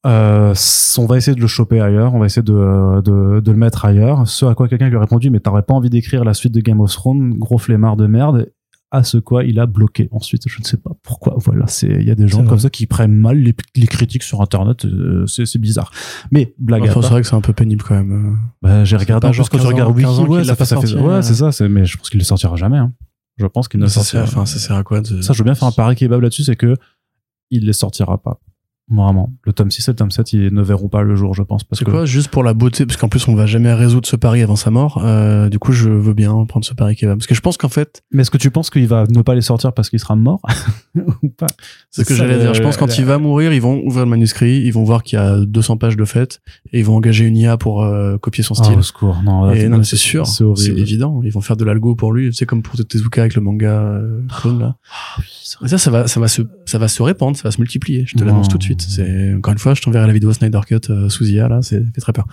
euh, 0.06 0.54
on 0.98 1.06
va 1.06 1.16
essayer 1.16 1.34
de 1.34 1.40
le 1.40 1.46
choper 1.46 1.80
ailleurs, 1.80 2.14
on 2.14 2.18
va 2.20 2.26
essayer 2.26 2.42
de, 2.42 3.00
de, 3.02 3.40
de 3.40 3.50
le 3.50 3.56
mettre 3.56 3.84
ailleurs. 3.84 4.26
Ce 4.28 4.46
à 4.46 4.54
quoi 4.54 4.68
quelqu'un 4.68 4.88
lui 4.88 4.96
a 4.96 5.00
répondu 5.00 5.30
mais 5.30 5.40
t'aurais 5.40 5.62
pas 5.62 5.74
envie 5.74 5.90
d'écrire 5.90 6.24
la 6.24 6.32
suite 6.34 6.52
de 6.54 6.60
Game 6.60 6.80
of 6.80 6.92
Thrones, 6.92 7.34
gros 7.38 7.58
flemmard 7.58 7.96
de 7.96 8.06
merde. 8.06 8.50
À 8.92 9.02
ce 9.02 9.18
quoi 9.18 9.42
il 9.42 9.58
a 9.58 9.66
bloqué. 9.66 10.08
Ensuite, 10.12 10.42
je 10.46 10.60
ne 10.60 10.64
sais 10.64 10.76
pas 10.76 10.92
pourquoi. 11.02 11.34
Voilà, 11.38 11.66
c'est 11.66 11.88
il 11.88 12.04
y 12.06 12.10
a 12.10 12.14
des 12.14 12.28
gens 12.28 12.38
comme 12.38 12.50
vrai. 12.50 12.58
ça 12.60 12.70
qui 12.70 12.86
prennent 12.86 13.16
mal 13.16 13.36
les, 13.36 13.52
les 13.74 13.86
critiques 13.88 14.22
sur 14.22 14.40
Internet. 14.40 14.84
euh, 14.84 15.26
c'est 15.26 15.58
bizarre. 15.58 15.90
Mais 16.30 16.54
blague 16.58 16.84
Enfin, 16.84 17.02
c'est 17.02 17.08
vrai 17.10 17.20
que 17.22 17.26
c'est 17.26 17.34
un 17.34 17.40
peu 17.40 17.52
pénible 17.52 17.82
quand 17.82 17.96
même. 17.96 18.12
euh. 18.12 18.36
bah, 18.62 18.84
j'ai 18.84 18.96
regardé 18.96 19.26
plus 19.26 19.34
genre 19.34 19.50
quand 19.50 19.58
tu 19.58 19.64
15 19.64 19.66
ans- 19.72 19.74
regardes 19.74 19.96
Wiki, 19.96 20.06
15 20.08 20.18
ans 20.20 20.24
qu'il 20.24 20.32
ouais, 20.34 20.44
ça, 20.44 20.54
ça 20.64 20.80
fait, 20.80 20.94
ouais, 20.94 21.14
euh. 21.14 21.22
c'est 21.22 21.34
ça. 21.34 21.68
Mais 21.68 21.84
je 21.84 21.96
pense 21.98 22.08
qu'il 22.10 22.18
ne 22.20 22.24
sortira 22.24 22.54
jamais. 22.54 22.78
Hein. 22.78 22.92
Je 23.38 23.46
pense 23.46 23.66
qu'il 23.66 23.80
ne 23.80 23.86
Ça 23.86 23.94
sortira. 24.02 24.22
enfin, 24.22 24.46
ça 24.46 24.60
sert 24.60 24.76
à 24.76 24.84
quoi 24.84 25.00
de... 25.00 25.20
Ça, 25.20 25.32
je 25.32 25.38
veux 25.38 25.44
bien 25.44 25.56
faire 25.56 25.66
un 25.68 25.72
pari 25.72 25.96
kebab 25.96 26.20
là-dessus, 26.20 26.44
c'est 26.44 26.56
que 26.56 26.76
il 27.50 27.66
les 27.66 27.72
sortira 27.72 28.22
pas. 28.22 28.38
Vraiment. 28.88 29.32
Le 29.42 29.52
tome 29.52 29.70
6 29.72 29.88
et 29.88 29.90
le 29.90 29.96
tome 29.96 30.12
7, 30.12 30.32
ils 30.32 30.54
ne 30.54 30.62
verront 30.62 30.88
pas 30.88 31.02
le 31.02 31.16
jour, 31.16 31.34
je 31.34 31.42
pense. 31.42 31.64
Parce 31.64 31.80
C'est 31.80 31.84
que 31.84 31.90
quoi, 31.90 32.06
juste 32.06 32.28
pour 32.28 32.44
la 32.44 32.54
beauté, 32.54 32.86
parce 32.86 32.96
qu'en 32.96 33.08
plus 33.08 33.26
on 33.26 33.34
va 33.34 33.44
jamais 33.44 33.72
résoudre 33.74 34.06
ce 34.06 34.14
pari 34.14 34.42
avant 34.42 34.54
sa 34.54 34.70
mort. 34.70 35.02
euh, 35.04 35.48
du 35.48 35.58
coup, 35.58 35.72
je 35.72 35.90
veux 35.90 36.14
bien 36.14 36.44
prendre 36.46 36.64
ce 36.64 36.72
pari 36.72 36.94
kebab, 36.94 37.18
parce 37.18 37.26
que 37.26 37.34
je 37.34 37.40
pense 37.40 37.56
qu'en 37.56 37.68
fait, 37.68 38.02
Mais 38.12 38.22
est-ce 38.22 38.30
que 38.30 38.38
tu 38.38 38.50
penses 38.52 38.70
qu'il 38.70 38.86
va 38.86 39.04
ne 39.08 39.22
pas 39.22 39.34
les 39.34 39.40
sortir 39.40 39.72
parce 39.72 39.90
qu'il 39.90 39.98
sera 39.98 40.14
mort 40.14 40.40
Ou 41.22 41.28
pas? 41.30 41.48
C'est 41.90 42.04
ce 42.04 42.08
que 42.08 42.14
j'allais 42.14 42.38
dire. 42.38 42.54
Je 42.54 42.62
pense 42.62 42.76
quand 42.76 42.86
la- 42.86 42.94
il 42.96 43.04
va 43.04 43.18
mourir, 43.18 43.52
ils 43.52 43.60
vont 43.60 43.82
ouvrir 43.84 44.04
le 44.04 44.10
manuscrit, 44.10 44.58
ils 44.64 44.70
vont 44.72 44.84
voir 44.84 45.02
qu'il 45.02 45.18
y 45.18 45.22
a 45.22 45.36
200 45.44 45.78
pages 45.78 45.96
de 45.96 46.04
fait, 46.04 46.40
et 46.76 46.80
ils 46.80 46.84
vont 46.84 46.94
engager 46.96 47.24
une 47.24 47.36
IA 47.36 47.56
pour 47.56 47.82
euh, 47.82 48.18
copier 48.18 48.44
son 48.44 48.54
Ah, 48.58 48.64
style. 48.64 48.78
au 48.78 48.82
secours. 48.82 49.16
Non, 49.24 49.50
et 49.50 49.66
non, 49.68 49.82
c'est 49.82 49.96
sûr, 49.96 50.26
C'est 50.26 50.44
évident. 50.68 51.22
Ils 51.24 51.32
vont 51.32 51.40
faire 51.40 51.56
de 51.56 51.64
l'algo 51.64 51.94
pour 51.94 52.12
lui, 52.12 52.34
c'est 52.34 52.44
comme 52.44 52.62
pour 52.62 52.76
Tezuka 52.76 53.22
avec 53.22 53.34
le 53.34 53.40
manga 53.40 53.70
euh, 53.70 54.20
clone 54.40 54.58
là. 54.60 54.76
Ah 54.90 55.20
oui, 55.20 55.68
ça, 55.68 55.78
ça 55.78 55.90
va, 55.90 56.06
ça 56.06 56.20
va 56.20 56.28
se, 56.28 56.42
ça 56.66 56.76
va 56.78 56.88
se 56.88 57.02
répandre, 57.02 57.36
ça 57.36 57.44
va 57.44 57.50
se 57.50 57.60
multiplier. 57.60 58.04
Je 58.06 58.14
te 58.14 58.20
Non. 58.20 58.26
l'annonce 58.26 58.48
tout 58.48 58.58
de 58.58 58.62
suite. 58.62 58.82
C'est 58.82 59.32
encore 59.34 59.52
une 59.52 59.58
fois, 59.58 59.72
je 59.74 59.80
t'enverrai 59.82 60.06
la 60.06 60.12
vidéo 60.12 60.32
Snyder 60.32 60.60
Cut 60.66 60.80
euh, 60.90 61.08
sous 61.08 61.26
IA 61.28 61.48
là, 61.48 61.62
c'est 61.62 61.82
fait 61.94 62.00
très 62.00 62.12
peur. 62.12 62.26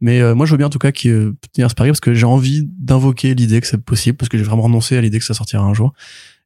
Mais 0.00 0.20
euh, 0.20 0.34
moi, 0.34 0.46
je 0.46 0.52
veux 0.52 0.58
bien 0.58 0.68
en 0.68 0.70
tout 0.70 0.78
cas 0.78 0.92
qu'il 0.92 1.10
euh, 1.10 1.36
tenir 1.52 1.68
ce 1.70 1.74
pari 1.74 1.90
parce 1.90 2.00
que 2.00 2.14
j'ai 2.14 2.26
envie 2.26 2.68
d'invoquer 2.78 3.34
l'idée 3.34 3.60
que 3.60 3.66
c'est 3.66 3.82
possible 3.82 4.16
parce 4.16 4.28
que 4.28 4.38
j'ai 4.38 4.44
vraiment 4.44 4.62
renoncé 4.62 4.96
à 4.96 5.00
l'idée 5.00 5.18
que 5.18 5.24
ça 5.24 5.34
sortira 5.34 5.64
un 5.64 5.74
jour. 5.74 5.92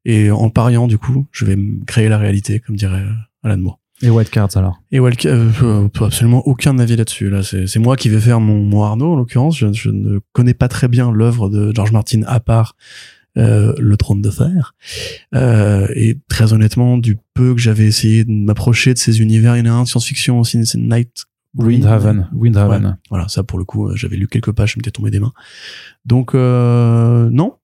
Et 0.06 0.30
en 0.30 0.50
pariant, 0.50 0.86
du 0.86 0.98
coup, 0.98 1.26
je 1.32 1.44
vais 1.46 1.58
créer 1.86 2.08
la 2.08 2.18
réalité, 2.18 2.60
comme 2.60 2.76
dirait 2.76 3.00
euh, 3.02 3.10
Alan 3.42 3.58
Moore. 3.58 3.80
Et 4.02 4.10
White 4.10 4.30
Cards 4.30 4.56
alors? 4.56 4.80
Et 4.90 4.98
Walk, 4.98 5.24
euh, 5.24 5.50
euh, 5.62 5.88
absolument 6.00 6.46
aucun 6.46 6.78
avis 6.78 6.96
là-dessus. 6.96 7.30
Là, 7.30 7.42
c'est 7.42 7.66
c'est 7.66 7.78
moi 7.78 7.96
qui 7.96 8.08
vais 8.08 8.20
faire 8.20 8.40
mon, 8.40 8.60
mon 8.62 8.82
Arnaud 8.82 9.12
en 9.12 9.16
l'occurrence. 9.16 9.56
Je, 9.56 9.72
je 9.72 9.90
ne 9.90 10.18
connais 10.32 10.54
pas 10.54 10.68
très 10.68 10.88
bien 10.88 11.12
l'œuvre 11.12 11.48
de 11.48 11.72
George 11.74 11.92
Martin 11.92 12.22
à 12.26 12.40
part 12.40 12.76
euh, 13.36 13.72
le 13.78 13.96
Trône 13.96 14.20
de 14.20 14.30
Fer. 14.30 14.74
Euh, 15.34 15.86
et 15.94 16.18
très 16.28 16.52
honnêtement, 16.52 16.98
du 16.98 17.18
peu 17.34 17.54
que 17.54 17.60
j'avais 17.60 17.86
essayé 17.86 18.24
de 18.24 18.32
m'approcher 18.32 18.94
de 18.94 18.98
ces 18.98 19.20
univers, 19.20 19.56
il 19.56 19.64
y 19.64 19.68
en 19.68 19.72
a 19.72 19.76
un 19.76 19.84
science-fiction 19.84 20.40
aussi, 20.40 20.64
c'est 20.66 20.78
Night. 20.78 21.24
Windhaven. 21.56 22.28
Windhaven. 22.32 22.84
Ouais. 22.84 22.92
Voilà, 23.10 23.28
ça 23.28 23.44
pour 23.44 23.60
le 23.60 23.64
coup, 23.64 23.88
euh, 23.88 23.94
j'avais 23.94 24.16
lu 24.16 24.26
quelques 24.26 24.50
pages, 24.50 24.72
ça 24.72 24.76
m'était 24.76 24.90
tombé 24.90 25.12
des 25.12 25.20
mains. 25.20 25.32
Donc 26.04 26.34
euh, 26.34 27.30
non, 27.30 27.54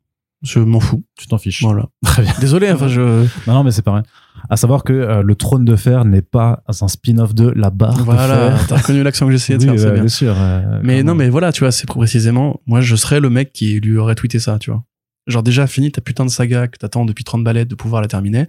je 0.42 0.60
m'en 0.60 0.78
fous. 0.78 1.02
Tu 1.18 1.26
t'en 1.26 1.38
fiches. 1.38 1.62
Voilà. 1.62 1.88
Très 2.04 2.22
bien. 2.22 2.32
Désolé, 2.40 2.70
enfin 2.70 2.86
je. 2.86 3.24
Non, 3.48 3.54
non, 3.54 3.64
mais 3.64 3.72
c'est 3.72 3.82
pareil. 3.82 4.04
À 4.48 4.56
savoir 4.56 4.84
que 4.84 4.92
euh, 4.92 5.22
le 5.22 5.34
trône 5.34 5.64
de 5.64 5.76
fer 5.76 6.04
n'est 6.04 6.22
pas 6.22 6.62
un 6.68 6.88
spin-off 6.88 7.34
de 7.34 7.50
la 7.50 7.70
barre 7.70 7.98
de 7.98 8.02
Voilà, 8.02 8.56
fer. 8.56 8.66
t'as 8.68 8.76
reconnu 8.78 9.02
l'accent 9.02 9.26
que 9.26 9.32
j'essayais 9.32 9.58
de 9.58 9.64
Oui, 9.64 9.70
faire, 9.70 9.78
c'est 9.78 9.92
bien. 9.92 10.00
bien 10.02 10.08
sûr. 10.08 10.34
euh, 10.38 10.80
Mais 10.82 11.02
non, 11.02 11.14
mais 11.14 11.28
voilà, 11.28 11.52
tu 11.52 11.60
vois, 11.60 11.72
c'est 11.72 11.86
précisément, 11.86 12.60
moi, 12.66 12.80
je 12.80 12.96
serais 12.96 13.20
le 13.20 13.30
mec 13.30 13.52
qui 13.52 13.80
lui 13.80 13.96
aurait 13.98 14.14
tweeté 14.14 14.38
ça, 14.38 14.58
tu 14.58 14.70
vois. 14.70 14.82
Genre, 15.26 15.42
déjà, 15.42 15.66
fini 15.66 15.92
ta 15.92 16.00
putain 16.00 16.24
de 16.24 16.30
saga 16.30 16.66
que 16.66 16.78
t'attends 16.78 17.04
depuis 17.04 17.24
30 17.24 17.44
balais 17.44 17.64
de 17.64 17.74
pouvoir 17.74 18.00
la 18.02 18.08
terminer. 18.08 18.46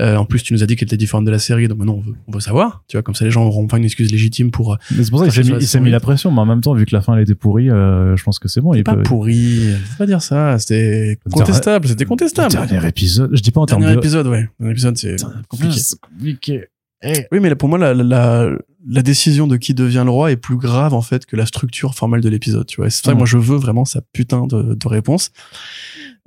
Euh, 0.00 0.16
en 0.16 0.24
plus, 0.26 0.42
tu 0.42 0.52
nous 0.52 0.62
as 0.62 0.66
dit 0.66 0.76
qu'elle 0.76 0.88
était 0.88 0.96
différente 0.96 1.24
de 1.24 1.30
la 1.30 1.38
série, 1.38 1.68
donc 1.68 1.78
maintenant 1.78 1.94
on 1.94 2.00
veut, 2.00 2.14
on 2.28 2.32
veut 2.32 2.40
savoir. 2.40 2.84
Tu 2.88 2.96
vois, 2.96 3.02
comme 3.02 3.14
ça 3.14 3.24
les 3.24 3.30
gens 3.30 3.44
auront 3.44 3.66
pas 3.66 3.78
une 3.78 3.84
excuse 3.84 4.10
légitime 4.12 4.50
pour. 4.50 4.74
euh, 4.74 4.76
Mais 4.94 5.04
c'est 5.04 5.10
pour 5.10 5.20
ça 5.20 5.24
qu'il 5.26 5.32
s'est 5.44 5.50
mis, 5.50 5.58
il 5.58 5.66
s'est 5.66 5.80
mis 5.80 5.90
la 5.90 6.00
pression, 6.00 6.30
mais 6.30 6.40
en 6.40 6.46
même 6.46 6.60
temps, 6.60 6.74
vu 6.74 6.84
que 6.84 6.94
la 6.94 7.00
fin 7.00 7.14
elle 7.16 7.22
était 7.22 7.34
pourrie, 7.34 7.70
euh, 7.70 8.16
je 8.16 8.22
pense 8.22 8.38
que 8.38 8.48
c'est 8.48 8.60
bon. 8.60 8.72
C'est 8.74 8.80
Il 8.80 8.84
pas 8.84 8.94
peut. 8.96 9.02
pourri, 9.04 9.72
faut 9.92 9.98
pas 9.98 10.06
dire 10.06 10.20
ça. 10.22 10.58
C'était 10.58 11.18
Le 11.24 11.30
contestable, 11.30 11.88
c'était 11.88 12.04
Le 12.04 12.08
contestable. 12.08 12.50
dernier 12.52 12.86
épisode, 12.88 13.30
je 13.34 13.40
dis 13.42 13.50
pas 13.50 13.60
en 13.62 13.66
termes 13.66 13.80
Dernier 13.80 13.96
de. 13.96 14.00
épisode, 14.00 14.26
ouais. 14.26 14.48
Dernier 14.60 14.72
épisode, 14.72 14.96
c'est 14.98 15.16
compliqué. 15.48 15.78
C'est 15.78 15.98
compliqué. 16.00 16.64
Oui, 17.32 17.40
mais 17.40 17.48
là, 17.48 17.56
pour 17.56 17.68
moi, 17.68 17.78
la, 17.78 17.94
la, 17.94 18.50
la 18.88 19.02
décision 19.02 19.46
de 19.46 19.56
qui 19.56 19.74
devient 19.74 20.02
le 20.04 20.10
roi 20.10 20.30
est 20.32 20.36
plus 20.36 20.56
grave, 20.56 20.94
en 20.94 21.02
fait, 21.02 21.26
que 21.26 21.36
la 21.36 21.46
structure 21.46 21.94
formelle 21.94 22.20
de 22.20 22.28
l'épisode, 22.28 22.66
tu 22.66 22.76
vois. 22.80 22.90
C'est 22.90 23.04
ça, 23.04 23.10
que 23.10 23.14
Mhm. 23.14 23.18
moi, 23.18 23.26
je 23.26 23.38
veux 23.38 23.56
vraiment 23.56 23.84
sa 23.84 24.00
putain 24.12 24.46
de, 24.46 24.74
de 24.74 24.88
réponse. 24.88 25.30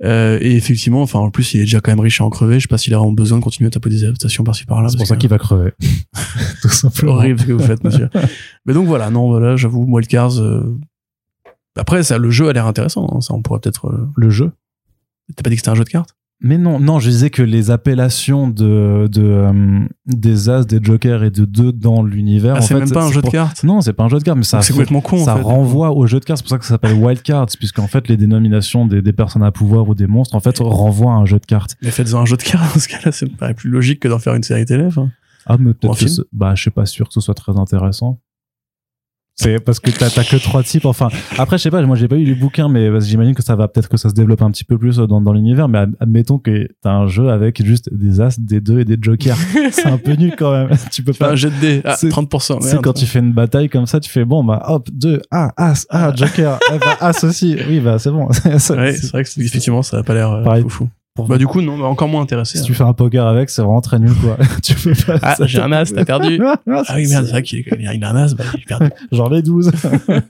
Euh, 0.02 0.38
et 0.40 0.54
effectivement, 0.56 1.02
enfin, 1.02 1.18
en 1.18 1.30
plus, 1.30 1.52
il 1.54 1.58
est 1.60 1.64
déjà 1.64 1.80
quand 1.80 1.90
même 1.92 2.00
riche 2.00 2.20
à 2.20 2.24
en 2.24 2.30
crever. 2.30 2.54
Je 2.54 2.60
sais 2.62 2.68
pas 2.68 2.78
s'il 2.78 2.94
a 2.94 2.98
vraiment 2.98 3.12
besoin 3.12 3.38
de 3.38 3.42
continuer 3.44 3.68
à 3.68 3.70
taper 3.70 3.90
des 3.90 4.04
adaptations 4.04 4.44
par-ci 4.44 4.64
par-là. 4.64 4.88
C'est 4.88 4.96
pour 4.96 5.06
ça 5.06 5.16
qu'il 5.16 5.28
va 5.28 5.36
crever. 5.38 5.72
Tout 6.62 6.68
C'est 6.68 6.74
simplement. 6.74 7.12
horrible 7.14 7.40
ce 7.40 7.44
que 7.46 7.52
vous 7.52 7.62
faites, 7.64 7.84
monsieur. 7.84 8.08
mais 8.66 8.72
donc 8.74 8.86
voilà, 8.86 9.10
non, 9.10 9.28
voilà, 9.30 9.56
j'avoue, 9.56 9.84
Wildcards, 9.88 10.40
euh... 10.40 10.78
après, 11.76 12.02
ça, 12.02 12.16
le 12.18 12.30
jeu 12.30 12.48
a 12.48 12.52
l'air 12.54 12.66
intéressant, 12.66 13.06
hein, 13.12 13.20
ça, 13.20 13.34
on 13.34 13.42
pourrait 13.42 13.60
peut-être, 13.60 13.86
euh, 13.88 14.08
Le 14.16 14.30
jeu? 14.30 14.52
t'as 15.36 15.42
pas 15.42 15.50
dit 15.50 15.56
que 15.56 15.60
c'était 15.60 15.70
un 15.70 15.74
jeu 15.74 15.84
de 15.84 15.90
cartes? 15.90 16.16
Mais 16.42 16.56
non, 16.56 16.80
non, 16.80 16.98
je 17.00 17.10
disais 17.10 17.28
que 17.28 17.42
les 17.42 17.70
appellations 17.70 18.48
de, 18.48 19.08
de 19.12 19.22
euh, 19.22 19.80
des 20.06 20.48
as, 20.48 20.64
des 20.64 20.78
jokers 20.82 21.22
et 21.22 21.30
de 21.30 21.44
deux 21.44 21.70
dans 21.70 22.02
l'univers. 22.02 22.54
Ah, 22.56 22.60
c'est 22.62 22.74
même 22.74 22.90
pas 22.90 23.04
un 23.04 23.12
jeu 23.12 23.20
de 23.20 23.28
cartes? 23.28 23.62
Non, 23.62 23.82
c'est 23.82 23.92
pas 23.92 24.04
un 24.04 24.08
jeu 24.08 24.18
de 24.18 24.22
cartes, 24.24 24.38
mais 24.38 24.44
ça, 24.44 24.56
Donc 24.58 24.64
C'est 24.64 24.72
complètement 24.72 25.02
con, 25.02 25.18
ça 25.22 25.34
en 25.34 25.36
fait. 25.36 25.42
renvoie 25.42 25.90
au 25.90 26.06
jeu 26.06 26.18
de 26.18 26.24
cartes. 26.24 26.38
C'est 26.38 26.44
pour 26.44 26.50
ça 26.50 26.58
que 26.58 26.64
ça 26.64 26.70
s'appelle 26.70 26.94
Wild 26.94 27.20
Cards, 27.22 27.48
puisqu'en 27.58 27.88
fait, 27.88 28.08
les 28.08 28.16
dénominations 28.16 28.86
des, 28.86 29.02
des 29.02 29.12
personnes 29.12 29.42
à 29.42 29.52
pouvoir 29.52 29.86
ou 29.88 29.94
des 29.94 30.06
monstres, 30.06 30.34
en 30.34 30.40
fait, 30.40 30.58
renvoient 30.60 31.12
à 31.12 31.16
un 31.16 31.26
jeu 31.26 31.38
de 31.38 31.44
cartes. 31.44 31.76
Mais 31.82 31.90
faites-en 31.90 32.20
un 32.20 32.24
jeu 32.26 32.38
de 32.38 32.42
cartes, 32.42 32.72
dans 32.74 32.80
ce 32.80 32.88
cas-là, 32.88 33.12
ça 33.12 33.26
me 33.26 33.32
paraît 33.32 33.54
plus 33.54 33.68
logique 33.68 34.00
que 34.00 34.08
d'en 34.08 34.18
faire 34.18 34.34
une 34.34 34.42
série 34.42 34.64
télé, 34.64 34.84
enfin. 34.84 35.10
Ah, 35.46 35.56
mais 35.58 35.74
peut-être 35.74 35.98
que 35.98 36.22
bah, 36.32 36.54
je 36.54 36.62
suis 36.62 36.70
pas 36.70 36.86
sûr 36.86 37.08
que 37.08 37.14
ce 37.14 37.20
soit 37.20 37.34
très 37.34 37.58
intéressant. 37.58 38.18
C'est 39.42 39.58
parce 39.60 39.80
que 39.80 39.90
t'as 39.90 40.10
t'as 40.10 40.24
que 40.24 40.36
trois 40.36 40.62
types. 40.62 40.84
Enfin, 40.84 41.08
après, 41.38 41.56
je 41.58 41.62
sais 41.62 41.70
pas, 41.70 41.80
moi 41.82 41.96
j'ai 41.96 42.08
pas 42.08 42.16
eu 42.16 42.24
les 42.24 42.34
bouquins, 42.34 42.68
mais 42.68 42.90
parce 42.90 43.04
que 43.04 43.10
j'imagine 43.10 43.34
que 43.34 43.42
ça 43.42 43.56
va 43.56 43.68
peut-être 43.68 43.88
que 43.88 43.96
ça 43.96 44.08
se 44.08 44.14
développe 44.14 44.42
un 44.42 44.50
petit 44.50 44.64
peu 44.64 44.76
plus 44.78 44.96
dans, 44.98 45.20
dans 45.20 45.32
l'univers. 45.32 45.68
Mais 45.68 45.78
ad- 45.78 45.94
admettons 46.00 46.38
que 46.38 46.68
t'as 46.82 46.90
un 46.92 47.06
jeu 47.06 47.30
avec 47.30 47.64
juste 47.64 47.88
des 47.92 48.20
as, 48.20 48.38
des 48.38 48.60
deux 48.60 48.80
et 48.80 48.84
des 48.84 48.96
jokers. 49.00 49.36
c'est 49.72 49.86
un 49.86 49.98
peu 49.98 50.12
nul 50.12 50.34
quand 50.36 50.52
même. 50.52 50.68
tu 50.92 51.02
peux 51.02 51.12
pas. 51.12 51.30
un 51.32 51.34
jet 51.36 51.50
de 51.50 51.60
dés. 51.60 51.80
Ah, 51.84 51.96
C'est- 51.96 52.08
30%. 52.08 52.58
C'est 52.60 52.80
quand 52.82 52.92
tu 52.92 53.06
fais 53.06 53.20
une 53.20 53.32
bataille 53.32 53.68
comme 53.68 53.86
ça, 53.86 54.00
tu 54.00 54.10
fais 54.10 54.24
bon 54.24 54.44
bah 54.44 54.62
hop 54.68 54.88
deux 54.92 55.20
ah 55.30 55.52
as 55.56 55.86
ah 55.90 56.12
joker 56.14 56.58
eh 56.74 56.78
bah, 56.78 56.96
as 57.00 57.24
aussi 57.24 57.56
oui 57.68 57.80
bah 57.80 57.98
c'est 57.98 58.10
bon. 58.10 58.26
Ouais, 58.26 58.58
c'est- 58.58 58.74
vrai 58.74 59.22
que 59.22 59.28
c'est- 59.28 59.40
effectivement, 59.40 59.82
ça 59.82 59.98
a 59.98 60.02
pas 60.02 60.14
l'air 60.14 60.30
euh, 60.30 60.68
fou. 60.68 60.88
Pour- 61.20 61.28
Bah, 61.28 61.38
du 61.38 61.46
coup, 61.46 61.60
non, 61.62 61.76
mais 61.76 61.84
encore 61.84 62.08
moins 62.08 62.22
intéressé. 62.22 62.58
si 62.58 62.62
hein. 62.62 62.66
tu 62.66 62.74
fais 62.74 62.84
un 62.84 62.92
poker 62.92 63.26
avec, 63.26 63.50
c'est 63.50 63.62
vraiment 63.62 63.80
très 63.80 63.98
nul 63.98 64.12
quoi. 64.14 64.36
tu 64.62 64.74
peux 64.74 64.92
pas. 65.06 65.18
Ah, 65.22 65.36
j'ai 65.46 65.60
un 65.60 65.72
as, 65.72 65.92
t'as 65.92 66.04
perdu. 66.04 66.40
Ah, 66.42 66.56
Ah 66.88 66.94
oui, 66.96 67.06
merde, 67.08 67.24
c'est 67.26 67.30
vrai 67.32 67.42
qu'il 67.42 67.64
a 68.04 68.08
un 68.10 68.16
as, 68.16 68.34
bah, 68.34 68.44
j'ai 68.56 68.64
perdu. 68.64 68.88
J'en 69.12 69.30
ai 69.32 69.42
12. 69.42 69.70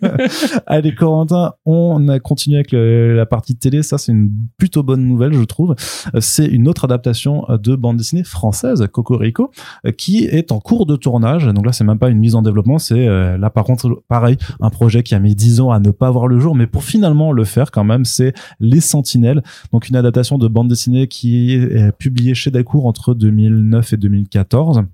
Allez, 0.66 0.94
Corentin, 0.94 1.52
on 1.66 2.08
a 2.08 2.18
continué 2.18 2.56
avec 2.56 2.72
le- 2.72 3.14
la 3.16 3.26
partie 3.26 3.56
télé. 3.56 3.82
Ça, 3.82 3.98
c'est 3.98 4.12
une 4.12 4.30
plutôt 4.56 4.82
bonne 4.82 5.06
nouvelle, 5.06 5.32
je 5.32 5.42
trouve. 5.44 5.74
Euh, 6.14 6.20
C'est 6.20 6.46
une 6.46 6.68
autre 6.68 6.84
adaptation 6.84 7.44
euh, 7.50 7.58
de 7.58 7.74
bande 7.76 7.96
dessinée 7.96 8.24
française, 8.24 8.86
Cocorico, 8.92 9.50
euh, 9.86 9.92
qui 9.92 10.24
est 10.24 10.52
en 10.52 10.60
cours 10.60 10.86
de 10.86 10.96
tournage. 10.96 11.46
Donc 11.46 11.66
là, 11.66 11.72
c'est 11.72 11.84
même 11.84 11.98
pas 11.98 12.08
une 12.10 12.18
mise 12.18 12.34
en 12.34 12.42
développement. 12.42 12.78
C'est 12.78 13.06
là, 13.06 13.50
par 13.50 13.64
contre, 13.64 14.02
pareil, 14.08 14.36
un 14.60 14.70
projet 14.70 15.02
qui 15.02 15.14
a 15.14 15.18
mis 15.18 15.34
10 15.34 15.60
ans 15.60 15.70
à 15.70 15.78
ne 15.80 15.90
pas 15.90 16.10
voir 16.10 16.26
le 16.28 16.38
jour, 16.38 16.54
mais 16.54 16.66
pour 16.66 16.84
finalement 16.84 17.32
le 17.32 17.44
faire 17.44 17.70
quand 17.70 17.84
même, 17.84 18.04
c'est 18.04 18.32
Les 18.60 18.80
Sentinelles. 18.80 19.42
Donc 19.72 19.88
une 19.88 19.96
adaptation 19.96 20.38
de 20.38 20.48
bande 20.48 20.68
dessinée 20.68 20.79
qui 21.08 21.54
est 21.54 21.92
publiée 21.98 22.34
chez 22.34 22.50
Delcourt 22.50 22.86
entre 22.86 23.14
2009 23.14 23.92
et 23.92 23.96
2014 23.96 24.84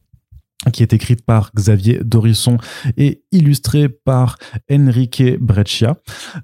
qui 0.73 0.83
est 0.83 0.93
écrite 0.93 1.25
par 1.25 1.53
Xavier 1.55 2.01
Dorisson 2.05 2.57
et 2.97 3.23
illustrée 3.33 3.89
par 3.89 4.37
Enrique 4.71 5.39
Breccia, 5.39 5.97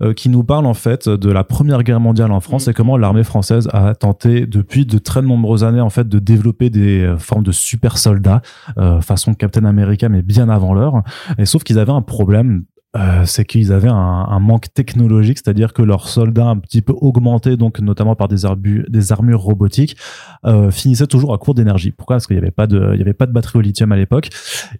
euh, 0.02 0.12
qui 0.12 0.28
nous 0.28 0.44
parle 0.44 0.66
en 0.66 0.74
fait 0.74 1.08
de 1.08 1.30
la 1.30 1.44
Première 1.44 1.82
Guerre 1.82 2.00
mondiale 2.00 2.30
en 2.30 2.40
France 2.40 2.66
Mhm. 2.66 2.70
et 2.70 2.74
comment 2.74 2.96
l'armée 2.96 3.24
française 3.24 3.68
a 3.72 3.94
tenté 3.94 4.46
depuis 4.46 4.86
de 4.86 4.98
très 4.98 5.22
nombreuses 5.22 5.64
années 5.64 5.80
en 5.80 5.90
fait 5.90 6.08
de 6.08 6.18
développer 6.18 6.70
des 6.70 7.00
euh, 7.00 7.18
formes 7.18 7.42
de 7.42 7.52
super 7.52 7.98
soldats 7.98 8.42
euh, 8.78 9.00
façon 9.00 9.34
Captain 9.34 9.64
America 9.64 10.08
mais 10.08 10.22
bien 10.22 10.48
avant 10.48 10.74
l'heure. 10.74 11.02
Et 11.38 11.46
sauf 11.46 11.64
qu'ils 11.64 11.78
avaient 11.78 11.92
un 11.92 12.02
problème. 12.02 12.64
Euh, 12.96 13.22
c'est 13.24 13.44
qu'ils 13.44 13.72
avaient 13.72 13.88
un, 13.88 13.94
un 13.94 14.38
manque 14.38 14.72
technologique, 14.74 15.38
c'est-à-dire 15.38 15.72
que 15.72 15.82
leurs 15.82 16.08
soldats 16.08 16.46
un 16.46 16.58
petit 16.58 16.82
peu 16.82 16.92
augmentés, 17.00 17.56
donc 17.56 17.80
notamment 17.80 18.14
par 18.14 18.28
des, 18.28 18.42
des 18.88 19.12
armures 19.12 19.40
robotiques, 19.40 19.96
euh, 20.44 20.70
finissaient 20.70 21.06
toujours 21.06 21.32
à 21.32 21.38
court 21.38 21.54
d'énergie. 21.54 21.90
Pourquoi? 21.90 22.16
Parce 22.16 22.26
qu'il 22.26 22.36
n'y 22.36 22.42
avait 22.42 22.50
pas 22.50 22.66
de, 22.66 22.90
il 22.92 22.98
y 22.98 23.02
avait 23.02 23.14
pas 23.14 23.26
de 23.26 23.32
batterie 23.32 23.58
au 23.58 23.62
lithium 23.62 23.92
à 23.92 23.96
l'époque. 23.96 24.28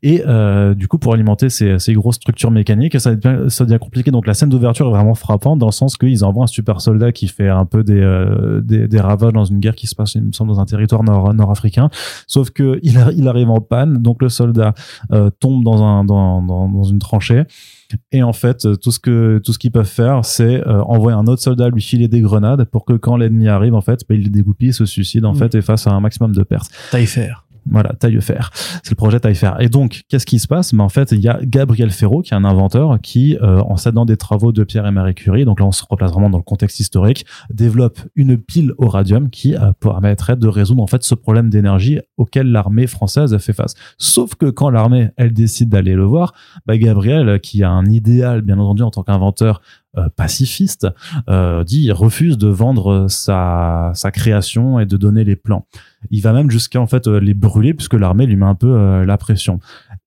Et 0.02 0.22
euh, 0.26 0.74
du 0.74 0.88
coup, 0.88 0.98
pour 0.98 1.14
alimenter 1.14 1.48
ces, 1.48 1.78
ces 1.78 1.94
grosses 1.94 2.16
structures 2.16 2.50
mécaniques, 2.50 3.00
ça 3.00 3.14
devient, 3.14 3.50
ça 3.50 3.64
devient 3.64 3.78
compliqué. 3.78 4.10
Donc 4.10 4.26
la 4.26 4.34
scène 4.34 4.50
d'ouverture 4.50 4.88
est 4.88 4.90
vraiment 4.90 5.14
frappante 5.14 5.58
dans 5.58 5.66
le 5.66 5.72
sens 5.72 5.96
qu'ils 5.96 6.24
envoient 6.24 6.44
un 6.44 6.48
super 6.48 6.80
soldat 6.80 7.12
qui 7.12 7.28
fait 7.28 7.48
un 7.48 7.64
peu 7.64 7.82
des, 7.82 8.00
euh, 8.00 8.60
des, 8.60 8.88
des 8.88 9.00
ravages 9.00 9.32
dans 9.32 9.44
une 9.44 9.60
guerre 9.60 9.74
qui 9.74 9.86
se 9.86 9.94
passe, 9.94 10.14
il 10.16 10.22
me 10.22 10.32
semble, 10.32 10.52
dans 10.52 10.60
un 10.60 10.66
territoire 10.66 11.02
nord, 11.02 11.32
nord-africain. 11.32 11.88
Sauf 12.26 12.50
que 12.50 12.78
il, 12.82 12.98
arrive 13.28 13.50
en 13.50 13.60
panne, 13.60 13.98
donc 13.98 14.20
le 14.20 14.28
soldat 14.28 14.74
euh, 15.12 15.30
tombe 15.40 15.64
dans, 15.64 15.82
un, 15.82 16.04
dans, 16.04 16.42
dans 16.42 16.82
une 16.82 16.98
tranchée. 16.98 17.44
Et 18.12 18.22
en 18.22 18.32
fait, 18.32 18.64
euh, 18.66 18.76
tout 18.76 18.90
ce 18.90 18.99
que 18.99 19.40
tout 19.45 19.53
ce 19.53 19.59
qu'ils 19.59 19.72
peuvent 19.72 19.84
faire, 19.86 20.24
c'est 20.24 20.66
euh, 20.66 20.82
envoyer 20.82 21.16
un 21.16 21.26
autre 21.26 21.43
soldat 21.43 21.68
lui 21.68 21.82
filer 21.82 22.09
des 22.09 22.20
grenades 22.20 22.64
pour 22.64 22.84
que 22.84 22.93
quand 22.95 23.16
l'ennemi 23.16 23.49
arrive, 23.49 23.74
en 23.74 23.80
fait, 23.80 24.01
bah, 24.09 24.14
il 24.14 24.22
les 24.24 24.30
dégoupille, 24.30 24.72
se 24.72 24.84
suicide 24.86 25.24
en 25.24 25.32
Mm. 25.32 25.36
fait 25.36 25.55
et 25.57 25.62
face 25.62 25.86
à 25.86 25.90
un 25.90 26.01
maximum 26.01 26.32
de 26.34 26.43
pertes. 26.43 26.70
Taille 26.90 27.07
faire. 27.07 27.45
Voilà, 27.70 27.90
taille 27.90 28.20
fer. 28.20 28.50
C'est 28.82 28.90
le 28.90 28.96
projet 28.96 29.20
taille 29.20 29.34
fer. 29.34 29.56
Et 29.60 29.68
donc, 29.68 30.02
qu'est-ce 30.08 30.26
qui 30.26 30.38
se 30.38 30.48
passe? 30.48 30.72
Mais 30.72 30.82
en 30.82 30.88
fait, 30.88 31.12
il 31.12 31.20
y 31.20 31.28
a 31.28 31.38
Gabriel 31.42 31.90
Ferraud, 31.90 32.22
qui 32.22 32.34
est 32.34 32.36
un 32.36 32.44
inventeur, 32.44 32.98
qui, 33.00 33.36
euh, 33.40 33.60
en 33.60 33.76
s'aidant 33.76 34.04
des 34.04 34.16
travaux 34.16 34.52
de 34.52 34.64
Pierre 34.64 34.86
et 34.86 34.90
Marie 34.90 35.14
Curie, 35.14 35.44
donc 35.44 35.60
là, 35.60 35.66
on 35.66 35.72
se 35.72 35.84
replace 35.88 36.10
vraiment 36.12 36.30
dans 36.30 36.38
le 36.38 36.44
contexte 36.44 36.80
historique, 36.80 37.24
développe 37.50 38.00
une 38.16 38.36
pile 38.36 38.72
au 38.78 38.88
radium 38.88 39.30
qui 39.30 39.54
euh, 39.54 39.72
permettrait 39.78 40.36
de 40.36 40.48
résoudre 40.48 40.82
en 40.82 40.86
fait 40.86 41.02
ce 41.02 41.14
problème 41.14 41.50
d'énergie 41.50 42.00
auquel 42.16 42.50
l'armée 42.50 42.86
française 42.86 43.36
fait 43.38 43.52
face. 43.52 43.74
Sauf 43.98 44.34
que 44.34 44.46
quand 44.46 44.70
l'armée, 44.70 45.10
elle 45.16 45.32
décide 45.32 45.68
d'aller 45.68 45.94
le 45.94 46.04
voir, 46.04 46.34
bah, 46.66 46.76
Gabriel, 46.76 47.40
qui 47.40 47.62
a 47.62 47.70
un 47.70 47.86
idéal, 47.86 48.42
bien 48.42 48.58
entendu, 48.58 48.82
en 48.82 48.90
tant 48.90 49.02
qu'inventeur 49.02 49.60
pacifiste, 50.16 50.86
euh, 51.28 51.64
dit 51.64 51.82
il 51.82 51.93
refuse 51.93 52.38
de 52.38 52.49
vendre 52.49 53.07
sa, 53.09 53.90
sa 53.95 54.11
création 54.11 54.80
et 54.80 54.86
de 54.86 54.97
donner 54.97 55.24
les 55.24 55.36
plans. 55.36 55.66
Il 56.11 56.20
va 56.22 56.32
même 56.32 56.51
jusqu'à 56.51 56.80
en 56.80 56.86
fait 56.86 57.07
euh, 57.07 57.18
les 57.18 57.34
brûler 57.34 57.74
puisque 57.74 57.95
l'armée 57.95 58.26
lui 58.26 58.36
met 58.36 58.47
un 58.47 58.55
peu 58.55 58.74
euh, 58.74 59.05
la 59.05 59.18
pression. 59.18 59.61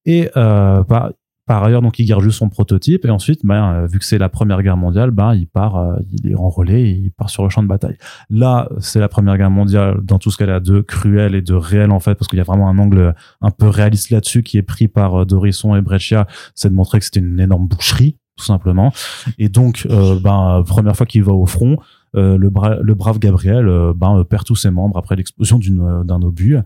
Et 0.05 0.29
euh, 0.37 0.83
par, 0.83 1.63
ailleurs, 1.63 1.81
donc 1.81 1.99
il 1.99 2.05
garde 2.05 2.23
juste 2.23 2.39
son 2.39 2.49
prototype 2.49 3.05
et 3.05 3.09
ensuite, 3.09 3.41
ben, 3.43 3.73
euh, 3.73 3.87
vu 3.87 3.99
que 3.99 4.05
c'est 4.05 4.17
la 4.17 4.29
Première 4.29 4.61
Guerre 4.63 4.77
mondiale, 4.77 5.11
ben 5.11 5.35
il 5.35 5.47
part, 5.47 5.75
euh, 5.75 5.95
il 6.11 6.31
est 6.31 6.35
enrôlé 6.35 6.81
et 6.81 6.89
il 6.89 7.11
part 7.11 7.29
sur 7.29 7.43
le 7.43 7.49
champ 7.49 7.61
de 7.61 7.67
bataille. 7.67 7.97
Là, 8.29 8.67
c'est 8.79 8.99
la 8.99 9.09
Première 9.09 9.37
Guerre 9.37 9.51
mondiale 9.51 9.99
dans 10.01 10.17
tout 10.17 10.31
ce 10.31 10.37
qu'elle 10.37 10.49
a 10.49 10.59
de 10.59 10.81
cruel 10.81 11.35
et 11.35 11.41
de 11.41 11.53
réel 11.53 11.91
en 11.91 11.99
fait, 11.99 12.15
parce 12.15 12.27
qu'il 12.27 12.37
y 12.37 12.41
a 12.41 12.45
vraiment 12.45 12.67
un 12.67 12.77
angle 12.79 13.13
un 13.41 13.51
peu 13.51 13.67
réaliste 13.67 14.09
là-dessus 14.09 14.41
qui 14.41 14.57
est 14.57 14.63
pris 14.63 14.87
par 14.87 15.21
euh, 15.21 15.25
Dorisson 15.25 15.75
et 15.75 15.81
Breccia, 15.81 16.27
c'est 16.55 16.69
de 16.69 16.75
montrer 16.75 16.99
que 16.99 17.05
c'était 17.05 17.19
une 17.19 17.39
énorme 17.39 17.67
boucherie 17.67 18.17
tout 18.37 18.45
simplement. 18.45 18.91
Et 19.37 19.49
donc, 19.49 19.87
euh, 19.89 20.19
ben, 20.19 20.63
première 20.65 20.95
fois 20.95 21.05
qu'il 21.05 21.23
va 21.23 21.33
au 21.33 21.45
front, 21.45 21.77
euh, 22.15 22.37
le, 22.37 22.49
bra- 22.49 22.77
le 22.81 22.93
brave 22.93 23.19
Gabriel 23.19 23.67
euh, 23.67 23.93
ben, 23.93 24.19
euh, 24.19 24.23
perd 24.23 24.45
tous 24.45 24.55
ses 24.55 24.69
membres 24.71 24.97
après 24.97 25.15
l'explosion 25.17 25.59
d'un 25.59 26.21
obus. 26.21 26.57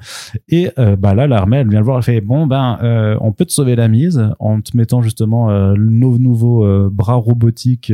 Et 0.47 0.71
bah 0.99 1.15
là, 1.15 1.27
l'armée, 1.27 1.57
elle 1.57 1.69
vient 1.69 1.79
le 1.79 1.85
voir, 1.85 1.97
elle 1.97 2.03
fait 2.03 2.21
bon 2.21 2.47
ben, 2.47 2.77
on 3.21 3.31
peut 3.31 3.45
te 3.45 3.51
sauver 3.51 3.75
la 3.75 3.87
mise 3.87 4.23
en 4.39 4.61
te 4.61 4.75
mettant 4.77 5.01
justement 5.01 5.49
nos 5.75 6.17
nouveaux 6.19 6.89
bras 6.89 7.15
robotiques 7.15 7.91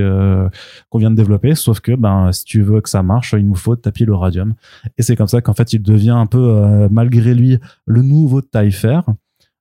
qu'on 0.89 0.99
vient 0.99 1.11
de 1.11 1.15
développer. 1.15 1.55
Sauf 1.55 1.79
que 1.79 1.95
ben, 1.95 2.31
si 2.31 2.43
tu 2.45 2.61
veux 2.61 2.81
que 2.81 2.89
ça 2.89 3.03
marche, 3.03 3.33
il 3.37 3.47
nous 3.47 3.55
faut 3.55 3.75
taper 3.75 4.05
le 4.05 4.15
radium. 4.15 4.53
Et 4.97 5.03
c'est 5.03 5.15
comme 5.15 5.27
ça 5.27 5.41
qu'en 5.41 5.53
fait, 5.53 5.73
il 5.73 5.81
devient 5.81 6.09
un 6.11 6.25
peu, 6.25 6.87
malgré 6.91 7.33
lui, 7.33 7.57
le 7.85 8.01
nouveau 8.01 8.41
Taillefer. 8.41 8.99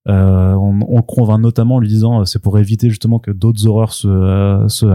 Euh, 0.09 0.53
on, 0.55 0.81
on 0.87 0.97
le 0.97 1.03
convainc 1.03 1.41
notamment 1.41 1.77
en 1.77 1.79
lui 1.79 1.89
disant 1.89 2.21
euh, 2.21 2.25
c'est 2.27 2.39
pour 2.39 2.59
éviter 2.59 2.91
justement 2.91 3.19
que 3.19 3.31
d'autres 3.31 3.67
horreurs 3.67 3.93
se, 3.95 4.07
euh, 4.07 4.69
se 4.69 4.87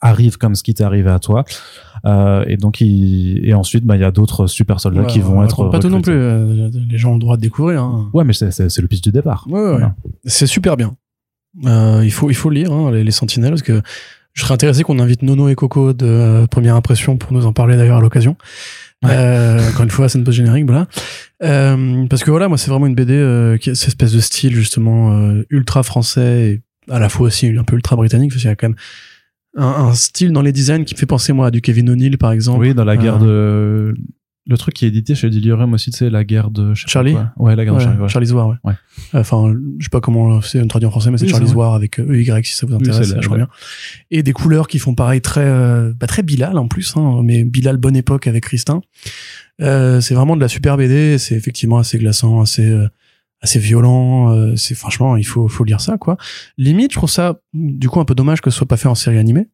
arrivent 0.00 0.38
comme 0.38 0.54
ce 0.54 0.62
qui 0.62 0.74
t'est 0.74 0.84
arrivé 0.84 1.10
à 1.10 1.18
toi. 1.18 1.44
Euh, 2.04 2.44
et 2.46 2.56
donc, 2.56 2.80
il, 2.80 3.40
et 3.48 3.54
ensuite, 3.54 3.84
bah, 3.84 3.96
il 3.96 4.00
y 4.00 4.04
a 4.04 4.10
d'autres 4.10 4.46
super 4.46 4.80
soldats 4.80 5.04
qui 5.04 5.20
vont 5.20 5.42
être. 5.42 5.68
Pas 5.70 5.78
tout 5.78 5.88
non 5.88 6.02
plus. 6.02 6.12
euh, 6.12 6.70
les 6.88 6.98
gens 6.98 7.10
ont 7.10 7.14
le 7.14 7.20
droit 7.20 7.36
de 7.36 7.42
découvrir. 7.42 7.82
Hein. 7.82 8.10
Ouais, 8.12 8.24
mais 8.24 8.32
c'est, 8.32 8.78
le 8.78 8.86
pitch 8.86 9.00
du 9.00 9.12
départ. 9.12 9.46
Ouais, 9.48 9.60
ouais. 9.60 9.70
Voilà. 9.70 9.94
C'est 10.24 10.46
super 10.46 10.76
bien. 10.76 10.94
Euh, 11.64 12.02
il 12.04 12.12
faut 12.12 12.30
il 12.30 12.34
faut 12.34 12.50
lire 12.50 12.70
hein, 12.72 12.92
les, 12.92 13.02
les 13.02 13.10
Sentinelles 13.10 13.50
parce 13.50 13.62
que 13.62 13.82
je 14.34 14.42
serais 14.42 14.54
intéressé 14.54 14.82
qu'on 14.82 14.98
invite 14.98 15.22
Nono 15.22 15.48
et 15.48 15.54
Coco 15.54 15.92
de 15.92 16.06
euh, 16.06 16.46
Première 16.46 16.76
Impression 16.76 17.16
pour 17.16 17.32
nous 17.32 17.44
en 17.46 17.52
parler 17.52 17.76
d'ailleurs 17.76 17.98
à 17.98 18.00
l'occasion. 18.00 18.36
Ouais. 19.04 19.10
Euh, 19.12 19.68
encore 19.68 19.82
une 19.84 19.90
fois, 19.90 20.08
c'est 20.08 20.18
une 20.18 20.24
post 20.24 20.36
générique, 20.36 20.64
voilà. 20.66 20.86
Euh, 21.44 22.06
parce 22.08 22.24
que 22.24 22.30
voilà, 22.30 22.48
moi 22.48 22.58
c'est 22.58 22.70
vraiment 22.70 22.86
une 22.86 22.94
BD 22.96 23.14
euh, 23.14 23.56
qui 23.56 23.70
a 23.70 23.74
cette 23.74 23.88
espèce 23.88 24.12
de 24.12 24.20
style 24.20 24.54
justement 24.54 25.12
euh, 25.12 25.42
ultra 25.50 25.82
français 25.82 26.50
et 26.50 26.92
à 26.92 26.98
la 26.98 27.08
fois 27.08 27.26
aussi 27.28 27.46
un 27.46 27.64
peu 27.64 27.76
ultra 27.76 27.94
britannique 27.96 28.30
parce 28.30 28.40
qu'il 28.40 28.48
y 28.48 28.52
a 28.52 28.56
quand 28.56 28.68
même 28.68 28.76
un, 29.56 29.66
un 29.66 29.94
style 29.94 30.32
dans 30.32 30.42
les 30.42 30.52
designs 30.52 30.84
qui 30.84 30.94
me 30.94 30.98
fait 30.98 31.06
penser 31.06 31.32
moi 31.32 31.46
à 31.46 31.50
du 31.50 31.60
Kevin 31.60 31.90
O'Neill 31.90 32.18
par 32.18 32.32
exemple. 32.32 32.60
Oui, 32.60 32.74
dans 32.74 32.84
la 32.84 32.96
guerre 32.96 33.18
Euh, 33.22 33.92
de. 33.92 33.96
Le 34.48 34.56
truc 34.56 34.74
qui 34.74 34.86
est 34.86 34.88
édité 34.88 35.14
chez 35.14 35.28
Delirium 35.28 35.74
aussi, 35.74 35.90
c'est 35.92 36.08
la 36.08 36.24
guerre 36.24 36.50
de 36.50 36.72
Charlie. 36.74 37.14
Ouais, 37.36 37.54
la 37.54 37.64
guerre 37.64 37.74
Ouais, 37.74 37.80
de 37.80 37.84
Charlie. 37.84 38.00
ouais. 38.00 38.08
Charlie's 38.08 38.32
War, 38.32 38.48
ouais. 38.48 38.56
Ouais. 38.64 38.72
Enfin, 39.12 39.54
je 39.78 39.84
sais 39.84 39.90
pas 39.90 40.00
comment 40.00 40.40
c'est 40.40 40.66
traduit 40.66 40.86
en 40.86 40.90
français, 40.90 41.10
mais 41.10 41.18
c'est 41.18 41.26
Oui, 41.26 41.30
Charlie's. 41.30 41.54
War 41.54 41.74
avec 41.74 41.98
euh, 42.00 42.14
EY 42.18 42.42
si 42.44 42.54
ça 42.54 42.66
vous 42.66 42.72
Oui, 42.74 42.80
intéresse, 42.80 43.08
c'est 43.08 43.14
la- 43.16 43.20
je 43.20 43.26
crois 43.26 43.36
bien. 43.36 43.48
Et 44.10 44.22
des 44.22 44.32
couleurs 44.32 44.66
qui 44.66 44.78
font 44.78 44.94
pareil 44.94 45.20
très, 45.20 45.44
euh, 45.44 45.92
bah, 46.00 46.06
très 46.06 46.22
Bilal 46.22 46.56
en 46.56 46.66
plus, 46.66 46.96
hein, 46.96 47.20
mais 47.22 47.44
Bilal 47.44 47.76
bonne 47.76 47.94
époque 47.96 48.26
avec 48.26 48.44
Christin. 48.44 48.80
Euh, 49.60 50.00
c'est 50.00 50.14
vraiment 50.14 50.34
de 50.36 50.40
la 50.40 50.48
super 50.48 50.76
BD, 50.76 51.18
c'est 51.18 51.34
effectivement 51.34 51.78
assez 51.78 51.98
glaçant, 51.98 52.40
assez, 52.40 52.66
euh, 52.66 52.88
assez 53.42 53.58
violent, 53.58 54.32
euh, 54.32 54.56
c'est 54.56 54.74
franchement, 54.74 55.16
il 55.16 55.24
faut, 55.26 55.46
faut 55.48 55.64
lire 55.64 55.80
ça, 55.80 55.98
quoi. 55.98 56.16
Limite, 56.56 56.92
je 56.92 56.96
trouve 56.96 57.10
ça, 57.10 57.40
du 57.52 57.88
coup, 57.88 58.00
un 58.00 58.04
peu 58.04 58.14
dommage 58.14 58.40
que 58.40 58.50
ce 58.50 58.56
soit 58.56 58.66
pas 58.68 58.76
fait 58.76 58.88
en 58.88 58.94
série 58.94 59.18
animée. 59.18 59.48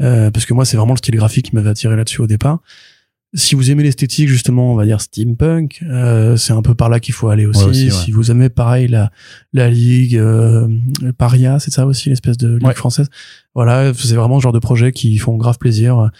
Euh, 0.00 0.30
parce 0.30 0.46
que 0.46 0.54
moi, 0.54 0.64
c'est 0.64 0.76
vraiment 0.76 0.94
le 0.94 0.98
style 0.98 1.14
graphique 1.14 1.50
qui 1.50 1.54
m'avait 1.54 1.68
attiré 1.70 1.94
là-dessus 1.96 2.22
au 2.22 2.26
départ. 2.26 2.60
Si 3.34 3.54
vous 3.54 3.70
aimez 3.70 3.82
l'esthétique, 3.82 4.28
justement, 4.28 4.72
on 4.72 4.76
va 4.76 4.84
dire 4.84 5.00
steampunk, 5.00 5.82
euh, 5.88 6.36
c'est 6.36 6.52
un 6.52 6.60
peu 6.60 6.74
par 6.74 6.90
là 6.90 7.00
qu'il 7.00 7.14
faut 7.14 7.28
aller 7.28 7.46
aussi. 7.46 7.64
Ouais, 7.64 7.70
aussi, 7.70 7.84
ouais. 7.86 7.90
Si 7.90 8.10
vous 8.12 8.30
aimez 8.30 8.50
pareil 8.50 8.88
la 8.88 9.10
la 9.54 9.70
ligue 9.70 10.16
euh, 10.18 10.68
Paria, 11.16 11.58
c'est 11.58 11.70
ça 11.70 11.86
aussi 11.86 12.10
l'espèce 12.10 12.36
de 12.36 12.54
ligue 12.56 12.66
Ouais. 12.66 12.74
française. 12.74 13.08
Voilà, 13.54 13.92
c'est 13.94 14.14
vraiment 14.16 14.38
ce 14.38 14.42
genre 14.42 14.52
de 14.52 14.58
projet 14.58 14.92
qui 14.92 15.16
font 15.16 15.36
grave 15.38 15.56
plaisir. 15.56 16.10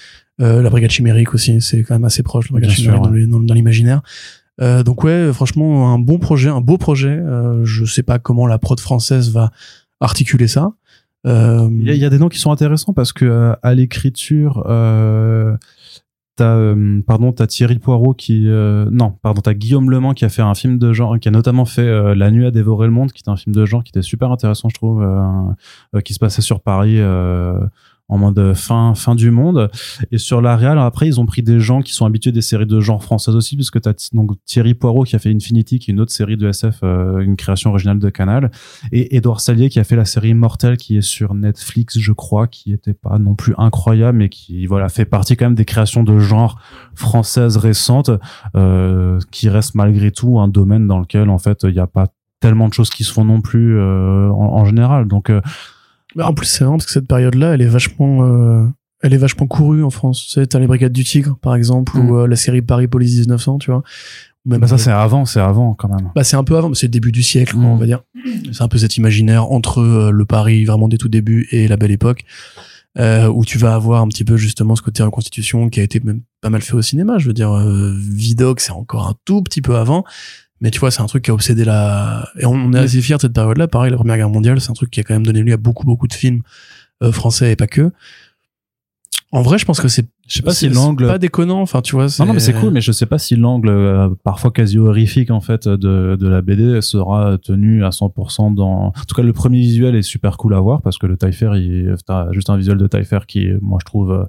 Euh, 0.41 0.63
la 0.63 0.71
brigade 0.71 0.91
chimérique 0.91 1.35
aussi, 1.35 1.61
c'est 1.61 1.83
quand 1.83 1.95
même 1.95 2.05
assez 2.05 2.23
proche 2.23 2.47
la 2.49 2.53
brigade 2.53 2.71
Bien 2.71 2.77
chimérique 2.77 3.29
dans 3.29 3.55
l'imaginaire. 3.55 4.01
Euh, 4.63 4.83
donc 4.83 5.05
ouais, 5.05 5.33
franchement, 5.35 5.93
un 5.93 5.99
bon 5.99 6.19
projet, 6.19 6.49
un 6.49 6.61
beau 6.63 6.79
projet. 6.79 7.11
Euh, 7.11 7.63
je 7.65 7.85
sais 7.85 8.03
pas 8.03 8.19
comment 8.19 8.47
la 8.47 8.59
prod 8.59 8.81
française 8.81 9.31
va 9.31 9.51
articuler 10.01 10.49
ça. 10.49 10.73
Euh, 11.27 11.69
Il 11.71 11.87
y, 11.87 11.91
a- 11.91 11.95
il 11.95 12.01
y 12.01 12.05
a 12.07 12.11
des 12.11 12.19
noms 12.19 12.29
qui 12.31 12.39
sont 12.39 12.51
intéressants 12.53 12.95
parce 12.95 13.13
que 13.13 13.25
euh, 13.27 13.53
à 13.63 13.75
l'écriture, 13.75 14.65
euh, 14.69 15.57
t'as 16.37 16.57
euh, 16.57 17.01
pardon, 17.07 17.33
t'as 17.33 17.47
Thierry 17.47 17.79
Poirot 17.79 18.15
qui 18.15 18.49
euh, 18.49 18.87
non, 18.91 19.13
pardon, 19.23 19.41
t'as 19.41 19.55
Guillaume 19.55 19.91
Le 19.91 20.01
Mans 20.01 20.15
qui 20.15 20.25
a 20.25 20.29
fait 20.29 20.43
un 20.43 20.55
film 20.55 20.79
de 20.79 20.93
genre, 20.93 21.19
qui 21.19 21.29
a 21.29 21.31
notamment 21.31 21.65
fait 21.65 21.83
euh, 21.83 22.15
La 22.15 22.31
nuit 22.31 22.47
a 22.47 22.51
dévoré 22.51 22.87
le 22.87 22.93
monde, 22.93 23.13
qui 23.13 23.21
était 23.21 23.31
un 23.31 23.37
film 23.37 23.55
de 23.55 23.65
genre 23.67 23.85
qui 23.85 23.91
était 23.91 24.03
super 24.03 24.31
intéressant, 24.31 24.69
je 24.69 24.75
trouve, 24.75 25.07
qui 26.05 26.15
se 26.15 26.19
passait 26.19 26.43
sur 26.43 26.61
Paris. 26.61 26.99
Euh, 28.13 28.15
en 28.15 28.19
mode 28.19 28.55
fin 28.55 28.95
fin 28.95 29.15
du 29.15 29.31
monde. 29.31 29.71
Et 30.11 30.19
sur 30.19 30.41
la 30.43 30.57
réal 30.57 30.79
après 30.79 31.07
ils 31.07 31.21
ont 31.21 31.27
pris 31.27 31.43
des 31.43 31.61
gens 31.61 31.81
qui 31.83 31.93
sont 31.93 32.05
habitués 32.07 32.33
des 32.33 32.43
séries 32.43 32.67
de 32.67 32.81
genre 32.81 33.03
françaises 33.03 33.35
aussi 33.37 33.57
puisque 33.57 33.81
t'as 33.81 33.95
Thi- 33.95 34.11
donc 34.13 34.33
Thierry 34.45 34.75
Poirot 34.75 35.05
qui 35.05 35.17
a 35.17 35.19
fait 35.19 35.31
Infinity 35.35 35.79
qui 35.79 35.91
est 35.91 35.95
une 35.95 36.01
autre 36.01 36.13
série 36.13 36.37
de 36.37 36.49
SF 36.49 36.81
euh, 36.83 37.19
une 37.21 37.37
création 37.37 37.71
originale 37.71 37.99
de 37.99 38.11
Canal 38.11 38.51
et 38.93 39.17
Edouard 39.17 39.41
Salier 39.41 39.69
qui 39.69 39.81
a 39.81 39.85
fait 39.85 39.97
la 39.97 40.05
série 40.05 40.35
Mortel 40.35 40.77
qui 40.77 40.97
est 40.97 41.03
sur 41.03 41.35
Netflix 41.35 41.99
je 41.99 42.13
crois 42.13 42.47
qui 42.47 42.73
était 42.73 42.95
pas 42.95 43.19
non 43.19 43.35
plus 43.35 43.55
incroyable 43.59 44.19
mais 44.19 44.29
qui 44.29 44.67
voilà 44.67 44.89
fait 44.89 45.05
partie 45.05 45.37
quand 45.37 45.47
même 45.47 45.55
des 45.55 45.65
créations 45.65 46.03
de 46.05 46.19
genre 46.19 46.61
françaises 46.95 47.57
récentes 47.57 48.11
euh, 48.57 49.19
qui 49.31 49.49
reste 49.49 49.75
malgré 49.75 50.11
tout 50.11 50.39
un 50.39 50.49
domaine 50.49 50.87
dans 50.87 50.99
lequel 50.99 51.29
en 51.31 51.39
fait 51.39 51.61
il 51.65 51.73
n'y 51.73 51.79
a 51.79 51.87
pas 51.87 52.09
tellement 52.41 52.69
de 52.69 52.75
choses 52.75 52.91
qui 52.91 53.05
se 53.05 53.13
font 53.13 53.25
non 53.25 53.41
plus 53.41 53.79
euh, 53.79 54.29
en, 54.31 54.59
en 54.61 54.65
général. 54.65 55.07
Donc 55.07 55.31
euh, 55.31 55.41
Bah, 56.17 56.27
en 56.29 56.35
plus, 56.35 56.47
c'est 56.47 56.65
marrant 56.65 56.77
parce 56.77 56.87
que 56.87 56.93
cette 56.93 57.09
période-là, 57.09 57.55
elle 57.55 57.63
est 57.63 57.67
vachement, 57.67 58.25
euh, 58.25 58.67
elle 59.03 59.15
est 59.15 59.19
vachement 59.19 59.47
courue 59.47 59.83
en 59.83 59.91
France. 59.91 60.25
Tu 60.27 60.33
sais, 60.33 60.47
t'as 60.47 60.59
les 60.59 60.67
Brigades 60.67 60.93
du 60.93 61.05
Tigre, 61.05 61.37
par 61.41 61.55
exemple, 61.55 61.97
Mm. 61.99 62.11
ou 62.11 62.17
euh, 62.19 62.27
la 62.29 62.37
série 62.37 62.63
Paris 62.63 62.89
Police 62.89 63.19
1900, 63.19 63.59
tu 63.59 63.71
vois. 63.71 63.83
Même, 64.45 64.61
bah 64.61 64.67
ça 64.67 64.75
euh, 64.75 64.79
c'est 64.79 64.91
avant 64.91 65.25
c'est 65.25 65.39
avant 65.39 65.73
quand 65.75 65.89
même 65.89 66.11
bah, 66.17 66.25
c'est 66.25 66.35
un 66.37 66.43
peu 66.43 66.57
avant, 66.57 66.69
mais 66.69 66.75
c'est 66.75 66.87
le 66.87 66.91
début 66.91 67.13
du 67.13 67.23
siècle, 67.23 67.55
quoi, 67.55 67.63
Mm. 67.63 67.67
on 67.67 67.77
va 67.77 67.87
dire. 67.87 68.03
C'est 68.53 68.63
un 68.63 68.69
peu 68.69 68.79
cet 68.79 68.97
imaginaire 68.97 69.51
entre 69.53 69.81
euh, 69.81 70.11
le 70.11 70.25
Paris 70.25 70.65
vraiment 70.65 70.89
des 70.89 70.99
tout 70.99 71.09
débuts 71.09 71.47
et 71.53 71.69
la 71.69 71.77
belle 71.77 71.93
époque, 71.93 72.25
euh, 72.99 73.29
où 73.29 73.45
tu 73.45 73.57
vas 73.59 73.75
avoir 73.75 74.03
un 74.03 74.09
petit 74.09 74.25
peu 74.25 74.37
justement 74.37 74.75
ce 74.77 74.83
côté 74.83 75.03
reconstitution 75.03 75.69
qui 75.69 75.79
a 75.81 75.83
été 75.85 76.01
même 76.01 76.23
pas 76.41 76.51
mal 76.51 76.61
fait 76.61 76.75
au 76.75 76.83
cinéma. 76.83 77.19
Je 77.19 77.29
veux 77.29 77.33
dire, 77.33 77.53
euh, 77.53 77.95
Vidocq, 77.97 78.61
c'est 78.61 78.73
encore 78.73 79.09
un 79.09 79.15
tout 79.25 79.43
petit 79.43 79.63
peu 79.63 79.77
avant. 79.77 80.05
Mais 80.63 80.71
tu 80.71 80.79
vois, 80.79 80.93
c'est 80.93 81.03
un 81.03 81.07
truc 81.07 81.25
qui 81.25 81.31
a 81.33 81.35
obsédé 81.35 81.65
la... 81.65 82.29
Et 82.39 82.47
on, 82.47 82.53
on 82.53 82.73
est 82.73 82.79
assez 82.79 83.03
fiers 83.03 83.17
de 83.17 83.23
cette 83.23 83.33
période-là. 83.33 83.67
Pareil, 83.67 83.91
la 83.91 83.97
Première 83.97 84.17
Guerre 84.17 84.31
mondiale, 84.31 84.61
c'est 84.61 84.71
un 84.71 84.75
truc 84.75 84.91
qui 84.91 85.01
a 85.01 85.03
quand 85.03 85.13
même 85.13 85.27
donné 85.27 85.43
lieu 85.43 85.53
à 85.53 85.57
beaucoup, 85.57 85.85
beaucoup 85.85 86.07
de 86.07 86.13
films 86.13 86.43
euh, 87.03 87.11
français 87.11 87.51
et 87.51 87.57
pas 87.57 87.67
que. 87.67 87.91
En 89.33 89.43
vrai, 89.43 89.59
je 89.59 89.65
pense 89.65 89.81
que 89.81 89.89
c'est 89.89 90.07
je 90.29 90.37
sais 90.37 90.43
pas 90.43 90.53
si 90.53 90.69
l'angle 90.69 91.09
pas 91.09 91.19
déconnant. 91.19 91.61
Enfin, 91.63 91.81
tu 91.81 91.97
vois. 91.97 92.07
Non, 92.21 92.27
non, 92.27 92.35
mais 92.35 92.39
c'est 92.39 92.53
cool, 92.53 92.71
mais 92.71 92.81
je 92.81 92.93
sais 92.93 93.07
pas 93.07 93.19
si 93.19 93.35
l'angle, 93.35 93.71
euh, 93.71 94.09
parfois 94.23 94.53
quasi 94.53 94.79
horrifique, 94.79 95.33
en 95.33 95.41
fait, 95.41 95.67
de, 95.67 96.17
de 96.17 96.29
la 96.29 96.43
BD 96.43 96.81
sera 96.81 97.39
tenu 97.39 97.85
à 97.85 97.89
100% 97.89 98.55
dans... 98.55 98.87
En 98.87 98.93
tout 98.93 99.17
cas, 99.17 99.23
le 99.23 99.33
premier 99.33 99.61
visuel 99.61 99.97
est 99.97 100.03
super 100.03 100.37
cool 100.37 100.55
à 100.55 100.61
voir, 100.61 100.81
parce 100.81 100.97
que 100.97 101.07
le 101.07 101.17
Typher, 101.17 101.51
il, 101.57 101.97
t'as 102.07 102.31
juste 102.31 102.51
un 102.51 102.57
visuel 102.57 102.79
de 102.79 102.87
Typher 102.87 103.21
qui, 103.27 103.49
moi, 103.61 103.79
je 103.81 103.87
trouve, 103.87 104.13
euh, 104.13 104.25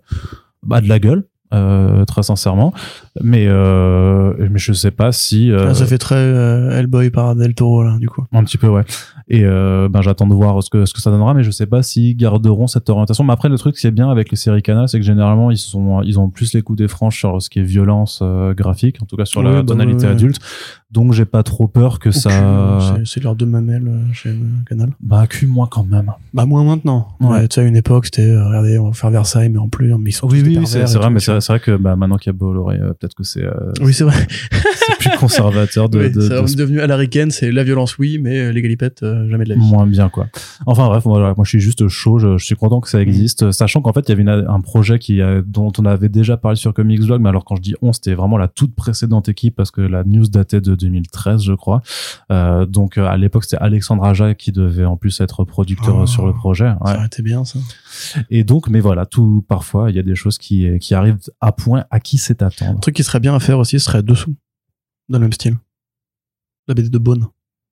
bah, 0.63 0.81
de 0.81 0.89
la 0.89 0.99
gueule, 0.99 1.25
euh, 1.53 2.05
très 2.05 2.23
sincèrement. 2.23 2.73
Mais, 3.21 3.45
euh, 3.47 4.33
mais 4.49 4.57
je 4.57 4.73
sais 4.73 4.91
pas 4.91 5.11
si... 5.11 5.51
euh, 5.51 5.67
Ah, 5.69 5.73
ça 5.73 5.85
fait 5.85 5.97
très 5.99 6.15
euh, 6.15 6.71
Hellboy 6.71 7.11
par 7.11 7.35
Del 7.35 7.53
Toro, 7.53 7.83
là, 7.83 7.97
du 7.99 8.09
coup. 8.09 8.25
un 8.33 8.43
petit 8.43 8.57
peu, 8.57 8.67
ouais. 8.67 8.83
Et 9.29 9.43
euh, 9.45 9.87
ben 9.89 10.01
j'attends 10.01 10.27
de 10.27 10.33
voir 10.33 10.61
ce 10.63 10.69
que 10.69 10.85
ce 10.85 10.93
que 10.93 10.99
ça 10.99 11.09
donnera, 11.11 11.33
mais 11.33 11.43
je 11.43 11.51
sais 11.51 11.65
pas 11.65 11.81
s'ils 11.83 12.17
garderont 12.17 12.67
cette 12.67 12.89
orientation. 12.89 13.23
Mais 13.23 13.31
après, 13.33 13.49
le 13.49 13.57
truc, 13.57 13.75
qui 13.75 13.87
est 13.87 13.91
bien 13.91 14.09
avec 14.09 14.29
les 14.31 14.35
séries 14.37 14.61
Canal, 14.61 14.89
c'est 14.89 14.99
que 14.99 15.05
généralement 15.05 15.49
ils 15.51 15.57
sont 15.57 16.01
ils 16.01 16.19
ont 16.19 16.29
plus 16.29 16.53
les 16.53 16.61
coups 16.61 16.77
des 16.77 16.87
franches 16.89 17.19
sur 17.19 17.41
ce 17.41 17.49
qui 17.49 17.59
est 17.59 17.63
violence 17.63 18.19
euh, 18.21 18.53
graphique, 18.53 18.97
en 19.01 19.05
tout 19.05 19.15
cas 19.15 19.25
sur 19.25 19.41
Ouais, 19.41 19.47
la 19.51 19.61
bah, 19.61 19.63
tonalité 19.73 20.05
ouais. 20.07 20.11
adulte. 20.11 20.39
Donc 20.93 21.11
j'ai 21.13 21.25
pas 21.25 21.41
trop 21.43 21.67
peur 21.67 21.97
que 21.99 22.11
ça. 22.11 22.29
c'est- 23.05 23.19
l'heure 23.23 23.35
de 23.35 23.45
mamelle 23.45 23.87
euh, 23.87 24.13
chez 24.13 24.29
euh, 24.29 24.35
Canal. 24.69 24.89
Bah 25.01 25.25
cul 25.27 25.47
moins 25.47 25.65
quand 25.67 25.83
même. 25.83 26.11
Bah, 26.33 26.45
moins 26.45 26.63
maintenant. 26.63 27.07
Ouais. 27.19 27.27
Ouais. 27.29 27.47
tu 27.47 27.55
sais, 27.55 27.61
à 27.61 27.63
une 27.63 27.75
époque, 27.75 28.05
c'était, 28.05 28.29
euh, 28.29 28.45
regardez, 28.47 28.77
on 28.77 28.87
va 28.87 28.93
faire 28.93 29.09
Versailles, 29.09 29.49
mais 29.49 29.57
en 29.59 29.69
plus, 29.69 29.93
mais 29.97 30.09
ils 30.11 30.13
sont 30.13 30.27
Oui 30.29 30.43
oui, 30.45 30.59
c'est 30.67 30.83
vrai, 30.97 31.09
mais 31.09 31.19
c'est 31.19 31.31
vrai 31.47 31.59
que 31.59 31.75
bah 31.77 31.95
maintenant 31.95 32.17
qu'il 32.17 32.27
y 32.31 32.35
a 32.35 32.37
Bolloré, 32.37 32.77
euh, 32.77 32.93
peut-être 32.93 33.15
que 33.15 33.23
c'est 33.23 33.43
euh, 33.43 33.71
Oui, 33.81 33.93
c'est 33.93 34.03
vrai. 34.03 34.15
c'est 34.51 34.97
plus 34.99 35.09
conservateur 35.19 35.89
de, 35.89 35.99
Oui, 35.99 36.11
de, 36.11 36.55
devenu 36.55 36.79
à 36.79 36.87
la 36.87 36.97
c'est 37.31 37.51
la 37.51 37.63
violence, 37.63 37.97
oui, 37.97 38.19
mais 38.21 38.51
l'égalipette, 38.53 39.01
euh, 39.03 39.29
jamais 39.29 39.45
de 39.45 39.49
la 39.49 39.55
vie. 39.55 39.61
moins 39.61 39.87
bien 39.87 40.09
quoi. 40.09 40.27
Enfin 40.65 40.87
bref, 40.87 41.05
moi 41.05 41.33
je 41.43 41.49
suis 41.49 41.59
juste 41.59 41.87
chaud, 41.87 42.19
je, 42.19 42.37
je 42.37 42.45
suis 42.45 42.55
content 42.55 42.81
que 42.81 42.89
ça 42.89 43.01
existe, 43.01 43.51
sachant 43.51 43.81
qu'en 43.81 43.93
fait 43.93 44.01
il 44.07 44.09
y 44.09 44.11
avait 44.13 44.21
une- 44.21 44.45
un 44.47 44.61
projet 44.61 44.99
qui 44.99 45.21
dont 45.45 45.71
on 45.79 45.85
avait 45.85 46.09
déjà 46.09 46.37
parlé 46.37 46.55
sur 46.55 46.73
Comics 46.73 47.01
Blog, 47.01 47.21
mais 47.21 47.29
alors 47.29 47.45
quand 47.45 47.55
je 47.55 47.61
dis 47.61 47.75
on, 47.81 47.93
c'était 47.93 48.13
vraiment 48.13 48.37
la 48.37 48.47
toute 48.47 48.75
précédente 48.75 49.27
équipe 49.29 49.55
parce 49.55 49.71
que 49.71 49.81
la 49.81 50.03
news 50.03 50.27
datait 50.27 50.61
de 50.61 50.75
2013 50.83 51.41
je 51.43 51.53
crois. 51.53 51.81
Euh, 52.31 52.65
donc 52.65 52.97
euh, 52.97 53.05
à 53.05 53.17
l'époque 53.17 53.43
c'était 53.45 53.57
Alexandre 53.57 54.03
Aja 54.03 54.33
qui 54.35 54.51
devait 54.51 54.85
en 54.85 54.97
plus 54.97 55.19
être 55.21 55.43
producteur 55.45 55.95
Oh. 55.97 56.05
sur 56.07 56.25
le 56.27 56.33
projet. 56.33 56.69
Ouais. 56.69 56.77
Ça 56.85 56.95
aurait 56.97 57.05
été 57.07 57.21
bien, 57.23 57.43
ça. 57.45 57.59
Et 58.29 58.43
donc 58.43 58.69
mais 58.69 58.79
voilà, 58.79 59.05
tout 59.05 59.43
parfois 59.47 59.89
il 59.89 59.95
y 59.95 59.99
a 59.99 60.03
des 60.03 60.15
choses 60.15 60.37
qui 60.37 60.67
qui 60.79 60.93
arrivent 60.93 61.19
à 61.41 61.51
point 61.51 61.85
à 61.91 61.99
qui 61.99 62.17
c'est 62.17 62.41
attendre. 62.41 62.71
Un 62.77 62.79
truc 62.79 62.95
qui 62.95 63.03
serait 63.03 63.19
bien 63.19 63.35
à 63.35 63.39
faire 63.39 63.59
aussi, 63.59 63.79
ce 63.79 63.85
serait 63.85 64.03
dessous. 64.03 64.35
Dans 65.09 65.17
le 65.19 65.23
même 65.25 65.33
style. 65.33 65.57
La 66.67 66.73
BD 66.73 66.89
de 66.89 66.97
Bone. 66.97 67.27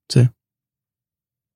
Tu 0.09 0.20
sais. 0.20 0.30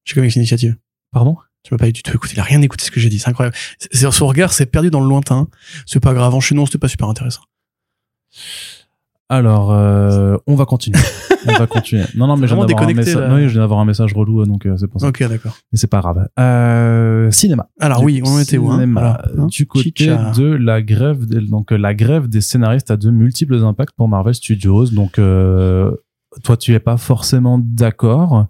Chez 0.06 0.16
Comics 0.16 0.36
Initiative. 0.36 0.78
Pardon? 1.12 1.36
Tu 1.64 1.74
m'as 1.74 1.78
pas 1.80 1.92
du 1.92 2.02
tout 2.04 2.12
écouté. 2.16 2.34
Il 2.36 2.40
a 2.40 2.44
rien 2.44 2.62
écouté 2.62 2.86
ce 2.86 2.92
que 2.92 3.00
j'ai 3.00 3.10
dit. 3.10 3.18
C'est 3.20 3.30
incroyable. 3.30 3.56
C'est- 3.80 3.90
c'est- 3.92 4.12
son 4.12 4.28
regard 4.28 4.54
s'est 4.54 4.68
perdu 4.68 4.90
dans 4.92 5.02
le 5.02 5.08
lointain. 5.10 5.48
C'est 5.86 6.00
pas 6.00 6.14
grave. 6.14 6.34
Enchaînons, 6.34 6.66
c'était 6.66 6.78
pas 6.78 6.88
super 6.88 7.10
intéressant. 7.10 7.42
Alors, 9.30 9.72
euh, 9.74 10.38
on 10.46 10.56
va 10.56 10.66
continuer. 10.66 11.00
on 11.48 11.54
va 11.54 11.66
continuer. 11.68 12.04
Non, 12.16 12.28
non, 12.28 12.38
mais 12.38 12.48
je 12.48 12.54
viens 12.56 12.66
d'avoir 12.66 12.84
un 12.90 12.94
message. 12.94 13.16
là. 13.16 13.42
Je 13.48 13.48
viens 13.54 13.62
d'avoir 13.62 13.80
un 13.80 13.86
message 13.86 14.14
relou, 14.14 14.42
euh, 14.42 14.46
donc 14.46 14.66
euh, 14.66 14.78
c'est 14.78 14.88
pour 14.88 15.02
ça. 15.02 15.08
Ok, 15.08 15.28
d'accord. 15.28 15.56
Mais 15.72 15.78
c'est 15.80 15.88
pas 15.88 16.00
grave. 16.02 16.28
Euh, 16.40 17.32
cinéma. 17.32 17.68
Alors 17.80 18.00
Du 18.02 18.06
oui, 18.06 18.22
on 18.24 18.40
était 18.40 18.58
où, 18.60 18.70
hein 18.70 18.76
cinéma. 18.76 19.02
Alors, 19.02 19.18
hein 19.46 19.48
Du 19.48 19.66
côté 19.66 19.92
Chicha. 19.96 20.32
de 20.38 20.46
la 20.46 20.82
grève, 20.84 21.26
des- 21.26 21.42
donc 21.42 21.72
euh, 21.72 21.78
la 21.78 21.94
grève 21.96 22.28
des 22.28 22.42
scénaristes 22.42 22.92
a 22.92 22.98
de 22.98 23.10
multiples 23.10 23.56
impacts 23.64 23.96
pour 23.98 24.08
Marvel 24.08 24.36
Studios. 24.36 24.86
Donc, 24.92 25.18
euh, 25.18 25.92
toi, 26.44 26.56
tu 26.58 26.74
es 26.74 26.80
pas 26.80 26.98
forcément 26.98 27.58
d'accord. 27.60 28.46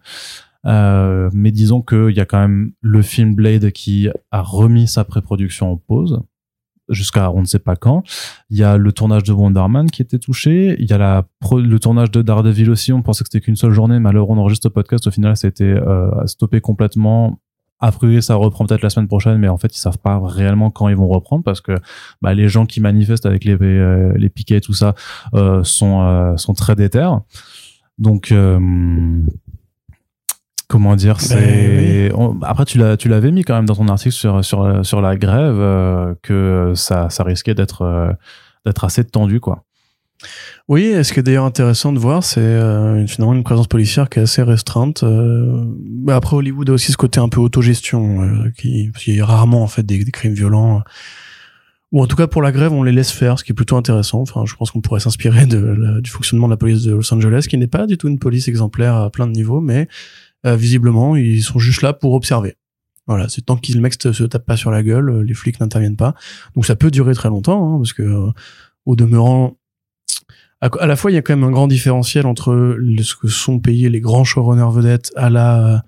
Euh, 0.66 1.30
mais 1.32 1.52
disons 1.52 1.82
qu'il 1.82 2.10
y 2.16 2.20
a 2.20 2.26
quand 2.26 2.40
même 2.40 2.72
le 2.82 3.02
film 3.04 3.36
Blade 3.36 3.70
qui 3.72 4.10
a 4.32 4.42
remis 4.42 4.88
sa 4.88 5.04
pré-production 5.06 5.72
en 5.72 5.78
pause 5.78 6.22
jusqu'à 6.90 7.32
on 7.32 7.42
ne 7.42 7.46
sait 7.46 7.60
pas 7.60 7.76
quand. 7.76 8.04
Il 8.50 8.58
y 8.58 8.64
a 8.64 8.78
le 8.78 8.92
tournage 8.92 9.24
de 9.24 9.34
Wonder 9.34 9.66
Man 9.70 9.90
qui 9.90 10.02
était 10.02 10.20
touché. 10.20 10.76
Il 10.80 10.90
y 10.90 10.94
a 10.94 10.98
la 10.98 11.24
le 11.52 11.78
tournage 11.80 12.12
de 12.12 12.22
Daredevil 12.22 12.70
aussi. 12.70 12.94
On 12.94 13.02
pensait 13.02 13.24
que 13.24 13.30
c'était 13.32 13.44
qu'une 13.44 13.56
seule 13.56 13.72
journée, 13.72 14.00
mais 14.00 14.10
alors 14.10 14.30
on 14.30 14.38
enregistre 14.38 14.68
le 14.68 14.74
podcast. 14.74 15.08
Au 15.08 15.12
final, 15.12 15.36
ça 15.38 15.48
a 15.48 15.50
été 15.50 15.66
euh, 15.66 16.10
stoppé 16.26 16.62
complètement. 16.62 17.40
A 17.80 17.92
priori, 17.92 18.22
ça 18.24 18.36
reprend 18.36 18.66
peut-être 18.66 18.82
la 18.82 18.90
semaine 18.90 19.08
prochaine, 19.08 19.38
mais 19.38 19.50
en 19.50 19.58
fait, 19.58 19.76
ils 19.76 19.80
savent 19.80 19.98
pas 19.98 20.20
réellement 20.24 20.72
quand 20.72 20.88
ils 20.88 20.96
vont 20.96 21.10
reprendre 21.10 21.44
parce 21.44 21.60
que 21.60 21.74
bah, 22.22 22.34
les 22.34 22.48
gens 22.48 22.66
qui 22.66 22.80
manifestent 22.80 23.26
avec 23.26 23.44
les 23.44 23.58
euh, 23.62 24.14
les 24.16 24.30
piquets 24.30 24.58
et 24.58 24.62
tout 24.62 24.74
ça 24.74 24.96
euh, 25.34 25.64
sont 25.64 26.36
sont 26.38 26.54
très 26.54 26.76
déter. 26.76 27.10
Donc 27.98 28.34
comment 30.76 30.98
dire 30.98 31.22
c'est 31.22 32.12
on- 32.16 32.38
après 32.42 32.66
tu 32.66 32.78
l'as 32.78 32.98
tu 32.98 33.08
l'avais 33.08 33.32
mis 33.32 33.44
quand 33.44 33.56
même 33.56 33.66
dans 33.66 33.76
ton 33.76 33.88
article 33.88 34.14
sur 34.14 34.44
sur 34.44 34.86
sur 34.86 35.00
la 35.00 35.16
grève 35.16 35.56
euh, 35.58 36.14
que 36.22 36.74
ça 36.76 37.10
ça 37.10 37.24
risquait 37.24 37.54
d'être 37.54 37.84
euh, 37.84 38.12
d'être 38.66 38.84
assez 38.84 39.06
tendu 39.06 39.40
quoi 39.40 39.64
Oui, 40.68 40.84
et 40.84 41.04
ce 41.06 41.14
qui 41.14 41.20
est 41.22 41.24
d'ailleurs 41.24 41.46
intéressant 41.46 41.94
de 41.94 42.00
voir, 42.00 42.24
c'est 42.24 42.42
euh, 42.42 43.06
finalement 43.08 43.34
une 43.36 43.44
présence 43.44 43.68
policière 43.68 44.10
qui 44.10 44.20
est 44.20 44.24
assez 44.24 44.44
restreinte. 44.44 45.04
Après, 46.10 46.36
Hollywood 46.36 46.70
a 46.70 46.74
aussi 46.74 46.92
ce 46.92 46.98
côté 46.98 47.20
un 47.22 47.30
peu 47.30 47.40
autogestion, 47.40 48.28
qui, 48.58 48.92
qui 48.98 49.18
est 49.18 49.22
rarement 49.24 49.62
en 49.64 49.68
fait 49.68 49.84
des, 49.84 50.04
des 50.04 50.12
crimes 50.12 50.34
violents. 50.34 50.82
ou 51.92 52.02
en 52.02 52.08
tout 52.08 52.16
cas 52.18 52.28
pour 52.28 52.42
la 52.42 52.52
grève, 52.52 52.74
on 52.74 52.84
les 52.84 52.92
laisse 52.92 53.12
faire, 53.12 53.38
ce 53.40 53.44
qui 53.44 53.52
est 53.52 53.56
plutôt 53.56 53.78
intéressant. 53.78 54.20
Enfin, 54.22 54.44
je 54.46 54.56
pense 54.56 54.72
qu'on 54.72 54.82
pourrait 54.82 55.00
s'inspirer 55.00 55.46
de, 55.46 56.00
du 56.02 56.10
fonctionnement 56.10 56.48
de 56.48 56.54
la 56.54 56.58
police 56.58 56.82
de 56.84 56.94
Los 56.94 57.14
Angeles, 57.14 57.46
qui 57.50 57.58
n'est 57.58 57.68
pas 57.68 57.86
du 57.86 57.98
tout 57.98 58.08
une 58.08 58.20
police 58.20 58.48
exemplaire 58.48 58.96
à 58.96 59.10
plein 59.12 59.28
de 59.28 59.32
niveaux, 59.34 59.62
mais 59.62 59.88
euh, 60.46 60.56
visiblement, 60.56 61.16
ils 61.16 61.44
sont 61.44 61.60
juste 61.60 61.82
là 61.82 61.94
pour 61.94 62.14
observer. 62.14 62.56
Voilà, 63.08 63.30
c'est 63.30 63.42
tant 63.42 63.56
que 63.56 63.72
le 63.72 63.82
mec 63.82 63.96
se, 64.02 64.24
tape 64.24 64.46
pas 64.46 64.58
sur 64.58 64.72
la 64.72 64.84
gueule, 64.84 65.10
euh, 65.10 65.24
les 65.24 65.34
flics 65.34 65.60
n'interviennent 65.60 65.96
pas. 65.96 66.16
Donc 66.56 66.66
ça 66.66 66.76
peut 66.76 66.92
durer 66.92 67.14
très 67.14 67.30
longtemps, 67.30 67.76
hein, 67.76 67.78
parce 67.78 67.94
que 67.94 68.02
euh, 68.02 68.32
au 68.86 68.96
demeurant, 68.96 69.58
à, 70.62 70.86
la 70.86 70.96
fois 70.96 71.12
il 71.12 71.14
y 71.14 71.18
a 71.18 71.22
quand 71.22 71.36
même 71.36 71.44
un 71.44 71.52
grand 71.52 71.68
différentiel 71.68 72.26
entre 72.26 72.78
ce 73.02 73.16
que 73.16 73.28
sont 73.28 73.60
payés 73.60 73.90
les 73.90 74.00
grands 74.00 74.24
showrunners 74.24 74.72
vedettes 74.74 75.12
à 75.16 75.30
la 75.30 75.84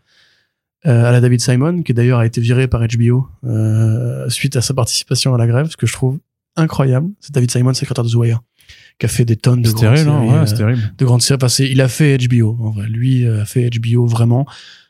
à 0.84 1.12
la 1.12 1.20
David 1.20 1.41
Simon, 1.41 1.82
qui 1.82 1.93
d'ailleurs 1.93 2.20
a 2.20 2.26
été 2.26 2.39
viré 2.39 2.68
par 2.68 2.82
HBO 2.82 3.28
suite 4.30 4.55
à 4.55 4.62
sa 4.62 4.74
participation 4.74 5.34
à 5.34 5.38
la 5.38 5.47
grève, 5.47 5.70
ce 5.70 5.76
que 5.76 5.88
je 5.88 5.91
trouve 5.91 6.20
incroyable. 6.55 7.10
C'est 7.20 7.34
David 7.34 7.51
Simon, 7.51 7.74
secrétaire 7.74 8.05
de 8.05 8.10
The 8.10 8.16
Wire, 8.16 8.39
qui 9.00 9.06
a 9.06 9.10
fait 9.10 9.26
des 9.26 9.36
tonnes 9.36 9.62
de 9.62 9.72
grandes 9.72 9.86
hein, 9.86 10.45
séries, 10.45 10.74
ouais, 10.74 10.76
euh, 10.76 10.88
de 10.98 11.06
grandes 11.06 11.22
séries. 11.22 11.39
Enfin, 11.41 11.64
il 11.64 11.82
a 11.82 11.88
fait 11.88 12.18
HBO, 12.18 12.58
en 12.60 12.72
vrai. 12.72 12.88
Lui 12.88 13.26
euh, 13.26 13.41
a 13.41 13.45
fait 13.45 13.70
HBO 13.70 14.06
vraiment. 14.06 14.45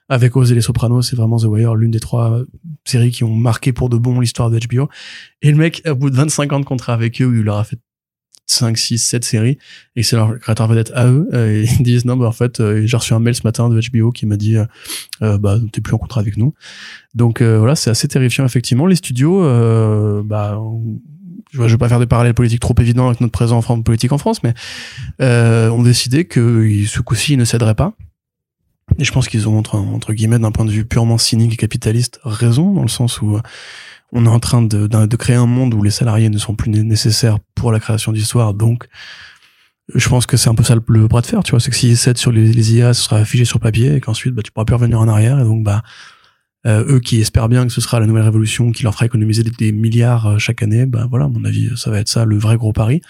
Avec 0.09 0.37
Oz 0.37 0.53
et 0.53 0.55
les 0.55 0.61
Sopranos, 0.61 1.01
c'est 1.01 1.17
vraiment 1.17 1.37
The 1.37 1.45
Wire, 1.45 1.75
l'une 1.75 1.91
des 1.91 1.99
trois 1.99 2.31
euh, 2.31 2.45
séries 2.85 3.11
qui 3.11 3.25
ont 3.25 3.35
marqué 3.35 3.73
pour 3.73 3.89
de 3.89 3.97
bon 3.97 4.21
l'histoire 4.21 4.49
de 4.49 4.57
HBO. 4.57 4.87
Et 5.41 5.51
le 5.51 5.57
mec, 5.57 5.81
au 5.85 5.95
bout 5.95 6.09
de 6.09 6.15
25 6.15 6.53
ans 6.53 6.59
de 6.61 6.65
contrat 6.65 6.93
avec 6.93 7.21
eux, 7.21 7.29
il 7.35 7.43
leur 7.43 7.57
a 7.57 7.65
fait 7.65 7.77
5, 8.49 8.77
6, 8.77 8.97
7 8.99 9.25
séries, 9.25 9.57
et 9.97 10.03
c'est 10.03 10.15
leur 10.15 10.39
créateur 10.39 10.69
vedette 10.69 10.93
à 10.95 11.07
eux, 11.07 11.27
euh, 11.33 11.65
ils 11.79 11.83
disent 11.83 12.05
non, 12.05 12.15
bah 12.15 12.27
en 12.27 12.31
fait, 12.31 12.63
j'ai 12.85 12.95
reçu 12.95 13.13
un 13.13 13.19
mail 13.19 13.35
ce 13.35 13.41
matin 13.43 13.67
de 13.67 13.77
HBO 13.91 14.13
qui 14.13 14.25
m'a 14.25 14.37
dit, 14.37 14.55
euh, 15.21 15.37
bah 15.37 15.59
t'es 15.71 15.81
plus 15.81 15.93
en 15.93 15.97
contrat 15.97 16.21
avec 16.21 16.37
nous. 16.37 16.53
Donc 17.13 17.41
euh, 17.41 17.57
voilà, 17.57 17.75
c'est 17.75 17.89
assez 17.89 18.07
terrifiant 18.07 18.45
effectivement. 18.45 18.85
Les 18.85 18.95
studios, 18.95 19.43
euh, 19.43 20.21
bah 20.23 20.59
je 21.51 21.61
je 21.67 21.73
vais 21.73 21.77
pas 21.77 21.89
faire 21.89 21.99
de 21.99 22.05
parallèles 22.05 22.33
politiques 22.33 22.59
trop 22.61 22.75
évidents 22.79 23.07
avec 23.07 23.21
notre 23.21 23.31
présent 23.31 23.63
en 23.67 23.81
politique 23.81 24.11
en 24.11 24.17
France, 24.17 24.43
mais 24.43 24.53
euh, 25.21 25.69
ont 25.69 25.83
décidé 25.83 26.25
que 26.25 26.65
ils- 26.67 26.87
ce 26.87 27.01
coup-ci 27.01 27.33
ils 27.33 27.37
ne 27.37 27.45
céderaient 27.45 27.75
pas. 27.75 27.93
Et 28.99 29.03
je 29.03 29.11
pense 29.11 29.27
qu'ils 29.27 29.49
ont 29.49 29.57
entre, 29.57 29.75
entre 29.75 30.13
guillemets 30.13 30.39
d'un 30.39 30.51
point 30.51 30.63
de 30.65 30.71
vue 30.71 30.85
purement 30.85 31.17
cynique 31.17 31.53
et 31.53 31.57
capitaliste 31.57 32.19
raison 32.23 32.71
dans 32.73 32.83
le 32.83 32.87
sens 32.87 33.21
où 33.21 33.35
euh, 33.35 33.41
on 34.13 34.25
est 34.25 34.29
en 34.29 34.39
train 34.39 34.61
de, 34.61 34.87
de 34.87 35.15
créer 35.17 35.35
un 35.35 35.45
monde 35.45 35.73
où 35.73 35.83
les 35.83 35.91
salariés 35.91 36.29
ne 36.29 36.37
sont 36.37 36.55
plus 36.55 36.69
né- 36.71 36.83
nécessaires 36.83 37.39
pour 37.55 37.73
la 37.73 37.81
création 37.81 38.13
d'histoires. 38.13 38.53
Donc, 38.53 38.87
je 39.93 40.07
pense 40.07 40.25
que 40.25 40.37
c'est 40.37 40.49
un 40.49 40.55
peu 40.55 40.63
ça 40.63 40.75
le, 40.75 40.81
le 40.87 41.07
bras 41.07 41.19
de 41.21 41.25
fer, 41.27 41.43
tu 41.43 41.51
vois. 41.51 41.59
C'est 41.59 41.69
que 41.69 41.75
s'ils 41.75 41.97
cèdent 41.97 42.17
sur 42.17 42.31
les, 42.31 42.51
les 42.53 42.73
IA, 42.75 42.93
ce 42.93 43.01
sera 43.03 43.17
affiché 43.17 43.43
sur 43.43 43.59
papier 43.59 43.95
et 43.95 43.99
qu'ensuite, 44.01 44.33
bah, 44.33 44.41
tu 44.43 44.51
pourras 44.53 44.63
plus 44.65 44.75
revenir 44.75 44.99
en 45.01 45.07
arrière. 45.09 45.37
Et 45.39 45.43
donc, 45.43 45.63
bah, 45.63 45.81
euh, 45.83 45.89
eux 46.67 46.99
qui 46.99 47.21
espèrent 47.21 47.49
bien 47.49 47.65
que 47.65 47.71
ce 47.71 47.81
sera 47.81 47.99
la 47.99 48.07
nouvelle 48.07 48.23
révolution 48.23 48.71
qui 48.71 48.83
leur 48.83 48.93
fera 48.93 49.05
économiser 49.05 49.43
des, 49.43 49.71
milliards 49.71 50.27
euh, 50.27 50.37
chaque 50.37 50.63
année, 50.63 50.85
bah 50.85 51.07
voilà, 51.09 51.25
à 51.25 51.27
mon 51.27 51.43
avis, 51.45 51.69
ça 51.75 51.89
va 51.91 51.99
être 51.99 52.09
ça 52.09 52.25
le 52.25 52.37
vrai 52.37 52.57
gros 52.57 52.73
pari. 52.73 53.01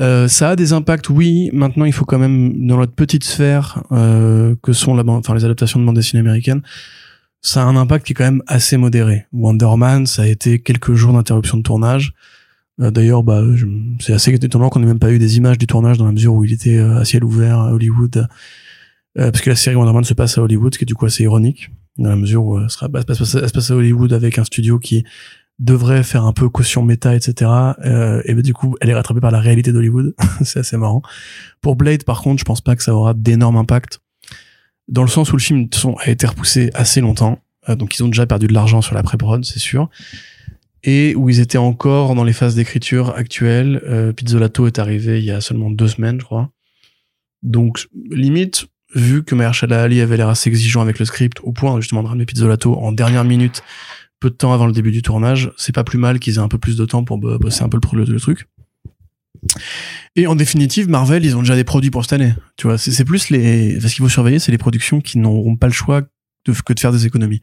Euh, 0.00 0.26
ça 0.28 0.50
a 0.50 0.56
des 0.56 0.72
impacts, 0.72 1.10
oui. 1.10 1.50
Maintenant, 1.52 1.84
il 1.84 1.92
faut 1.92 2.04
quand 2.04 2.18
même, 2.18 2.66
dans 2.66 2.78
notre 2.78 2.94
petite 2.94 3.24
sphère, 3.24 3.82
euh, 3.92 4.54
que 4.62 4.72
sont 4.72 4.94
la, 4.94 5.04
enfin, 5.06 5.34
les 5.34 5.44
adaptations 5.44 5.80
de 5.80 5.84
bande 5.84 5.96
dessinée 5.96 6.20
américaine, 6.20 6.62
ça 7.42 7.62
a 7.62 7.66
un 7.66 7.76
impact 7.76 8.06
qui 8.06 8.12
est 8.12 8.14
quand 8.14 8.24
même 8.24 8.42
assez 8.46 8.76
modéré. 8.76 9.26
Wonder 9.32 9.76
Man, 9.76 10.06
ça 10.06 10.22
a 10.22 10.26
été 10.26 10.60
quelques 10.60 10.94
jours 10.94 11.12
d'interruption 11.12 11.58
de 11.58 11.62
tournage. 11.62 12.14
Euh, 12.80 12.90
D'ailleurs, 12.90 13.22
bah, 13.22 13.42
c'est 14.00 14.12
assez 14.12 14.32
étonnant 14.32 14.68
qu'on 14.70 14.80
n'ait 14.80 14.86
même 14.86 14.98
pas 14.98 15.12
eu 15.12 15.18
des 15.18 15.36
images 15.36 15.58
du 15.58 15.66
tournage 15.66 15.98
dans 15.98 16.06
la 16.06 16.12
mesure 16.12 16.34
où 16.34 16.44
il 16.44 16.52
était 16.52 16.78
euh, 16.78 17.00
à 17.00 17.04
ciel 17.04 17.24
ouvert 17.24 17.58
à 17.58 17.72
Hollywood. 17.72 18.28
Euh, 19.18 19.30
parce 19.30 19.42
que 19.42 19.50
la 19.50 19.56
série 19.56 19.76
Wonder 19.76 19.92
Man 19.92 20.04
se 20.04 20.14
passe 20.14 20.38
à 20.38 20.42
Hollywood, 20.42 20.72
ce 20.72 20.78
qui 20.78 20.84
est 20.84 20.86
du 20.86 20.94
coup 20.94 21.04
assez 21.04 21.24
ironique, 21.24 21.70
dans 21.98 22.10
la 22.10 22.16
mesure 22.16 22.44
où 22.44 22.56
euh, 22.58 22.62
elle, 22.64 22.70
sera, 22.70 22.88
bah, 22.88 23.02
se 23.02 23.06
passe- 23.06 23.70
à 23.70 23.74
Hollywood 23.74 24.12
avec 24.12 24.38
un 24.38 24.44
studio 24.44 24.78
qui 24.78 25.04
devrait 25.58 26.02
faire 26.02 26.24
un 26.24 26.32
peu 26.32 26.48
caution 26.48 26.82
méta, 26.82 27.14
etc. 27.14 27.50
Euh, 27.84 28.22
et 28.24 28.34
ben 28.34 28.42
du 28.42 28.54
coup, 28.54 28.76
elle 28.80 28.90
est 28.90 28.94
rattrapée 28.94 29.20
par 29.20 29.30
la 29.30 29.40
réalité 29.40 29.72
d'Hollywood. 29.72 30.14
c'est 30.42 30.60
assez 30.60 30.76
marrant. 30.76 31.02
Pour 31.60 31.76
Blade, 31.76 32.04
par 32.04 32.22
contre, 32.22 32.40
je 32.40 32.44
pense 32.44 32.60
pas 32.60 32.74
que 32.74 32.82
ça 32.82 32.94
aura 32.94 33.14
d'énormes 33.14 33.56
impacts, 33.56 34.00
dans 34.88 35.02
le 35.02 35.08
sens 35.08 35.32
où 35.32 35.36
le 35.36 35.42
film 35.42 35.68
a 35.98 36.10
été 36.10 36.26
repoussé 36.26 36.70
assez 36.74 37.00
longtemps. 37.00 37.38
Euh, 37.68 37.76
donc 37.76 37.96
ils 37.96 38.02
ont 38.02 38.08
déjà 38.08 38.26
perdu 38.26 38.46
de 38.46 38.54
l'argent 38.54 38.82
sur 38.82 38.94
la 38.94 39.02
pré-prod, 39.02 39.44
c'est 39.44 39.60
sûr. 39.60 39.88
Et 40.82 41.14
où 41.14 41.28
ils 41.28 41.38
étaient 41.38 41.58
encore 41.58 42.16
dans 42.16 42.24
les 42.24 42.32
phases 42.32 42.56
d'écriture 42.56 43.10
actuelles. 43.14 43.80
Euh, 43.86 44.12
Pizzolato 44.12 44.66
est 44.66 44.80
arrivé 44.80 45.20
il 45.20 45.24
y 45.24 45.30
a 45.30 45.40
seulement 45.40 45.70
deux 45.70 45.86
semaines, 45.86 46.18
je 46.18 46.24
crois. 46.24 46.50
Donc, 47.44 47.86
limite, 48.10 48.66
vu 48.94 49.22
que 49.24 49.34
Mahershala 49.34 49.82
Ali 49.82 50.00
avait 50.00 50.16
l'air 50.16 50.28
assez 50.28 50.50
exigeant 50.50 50.80
avec 50.80 50.98
le 50.98 51.04
script, 51.04 51.38
au 51.42 51.52
point 51.52 51.80
justement 51.80 52.02
de 52.02 52.08
ramener 52.08 52.26
Pizzolato 52.26 52.74
en 52.74 52.92
dernière 52.92 53.24
minute, 53.24 53.62
peu 54.20 54.30
de 54.30 54.34
temps 54.34 54.52
avant 54.52 54.66
le 54.66 54.72
début 54.72 54.92
du 54.92 55.02
tournage, 55.02 55.50
c'est 55.56 55.74
pas 55.74 55.84
plus 55.84 55.98
mal 55.98 56.20
qu'ils 56.20 56.36
aient 56.36 56.38
un 56.38 56.48
peu 56.48 56.58
plus 56.58 56.76
de 56.76 56.84
temps 56.84 57.04
pour 57.04 57.18
bo- 57.18 57.38
bosser 57.38 57.64
un 57.64 57.68
peu 57.68 57.78
le, 57.92 58.20
truc. 58.20 58.46
Et 60.14 60.26
en 60.26 60.36
définitive, 60.36 60.88
Marvel, 60.88 61.24
ils 61.24 61.36
ont 61.36 61.40
déjà 61.40 61.56
des 61.56 61.64
produits 61.64 61.90
pour 61.90 62.04
cette 62.04 62.12
année. 62.12 62.34
Tu 62.56 62.66
vois, 62.66 62.78
c'est 62.78 63.04
plus 63.04 63.30
les, 63.30 63.78
parce 63.80 63.94
qu'il 63.94 64.02
faut 64.02 64.08
surveiller, 64.08 64.38
c'est 64.38 64.52
les 64.52 64.58
productions 64.58 65.00
qui 65.00 65.18
n'auront 65.18 65.56
pas 65.56 65.66
le 65.66 65.72
choix 65.72 66.02
que 66.44 66.72
de 66.72 66.80
faire 66.80 66.92
des 66.92 67.06
économies. 67.06 67.42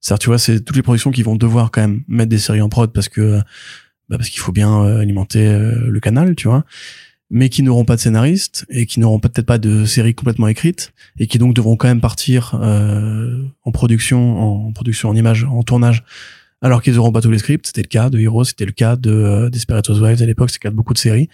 C'est-à-dire, 0.00 0.20
tu 0.20 0.28
vois, 0.28 0.38
c'est 0.38 0.60
toutes 0.60 0.76
les 0.76 0.82
productions 0.82 1.10
qui 1.10 1.22
vont 1.22 1.36
devoir 1.36 1.70
quand 1.70 1.80
même 1.80 2.02
mettre 2.08 2.30
des 2.30 2.38
séries 2.38 2.62
en 2.62 2.68
prod 2.68 2.92
parce 2.92 3.08
que, 3.08 3.38
bah 4.08 4.16
parce 4.16 4.28
qu'il 4.28 4.40
faut 4.40 4.52
bien 4.52 4.82
euh, 4.82 5.00
alimenter 5.00 5.46
euh, 5.46 5.86
le 5.88 6.00
canal, 6.00 6.34
tu 6.34 6.48
vois 6.48 6.64
mais 7.30 7.48
qui 7.48 7.62
n'auront 7.62 7.84
pas 7.84 7.96
de 7.96 8.00
scénaristes 8.00 8.66
et 8.68 8.86
qui 8.86 9.00
n'auront 9.00 9.20
peut-être 9.20 9.46
pas 9.46 9.58
de 9.58 9.84
séries 9.84 10.14
complètement 10.14 10.48
écrites 10.48 10.92
et 11.18 11.26
qui 11.26 11.38
donc 11.38 11.54
devront 11.54 11.76
quand 11.76 11.88
même 11.88 12.00
partir 12.00 12.58
euh, 12.60 13.42
en 13.64 13.72
production, 13.72 14.66
en 14.66 14.72
production, 14.72 15.08
en 15.08 15.16
image, 15.16 15.44
en 15.44 15.62
tournage, 15.62 16.02
alors 16.60 16.82
qu'ils 16.82 16.94
n'auront 16.94 17.12
pas 17.12 17.20
tous 17.20 17.30
les 17.30 17.38
scripts. 17.38 17.66
C'était 17.66 17.82
le 17.82 17.88
cas 17.88 18.10
de 18.10 18.18
Heroes, 18.18 18.44
c'était 18.44 18.66
le 18.66 18.72
cas 18.72 18.96
de 18.96 19.10
euh, 19.10 19.50
Desperate 19.50 19.88
Housewives 19.88 20.22
à 20.22 20.26
l'époque, 20.26 20.50
c'est 20.50 20.58
le 20.58 20.68
cas 20.68 20.70
de 20.70 20.76
beaucoup 20.76 20.94
de 20.94 20.98
séries 20.98 21.28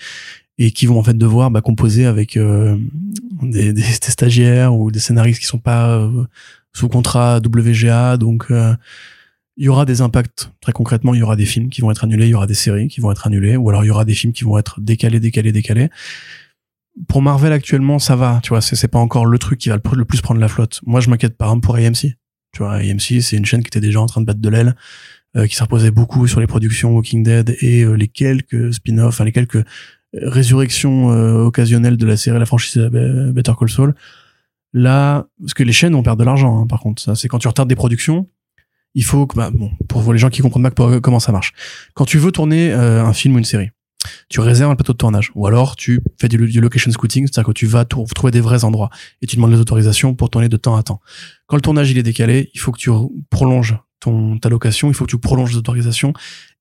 et 0.59 0.71
qui 0.71 0.87
vont 0.87 0.99
en 0.99 1.03
fait 1.03 1.17
devoir 1.17 1.51
bah, 1.51 1.61
composer 1.61 2.07
avec 2.07 2.37
euh, 2.37 2.77
des, 3.43 3.73
des, 3.73 3.83
des 3.83 3.83
stagiaires 3.83 4.75
ou 4.75 4.91
des 4.91 5.01
scénaristes 5.01 5.41
qui 5.41 5.47
sont 5.47 5.59
pas 5.59 5.99
euh, 5.99 6.25
sous 6.73 6.89
contrat 6.89 7.39
WGA, 7.39 8.17
donc 8.17 8.47
euh, 8.51 8.75
il 9.57 9.65
y 9.65 9.69
aura 9.69 9.85
des 9.85 10.01
impacts 10.01 10.51
très 10.61 10.73
concrètement 10.73 11.15
il 11.15 11.21
y 11.21 11.23
aura 11.23 11.37
des 11.37 11.47
films 11.47 11.69
qui 11.71 11.81
vont 11.81 11.91
être 11.91 12.05
annulés 12.05 12.27
il 12.27 12.31
y 12.31 12.35
aura 12.35 12.47
des 12.47 12.55
séries 12.55 12.89
qui 12.89 13.01
vont 13.01 13.11
être 13.11 13.27
annulées 13.27 13.57
ou 13.57 13.69
alors 13.69 13.85
il 13.85 13.89
y 13.89 13.91
aura 13.91 14.05
des 14.05 14.15
films 14.15 14.33
qui 14.33 14.45
vont 14.45 14.59
être 14.59 14.81
décalés 14.81 15.21
décalés 15.21 15.53
décalés. 15.53 15.89
Pour 17.09 17.23
Marvel 17.23 17.53
actuellement 17.53 17.99
ça 17.99 18.17
va 18.17 18.41
tu 18.43 18.51
vois 18.51 18.61
c'est 18.61 18.89
pas 18.89 18.99
encore 18.99 19.27
le 19.27 19.39
truc 19.39 19.59
qui 19.59 19.69
va 19.69 19.77
le, 19.77 20.05
plus 20.05 20.21
prendre 20.21 20.41
la 20.41 20.49
flotte. 20.49 20.81
Moi 20.85 21.01
je 21.01 21.11
m'inquiète 21.11 21.37
par 21.37 21.49
exemple 21.49 21.67
pour 21.67 21.77
AMC 21.77 22.17
tu 22.53 22.59
vois 22.59 22.75
AMC 22.75 23.21
c'est 23.21 23.37
une 23.37 23.45
chaîne 23.45 23.63
qui 23.63 23.69
était 23.69 23.81
déjà 23.81 24.01
en 24.01 24.07
train 24.07 24.21
de 24.21 24.27
battre 24.27 24.41
de 24.41 24.49
l'aile 24.49 24.77
euh, 25.37 25.47
qui 25.47 25.57
se 25.57 25.63
reposait 25.63 25.91
beaucoup 25.91 26.27
sur 26.27 26.41
les 26.41 26.47
productions 26.47 26.95
Walking 26.95 27.23
Dead 27.23 27.57
et 27.61 27.83
euh, 27.83 27.93
les 27.93 28.09
quelques 28.09 28.75
spin-offs 28.75 29.09
enfin 29.09 29.25
les 29.25 29.33
quelques 29.33 29.65
résurrections 30.13 31.13
euh, 31.13 31.45
occasionnelles 31.45 31.97
de 31.97 32.07
la 32.07 32.17
série 32.17 32.39
la 32.39 32.47
franchise 32.47 32.79
euh, 32.79 33.33
Better 33.33 33.53
Call 33.59 33.71
Saul. 33.71 33.95
Là 34.73 35.27
parce 35.41 35.55
que 35.55 35.63
les 35.63 35.73
chaînes 35.73 35.95
vont 35.95 36.03
perdre 36.03 36.21
de 36.21 36.25
l'argent 36.25 36.61
hein, 36.61 36.67
par 36.67 36.81
contre 36.81 37.17
c'est 37.17 37.29
quand 37.29 37.39
tu 37.39 37.49
retardes 37.49 37.69
des 37.69 37.77
productions 37.77 38.29
il 38.97 39.05
faut 39.05 39.27
que, 39.27 39.37
bah, 39.37 39.51
bon, 39.53 39.71
pour 39.89 40.11
les 40.13 40.19
gens 40.19 40.31
qui 40.31 40.41
comprennent 40.41 40.71
pas 40.71 41.01
comment 41.01 41.21
ça 41.21 41.31
marche. 41.31 41.53
Quand 41.95 42.07
tu 42.07 42.17
veux 42.17 42.33
tourner 42.33 42.73
euh, 42.73 43.05
un 43.05 43.13
film 43.13 43.35
ou 43.35 43.39
une 43.39 43.45
série, 43.45 43.69
tu 44.31 44.41
réserves 44.41 44.71
un 44.71 44.75
plateau 44.75 44.95
de 44.95 44.99
tournage, 44.99 45.31
ou 45.35 45.47
alors 45.47 45.77
tu 45.77 46.01
fais 46.19 46.29
du, 46.29 46.39
location 46.61 46.91
scouting, 46.91 47.27
c'est-à-dire 47.27 47.49
que 47.49 47.53
tu 47.53 47.67
vas 47.67 47.85
trou- 47.85 48.07
trouver 48.15 48.31
des 48.31 48.41
vrais 48.41 48.65
endroits 48.65 48.89
et 49.21 49.27
tu 49.27 49.37
demandes 49.37 49.53
les 49.53 49.61
autorisations 49.61 50.15
pour 50.15 50.31
tourner 50.31 50.49
de 50.49 50.57
temps 50.57 50.77
à 50.77 50.83
temps. 50.83 51.01
Quand 51.47 51.57
le 51.57 51.63
tournage 51.63 51.91
il 51.91 51.99
est 51.99 52.03
décalé, 52.03 52.51
il 52.55 52.59
faut 52.59 52.73
que 52.73 52.79
tu 52.79 52.91
prolonges 53.29 53.77
ton 54.01 54.39
ta 54.39 54.49
location, 54.49 54.89
il 54.89 54.95
faut 54.95 55.05
que 55.05 55.11
tu 55.11 55.19
prolonges 55.19 55.51
les 55.51 55.59
autorisations 55.59 56.15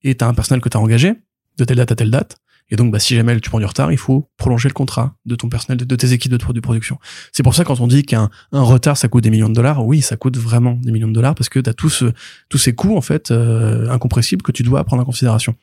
et 0.04 0.16
tu 0.16 0.24
as 0.24 0.28
un 0.28 0.34
personnel 0.34 0.60
que 0.60 0.70
tu 0.70 0.76
as 0.76 0.82
engagé 0.82 1.14
de 1.58 1.64
telle 1.64 1.78
date 1.78 1.92
à 1.92 1.96
telle 1.96 2.12
date. 2.12 2.38
Et 2.72 2.76
donc, 2.76 2.92
bah, 2.92 3.00
si 3.00 3.16
jamais 3.16 3.40
tu 3.40 3.50
prends 3.50 3.60
du 3.60 3.66
retard, 3.66 3.92
il 3.92 3.98
faut 3.98 4.30
prolonger 4.38 4.68
le 4.68 4.74
contrat 4.74 5.16
de 5.26 5.36
ton 5.36 5.50
personnel, 5.50 5.86
de, 5.86 5.96
tes 5.96 6.14
équipes 6.14 6.32
de, 6.32 6.54
de 6.54 6.60
production. 6.60 6.98
C'est 7.32 7.44
pour 7.44 7.54
ça 7.54 7.64
quand 7.64 7.80
on 7.80 7.88
dit 7.88 8.04
qu'un 8.04 8.30
un 8.52 8.62
retard 8.62 8.98
ça 8.98 9.08
coûte 9.08 9.24
des 9.24 9.30
millions 9.30 9.50
de 9.50 9.54
dollars, 9.54 9.86
oui, 9.86 10.02
ça 10.02 10.18
coûte 10.18 10.38
vraiment 10.38 10.74
des 10.82 10.92
millions 10.92 11.08
de 11.08 11.14
dollars 11.14 11.36
parce 11.36 11.50
que 11.50 11.60
tu 11.60 11.70
as 11.70 11.74
tout 11.74 11.90
ce, 11.90 12.06
tous 12.50 12.58
ces 12.58 12.74
coûts 12.74 12.98
en 12.98 13.02
fait 13.02 13.30
euh, 13.30 13.90
incompressibles 13.90 14.42
que 14.42 14.52
tu 14.52 14.64
dois 14.64 14.84
prendre 14.84 15.04
en 15.04 15.06
considération. 15.06 15.56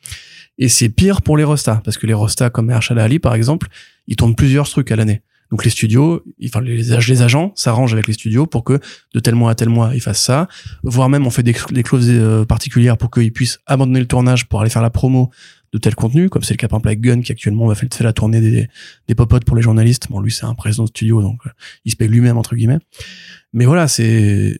Et 0.59 0.69
c'est 0.69 0.89
pire 0.89 1.23
pour 1.23 1.37
les 1.37 1.45
restas 1.45 1.81
parce 1.85 1.99
que 1.99 2.07
les 2.07 2.15
restas 2.15 2.51
comme 2.51 2.67
Mahershala 2.67 3.03
Ali 3.03 3.19
par 3.19 3.35
exemple, 3.35 3.69
ils 4.07 4.17
tournent 4.17 4.37
plusieurs 4.37 4.69
trucs 4.69 4.91
à 4.93 4.97
l'année. 4.97 5.23
Donc 5.51 5.65
les 5.65 5.71
studios, 5.71 6.25
enfin 6.47 6.63
les, 6.63 6.77
les 6.79 7.23
agents 7.23 7.53
s'arrangent 7.57 7.93
avec 7.93 8.07
les 8.07 8.15
studios 8.15 8.47
pour 8.47 8.65
que 8.65 8.81
de 9.13 9.21
tel 9.21 9.35
mois 9.35 9.51
à 9.51 9.55
tel 9.55 9.69
mois 9.69 9.91
ils 9.95 10.01
fassent 10.01 10.23
ça, 10.23 10.49
voire 10.83 11.11
même 11.11 11.27
on 11.27 11.31
fait 11.31 11.43
des, 11.43 11.55
des 11.71 11.83
clauses 11.83 12.09
euh, 12.09 12.47
particulières 12.47 12.97
pour 12.97 13.11
qu'ils 13.11 13.33
puissent 13.33 13.59
abandonner 13.67 14.01
le 14.01 14.07
tournage 14.07 14.49
pour 14.49 14.63
aller 14.63 14.71
faire 14.71 14.83
la 14.83 14.89
promo 14.89 15.31
de 15.73 15.79
tel 15.79 15.95
contenu, 15.95 16.29
comme 16.29 16.43
c'est 16.43 16.55
le 16.55 16.59
cas 16.59 16.69
par 16.69 16.79
exemple 16.79 16.89
avec 16.89 17.01
Gunn 17.01 17.23
qui 17.23 17.33
actuellement 17.33 17.67
va 17.67 17.75
faire, 17.75 17.89
la 18.01 18.13
tournée 18.13 18.41
des, 18.41 18.69
des 19.09 19.15
popotes 19.15 19.45
pour 19.45 19.57
les 19.57 19.63
journalistes. 19.63 20.09
Bon 20.11 20.21
lui 20.21 20.31
c'est 20.31 20.45
un 20.45 20.55
président 20.55 20.85
de 20.85 20.89
studio 20.89 21.23
donc 21.23 21.41
euh, 21.47 21.51
il 21.85 21.93
se 21.93 21.97
paye 21.97 22.09
lui-même 22.09 22.37
entre 22.37 22.55
guillemets. 22.55 22.79
Mais 23.53 23.65
voilà 23.65 23.89
c'est 23.89 24.59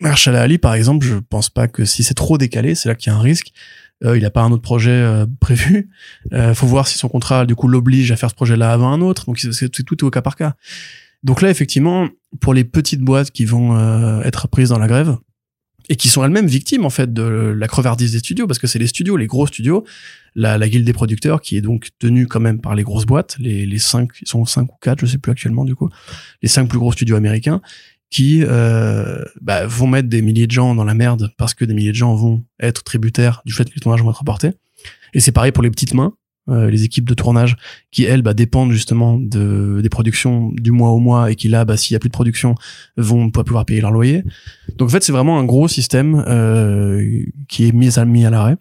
Mahershala 0.00 0.42
Ali 0.42 0.58
par 0.58 0.74
exemple, 0.74 1.06
je 1.06 1.14
pense 1.16 1.50
pas 1.50 1.68
que 1.68 1.84
si 1.84 2.02
c'est 2.02 2.14
trop 2.14 2.38
décalé, 2.38 2.74
c'est 2.74 2.88
là 2.88 2.94
qu'il 2.94 3.12
y 3.12 3.14
a 3.14 3.18
un 3.18 3.22
risque. 3.22 3.52
Euh, 4.04 4.16
il 4.16 4.24
a 4.24 4.30
pas 4.30 4.42
un 4.42 4.50
autre 4.50 4.62
projet 4.62 4.90
euh, 4.90 5.26
prévu. 5.40 5.88
Euh, 6.32 6.52
faut 6.54 6.66
voir 6.66 6.88
si 6.88 6.98
son 6.98 7.08
contrat 7.08 7.46
du 7.46 7.54
coup 7.54 7.68
l'oblige 7.68 8.10
à 8.12 8.16
faire 8.16 8.30
ce 8.30 8.34
projet-là 8.34 8.72
avant 8.72 8.92
un 8.92 9.00
autre. 9.00 9.26
Donc 9.26 9.38
c'est 9.38 9.52
c'est 9.52 9.68
tout 9.68 10.04
au 10.04 10.10
cas 10.10 10.22
par 10.22 10.36
cas. 10.36 10.54
Donc 11.22 11.42
là 11.42 11.50
effectivement, 11.50 12.08
pour 12.40 12.54
les 12.54 12.64
petites 12.64 13.00
boîtes 13.00 13.30
qui 13.30 13.44
vont 13.44 13.76
euh, 13.76 14.22
être 14.22 14.48
prises 14.48 14.68
dans 14.68 14.78
la 14.78 14.88
grève, 14.88 15.16
et 15.88 15.96
qui 15.96 16.08
sont 16.08 16.24
elles-mêmes 16.24 16.46
victimes 16.46 16.84
en 16.84 16.90
fait 16.90 17.12
de 17.12 17.22
la 17.22 17.68
crevardise 17.68 18.12
des 18.12 18.18
studios 18.18 18.46
parce 18.46 18.58
que 18.58 18.66
c'est 18.66 18.78
les 18.78 18.86
studios, 18.86 19.16
les 19.16 19.26
gros 19.26 19.46
studios, 19.46 19.84
la, 20.34 20.58
la 20.58 20.68
guilde 20.68 20.86
des 20.86 20.92
producteurs 20.92 21.40
qui 21.40 21.56
est 21.56 21.60
donc 21.60 21.90
tenue 21.98 22.26
quand 22.26 22.40
même 22.40 22.60
par 22.60 22.74
les 22.74 22.82
grosses 22.82 23.06
boîtes, 23.06 23.36
les 23.38 23.66
les 23.66 23.78
cinq, 23.78 24.10
ils 24.22 24.28
sont 24.28 24.44
cinq 24.46 24.72
ou 24.72 24.76
quatre, 24.80 25.00
je 25.00 25.06
sais 25.06 25.18
plus 25.18 25.32
actuellement 25.32 25.64
du 25.64 25.74
coup, 25.74 25.88
les 26.42 26.48
cinq 26.48 26.68
plus 26.68 26.78
gros 26.78 26.92
studios 26.92 27.16
américains 27.16 27.60
qui 28.10 28.44
euh, 28.44 29.24
bah, 29.40 29.66
vont 29.66 29.88
mettre 29.88 30.08
des 30.08 30.22
milliers 30.22 30.46
de 30.46 30.52
gens 30.52 30.74
dans 30.74 30.84
la 30.84 30.94
merde 30.94 31.32
parce 31.36 31.52
que 31.52 31.64
des 31.64 31.74
milliers 31.74 31.90
de 31.90 31.96
gens 31.96 32.14
vont 32.14 32.44
être 32.60 32.84
tributaires 32.84 33.42
du 33.44 33.52
fait 33.52 33.64
que 33.68 33.74
les 33.74 33.80
tournages 33.80 34.02
vont 34.02 34.10
être 34.10 34.18
rapportés. 34.18 34.52
Et 35.14 35.20
c'est 35.20 35.32
pareil 35.32 35.50
pour 35.50 35.64
les 35.64 35.70
petites 35.70 35.94
mains, 35.94 36.14
euh, 36.48 36.70
les 36.70 36.84
équipes 36.84 37.08
de 37.08 37.14
tournage 37.14 37.56
qui 37.90 38.04
elles 38.04 38.22
bah, 38.22 38.34
dépendent 38.34 38.72
justement 38.72 39.18
de 39.18 39.80
des 39.82 39.88
productions 39.88 40.50
du 40.52 40.72
mois 40.72 40.90
au 40.90 40.98
mois 40.98 41.30
et 41.30 41.36
qui 41.36 41.48
là 41.48 41.64
bah 41.64 41.76
s'il 41.76 41.94
y 41.94 41.96
a 41.96 41.98
plus 41.98 42.10
de 42.10 42.14
production 42.14 42.54
vont 42.96 43.30
pas 43.30 43.44
pouvoir 43.44 43.64
payer 43.64 43.80
leur 43.80 43.90
loyer 43.90 44.24
donc 44.76 44.88
en 44.88 44.92
fait 44.92 45.02
c'est 45.02 45.12
vraiment 45.12 45.38
un 45.38 45.44
gros 45.44 45.68
système 45.68 46.22
euh, 46.28 47.24
qui 47.48 47.66
est 47.66 47.72
mis 47.72 47.98
à 47.98 48.04
mis 48.04 48.26
à 48.26 48.30
l'arrêt 48.30 48.56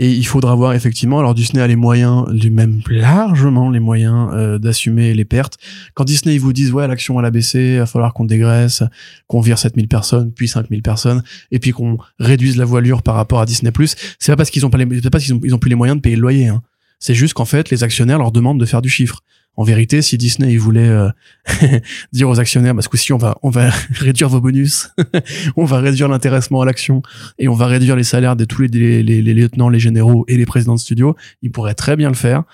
et 0.00 0.10
il 0.10 0.26
faudra 0.26 0.54
voir 0.54 0.72
effectivement. 0.72 1.18
Alors 1.18 1.34
Disney 1.34 1.62
a 1.62 1.66
les 1.66 1.76
moyens, 1.76 2.24
les 2.30 2.48
même 2.48 2.80
largement 2.88 3.68
les 3.68 3.80
moyens 3.80 4.30
euh, 4.32 4.58
d'assumer 4.58 5.12
les 5.12 5.26
pertes. 5.26 5.58
Quand 5.92 6.04
Disney 6.04 6.36
ils 6.36 6.40
vous 6.40 6.54
disent 6.54 6.72
ouais 6.72 6.88
l'action 6.88 7.20
elle 7.20 7.26
a 7.26 7.30
baissé, 7.30 7.74
il 7.74 7.78
va 7.80 7.86
falloir 7.86 8.14
qu'on 8.14 8.24
dégraisse, 8.24 8.82
qu'on 9.26 9.42
vire 9.42 9.58
7000 9.58 9.88
personnes, 9.88 10.32
puis 10.32 10.48
5000 10.48 10.80
personnes, 10.80 11.22
et 11.50 11.58
puis 11.58 11.72
qu'on 11.72 11.98
réduise 12.18 12.56
la 12.56 12.64
voilure 12.64 13.02
par 13.02 13.14
rapport 13.14 13.40
à 13.40 13.46
Disney+. 13.46 13.70
C'est 14.18 14.32
pas 14.32 14.36
parce 14.36 14.48
qu'ils 14.48 14.64
ont 14.64 14.70
pas 14.70 14.78
les, 14.78 14.86
pas 15.02 15.10
parce 15.10 15.24
qu'ils 15.24 15.34
ont, 15.34 15.40
ils 15.44 15.54
ont 15.54 15.58
plus 15.58 15.68
les 15.68 15.74
moyens 15.74 15.98
de 15.98 16.00
payer 16.00 16.16
le 16.16 16.22
loyer. 16.22 16.48
Hein. 16.48 16.62
C'est 17.00 17.14
juste 17.14 17.34
qu'en 17.34 17.44
fait 17.44 17.70
les 17.70 17.82
actionnaires 17.82 18.18
leur 18.18 18.30
demandent 18.30 18.60
de 18.60 18.66
faire 18.66 18.82
du 18.82 18.88
chiffre. 18.88 19.20
En 19.56 19.64
vérité, 19.64 20.00
si 20.00 20.16
Disney 20.16 20.52
il 20.52 20.60
voulait 20.60 20.88
euh, 20.88 21.08
dire 22.12 22.28
aux 22.28 22.38
actionnaires, 22.38 22.74
parce 22.74 22.86
que 22.86 22.96
si 22.96 23.12
on 23.12 23.18
va 23.18 23.36
on 23.42 23.50
va 23.50 23.70
réduire 23.98 24.28
vos 24.28 24.40
bonus, 24.40 24.90
on 25.56 25.64
va 25.64 25.80
réduire 25.80 26.08
l'intéressement 26.08 26.62
à 26.62 26.64
l'action 26.64 27.02
et 27.38 27.48
on 27.48 27.54
va 27.54 27.66
réduire 27.66 27.96
les 27.96 28.04
salaires 28.04 28.36
de 28.36 28.44
tous 28.44 28.62
les, 28.62 28.68
les, 29.02 29.22
les, 29.22 29.34
lieutenants, 29.34 29.68
les 29.68 29.80
généraux 29.80 30.24
et 30.28 30.36
les 30.36 30.46
présidents 30.46 30.76
de 30.76 30.80
studio, 30.80 31.16
ils 31.42 31.50
pourraient 31.50 31.74
très 31.74 31.96
bien 31.96 32.08
le 32.08 32.14
faire, 32.14 32.44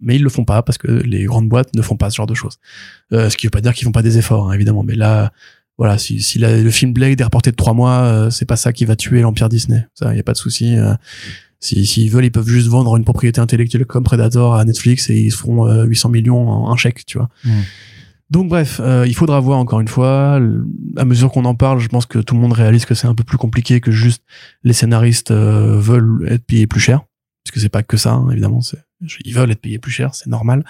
mais 0.00 0.16
ils 0.16 0.22
le 0.22 0.28
font 0.28 0.44
pas 0.44 0.62
parce 0.62 0.76
que 0.76 0.88
les 0.88 1.24
grandes 1.24 1.48
boîtes 1.48 1.74
ne 1.74 1.82
font 1.82 1.96
pas 1.96 2.10
ce 2.10 2.16
genre 2.16 2.26
de 2.26 2.34
choses. 2.34 2.58
Euh, 3.12 3.30
ce 3.30 3.36
qui 3.36 3.46
veut 3.46 3.50
pas 3.50 3.60
dire 3.60 3.72
qu'ils 3.72 3.84
font 3.84 3.92
pas 3.92 4.02
des 4.02 4.18
efforts, 4.18 4.50
hein, 4.50 4.52
évidemment, 4.52 4.82
mais 4.82 4.96
là, 4.96 5.32
voilà, 5.78 5.96
si, 5.96 6.20
le 6.38 6.70
film 6.70 6.92
Blade 6.92 7.18
est 7.20 7.24
reporté 7.24 7.50
de 7.50 7.56
trois 7.56 7.72
mois, 7.72 8.02
euh, 8.02 8.30
c'est 8.30 8.44
pas 8.44 8.56
ça 8.56 8.72
qui 8.72 8.84
va 8.84 8.96
tuer 8.96 9.22
l'empire 9.22 9.48
Disney. 9.48 9.86
Ça, 9.94 10.14
y 10.14 10.20
a 10.20 10.22
pas 10.22 10.32
de 10.32 10.38
souci. 10.38 10.76
euh, 10.76 10.94
si 11.60 11.84
s'ils 11.86 12.10
veulent, 12.10 12.24
ils 12.24 12.32
peuvent 12.32 12.48
juste 12.48 12.68
vendre 12.68 12.96
une 12.96 13.04
propriété 13.04 13.40
intellectuelle 13.40 13.84
comme 13.84 14.02
Predator 14.02 14.54
à 14.54 14.64
Netflix 14.64 15.10
et 15.10 15.20
ils 15.20 15.30
se 15.30 15.36
feront 15.36 15.68
euh, 15.68 15.84
800 15.84 16.08
millions 16.08 16.48
en 16.48 16.72
un 16.72 16.76
chèque, 16.76 17.04
tu 17.04 17.18
vois. 17.18 17.28
Mm. 17.44 17.50
Donc 18.30 18.48
bref, 18.48 18.80
euh, 18.82 19.04
il 19.08 19.14
faudra 19.14 19.40
voir 19.40 19.58
encore 19.58 19.80
une 19.80 19.88
fois. 19.88 20.40
À 20.96 21.04
mesure 21.04 21.32
qu'on 21.32 21.44
en 21.44 21.56
parle, 21.56 21.80
je 21.80 21.88
pense 21.88 22.06
que 22.06 22.18
tout 22.20 22.34
le 22.34 22.40
monde 22.40 22.52
réalise 22.52 22.86
que 22.86 22.94
c'est 22.94 23.08
un 23.08 23.14
peu 23.14 23.24
plus 23.24 23.38
compliqué 23.38 23.80
que 23.80 23.90
juste 23.90 24.22
les 24.62 24.72
scénaristes 24.72 25.32
euh, 25.32 25.78
veulent 25.78 26.26
être 26.30 26.44
payés 26.44 26.68
plus 26.68 26.80
cher, 26.80 27.00
parce 27.44 27.52
que 27.52 27.60
c'est 27.60 27.68
pas 27.68 27.82
que 27.82 27.96
ça, 27.96 28.12
hein, 28.12 28.30
évidemment. 28.30 28.60
Ils 29.24 29.34
veulent 29.34 29.50
être 29.50 29.60
payés 29.60 29.80
plus 29.80 29.90
cher, 29.90 30.14
c'est 30.14 30.28
normal, 30.28 30.64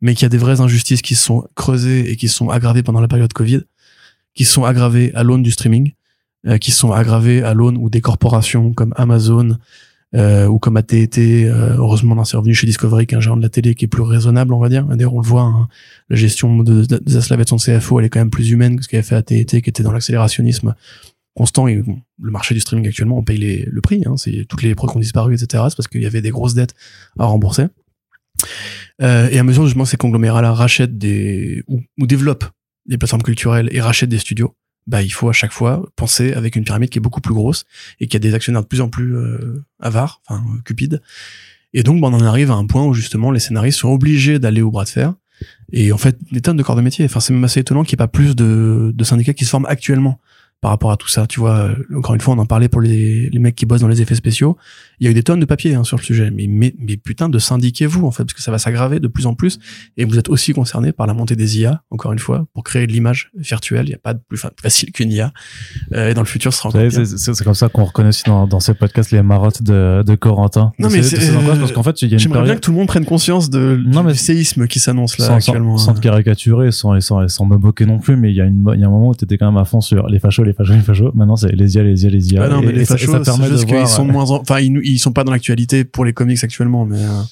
mais 0.00 0.14
qu'il 0.14 0.22
y 0.22 0.26
a 0.26 0.30
des 0.30 0.38
vraies 0.38 0.60
injustices 0.60 1.02
qui 1.02 1.14
se 1.14 1.22
sont 1.22 1.46
creusées 1.54 2.10
et 2.10 2.16
qui 2.16 2.28
se 2.28 2.34
sont 2.34 2.48
aggravées 2.48 2.82
pendant 2.82 3.00
la 3.00 3.08
période 3.08 3.32
Covid, 3.32 3.60
qui 4.34 4.46
se 4.46 4.52
sont 4.52 4.64
aggravées 4.64 5.12
à 5.14 5.22
l'aune 5.22 5.42
du 5.42 5.50
streaming, 5.50 5.92
euh, 6.46 6.56
qui 6.56 6.70
se 6.70 6.78
sont 6.78 6.92
aggravées 6.92 7.42
à 7.42 7.52
l'aune 7.52 7.76
où 7.76 7.90
des 7.90 8.00
corporations 8.00 8.72
comme 8.72 8.94
Amazon 8.96 9.58
euh, 10.14 10.46
ou 10.46 10.58
comme 10.58 10.76
AT&T, 10.76 11.46
euh, 11.46 11.76
heureusement 11.76 12.14
on 12.18 12.24
s'est 12.24 12.36
revenu 12.36 12.54
chez 12.54 12.66
Discovery, 12.66 13.06
qui 13.06 13.14
est 13.14 13.18
un 13.18 13.20
géant 13.20 13.36
de 13.36 13.42
la 13.42 13.48
télé 13.48 13.74
qui 13.74 13.86
est 13.86 13.88
plus 13.88 14.02
raisonnable, 14.02 14.52
on 14.52 14.58
va 14.58 14.68
dire. 14.68 14.84
D'ailleurs, 14.84 15.14
on 15.14 15.20
le 15.20 15.26
voit, 15.26 15.42
hein, 15.42 15.68
la 16.10 16.16
gestion 16.16 16.62
de, 16.62 16.84
de, 16.84 16.98
de 16.98 17.44
son 17.46 17.56
CFO, 17.56 18.00
elle 18.00 18.06
est 18.06 18.08
quand 18.10 18.20
même 18.20 18.30
plus 18.30 18.50
humaine 18.50 18.76
que 18.76 18.82
ce 18.82 18.88
qu'avait 18.88 19.02
fait 19.02 19.16
AT&T, 19.16 19.62
qui 19.62 19.70
était 19.70 19.82
dans 19.82 19.92
l'accélérationnisme 19.92 20.74
constant. 21.34 21.66
Et 21.66 21.76
bon, 21.76 22.00
le 22.20 22.30
marché 22.30 22.54
du 22.54 22.60
streaming 22.60 22.86
actuellement, 22.88 23.18
on 23.18 23.22
paye 23.22 23.38
les, 23.38 23.64
le 23.70 23.80
prix. 23.80 24.02
Hein, 24.06 24.16
c'est 24.16 24.44
toutes 24.48 24.62
les 24.62 24.74
produits 24.74 24.92
qui 24.92 24.96
ont 24.98 25.00
disparu, 25.00 25.34
etc. 25.34 25.64
C'est 25.68 25.76
parce 25.76 25.88
qu'il 25.88 26.02
y 26.02 26.06
avait 26.06 26.22
des 26.22 26.30
grosses 26.30 26.54
dettes 26.54 26.74
à 27.18 27.24
rembourser. 27.24 27.66
Euh, 29.00 29.28
et 29.30 29.38
à 29.38 29.44
mesure 29.44 29.64
justement 29.64 29.84
ces 29.84 29.96
conglomérats-là 29.96 30.52
rachètent 30.52 30.98
des 30.98 31.62
ou, 31.68 31.80
ou 31.98 32.06
développent 32.06 32.44
des 32.86 32.98
plateformes 32.98 33.22
culturelles 33.22 33.68
et 33.72 33.80
rachètent 33.80 34.10
des 34.10 34.18
studios, 34.18 34.54
bah 34.86 35.02
il 35.02 35.10
faut 35.10 35.28
à 35.28 35.32
chaque 35.32 35.52
fois 35.52 35.88
penser 35.96 36.32
avec 36.32 36.56
une 36.56 36.64
pyramide 36.64 36.90
qui 36.90 36.98
est 36.98 37.00
beaucoup 37.00 37.20
plus 37.20 37.34
grosse 37.34 37.64
et 38.00 38.06
qui 38.08 38.16
a 38.16 38.20
des 38.20 38.34
actionnaires 38.34 38.62
de 38.62 38.66
plus 38.66 38.80
en 38.80 38.88
plus 38.88 39.16
euh, 39.16 39.64
avares, 39.80 40.20
enfin 40.26 40.42
euh, 40.42 40.58
cupides. 40.64 41.00
Et 41.72 41.82
donc 41.82 42.00
bah, 42.00 42.08
on 42.10 42.14
en 42.14 42.24
arrive 42.24 42.50
à 42.50 42.54
un 42.54 42.66
point 42.66 42.84
où 42.84 42.94
justement 42.94 43.30
les 43.30 43.40
scénaristes 43.40 43.78
sont 43.78 43.90
obligés 43.90 44.38
d'aller 44.38 44.62
au 44.62 44.70
bras 44.70 44.84
de 44.84 44.90
fer 44.90 45.14
et 45.72 45.92
en 45.92 45.98
fait 45.98 46.18
des 46.30 46.40
tonnes 46.40 46.56
de 46.56 46.62
corps 46.62 46.76
de 46.76 46.82
métier. 46.82 47.04
Enfin 47.04 47.20
c'est 47.20 47.32
même 47.32 47.44
assez 47.44 47.60
étonnant 47.60 47.84
qu'il 47.84 47.96
n'y 47.96 48.02
ait 48.02 48.06
pas 48.06 48.08
plus 48.08 48.34
de, 48.34 48.94
syndicats 49.02 49.34
qui 49.34 49.44
se 49.44 49.50
forment 49.50 49.66
actuellement 49.66 50.18
par 50.60 50.70
rapport 50.70 50.92
à 50.92 50.96
tout 50.96 51.08
ça. 51.08 51.26
Tu 51.26 51.40
vois, 51.40 51.56
euh, 51.56 51.74
encore 51.96 52.14
une 52.14 52.20
fois, 52.20 52.34
on 52.34 52.38
en 52.38 52.46
parlait 52.46 52.68
pour 52.68 52.80
les, 52.80 53.28
les 53.30 53.38
mecs 53.40 53.56
qui 53.56 53.66
bossent 53.66 53.80
dans 53.80 53.88
les 53.88 54.00
effets 54.00 54.14
spéciaux. 54.14 54.56
Il 55.02 55.06
y 55.06 55.08
a 55.08 55.10
eu 55.10 55.14
des 55.14 55.24
tonnes 55.24 55.40
de 55.40 55.44
papiers 55.46 55.74
hein, 55.74 55.82
sur 55.82 55.96
le 55.96 56.02
sujet. 56.04 56.30
Mais, 56.30 56.46
mais, 56.48 56.74
mais 56.78 56.96
putain, 56.96 57.28
de 57.28 57.36
syndiquez-vous, 57.40 58.06
en 58.06 58.12
fait, 58.12 58.22
parce 58.22 58.34
que 58.34 58.40
ça 58.40 58.52
va 58.52 58.58
s'aggraver 58.58 59.00
de 59.00 59.08
plus 59.08 59.26
en 59.26 59.34
plus. 59.34 59.58
Et 59.96 60.04
vous 60.04 60.16
êtes 60.16 60.28
aussi 60.28 60.52
concerné 60.52 60.92
par 60.92 61.08
la 61.08 61.12
montée 61.12 61.34
des 61.34 61.58
IA, 61.58 61.82
encore 61.90 62.12
une 62.12 62.20
fois, 62.20 62.46
pour 62.54 62.62
créer 62.62 62.86
de 62.86 62.92
l'image 62.92 63.30
virtuelle. 63.36 63.86
Il 63.86 63.88
n'y 63.88 63.94
a 63.96 63.98
pas 63.98 64.14
de 64.14 64.20
plus 64.28 64.38
fa- 64.38 64.52
facile 64.62 64.92
qu'une 64.92 65.10
IA. 65.10 65.32
Euh, 65.92 66.10
et 66.10 66.14
dans 66.14 66.20
le 66.20 66.26
futur, 66.28 66.52
ce 66.52 66.58
sera 66.60 66.68
encore. 66.68 66.82
C'est 67.16 67.42
comme 67.44 67.54
ça 67.54 67.68
qu'on 67.68 67.84
reconnaît 67.84 68.10
aussi 68.10 68.22
dans, 68.26 68.46
dans 68.46 68.60
ces 68.60 68.74
podcasts 68.74 69.10
les 69.10 69.22
marottes 69.22 69.60
de, 69.62 70.04
de 70.06 70.14
Corentin. 70.14 70.72
Non, 70.78 70.86
De 70.86 70.92
mais 70.92 71.02
c'est- 71.02 71.16
ces 71.20 71.36
angoisses, 71.36 71.58
parce 71.58 71.72
qu'en 71.72 71.82
fait, 71.82 72.00
il 72.02 72.08
y 72.08 72.12
a 72.12 72.14
une 72.14 72.18
J'aimerais 72.20 72.44
bien 72.44 72.54
que 72.54 72.60
tout 72.60 72.70
le 72.70 72.76
monde 72.76 72.86
prenne 72.86 73.04
conscience 73.04 73.50
de, 73.50 73.80
Non, 73.84 74.02
du 74.02 74.06
mais- 74.06 74.14
séisme 74.14 74.68
qui 74.68 74.78
s'annonce 74.78 75.18
là 75.18 75.26
sans, 75.26 75.40
sans, 75.40 75.48
actuellement. 75.50 75.78
sans 75.78 75.94
te 75.94 76.00
caricaturer, 76.00 76.70
sans, 76.70 77.00
sans, 77.00 77.26
sans 77.26 77.44
me 77.44 77.56
moquer 77.56 77.86
non 77.86 77.98
plus, 77.98 78.14
mais 78.16 78.30
il 78.30 78.36
y 78.36 78.40
a 78.40 78.44
une, 78.44 78.64
il 78.74 78.80
y 78.80 78.84
a 78.84 78.86
un 78.86 78.90
moment 78.90 79.08
où 79.08 79.14
t'étais 79.16 79.36
quand 79.36 79.46
même 79.46 79.60
à 79.60 79.64
fond 79.64 79.80
sur 79.80 80.06
les 80.06 80.20
fachos, 80.20 80.44
les 80.44 80.52
fachos, 80.52 80.74
les 80.74 80.80
fachos. 80.80 81.10
Maintenant, 81.14 81.34
c'est 81.34 81.50
les 81.50 81.74
IA, 81.74 81.82
les 81.82 82.04
IA, 82.04 82.10
les 82.10 82.32
IA. 82.32 82.42
Ah 82.44 82.48
non, 82.48 82.60
mais 82.60 82.68
et, 82.68 82.72
les 82.72 82.80
et 82.82 82.84
ça, 82.84 82.96
fachos, 82.96 83.10
ça 83.12 83.18
c'est 83.24 83.24
permet 83.40 83.50
de 83.50 83.66
voir. 83.66 83.88
sont 83.88 84.04
moins, 84.04 84.30
en- 84.30 84.40
enfin, 84.40 84.60
ils, 84.60 84.91
ils 84.92 84.98
sont 84.98 85.12
pas 85.12 85.24
dans 85.24 85.32
l'actualité 85.32 85.84
pour 85.84 86.04
les 86.04 86.12
comics 86.12 86.42
actuellement, 86.42 86.84
mais, 86.86 86.98
euh, 87.02 87.22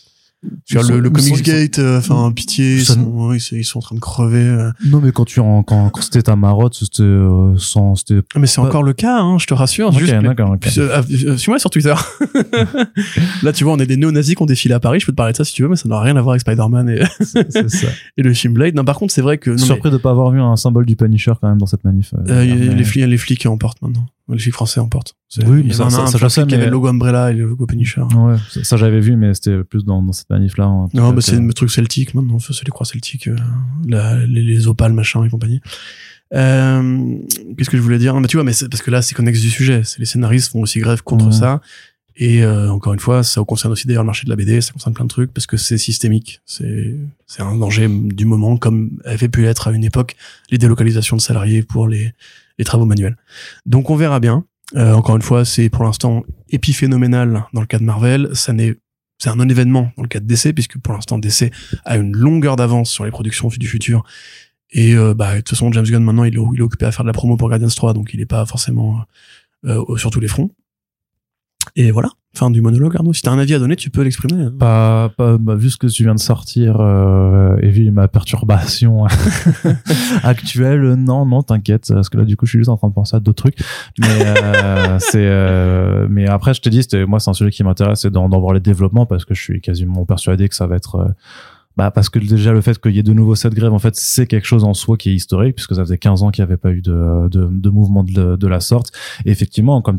le, 0.88 1.00
le 1.00 1.10
Comics 1.10 1.42
Gate, 1.42 1.78
euh, 1.80 1.98
enfin, 1.98 2.32
pitié, 2.32 2.76
ils 2.76 2.84
sont, 2.86 3.30
ils 3.52 3.66
en 3.74 3.80
train 3.80 3.94
de 3.94 4.00
crever. 4.00 4.38
euh. 4.38 4.70
Non, 4.86 4.98
mais 5.02 5.12
quand 5.12 5.26
tu 5.26 5.38
en, 5.38 5.62
quand, 5.62 5.90
quand 5.90 6.00
c'était 6.00 6.22
ta 6.22 6.34
marotte, 6.34 6.74
c'était, 6.74 7.02
euh, 7.02 7.54
sans, 7.58 7.94
c'était, 7.94 8.20
Ah, 8.34 8.38
Mais 8.38 8.46
c'est 8.46 8.62
Bah- 8.62 8.68
encore 8.68 8.82
le 8.82 8.94
cas, 8.94 9.20
hein, 9.20 9.36
je 9.38 9.44
te 9.46 9.52
rassure. 9.52 9.88
ok, 9.88 9.98
juste, 9.98 10.14
d'accord, 10.14 10.52
ok. 10.52 10.60
Puis, 10.60 10.72
euh, 10.78 11.02
euh, 11.26 11.36
Suis-moi 11.36 11.58
sur 11.58 11.68
Twitter. 11.68 11.92
Là, 13.42 13.52
tu 13.52 13.64
vois, 13.64 13.74
on 13.74 13.78
est 13.78 13.86
des 13.86 13.96
néo-nazis 13.96 14.34
qui 14.34 14.42
ont 14.42 14.46
défilé 14.46 14.74
à 14.74 14.80
Paris. 14.80 15.00
Je 15.00 15.06
peux 15.06 15.12
te 15.12 15.16
parler 15.16 15.32
de 15.32 15.36
ça 15.36 15.44
si 15.44 15.52
tu 15.52 15.62
veux, 15.62 15.68
mais 15.68 15.76
ça 15.76 15.88
n'a 15.88 16.00
rien 16.00 16.16
à 16.16 16.22
voir 16.22 16.32
avec 16.32 16.40
Spider-Man 16.40 16.88
et, 16.88 17.02
C'est 17.20 17.50
c'est 17.52 17.68
ça. 17.70 17.88
et 18.16 18.22
le 18.22 18.32
film 18.32 18.54
Blade. 18.54 18.74
Non, 18.74 18.84
par 18.84 18.96
contre, 18.98 19.12
c'est 19.12 19.22
vrai 19.22 19.38
que 19.38 19.50
non, 19.50 19.56
mais, 19.56 19.62
Surpris 19.62 19.90
de 19.90 19.96
pas 19.98 20.10
avoir 20.10 20.30
vu 20.30 20.40
un 20.40 20.56
symbole 20.56 20.86
du 20.86 20.96
Punisher 20.96 21.32
quand 21.40 21.48
même 21.48 21.58
dans 21.58 21.66
cette 21.66 21.84
manif. 21.84 22.14
euh, 22.14 22.18
euh, 22.30 22.44
mais- 22.68 22.74
les, 22.74 22.84
flics, 22.84 23.06
les 23.06 23.18
flics 23.18 23.44
en 23.46 23.58
portent 23.58 23.82
maintenant. 23.82 24.06
Les 24.32 24.38
flics 24.40 24.54
français 24.54 24.80
en 24.80 24.88
portent. 24.88 25.14
C'est- 25.28 25.44
Oui, 25.46 25.60
il 25.64 25.70
y 25.70 25.74
ça- 25.74 25.90
ça- 25.90 26.06
ça, 26.06 26.18
je 26.18 26.28
sais, 26.28 26.46
qui 26.46 26.54
avait 26.54 26.66
le 26.66 26.70
logo 26.72 26.88
Umbrella 26.88 27.30
et 27.30 27.34
le 27.34 27.46
logo 27.46 27.66
Punisher. 27.66 28.02
Ouais, 28.02 28.36
ça, 28.50 28.64
ça, 28.64 28.76
j'avais 28.76 29.00
vu, 29.00 29.16
mais 29.16 29.34
c'était 29.34 29.62
plus 29.64 29.84
dans, 29.84 30.02
dans 30.02 30.12
cette 30.12 30.30
manif-là. 30.30 30.64
hein. 30.64 30.88
Non, 30.94 31.12
bah, 31.12 31.20
c'est 31.20 31.38
le 31.40 31.52
truc 31.52 31.70
celtique 31.70 32.14
maintenant. 32.14 32.38
C'est 32.38 32.64
les 32.64 32.70
croix 32.70 32.86
celtiques, 32.86 33.28
euh, 33.28 33.36
la- 33.86 34.24
les, 34.26 34.42
les 34.42 34.66
opales, 34.68 34.92
machin 34.92 35.24
et 35.24 35.28
compagnie. 35.30 35.60
Euh, 36.34 37.16
Qu'est-ce 37.56 37.70
que 37.70 37.76
je 37.76 37.82
voulais 37.82 37.98
dire? 37.98 38.18
Mais 38.20 38.28
tu 38.28 38.36
vois, 38.36 38.44
mais 38.44 38.52
parce 38.70 38.82
que 38.82 38.90
là, 38.90 39.02
c'est 39.02 39.14
connexe 39.14 39.40
du 39.40 39.50
sujet. 39.50 39.82
C'est 39.84 39.98
les 39.98 40.04
scénaristes 40.04 40.52
font 40.52 40.60
aussi 40.60 40.78
grève 40.80 41.02
contre 41.02 41.26
Ouais. 41.26 41.32
ça. 41.32 41.60
Et 42.16 42.42
euh, 42.44 42.70
encore 42.70 42.92
une 42.92 42.98
fois, 43.00 43.22
ça 43.22 43.42
concerne 43.44 43.72
aussi 43.72 43.86
d'ailleurs 43.86 44.02
le 44.02 44.06
marché 44.06 44.24
de 44.26 44.30
la 44.30 44.36
BD, 44.36 44.60
ça 44.60 44.72
concerne 44.72 44.94
plein 44.94 45.06
de 45.06 45.08
trucs 45.10 45.32
parce 45.32 45.46
que 45.46 45.56
c'est 45.56 45.78
systémique. 45.78 46.40
C'est 46.44 46.94
c'est 47.26 47.40
un 47.42 47.56
danger 47.56 47.88
du 47.88 48.26
moment, 48.26 48.56
comme 48.58 48.90
avait 49.06 49.28
pu 49.28 49.42
l'être 49.42 49.68
à 49.68 49.72
une 49.72 49.84
époque 49.84 50.16
les 50.50 50.58
délocalisations 50.58 51.16
de 51.16 51.22
salariés 51.22 51.62
pour 51.62 51.88
les 51.88 52.12
les 52.60 52.64
travaux 52.64 52.84
manuels. 52.84 53.16
Donc 53.66 53.90
on 53.90 53.96
verra 53.96 54.20
bien. 54.20 54.44
Euh, 54.76 54.92
encore 54.92 55.16
une 55.16 55.22
fois, 55.22 55.44
c'est 55.44 55.68
pour 55.70 55.82
l'instant 55.82 56.22
épiphénoménal 56.50 57.46
dans 57.54 57.60
le 57.60 57.66
cas 57.66 57.78
de 57.78 57.84
Marvel. 57.84 58.30
Ça 58.34 58.52
n'est 58.52 58.76
c'est 59.18 59.28
un 59.28 59.36
non-événement 59.36 59.92
dans 59.96 60.02
le 60.02 60.08
cas 60.08 60.20
de 60.20 60.26
DC, 60.26 60.54
puisque 60.54 60.78
pour 60.78 60.94
l'instant 60.94 61.18
DC 61.18 61.52
a 61.84 61.96
une 61.96 62.12
longueur 62.16 62.56
d'avance 62.56 62.90
sur 62.90 63.04
les 63.04 63.10
productions 63.10 63.48
du 63.48 63.66
futur. 63.66 64.02
Et 64.70 64.94
euh, 64.94 65.14
bah, 65.14 65.32
de 65.32 65.36
toute 65.38 65.50
façon, 65.50 65.70
James 65.72 65.84
Gunn 65.84 66.02
maintenant, 66.02 66.24
il 66.24 66.34
est, 66.34 66.40
il 66.54 66.58
est 66.58 66.62
occupé 66.62 66.86
à 66.86 66.92
faire 66.92 67.04
de 67.04 67.08
la 67.08 67.12
promo 67.12 67.36
pour 67.36 67.48
Guardians 67.48 67.68
3, 67.68 67.92
donc 67.92 68.14
il 68.14 68.20
est 68.20 68.26
pas 68.26 68.46
forcément 68.46 69.02
euh, 69.64 69.96
sur 69.96 70.10
tous 70.10 70.20
les 70.20 70.28
fronts. 70.28 70.50
Et 71.76 71.90
voilà, 71.90 72.10
fin 72.32 72.50
du 72.50 72.60
monologue, 72.60 72.94
Arnaud. 72.96 73.12
Si 73.12 73.22
t'as 73.22 73.32
un 73.32 73.38
avis 73.38 73.54
à 73.54 73.58
donner, 73.58 73.76
tu 73.76 73.90
peux 73.90 74.02
l'exprimer. 74.02 74.44
hein. 74.44 74.52
Pas, 74.58 75.10
pas, 75.16 75.36
bah, 75.38 75.54
vu 75.56 75.68
ce 75.70 75.76
que 75.76 75.86
tu 75.88 76.04
viens 76.04 76.14
de 76.14 76.20
sortir 76.20 76.76
euh, 76.80 77.56
et 77.60 77.70
vu 77.70 77.90
ma 77.90 78.08
perturbation 78.08 79.04
actuelle, 80.22 80.94
non, 80.94 81.26
non, 81.26 81.42
t'inquiète, 81.42 81.90
parce 81.92 82.08
que 82.08 82.18
là, 82.18 82.24
du 82.24 82.36
coup, 82.36 82.46
je 82.46 82.50
suis 82.50 82.58
juste 82.58 82.70
en 82.70 82.76
train 82.76 82.88
de 82.88 82.94
penser 82.94 83.16
à 83.16 83.20
d'autres 83.20 83.42
trucs. 83.42 83.58
Mais 83.98 84.06
euh, 84.26 84.96
c'est, 85.00 85.26
euh, 85.26 86.06
mais 86.08 86.26
après, 86.28 86.54
je 86.54 86.60
te 86.60 86.68
dis, 86.68 86.86
moi, 87.06 87.20
c'est 87.20 87.30
un 87.30 87.34
sujet 87.34 87.50
qui 87.50 87.64
m'intéresse, 87.64 88.00
c'est 88.02 88.10
d'en 88.10 88.28
d'en 88.28 88.40
voir 88.40 88.54
les 88.54 88.60
développements 88.60 89.06
parce 89.06 89.24
que 89.24 89.34
je 89.34 89.40
suis 89.42 89.60
quasiment 89.60 90.04
persuadé 90.04 90.48
que 90.48 90.54
ça 90.54 90.66
va 90.66 90.76
être. 90.76 91.14
Bah 91.80 91.90
parce 91.90 92.10
que 92.10 92.18
déjà 92.18 92.52
le 92.52 92.60
fait 92.60 92.78
qu'il 92.78 92.94
y 92.94 92.98
ait 92.98 93.02
de 93.02 93.14
nouveau 93.14 93.34
cette 93.34 93.54
grève 93.54 93.72
en 93.72 93.78
fait 93.78 93.96
c'est 93.96 94.26
quelque 94.26 94.46
chose 94.46 94.64
en 94.64 94.74
soi 94.74 94.98
qui 94.98 95.10
est 95.10 95.14
historique 95.14 95.54
puisque 95.54 95.74
ça 95.74 95.80
faisait 95.80 95.96
15 95.96 96.22
ans 96.22 96.30
qu'il 96.30 96.44
n'y 96.44 96.48
avait 96.48 96.58
pas 96.58 96.72
eu 96.72 96.82
de, 96.82 97.28
de, 97.28 97.48
de 97.50 97.70
mouvement 97.70 98.04
de, 98.04 98.36
de 98.36 98.46
la 98.46 98.60
sorte. 98.60 98.92
Et 99.24 99.30
effectivement 99.30 99.80
comme, 99.80 99.98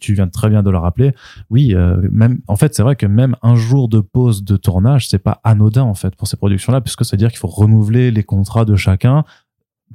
tu 0.00 0.14
viens 0.14 0.28
très 0.28 0.48
bien 0.48 0.62
de 0.62 0.70
le 0.70 0.78
rappeler 0.78 1.12
oui, 1.50 1.74
euh, 1.74 1.96
même 2.10 2.40
en 2.46 2.56
fait, 2.56 2.74
c'est 2.74 2.82
vrai 2.82 2.96
que 2.96 3.06
même 3.06 3.36
un 3.42 3.54
jour 3.54 3.88
de 3.88 4.00
pause 4.00 4.44
de 4.44 4.56
tournage, 4.56 5.08
c'est 5.08 5.18
pas 5.18 5.40
anodin 5.44 5.82
en 5.82 5.94
fait 5.94 6.14
pour 6.14 6.28
ces 6.28 6.36
productions-là, 6.36 6.80
puisque 6.80 7.04
ça 7.04 7.16
veut 7.16 7.18
dire 7.18 7.30
qu'il 7.30 7.38
faut 7.38 7.48
renouveler 7.48 8.10
les 8.10 8.22
contrats 8.22 8.64
de 8.64 8.76
chacun 8.76 9.24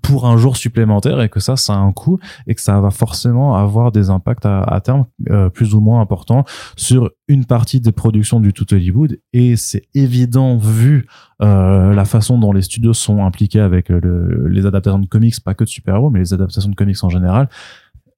pour 0.02 0.26
un 0.28 0.36
jour 0.38 0.58
supplémentaire 0.58 1.22
et 1.22 1.30
que 1.30 1.40
ça, 1.40 1.56
ça 1.56 1.74
a 1.74 1.78
un 1.78 1.92
coût 1.94 2.20
et 2.48 2.56
que 2.56 2.62
ça 2.62 2.80
va 2.82 2.90
forcément 2.92 3.56
avoir 3.56 3.92
des 3.92 4.10
impacts 4.10 4.46
à, 4.46 4.82
terme 4.84 5.06
euh, 5.30 5.50
plus 5.50 5.76
ou 5.76 5.80
moins 5.82 6.02
importants 6.02 6.44
sur 6.76 7.10
une 7.30 7.46
partie 7.46 7.80
des 7.80 7.92
productions 7.94 8.40
du 8.42 8.52
tout 8.52 8.66
Hollywood. 8.74 9.18
Et 9.32 9.56
c'est 9.56 9.84
évident 9.94 10.58
vu 10.58 11.08
euh, 11.42 11.94
la 11.94 12.06
façon 12.06 12.38
dont 12.38 12.52
les 12.52 12.62
studios 12.62 12.94
sont 12.94 13.24
impliqués 13.26 13.60
avec 13.62 13.92
euh, 13.92 14.00
le- 14.02 14.48
les 14.48 14.66
adaptations 14.66 15.00
de 15.00 15.08
comics, 15.08 15.40
pas 15.44 15.54
que 15.54 15.64
de 15.64 15.70
super-héros, 15.70 16.10
mais 16.10 16.20
les 16.20 16.34
adaptations 16.34 16.70
de 16.70 16.76
comics 16.76 17.02
en 17.04 17.10
général 17.10 17.48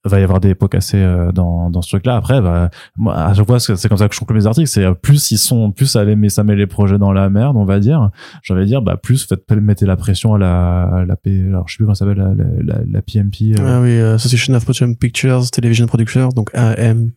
va 0.10 0.20
y 0.20 0.24
avoir 0.24 0.40
des 0.40 0.56
pots 0.56 0.68
cassés 0.68 0.98
euh, 0.98 1.32
dans, 1.32 1.70
dans 1.70 1.82
ce 1.82 1.90
truc-là. 1.90 2.16
Après, 2.16 2.42
bah, 2.42 2.70
moi, 2.96 3.16
à 3.16 3.34
chaque 3.34 3.48
fois, 3.48 3.60
c'est 3.60 3.88
comme 3.88 3.98
ça 3.98 4.08
que 4.08 4.14
je 4.14 4.20
conclue 4.20 4.36
mes 4.36 4.46
articles. 4.46 4.68
C'est 4.68 4.84
euh, 4.84 4.94
plus 4.94 5.32
ils 5.32 5.38
sont, 5.38 5.72
plus 5.72 5.88
ça 5.88 6.04
les 6.04 6.16
met, 6.16 6.30
ça 6.30 6.44
met 6.44 6.56
les 6.56 6.68
projets 6.68 6.98
dans 6.98 7.12
la 7.12 7.30
merde, 7.30 7.58
on 7.58 7.66
va 7.66 7.80
dire. 7.80 8.12
J'allais 8.44 8.66
dire, 8.66 8.82
bah, 8.82 8.98
plus 8.98 9.26
faites 9.26 9.42
mettez 9.52 9.86
la 9.86 9.96
pression 9.96 10.34
à 10.36 10.38
la, 10.38 10.84
à 10.84 11.06
la 11.06 11.16
P, 11.16 11.46
alors 11.48 11.68
je 11.68 11.74
sais 11.74 11.78
plus 11.78 11.86
comment 11.86 11.96
ça 11.96 12.06
s'appelle, 12.06 12.36
la, 12.64 12.76
la, 12.88 13.02
PMP. 13.02 13.60
euh, 13.60 13.66
Ah 13.66 13.82
oui, 13.82 14.00
Association 14.00 14.54
of 14.54 14.68
Motion 14.68 14.94
Pictures 14.94 15.50
Television 15.50 15.88
Producers, 15.88 16.30
donc 16.30 16.52
AM. 16.54 17.12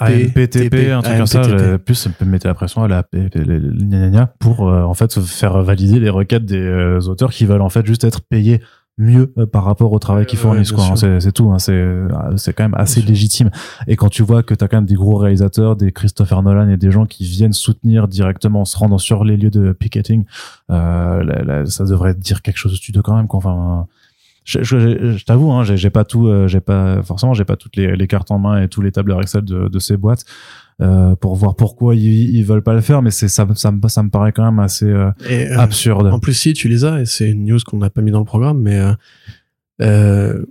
AMPTP, 0.00 0.92
un 0.92 1.02
truc 1.02 1.16
comme 1.16 1.26
ça, 1.26 1.42
plus 1.84 2.08
mettez 2.24 2.46
la 2.46 2.54
pression 2.54 2.84
à 2.84 2.88
la 2.88 3.04
pour 4.38 4.60
en 4.60 4.94
fait 4.94 5.20
faire 5.20 5.60
valider 5.62 5.98
les 5.98 6.10
requêtes 6.10 6.44
des 6.44 7.08
auteurs 7.08 7.30
qui 7.30 7.46
veulent 7.46 7.62
en 7.62 7.68
fait 7.68 7.84
juste 7.84 8.04
être 8.04 8.20
payés 8.20 8.60
mieux 8.98 9.32
euh, 9.38 9.46
par 9.46 9.64
rapport 9.64 9.92
au 9.92 9.98
travail 10.00 10.26
qu'ils 10.26 10.38
ouais, 10.38 10.42
fournissent 10.42 10.72
quoi. 10.72 10.84
hein. 10.84 10.96
c'est 10.96 11.20
c'est 11.20 11.32
tout 11.32 11.50
hein. 11.52 11.58
c'est 11.58 11.72
euh, 11.72 12.08
c'est 12.36 12.52
quand 12.52 12.64
même 12.64 12.74
assez 12.74 13.00
légitime 13.00 13.48
et 13.86 13.94
quand 13.96 14.08
tu 14.08 14.22
vois 14.24 14.42
que 14.42 14.54
t'as 14.54 14.66
quand 14.68 14.76
même 14.78 14.86
des 14.86 14.96
gros 14.96 15.16
réalisateurs 15.16 15.76
des 15.76 15.92
Christopher 15.92 16.42
Nolan 16.42 16.68
et 16.68 16.76
des 16.76 16.90
gens 16.90 17.06
qui 17.06 17.24
viennent 17.24 17.52
soutenir 17.52 18.08
directement 18.08 18.62
en 18.62 18.64
se 18.64 18.76
rendant 18.76 18.98
sur 18.98 19.22
les 19.24 19.36
lieux 19.36 19.50
de 19.50 19.72
picketing 19.72 20.24
euh, 20.70 21.22
là- 21.22 21.42
là, 21.44 21.66
ça 21.66 21.84
devrait 21.84 22.14
dire 22.14 22.42
quelque 22.42 22.56
chose 22.58 22.72
au 22.72 22.76
studio 22.76 23.00
quand 23.02 23.16
même 23.16 23.28
quoi. 23.28 23.38
enfin 23.38 23.86
je, 24.44 24.62
je, 24.62 25.12
je 25.18 25.24
t'avoue, 25.26 25.52
hein, 25.52 25.62
j'ai 25.62 25.76
j'ai 25.76 25.90
pas 25.90 26.04
tout, 26.04 26.26
euh, 26.26 26.48
j'ai 26.48 26.60
pas 26.60 27.02
forcément, 27.02 27.34
j'ai 27.34 27.44
pas 27.44 27.56
toutes 27.56 27.76
les, 27.76 27.94
les 27.96 28.06
cartes 28.06 28.30
en 28.30 28.38
main 28.38 28.62
et 28.62 28.68
tous 28.68 28.80
les 28.80 28.90
tableurs 28.90 29.20
Excel 29.20 29.44
de, 29.44 29.68
de 29.68 29.78
ces 29.78 29.98
boîtes 29.98 30.24
euh, 30.80 31.16
pour 31.16 31.34
voir 31.34 31.56
pourquoi 31.56 31.94
ils, 31.96 32.34
ils 32.36 32.44
veulent 32.44 32.62
pas 32.62 32.74
le 32.74 32.80
faire, 32.80 33.02
mais 33.02 33.10
c'est 33.10 33.28
ça, 33.28 33.44
me- 33.46 33.54
ça, 33.54 33.70
me, 33.72 33.88
ça 33.88 34.02
me 34.02 34.10
paraît 34.10 34.32
quand 34.32 34.44
même 34.44 34.58
assez 34.60 34.84
euh, 34.86 35.10
Et, 35.28 35.46
euh, 35.48 35.58
absurde. 35.58 36.06
En 36.06 36.20
plus, 36.20 36.34
si 36.34 36.52
tu 36.52 36.68
les 36.68 36.84
as, 36.84 37.00
et 37.00 37.06
c'est 37.06 37.30
une 37.30 37.44
news 37.44 37.58
qu'on 37.66 37.78
n'a 37.78 37.90
pas 37.90 38.00
mis 38.02 38.10
dans 38.12 38.20
le 38.20 38.24
programme, 38.24 38.60
mais 38.60 38.76
euh, 38.78 38.92
euh, 39.82 40.44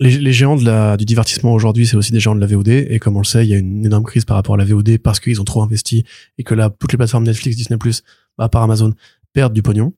les, 0.00 0.16
les 0.18 0.32
géants 0.32 0.56
de 0.56 0.64
la, 0.64 0.96
du 0.96 1.04
divertissement 1.04 1.52
aujourd'hui, 1.52 1.86
c'est 1.86 1.96
aussi 1.96 2.12
des 2.12 2.20
géants 2.20 2.34
de 2.34 2.40
la 2.40 2.46
VOD. 2.46 2.68
Et 2.68 2.98
comme 2.98 3.16
on 3.16 3.20
le 3.20 3.24
sait, 3.24 3.44
il 3.44 3.48
y 3.50 3.54
a 3.54 3.58
une 3.58 3.84
énorme 3.84 4.04
crise 4.04 4.24
par 4.24 4.36
rapport 4.36 4.54
à 4.54 4.58
la 4.58 4.64
VOD 4.64 4.98
parce 4.98 5.18
qu'ils 5.20 5.40
ont 5.40 5.44
trop 5.44 5.62
investi 5.62 6.04
et 6.38 6.44
que 6.44 6.54
là, 6.54 6.70
toutes 6.78 6.92
les 6.92 6.98
plateformes 6.98 7.24
Netflix, 7.24 7.56
Disney+, 7.56 7.78
bah, 8.38 8.44
à 8.44 8.48
part 8.48 8.62
Amazon, 8.62 8.94
perdent 9.32 9.52
du 9.54 9.62
pognon. 9.62 9.92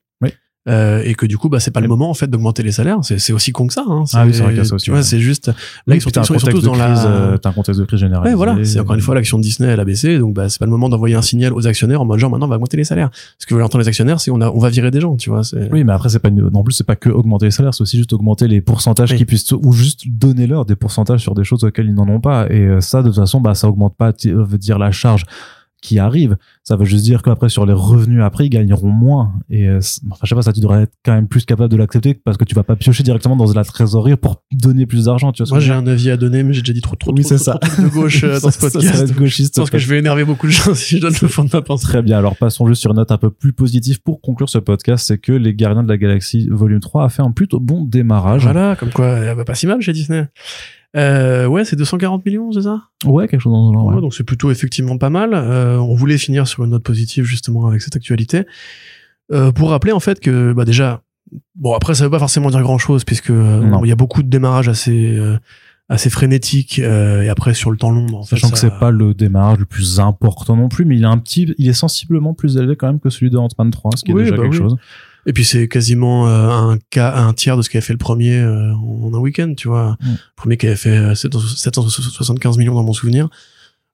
Oui. 0.67 0.71
Euh, 0.73 1.01
et 1.03 1.15
que 1.15 1.25
du 1.25 1.39
coup, 1.39 1.49
bah, 1.49 1.59
c'est 1.59 1.71
pas 1.71 1.79
le 1.81 1.87
moment 1.87 2.09
en 2.11 2.13
fait 2.13 2.27
d'augmenter 2.27 2.61
les 2.61 2.71
salaires. 2.71 2.99
C'est 3.01 3.17
c'est 3.17 3.33
aussi 3.33 3.51
con 3.51 3.65
que 3.65 3.73
ça. 3.73 3.83
Hein. 3.87 4.03
Ah 4.13 4.25
oui, 4.27 4.33
c'est 4.33 4.43
vrai 4.43 4.49
qu'il 4.51 4.57
y 4.59 4.61
a 4.61 4.63
ça 4.65 4.75
aussi, 4.75 4.85
Tu 4.85 4.91
vois, 4.91 4.99
ouais. 4.99 5.03
c'est 5.03 5.19
juste. 5.19 5.47
Là, 5.47 5.53
Oui, 5.87 5.95
ils 5.95 6.01
sont, 6.01 6.09
ils 6.09 6.11
tous 6.51 6.61
dans 6.63 6.71
crise, 6.73 6.79
la. 6.79 7.05
euh, 7.07 7.37
t'as 7.39 7.49
un 7.49 7.53
contexte 7.53 7.79
de 7.81 7.85
crise 7.85 7.99
générale. 7.99 8.27
Ouais, 8.27 8.35
voilà. 8.35 8.55
C'est 8.63 8.79
encore 8.79 8.93
une 8.93 9.01
fois 9.01 9.15
l'action 9.15 9.37
de 9.39 9.43
Disney, 9.43 9.67
elle 9.69 9.79
a 9.79 9.85
baissé. 9.85 10.19
Donc, 10.19 10.35
bah, 10.35 10.49
c'est 10.49 10.59
pas 10.59 10.65
le 10.65 10.71
moment 10.71 10.87
d'envoyer 10.87 11.15
un 11.15 11.23
signal 11.23 11.51
aux 11.53 11.65
actionnaires 11.65 12.01
en 12.01 12.05
mode 12.05 12.19
genre 12.19 12.29
maintenant 12.29 12.45
on 12.45 12.49
va 12.49 12.55
augmenter 12.57 12.77
les 12.77 12.83
salaires. 12.83 13.09
Ce 13.39 13.47
que 13.47 13.55
veulent 13.55 13.63
entendre 13.63 13.81
les 13.83 13.87
actionnaires, 13.87 14.19
c'est 14.19 14.29
on 14.29 14.39
a, 14.39 14.49
on 14.51 14.59
va 14.59 14.69
virer 14.69 14.91
des 14.91 15.01
gens, 15.01 15.15
tu 15.17 15.31
vois. 15.31 15.41
Oui, 15.71 15.83
mais 15.83 15.93
après 15.93 16.09
c'est 16.09 16.19
pas 16.19 16.29
une- 16.29 16.49
non 16.49 16.63
plus 16.63 16.73
c'est 16.73 16.83
pas 16.85 16.95
que 16.95 17.09
augmenter 17.09 17.45
les 17.45 17.51
salaires, 17.51 17.73
c'est 17.73 17.81
aussi 17.81 17.97
juste 17.97 18.13
augmenter 18.13 18.47
les 18.47 18.61
pourcentages 18.61 19.11
Oui. 19.13 19.17
qui 19.17 19.25
puissent 19.25 19.51
ou 19.51 19.71
juste 19.73 20.03
donner 20.07 20.45
leur 20.45 20.65
des 20.65 20.75
pourcentages 20.75 21.21
sur 21.21 21.33
des 21.33 21.43
choses 21.43 21.63
auxquelles 21.63 21.87
ils 21.87 21.95
n'en 21.95 22.07
ont 22.07 22.21
pas. 22.21 22.45
Et 22.51 22.59
euh, 22.67 22.81
ça, 22.81 23.01
de 23.01 23.07
toute 23.07 23.15
façon, 23.17 23.41
bah 23.41 23.55
ça 23.55 23.67
augmente 23.67 23.95
pas, 23.97 24.11
dire 24.13 24.77
la 24.77 24.91
charge 24.91 25.25
qui 25.81 25.99
arrive. 25.99 26.37
Ça 26.63 26.75
veut 26.75 26.85
juste 26.85 27.03
dire 27.03 27.21
qu'après 27.23 27.49
sur 27.49 27.65
les 27.65 27.73
revenus 27.73 28.21
après 28.23 28.45
ils 28.45 28.49
gagneront 28.49 28.89
moins. 28.91 29.33
Et 29.49 29.67
euh, 29.67 29.79
enfin 30.11 30.19
je 30.23 30.29
sais 30.29 30.35
pas, 30.35 30.41
ça 30.43 30.53
tu 30.53 30.59
devrais 30.61 30.83
être 30.83 30.93
quand 31.03 31.13
même 31.13 31.27
plus 31.27 31.43
capable 31.45 31.69
de 31.71 31.77
l'accepter 31.77 32.13
parce 32.13 32.37
que 32.37 32.43
tu 32.45 32.53
vas 32.55 32.63
pas 32.63 32.75
piocher 32.75 33.03
directement 33.03 33.35
dans 33.35 33.51
la 33.51 33.63
trésorerie 33.63 34.15
pour 34.15 34.43
donner 34.51 34.85
plus 34.85 35.05
d'argent. 35.05 35.31
Tu 35.31 35.43
vois 35.43 35.49
Moi, 35.51 35.59
j'ai 35.59 35.73
un 35.73 35.87
avis 35.87 36.11
à 36.11 36.17
donner, 36.17 36.43
mais 36.43 36.53
j'ai 36.53 36.61
déjà 36.61 36.73
dit 36.73 36.81
trop, 36.81 36.95
trop, 36.95 37.11
Oui, 37.13 37.23
trop, 37.23 37.37
ça. 37.37 37.57
trop 37.59 37.81
de 37.81 37.87
gauche 37.87 38.23
euh, 38.23 38.39
dans 38.41 38.51
ce 38.51 38.59
Ça- 38.59 38.69
ça, 38.69 38.69
podcast. 38.79 38.95
ça 38.95 39.03
être 39.03 39.15
gauchiste. 39.15 39.55
Je 39.55 39.61
pense 39.61 39.69
que 39.69 39.77
je 39.79 39.87
vais 39.87 39.97
énerver 39.99 40.23
beaucoup 40.23 40.47
de 40.47 40.51
gens 40.51 40.73
si 40.75 40.97
je 40.97 41.01
donne 41.01 41.15
le 41.21 41.27
fond 41.27 41.43
de 41.43 41.49
ma 41.51 41.61
pensée. 41.61 41.87
Très 41.87 42.01
bien. 42.01 42.17
Alors 42.17 42.35
passons 42.37 42.67
juste 42.67 42.81
sur 42.81 42.91
une 42.91 42.97
note 42.97 43.11
un 43.11 43.17
peu 43.17 43.31
plus 43.31 43.53
positive 43.53 44.01
pour 44.01 44.21
conclure 44.21 44.49
ce 44.49 44.59
podcast, 44.59 45.05
c'est 45.07 45.17
que 45.17 45.31
les 45.31 45.53
Gardiens 45.55 45.83
de 45.83 45.89
la 45.89 45.97
Galaxie 45.97 46.47
Volume 46.51 46.79
3 46.79 47.05
a 47.05 47.09
fait 47.09 47.21
un 47.23 47.31
plutôt 47.31 47.59
bon 47.59 47.83
démarrage. 47.83 48.43
Voilà, 48.43 48.75
comme 48.75 48.89
quoi, 48.91 49.33
va 49.33 49.45
pas 49.45 49.55
si 49.55 49.65
mal 49.67 49.81
chez 49.81 49.93
Disney. 49.93 50.27
Euh, 50.97 51.45
ouais, 51.47 51.63
c'est 51.63 51.75
240 51.75 52.25
millions, 52.25 52.51
c'est 52.51 52.63
ça? 52.63 52.81
Ouais, 53.05 53.27
quelque 53.27 53.39
chose 53.39 53.53
dans 53.53 53.69
ce 53.69 53.73
genre. 53.73 53.85
Ouais, 53.85 53.95
ouais. 53.95 54.01
Donc 54.01 54.13
c'est 54.13 54.23
plutôt 54.25 54.51
effectivement 54.51 54.97
pas 54.97 55.09
mal. 55.09 55.31
Euh, 55.33 55.77
on 55.77 55.95
voulait 55.95 56.17
finir 56.17 56.47
sur 56.47 56.63
une 56.63 56.71
note 56.71 56.83
positive 56.83 57.23
justement 57.23 57.67
avec 57.67 57.81
cette 57.81 57.95
actualité. 57.95 58.45
Euh, 59.31 59.51
pour 59.53 59.69
rappeler 59.69 59.93
en 59.93 60.01
fait 60.01 60.19
que 60.19 60.51
bah 60.51 60.65
déjà, 60.65 61.01
bon 61.55 61.73
après 61.73 61.93
ça 61.93 62.03
veut 62.03 62.09
pas 62.09 62.19
forcément 62.19 62.49
dire 62.49 62.61
grand 62.61 62.77
chose 62.77 63.05
puisque 63.05 63.29
euh, 63.29 63.79
il 63.83 63.87
y 63.87 63.91
a 63.93 63.95
beaucoup 63.95 64.23
de 64.23 64.27
démarrages 64.27 64.67
assez 64.67 65.15
euh, 65.17 65.37
assez 65.87 66.09
frénétiques 66.09 66.79
euh, 66.79 67.21
et 67.21 67.29
après 67.29 67.53
sur 67.53 67.71
le 67.71 67.77
temps 67.77 67.91
long. 67.91 68.07
En 68.13 68.23
fait, 68.23 68.35
Sachant 68.35 68.49
que 68.49 68.57
ça- 68.57 68.69
c'est 68.69 68.79
pas 68.79 68.91
le 68.91 69.13
démarrage 69.13 69.59
le 69.59 69.65
plus 69.65 70.01
important 70.01 70.57
non 70.57 70.67
plus, 70.67 70.83
mais 70.83 70.97
il 70.97 71.03
est 71.03 71.07
un 71.07 71.17
petit, 71.17 71.53
il 71.57 71.69
est 71.69 71.73
sensiblement 71.73 72.33
plus 72.33 72.57
élevé 72.57 72.75
quand 72.75 72.87
même 72.87 72.99
que 72.99 73.09
celui 73.09 73.29
de 73.29 73.37
Ant-Man 73.37 73.71
3, 73.71 73.91
ce 73.95 74.03
qui 74.03 74.11
est 74.11 74.15
déjà 74.15 74.31
bah 74.35 74.43
quelque 74.43 74.51
oui. 74.51 74.57
chose. 74.57 74.75
Et 75.25 75.33
puis 75.33 75.45
c'est 75.45 75.67
quasiment 75.67 76.27
euh, 76.27 76.49
un 76.49 76.79
cas, 76.89 77.15
un 77.15 77.33
tiers 77.33 77.57
de 77.57 77.61
ce 77.61 77.69
qu'avait 77.69 77.85
fait 77.85 77.93
le 77.93 77.97
premier 77.97 78.37
euh, 78.39 78.73
en 78.73 79.13
un 79.13 79.19
week-end, 79.19 79.53
tu 79.55 79.67
vois. 79.67 79.97
Mm. 80.01 80.09
Le 80.09 80.35
premier 80.35 80.57
qui 80.57 80.67
avait 80.67 80.75
fait 80.75 80.97
euh, 80.97 81.15
775 81.15 82.57
millions 82.57 82.73
dans 82.73 82.83
mon 82.83 82.93
souvenir. 82.93 83.29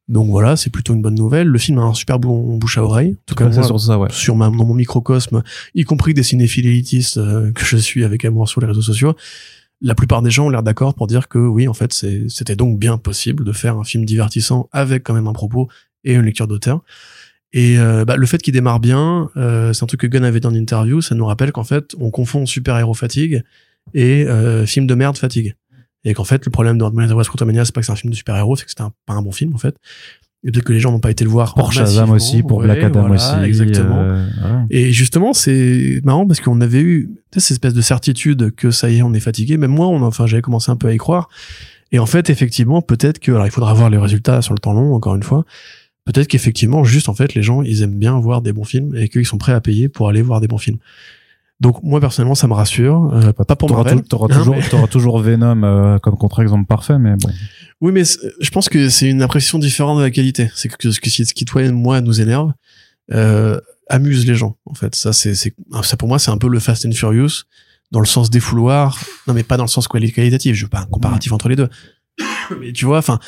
Donc 0.08 0.30
voilà, 0.30 0.56
c'est 0.56 0.70
plutôt 0.70 0.94
une 0.94 1.02
bonne 1.02 1.16
nouvelle. 1.16 1.48
Le 1.48 1.60
film 1.60 1.80
a 1.80 1.82
un 1.82 1.94
super 1.94 2.18
bon 2.18 2.58
bouche 2.58 2.78
à 2.78 2.84
oreille. 2.84 3.12
En 3.12 3.24
tout 3.26 3.36
cas, 3.36 3.50
moi, 3.50 3.64
sur 3.64 3.80
ça, 3.80 4.00
ouais. 4.00 4.08
sur 4.12 4.36
ma, 4.36 4.46
dans 4.46 4.66
mon 4.66 4.74
microcosme, 4.74 5.44
y 5.76 5.84
compris 5.84 6.14
des 6.14 6.24
cinéphiles 6.24 6.66
élitistes 6.66 7.18
euh, 7.18 7.52
que 7.52 7.66
je 7.66 7.76
suis 7.76 8.06
avec 8.06 8.24
amour 8.24 8.48
sur 8.48 8.62
les 8.62 8.68
réseaux 8.68 8.82
sociaux, 8.82 9.16
la 9.82 9.96
plupart 9.96 10.22
des 10.22 10.32
gens 10.32 10.48
ont 10.48 10.50
l'air 10.50 10.64
d'accord 10.64 10.94
pour 10.94 11.08
dire 11.08 11.28
que 11.28 11.38
oui, 11.38 11.68
en 11.68 11.74
fait, 11.74 11.94
c'était 12.30 12.56
donc 12.56 12.80
bien 12.80 12.98
possible 12.98 13.44
de 13.44 13.52
faire 13.52 13.78
un 13.78 13.84
film 13.84 14.06
divertissant 14.06 14.70
avec 14.72 15.04
quand 15.04 15.14
même 15.14 15.28
un 15.28 15.34
propos 15.34 15.68
et 16.04 16.14
une 16.14 16.24
lecture 16.24 16.48
d'auteur. 16.48 16.84
Et 17.54 17.80
euh, 17.80 18.06
bah, 18.06 18.18
le 18.18 18.26
fait 18.26 18.42
qu'il 18.42 18.54
démarre 18.54 18.80
bien, 18.80 19.30
euh, 19.38 19.74
c'est 19.74 19.84
un 19.84 19.88
truc 19.88 20.02
que 20.02 20.08
Gunn 20.08 20.26
avait 20.26 20.40
dit 20.40 20.48
en 20.48 20.54
interview, 20.54 21.02
ça 21.02 21.16
nous 21.16 21.26
rappelle 21.26 21.52
qu'en 21.52 21.64
fait, 21.64 21.96
on 22.00 22.12
confond 22.12 22.46
super-héros 22.46 22.94
fatigue 22.94 23.44
et 23.94 24.26
euh, 24.26 24.66
film 24.66 24.86
de 24.86 24.96
merde 24.96 25.18
fatigue. 25.18 25.56
Et 26.04 26.14
qu'en 26.14 26.24
fait, 26.24 26.46
le 26.46 26.52
problème 26.52 26.78
de 26.78 27.08
the 27.08 27.12
Wasp 27.12 27.32
Quantumania, 27.32 27.66
c'est 27.66 27.74
pas 27.74 27.82
que 27.82 27.86
c'est 27.86 27.92
un 27.92 27.96
film 27.96 28.12
de 28.12 28.16
super-héros, 28.16 28.56
c'est 28.56 28.66
que 28.66 28.72
c'est 28.72 28.84
pas 29.06 29.14
un 29.14 29.22
bon 29.22 29.32
film, 29.32 29.54
en 29.56 29.58
fait. 29.58 29.76
Et 30.44 30.52
peut-être 30.52 30.66
que 30.66 30.74
les 30.74 30.80
gens 30.80 30.92
n'ont 30.92 31.00
pas 31.00 31.10
été 31.10 31.24
le 31.24 31.30
voir. 31.30 31.56
Pour 31.56 31.74
Shazam 31.74 32.12
aussi, 32.12 32.44
pour 32.44 32.60
Ouais, 32.60 32.66
Black 32.66 32.84
Adam 32.84 33.02
voilà, 33.02 33.16
aussi. 33.16 33.46
Exactement. 33.46 34.00
euh. 34.00 34.26
Et 34.70 34.92
justement, 34.92 35.34
c'est 35.34 36.00
marrant 36.04 36.28
parce 36.28 36.40
qu'on 36.40 36.62
avait 36.62 36.82
eu 36.82 37.10
cette 37.36 37.52
espèce 37.52 37.74
de 37.74 37.82
certitude 37.82 38.54
que 38.56 38.72
ça 38.72 38.90
y 38.90 38.98
est, 38.98 39.02
on 39.02 39.14
est 39.14 39.20
fatigué. 39.20 39.58
Même 39.58 39.72
moi, 39.72 39.88
on, 39.88 40.02
enfin, 40.04 40.28
j'avais 40.28 40.42
commencé 40.42 40.72
un 40.72 40.76
peu 40.76 40.88
à 40.88 40.94
y 40.94 40.98
croire. 40.98 41.28
Et 41.92 42.00
en 42.00 42.06
fait, 42.06 42.30
effectivement, 42.30 42.82
peut-être 42.82 43.20
que, 43.20 43.32
alors 43.32 43.48
il 43.48 43.52
faudra 43.52 43.74
voir 43.74 43.90
les 43.90 43.98
résultats 43.98 44.42
sur 44.42 44.54
le 44.54 44.60
temps 44.60 44.74
long, 44.74 44.94
encore 44.94 45.16
une 45.16 45.24
fois. 45.24 45.46
Peut-être 46.08 46.28
qu'effectivement, 46.28 46.84
juste 46.84 47.10
en 47.10 47.14
fait, 47.14 47.34
les 47.36 47.44
gens, 47.44 47.62
ils 47.62 47.84
aiment 47.84 48.00
bien 48.00 48.18
voir 48.20 48.42
des 48.42 48.54
bons 48.54 48.64
films 48.64 48.96
et 48.96 49.10
qu'ils 49.10 49.26
sont 49.26 49.38
prêts 49.38 49.52
à 49.52 49.62
payer 49.62 49.90
pour 49.90 50.08
aller 50.10 50.22
voir 50.22 50.40
des 50.42 50.48
bons 50.48 50.58
films. 50.58 50.78
Donc 51.60 51.82
moi 51.84 52.00
personnellement, 52.00 52.36
ça 52.36 52.48
me 52.48 52.54
rassure. 52.54 53.12
Euh, 53.14 53.34
pas 53.34 53.56
pour 53.56 53.70
Marvel. 53.72 54.04
t'auras 54.04 54.28
hein, 54.32 54.38
toujours, 54.38 54.56
mais- 54.56 54.88
toujours 54.88 55.20
Venom 55.20 55.64
euh, 55.64 55.98
comme 55.98 56.16
contre-exemple 56.16 56.66
parfait, 56.66 57.00
mais 57.00 57.16
bon. 57.16 57.30
Oui, 57.82 57.92
mais 57.92 58.04
je 58.06 58.50
pense 58.52 58.70
que 58.70 58.90
c'est 58.90 59.10
une 59.10 59.22
impression 59.22 59.58
différente 59.60 59.98
de 59.98 60.04
la 60.04 60.12
qualité. 60.12 60.50
C'est 60.56 60.70
que 60.70 60.92
ce 60.92 61.00
que 61.00 61.10
ce 61.10 61.34
qui 61.34 61.46
toi 61.46 61.64
et 61.64 61.72
moi 61.72 62.00
nous 62.02 62.22
énerve 62.22 62.54
euh, 63.12 63.60
amuse 63.90 64.28
les 64.28 64.36
gens. 64.36 64.56
En 64.66 64.76
fait, 64.76 64.94
ça 64.96 65.14
c'est 65.14 65.34
ça 65.36 65.98
pour 65.98 66.08
moi 66.08 66.20
c'est 66.20 66.32
un 66.32 66.38
peu 66.38 66.48
le 66.48 66.60
Fast 66.60 66.86
and 66.86 66.92
Furious 66.92 67.44
dans 67.92 68.02
le 68.02 68.06
sens 68.06 68.30
des 68.30 68.40
fouloirs. 68.40 69.00
Non, 69.28 69.34
mais 69.34 69.44
pas 69.44 69.58
dans 69.58 69.64
le 69.64 69.70
sens 69.70 69.88
quali- 69.88 70.12
qualitatif. 70.14 70.56
Je 70.56 70.66
veux 70.66 70.70
pas 70.70 70.82
un 70.82 70.86
comparatif 70.86 71.32
entre 71.32 71.50
les 71.50 71.56
deux. 71.56 71.70
mais 72.60 72.72
tu 72.72 72.86
vois, 72.86 73.00
enfin, 73.00 73.20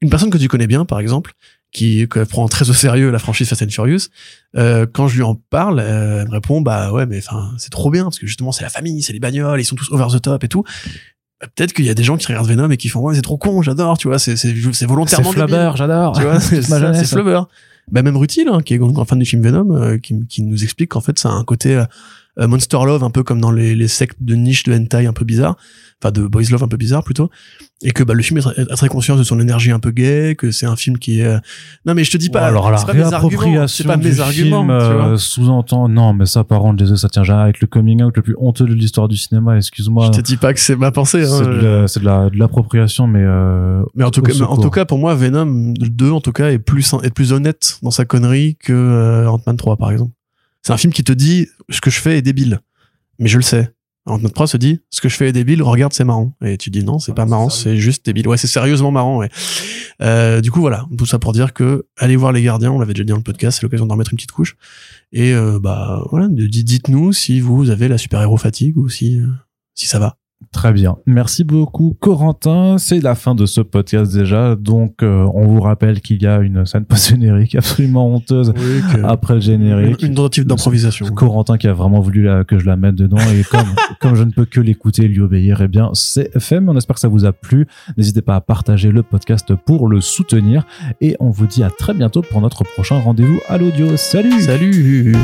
une 0.00 0.10
personne 0.10 0.30
que 0.30 0.38
tu 0.38 0.46
connais 0.48 0.66
bien, 0.66 0.84
par 0.84 1.00
exemple, 1.00 1.32
qui, 1.76 2.08
qui 2.08 2.24
prend 2.28 2.48
très 2.48 2.70
au 2.70 2.72
sérieux 2.72 3.10
la 3.10 3.18
franchise 3.18 3.48
Fast 3.48 3.62
and 3.62 3.68
Furious, 3.68 4.08
euh, 4.56 4.86
quand 4.90 5.08
je 5.08 5.16
lui 5.16 5.22
en 5.22 5.34
parle, 5.34 5.78
euh, 5.78 6.22
elle 6.22 6.28
me 6.28 6.32
répond 6.32 6.62
bah 6.62 6.90
ouais, 6.90 7.04
mais 7.04 7.18
enfin 7.18 7.52
c'est 7.58 7.70
trop 7.70 7.90
bien 7.90 8.04
parce 8.04 8.18
que 8.18 8.26
justement 8.26 8.50
c'est 8.50 8.64
la 8.64 8.70
famille, 8.70 9.02
c'est 9.02 9.12
les 9.12 9.20
bagnoles, 9.20 9.60
ils 9.60 9.64
sont 9.64 9.76
tous 9.76 9.92
over 9.92 10.06
the 10.10 10.22
top 10.22 10.42
et 10.42 10.48
tout. 10.48 10.64
Bah, 11.38 11.48
Peut-être 11.54 11.74
qu'il 11.74 11.84
y 11.84 11.90
a 11.90 11.94
des 11.94 12.02
gens 12.02 12.16
qui 12.16 12.26
regardent 12.26 12.48
Venom 12.48 12.70
et 12.70 12.78
qui 12.78 12.88
font 12.88 13.00
ouais 13.00 13.14
c'est 13.14 13.22
trop 13.22 13.36
con, 13.36 13.60
j'adore, 13.60 13.98
tu 13.98 14.08
vois, 14.08 14.18
c'est 14.18 14.36
c'est 14.36 14.54
c'est 14.54 14.72
C'est 14.72 14.86
volontairement 14.86 15.30
débile. 15.30 15.48
Flubber, 15.48 15.72
j'adore. 15.76 16.16
Tu 16.16 16.22
vois, 16.22 16.40
c'est 16.40 16.62
c'est 16.62 17.06
Flubber. 17.06 17.42
Bah, 17.92 18.02
même 18.02 18.16
Rutil, 18.16 18.48
hein, 18.48 18.62
qui 18.62 18.74
est 18.74 18.78
grand 18.78 19.04
fan 19.04 19.18
du 19.18 19.26
film 19.26 19.42
Venom, 19.42 19.76
euh, 19.76 19.98
qui, 19.98 20.26
qui 20.26 20.42
nous 20.42 20.64
explique 20.64 20.90
qu'en 20.90 21.00
fait, 21.00 21.18
ça 21.18 21.28
a 21.28 21.32
un 21.32 21.44
côté 21.44 21.76
euh, 21.76 21.84
Monster 22.38 22.78
Love, 22.84 23.02
un 23.04 23.10
peu 23.10 23.22
comme 23.22 23.40
dans 23.40 23.50
les, 23.50 23.74
les 23.74 23.88
sectes 23.88 24.18
de 24.20 24.34
niche 24.34 24.64
de 24.64 24.74
hentai 24.74 25.06
un 25.06 25.12
peu 25.12 25.24
bizarre, 25.24 25.56
enfin 26.02 26.12
de 26.12 26.26
boys 26.26 26.42
love 26.50 26.62
un 26.62 26.68
peu 26.68 26.76
bizarre 26.76 27.02
plutôt, 27.02 27.30
et 27.82 27.92
que 27.92 28.02
bah, 28.04 28.12
le 28.14 28.22
film 28.22 28.38
est 28.38 28.66
très, 28.76 28.88
conscient 28.88 29.16
de 29.16 29.22
son 29.22 29.40
énergie 29.40 29.70
un 29.70 29.78
peu 29.78 29.90
gay, 29.90 30.34
que 30.36 30.50
c'est 30.50 30.66
un 30.66 30.76
film 30.76 30.98
qui 30.98 31.20
est... 31.20 31.24
euh, 31.24 31.38
Non 31.86 31.94
mais 31.94 32.04
je 32.04 32.10
te 32.10 32.18
dis 32.18 32.28
pas, 32.28 32.40
alors 32.46 32.70
la 32.70 32.76
réappropriation 33.10 33.84
pas 33.88 33.96
du 33.96 34.08
mes 34.08 34.20
arguments, 34.20 34.64
euh, 34.70 35.16
sous-entend 35.16 35.88
non 35.88 36.12
mais 36.12 36.26
ça 36.26 36.44
par 36.44 36.60
contre 36.60 36.76
désolé 36.76 36.98
ça 36.98 37.08
tient 37.08 37.24
jamais 37.24 37.42
avec 37.42 37.60
le 37.60 37.66
coming 37.66 38.02
out 38.02 38.14
le 38.16 38.22
plus 38.22 38.34
honteux 38.38 38.66
de 38.66 38.74
l'histoire 38.74 39.08
du 39.08 39.16
cinéma 39.16 39.56
excuse-moi. 39.56 40.06
Je 40.12 40.18
te 40.18 40.20
dis 40.20 40.36
pas 40.36 40.52
que 40.52 40.60
c'est 40.60 40.76
ma 40.76 40.90
pensée. 40.90 41.22
hein, 41.24 41.38
c'est 41.38 41.44
de 41.44 41.66
euh, 41.66 41.86
la- 42.02 42.28
l'appropriation 42.34 43.06
mais 43.06 43.22
euh, 43.22 43.82
Mais 43.94 44.04
en 44.04 44.10
tout 44.10 44.20
cas, 44.22 44.32
en 44.44 44.56
tout 44.58 44.70
cas, 44.70 44.84
pour 44.84 44.98
moi, 44.98 45.14
Venom 45.14 45.72
2, 45.78 46.10
en 46.10 46.20
tout 46.20 46.32
cas, 46.32 46.50
est 46.50 46.58
plus, 46.58 46.92
est 47.02 47.14
plus 47.14 47.32
honnête 47.32 47.78
dans 47.82 47.90
sa 47.90 48.04
connerie 48.04 48.56
que 48.62 48.72
euh, 48.72 49.26
Ant-Man 49.30 49.56
3, 49.56 49.76
par 49.76 49.90
exemple. 49.90 50.12
C'est 50.66 50.72
un 50.72 50.78
film 50.78 50.92
qui 50.92 51.04
te 51.04 51.12
dit, 51.12 51.46
ce 51.70 51.80
que 51.80 51.90
je 51.90 52.00
fais 52.00 52.18
est 52.18 52.22
débile. 52.22 52.58
Mais 53.20 53.28
je 53.28 53.36
le 53.36 53.44
sais. 53.44 53.70
Alors 54.04 54.18
notre 54.18 54.34
prof 54.34 54.50
se 54.50 54.56
dit, 54.56 54.80
ce 54.90 55.00
que 55.00 55.08
je 55.08 55.14
fais 55.14 55.28
est 55.28 55.32
débile, 55.32 55.62
regarde, 55.62 55.92
c'est 55.92 56.02
marrant. 56.02 56.34
Et 56.44 56.56
tu 56.58 56.70
dis 56.70 56.82
non, 56.82 56.98
c'est 56.98 57.12
Ah, 57.12 57.14
pas 57.14 57.24
marrant, 57.24 57.50
c'est 57.50 57.76
juste 57.76 58.04
débile. 58.04 58.26
Ouais, 58.26 58.36
c'est 58.36 58.48
sérieusement 58.48 58.90
marrant, 58.90 59.18
ouais. 59.18 59.28
Euh, 60.02 60.40
du 60.40 60.50
coup, 60.50 60.58
voilà. 60.58 60.84
Tout 60.98 61.06
ça 61.06 61.20
pour 61.20 61.32
dire 61.32 61.52
que, 61.52 61.86
allez 61.96 62.16
voir 62.16 62.32
les 62.32 62.42
gardiens, 62.42 62.72
on 62.72 62.80
l'avait 62.80 62.94
déjà 62.94 63.04
dit 63.04 63.10
dans 63.10 63.16
le 63.16 63.22
podcast, 63.22 63.58
c'est 63.58 63.62
l'occasion 63.62 63.86
d'en 63.86 63.94
remettre 63.94 64.12
une 64.12 64.16
petite 64.16 64.32
couche. 64.32 64.56
Et, 65.12 65.32
euh, 65.34 65.60
bah, 65.60 66.02
voilà, 66.10 66.26
dites-nous 66.28 67.12
si 67.12 67.38
vous 67.38 67.70
avez 67.70 67.86
la 67.86 67.96
super-héros 67.96 68.36
fatigue 68.36 68.76
ou 68.76 68.88
si, 68.88 69.20
euh, 69.20 69.26
si 69.76 69.86
ça 69.86 70.00
va. 70.00 70.18
Très 70.52 70.72
bien. 70.72 70.96
Merci 71.06 71.44
beaucoup, 71.44 71.96
Corentin. 71.98 72.76
C'est 72.78 73.00
la 73.00 73.14
fin 73.14 73.34
de 73.34 73.46
ce 73.46 73.60
podcast 73.60 74.12
déjà. 74.12 74.54
Donc, 74.54 75.02
euh, 75.02 75.26
on 75.34 75.46
vous 75.46 75.60
rappelle 75.60 76.00
qu'il 76.00 76.22
y 76.22 76.26
a 76.26 76.40
une 76.40 76.64
scène 76.66 76.84
post-générique 76.84 77.54
absolument 77.56 78.06
honteuse 78.08 78.52
après 79.04 79.34
le 79.34 79.40
générique. 79.40 80.02
Une 80.02 80.14
tentative 80.14 80.46
d'improvisation. 80.46 81.06
Corentin 81.06 81.56
qui 81.58 81.68
a 81.68 81.72
vraiment 81.72 82.00
voulu 82.00 82.22
la- 82.22 82.44
que 82.44 82.58
je 82.58 82.66
la 82.66 82.76
mette 82.76 82.94
dedans 82.94 83.16
et 83.18 83.44
comme, 83.44 83.66
comme 84.00 84.14
je 84.14 84.22
ne 84.24 84.30
peux 84.30 84.44
que 84.44 84.60
l'écouter 84.60 85.04
et 85.04 85.08
lui 85.08 85.20
obéir, 85.20 85.60
eh 85.62 85.68
bien, 85.68 85.90
c'est 85.94 86.30
fait. 86.38 86.60
Mais 86.60 86.70
on 86.70 86.76
espère 86.76 86.94
que 86.94 87.00
ça 87.00 87.08
vous 87.08 87.24
a 87.24 87.32
plu. 87.32 87.66
N'hésitez 87.96 88.22
pas 88.22 88.36
à 88.36 88.40
partager 88.40 88.90
le 88.92 89.02
podcast 89.02 89.54
pour 89.54 89.88
le 89.88 90.00
soutenir 90.00 90.64
et 91.00 91.16
on 91.18 91.30
vous 91.30 91.46
dit 91.46 91.62
à 91.64 91.70
très 91.70 91.94
bientôt 91.94 92.22
pour 92.22 92.40
notre 92.42 92.62
prochain 92.64 92.98
rendez-vous 92.98 93.40
à 93.48 93.56
l'audio. 93.58 93.96
Salut! 93.96 94.40
Salut 94.42 95.14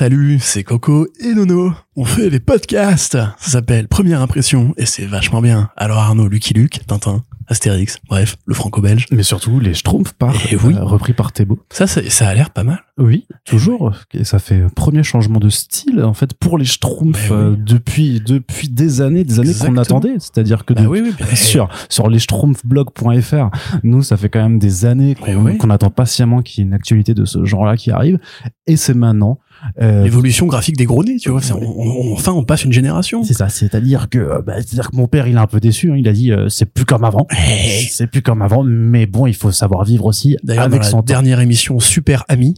salut, 0.00 0.38
c'est 0.40 0.62
Coco 0.62 1.06
et 1.20 1.32
Nono. 1.32 1.72
On 1.98 2.04
fait 2.04 2.28
des 2.28 2.38
podcasts. 2.40 3.12
Ça 3.12 3.34
s'appelle 3.38 3.88
Première 3.88 4.20
Impression 4.20 4.74
et 4.76 4.84
c'est 4.84 5.06
vachement 5.06 5.40
bien. 5.40 5.70
Alors 5.74 5.96
Arnaud, 5.96 6.28
Lucky 6.28 6.52
Luke, 6.52 6.80
Tintin, 6.86 7.22
Astérix, 7.48 7.96
bref, 8.06 8.36
le 8.44 8.52
franco-belge. 8.54 9.06
Mais 9.10 9.22
surtout, 9.22 9.58
les 9.58 9.72
Schtroumpfs 9.72 10.12
par, 10.12 10.34
Eh 10.52 10.56
oui. 10.56 10.74
euh, 10.74 10.84
repris 10.84 11.14
par 11.14 11.32
Thébault. 11.32 11.60
Ça, 11.70 11.86
ça, 11.86 12.02
ça 12.10 12.28
a 12.28 12.34
l'air 12.34 12.50
pas 12.50 12.64
mal. 12.64 12.80
Oui, 12.98 13.26
toujours. 13.46 13.94
Et 14.12 14.24
ça 14.24 14.38
fait 14.38 14.64
premier 14.74 15.02
changement 15.02 15.38
de 15.40 15.48
style 15.48 16.02
en 16.04 16.12
fait 16.12 16.34
pour 16.34 16.58
les 16.58 16.66
Schtroumpfs 16.66 17.30
oui. 17.30 17.36
euh, 17.36 17.56
depuis 17.56 18.20
depuis 18.20 18.68
des 18.68 19.00
années, 19.00 19.24
des 19.24 19.40
années 19.40 19.54
qu'on 19.58 19.78
attendait. 19.78 20.16
C'est-à-dire 20.18 20.66
que 20.66 20.74
Bah 20.74 20.82
de- 20.82 20.86
oui, 20.88 21.00
oui, 21.02 21.14
bien 21.16 21.26
bien 21.26 21.34
sûr 21.36 21.70
sur 21.88 22.10
les 22.10 22.18
schtroumpfblog.fr, 22.18 23.48
nous 23.82 24.02
ça 24.02 24.18
fait 24.18 24.28
quand 24.28 24.42
même 24.42 24.58
des 24.58 24.84
années 24.84 25.14
qu'on 25.58 25.70
attend 25.70 25.88
patiemment 25.90 26.42
qu'il 26.42 26.62
y 26.62 26.66
ait 26.66 26.68
une 26.68 26.74
actualité 26.74 27.14
de 27.14 27.24
ce 27.24 27.46
genre-là 27.46 27.78
qui 27.78 27.90
arrive. 27.90 28.18
Et 28.66 28.76
c'est 28.76 28.92
maintenant. 28.94 29.38
Euh, 29.80 30.04
L'évolution 30.04 30.46
graphique 30.46 30.76
des 30.76 30.84
gros 30.84 31.02
nez, 31.04 31.16
tu 31.16 31.30
vois. 31.30 31.40
c'est- 31.42 31.52
on- 31.52 31.58
on- 31.80 32.12
enfin, 32.12 32.32
on 32.32 32.44
passe 32.44 32.64
une 32.64 32.72
génération. 32.72 33.24
c'est 33.24 33.34
ça, 33.34 33.48
c'est-à-dire 33.48 34.08
que 34.08 34.42
bah, 34.42 34.54
c'est-à-dire 34.56 34.90
que 34.90 34.96
mon 34.96 35.08
père 35.08 35.26
il 35.26 35.34
est 35.34 35.38
un 35.38 35.46
peu 35.46 35.60
déçu. 35.60 35.90
hein. 35.90 35.96
il 35.96 36.06
a 36.08 36.12
dit 36.12 36.30
euh, 36.32 36.48
c'est 36.48 36.66
plus 36.66 36.84
comme 36.84 37.04
avant, 37.04 37.26
Hey. 37.30 37.86
c'est 37.90 38.06
plus 38.06 38.22
comme 38.22 38.42
avant. 38.42 38.62
Mais 38.64 39.06
bon, 39.06 39.26
il 39.26 39.34
faut 39.34 39.50
savoir 39.52 39.84
vivre 39.84 40.04
aussi 40.04 40.36
D'ailleurs, 40.44 40.64
dans 40.64 40.72
avec 40.72 40.82
la 40.82 40.88
son 40.90 40.98
temps. 40.98 41.02
dernière 41.04 41.40
émission 41.40 41.78
Super 41.80 42.24
Ami, 42.28 42.54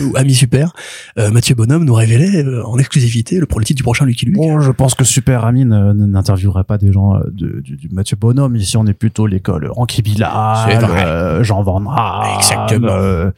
ou 0.00 0.16
Ami 0.16 0.34
Super, 0.34 0.72
euh, 1.18 1.30
Mathieu 1.30 1.54
Bonhomme 1.54 1.84
nous 1.84 1.94
révélait 1.94 2.42
euh, 2.44 2.64
en 2.66 2.78
exclusivité 2.78 3.38
le, 3.38 3.46
titre 3.46 3.76
du 3.76 3.82
prochain 3.82 4.04
Lucky 4.06 4.26
Luke. 4.26 4.36
Bon, 4.36 4.60
je 4.60 4.70
pense 4.70 4.94
que 4.94 5.04
Super 5.04 5.44
Ami 5.44 5.64
n'interviewerait 5.64 6.64
pas 6.64 6.78
des 6.78 6.92
gens 6.92 7.14
euh, 7.16 7.20
de, 7.30 7.60
du, 7.60 7.76
du 7.76 7.88
Mathieu 7.90 8.16
Bonhomme. 8.16 8.56
Ici, 8.56 8.76
on 8.76 8.86
est 8.86 8.94
plutôt 8.94 9.26
l'école 9.26 9.70
Anki 9.76 10.02
Bilal, 10.02 10.82
euh, 10.82 11.44
Jean 11.44 11.62
Van 11.62 11.82
Exactement. 12.38 12.88
euh, 12.88 13.30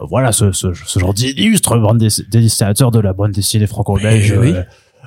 voilà, 0.00 0.32
ce, 0.32 0.52
ce, 0.52 0.68
ce 0.74 0.98
genre 0.98 1.12
d'illustres 1.14 1.78
bande 1.78 1.98
dess- 1.98 2.22
dessinateurs 2.30 2.90
de 2.90 3.00
la 3.00 3.12
bande 3.12 3.32
dessinée 3.32 3.66
franco-belge 3.66 4.34
oui. 4.38 4.54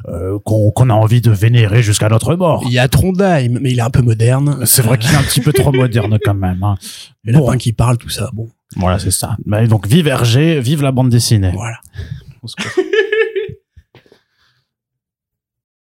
euh, 0.10 0.38
qu'on 0.44 0.90
a 0.90 0.94
envie 0.94 1.22
de 1.22 1.32
vénérer 1.32 1.82
jusqu'à 1.82 2.10
notre 2.10 2.36
mort. 2.36 2.62
Il 2.66 2.74
y 2.74 2.80
a 2.80 2.88
Trondheim, 2.88 3.58
mais 3.62 3.72
il 3.72 3.80
est 3.80 3.84
un 3.84 3.90
peu 3.90 4.02
moderne. 4.02 4.60
C'est 4.66 4.82
vrai 4.82 4.98
qu'il 4.98 5.12
est 5.12 5.16
un 5.18 5.24
petit 5.24 5.42
peu 5.42 5.54
trop 5.54 5.72
moderne 5.72 6.18
quand 6.24 6.34
même. 6.36 6.62
Hein. 6.64 6.76
Les 7.24 7.34
Bon, 7.34 7.46
lapins 7.48 7.58
qui 7.58 7.74
parlent, 7.74 7.98
tout 7.98 8.10
ça. 8.10 8.30
Bon, 8.34 8.48
voilà, 8.76 9.00
c'est 9.00 9.12
ça. 9.12 9.38
Mais 9.46 9.68
donc, 9.68 9.88
vive 9.88 10.08
Hergé, 10.08 10.60
vive 10.60 10.82
la 10.82 10.92
bande 10.92 11.10
dessinée. 11.10 11.52
voilà. 11.54 11.80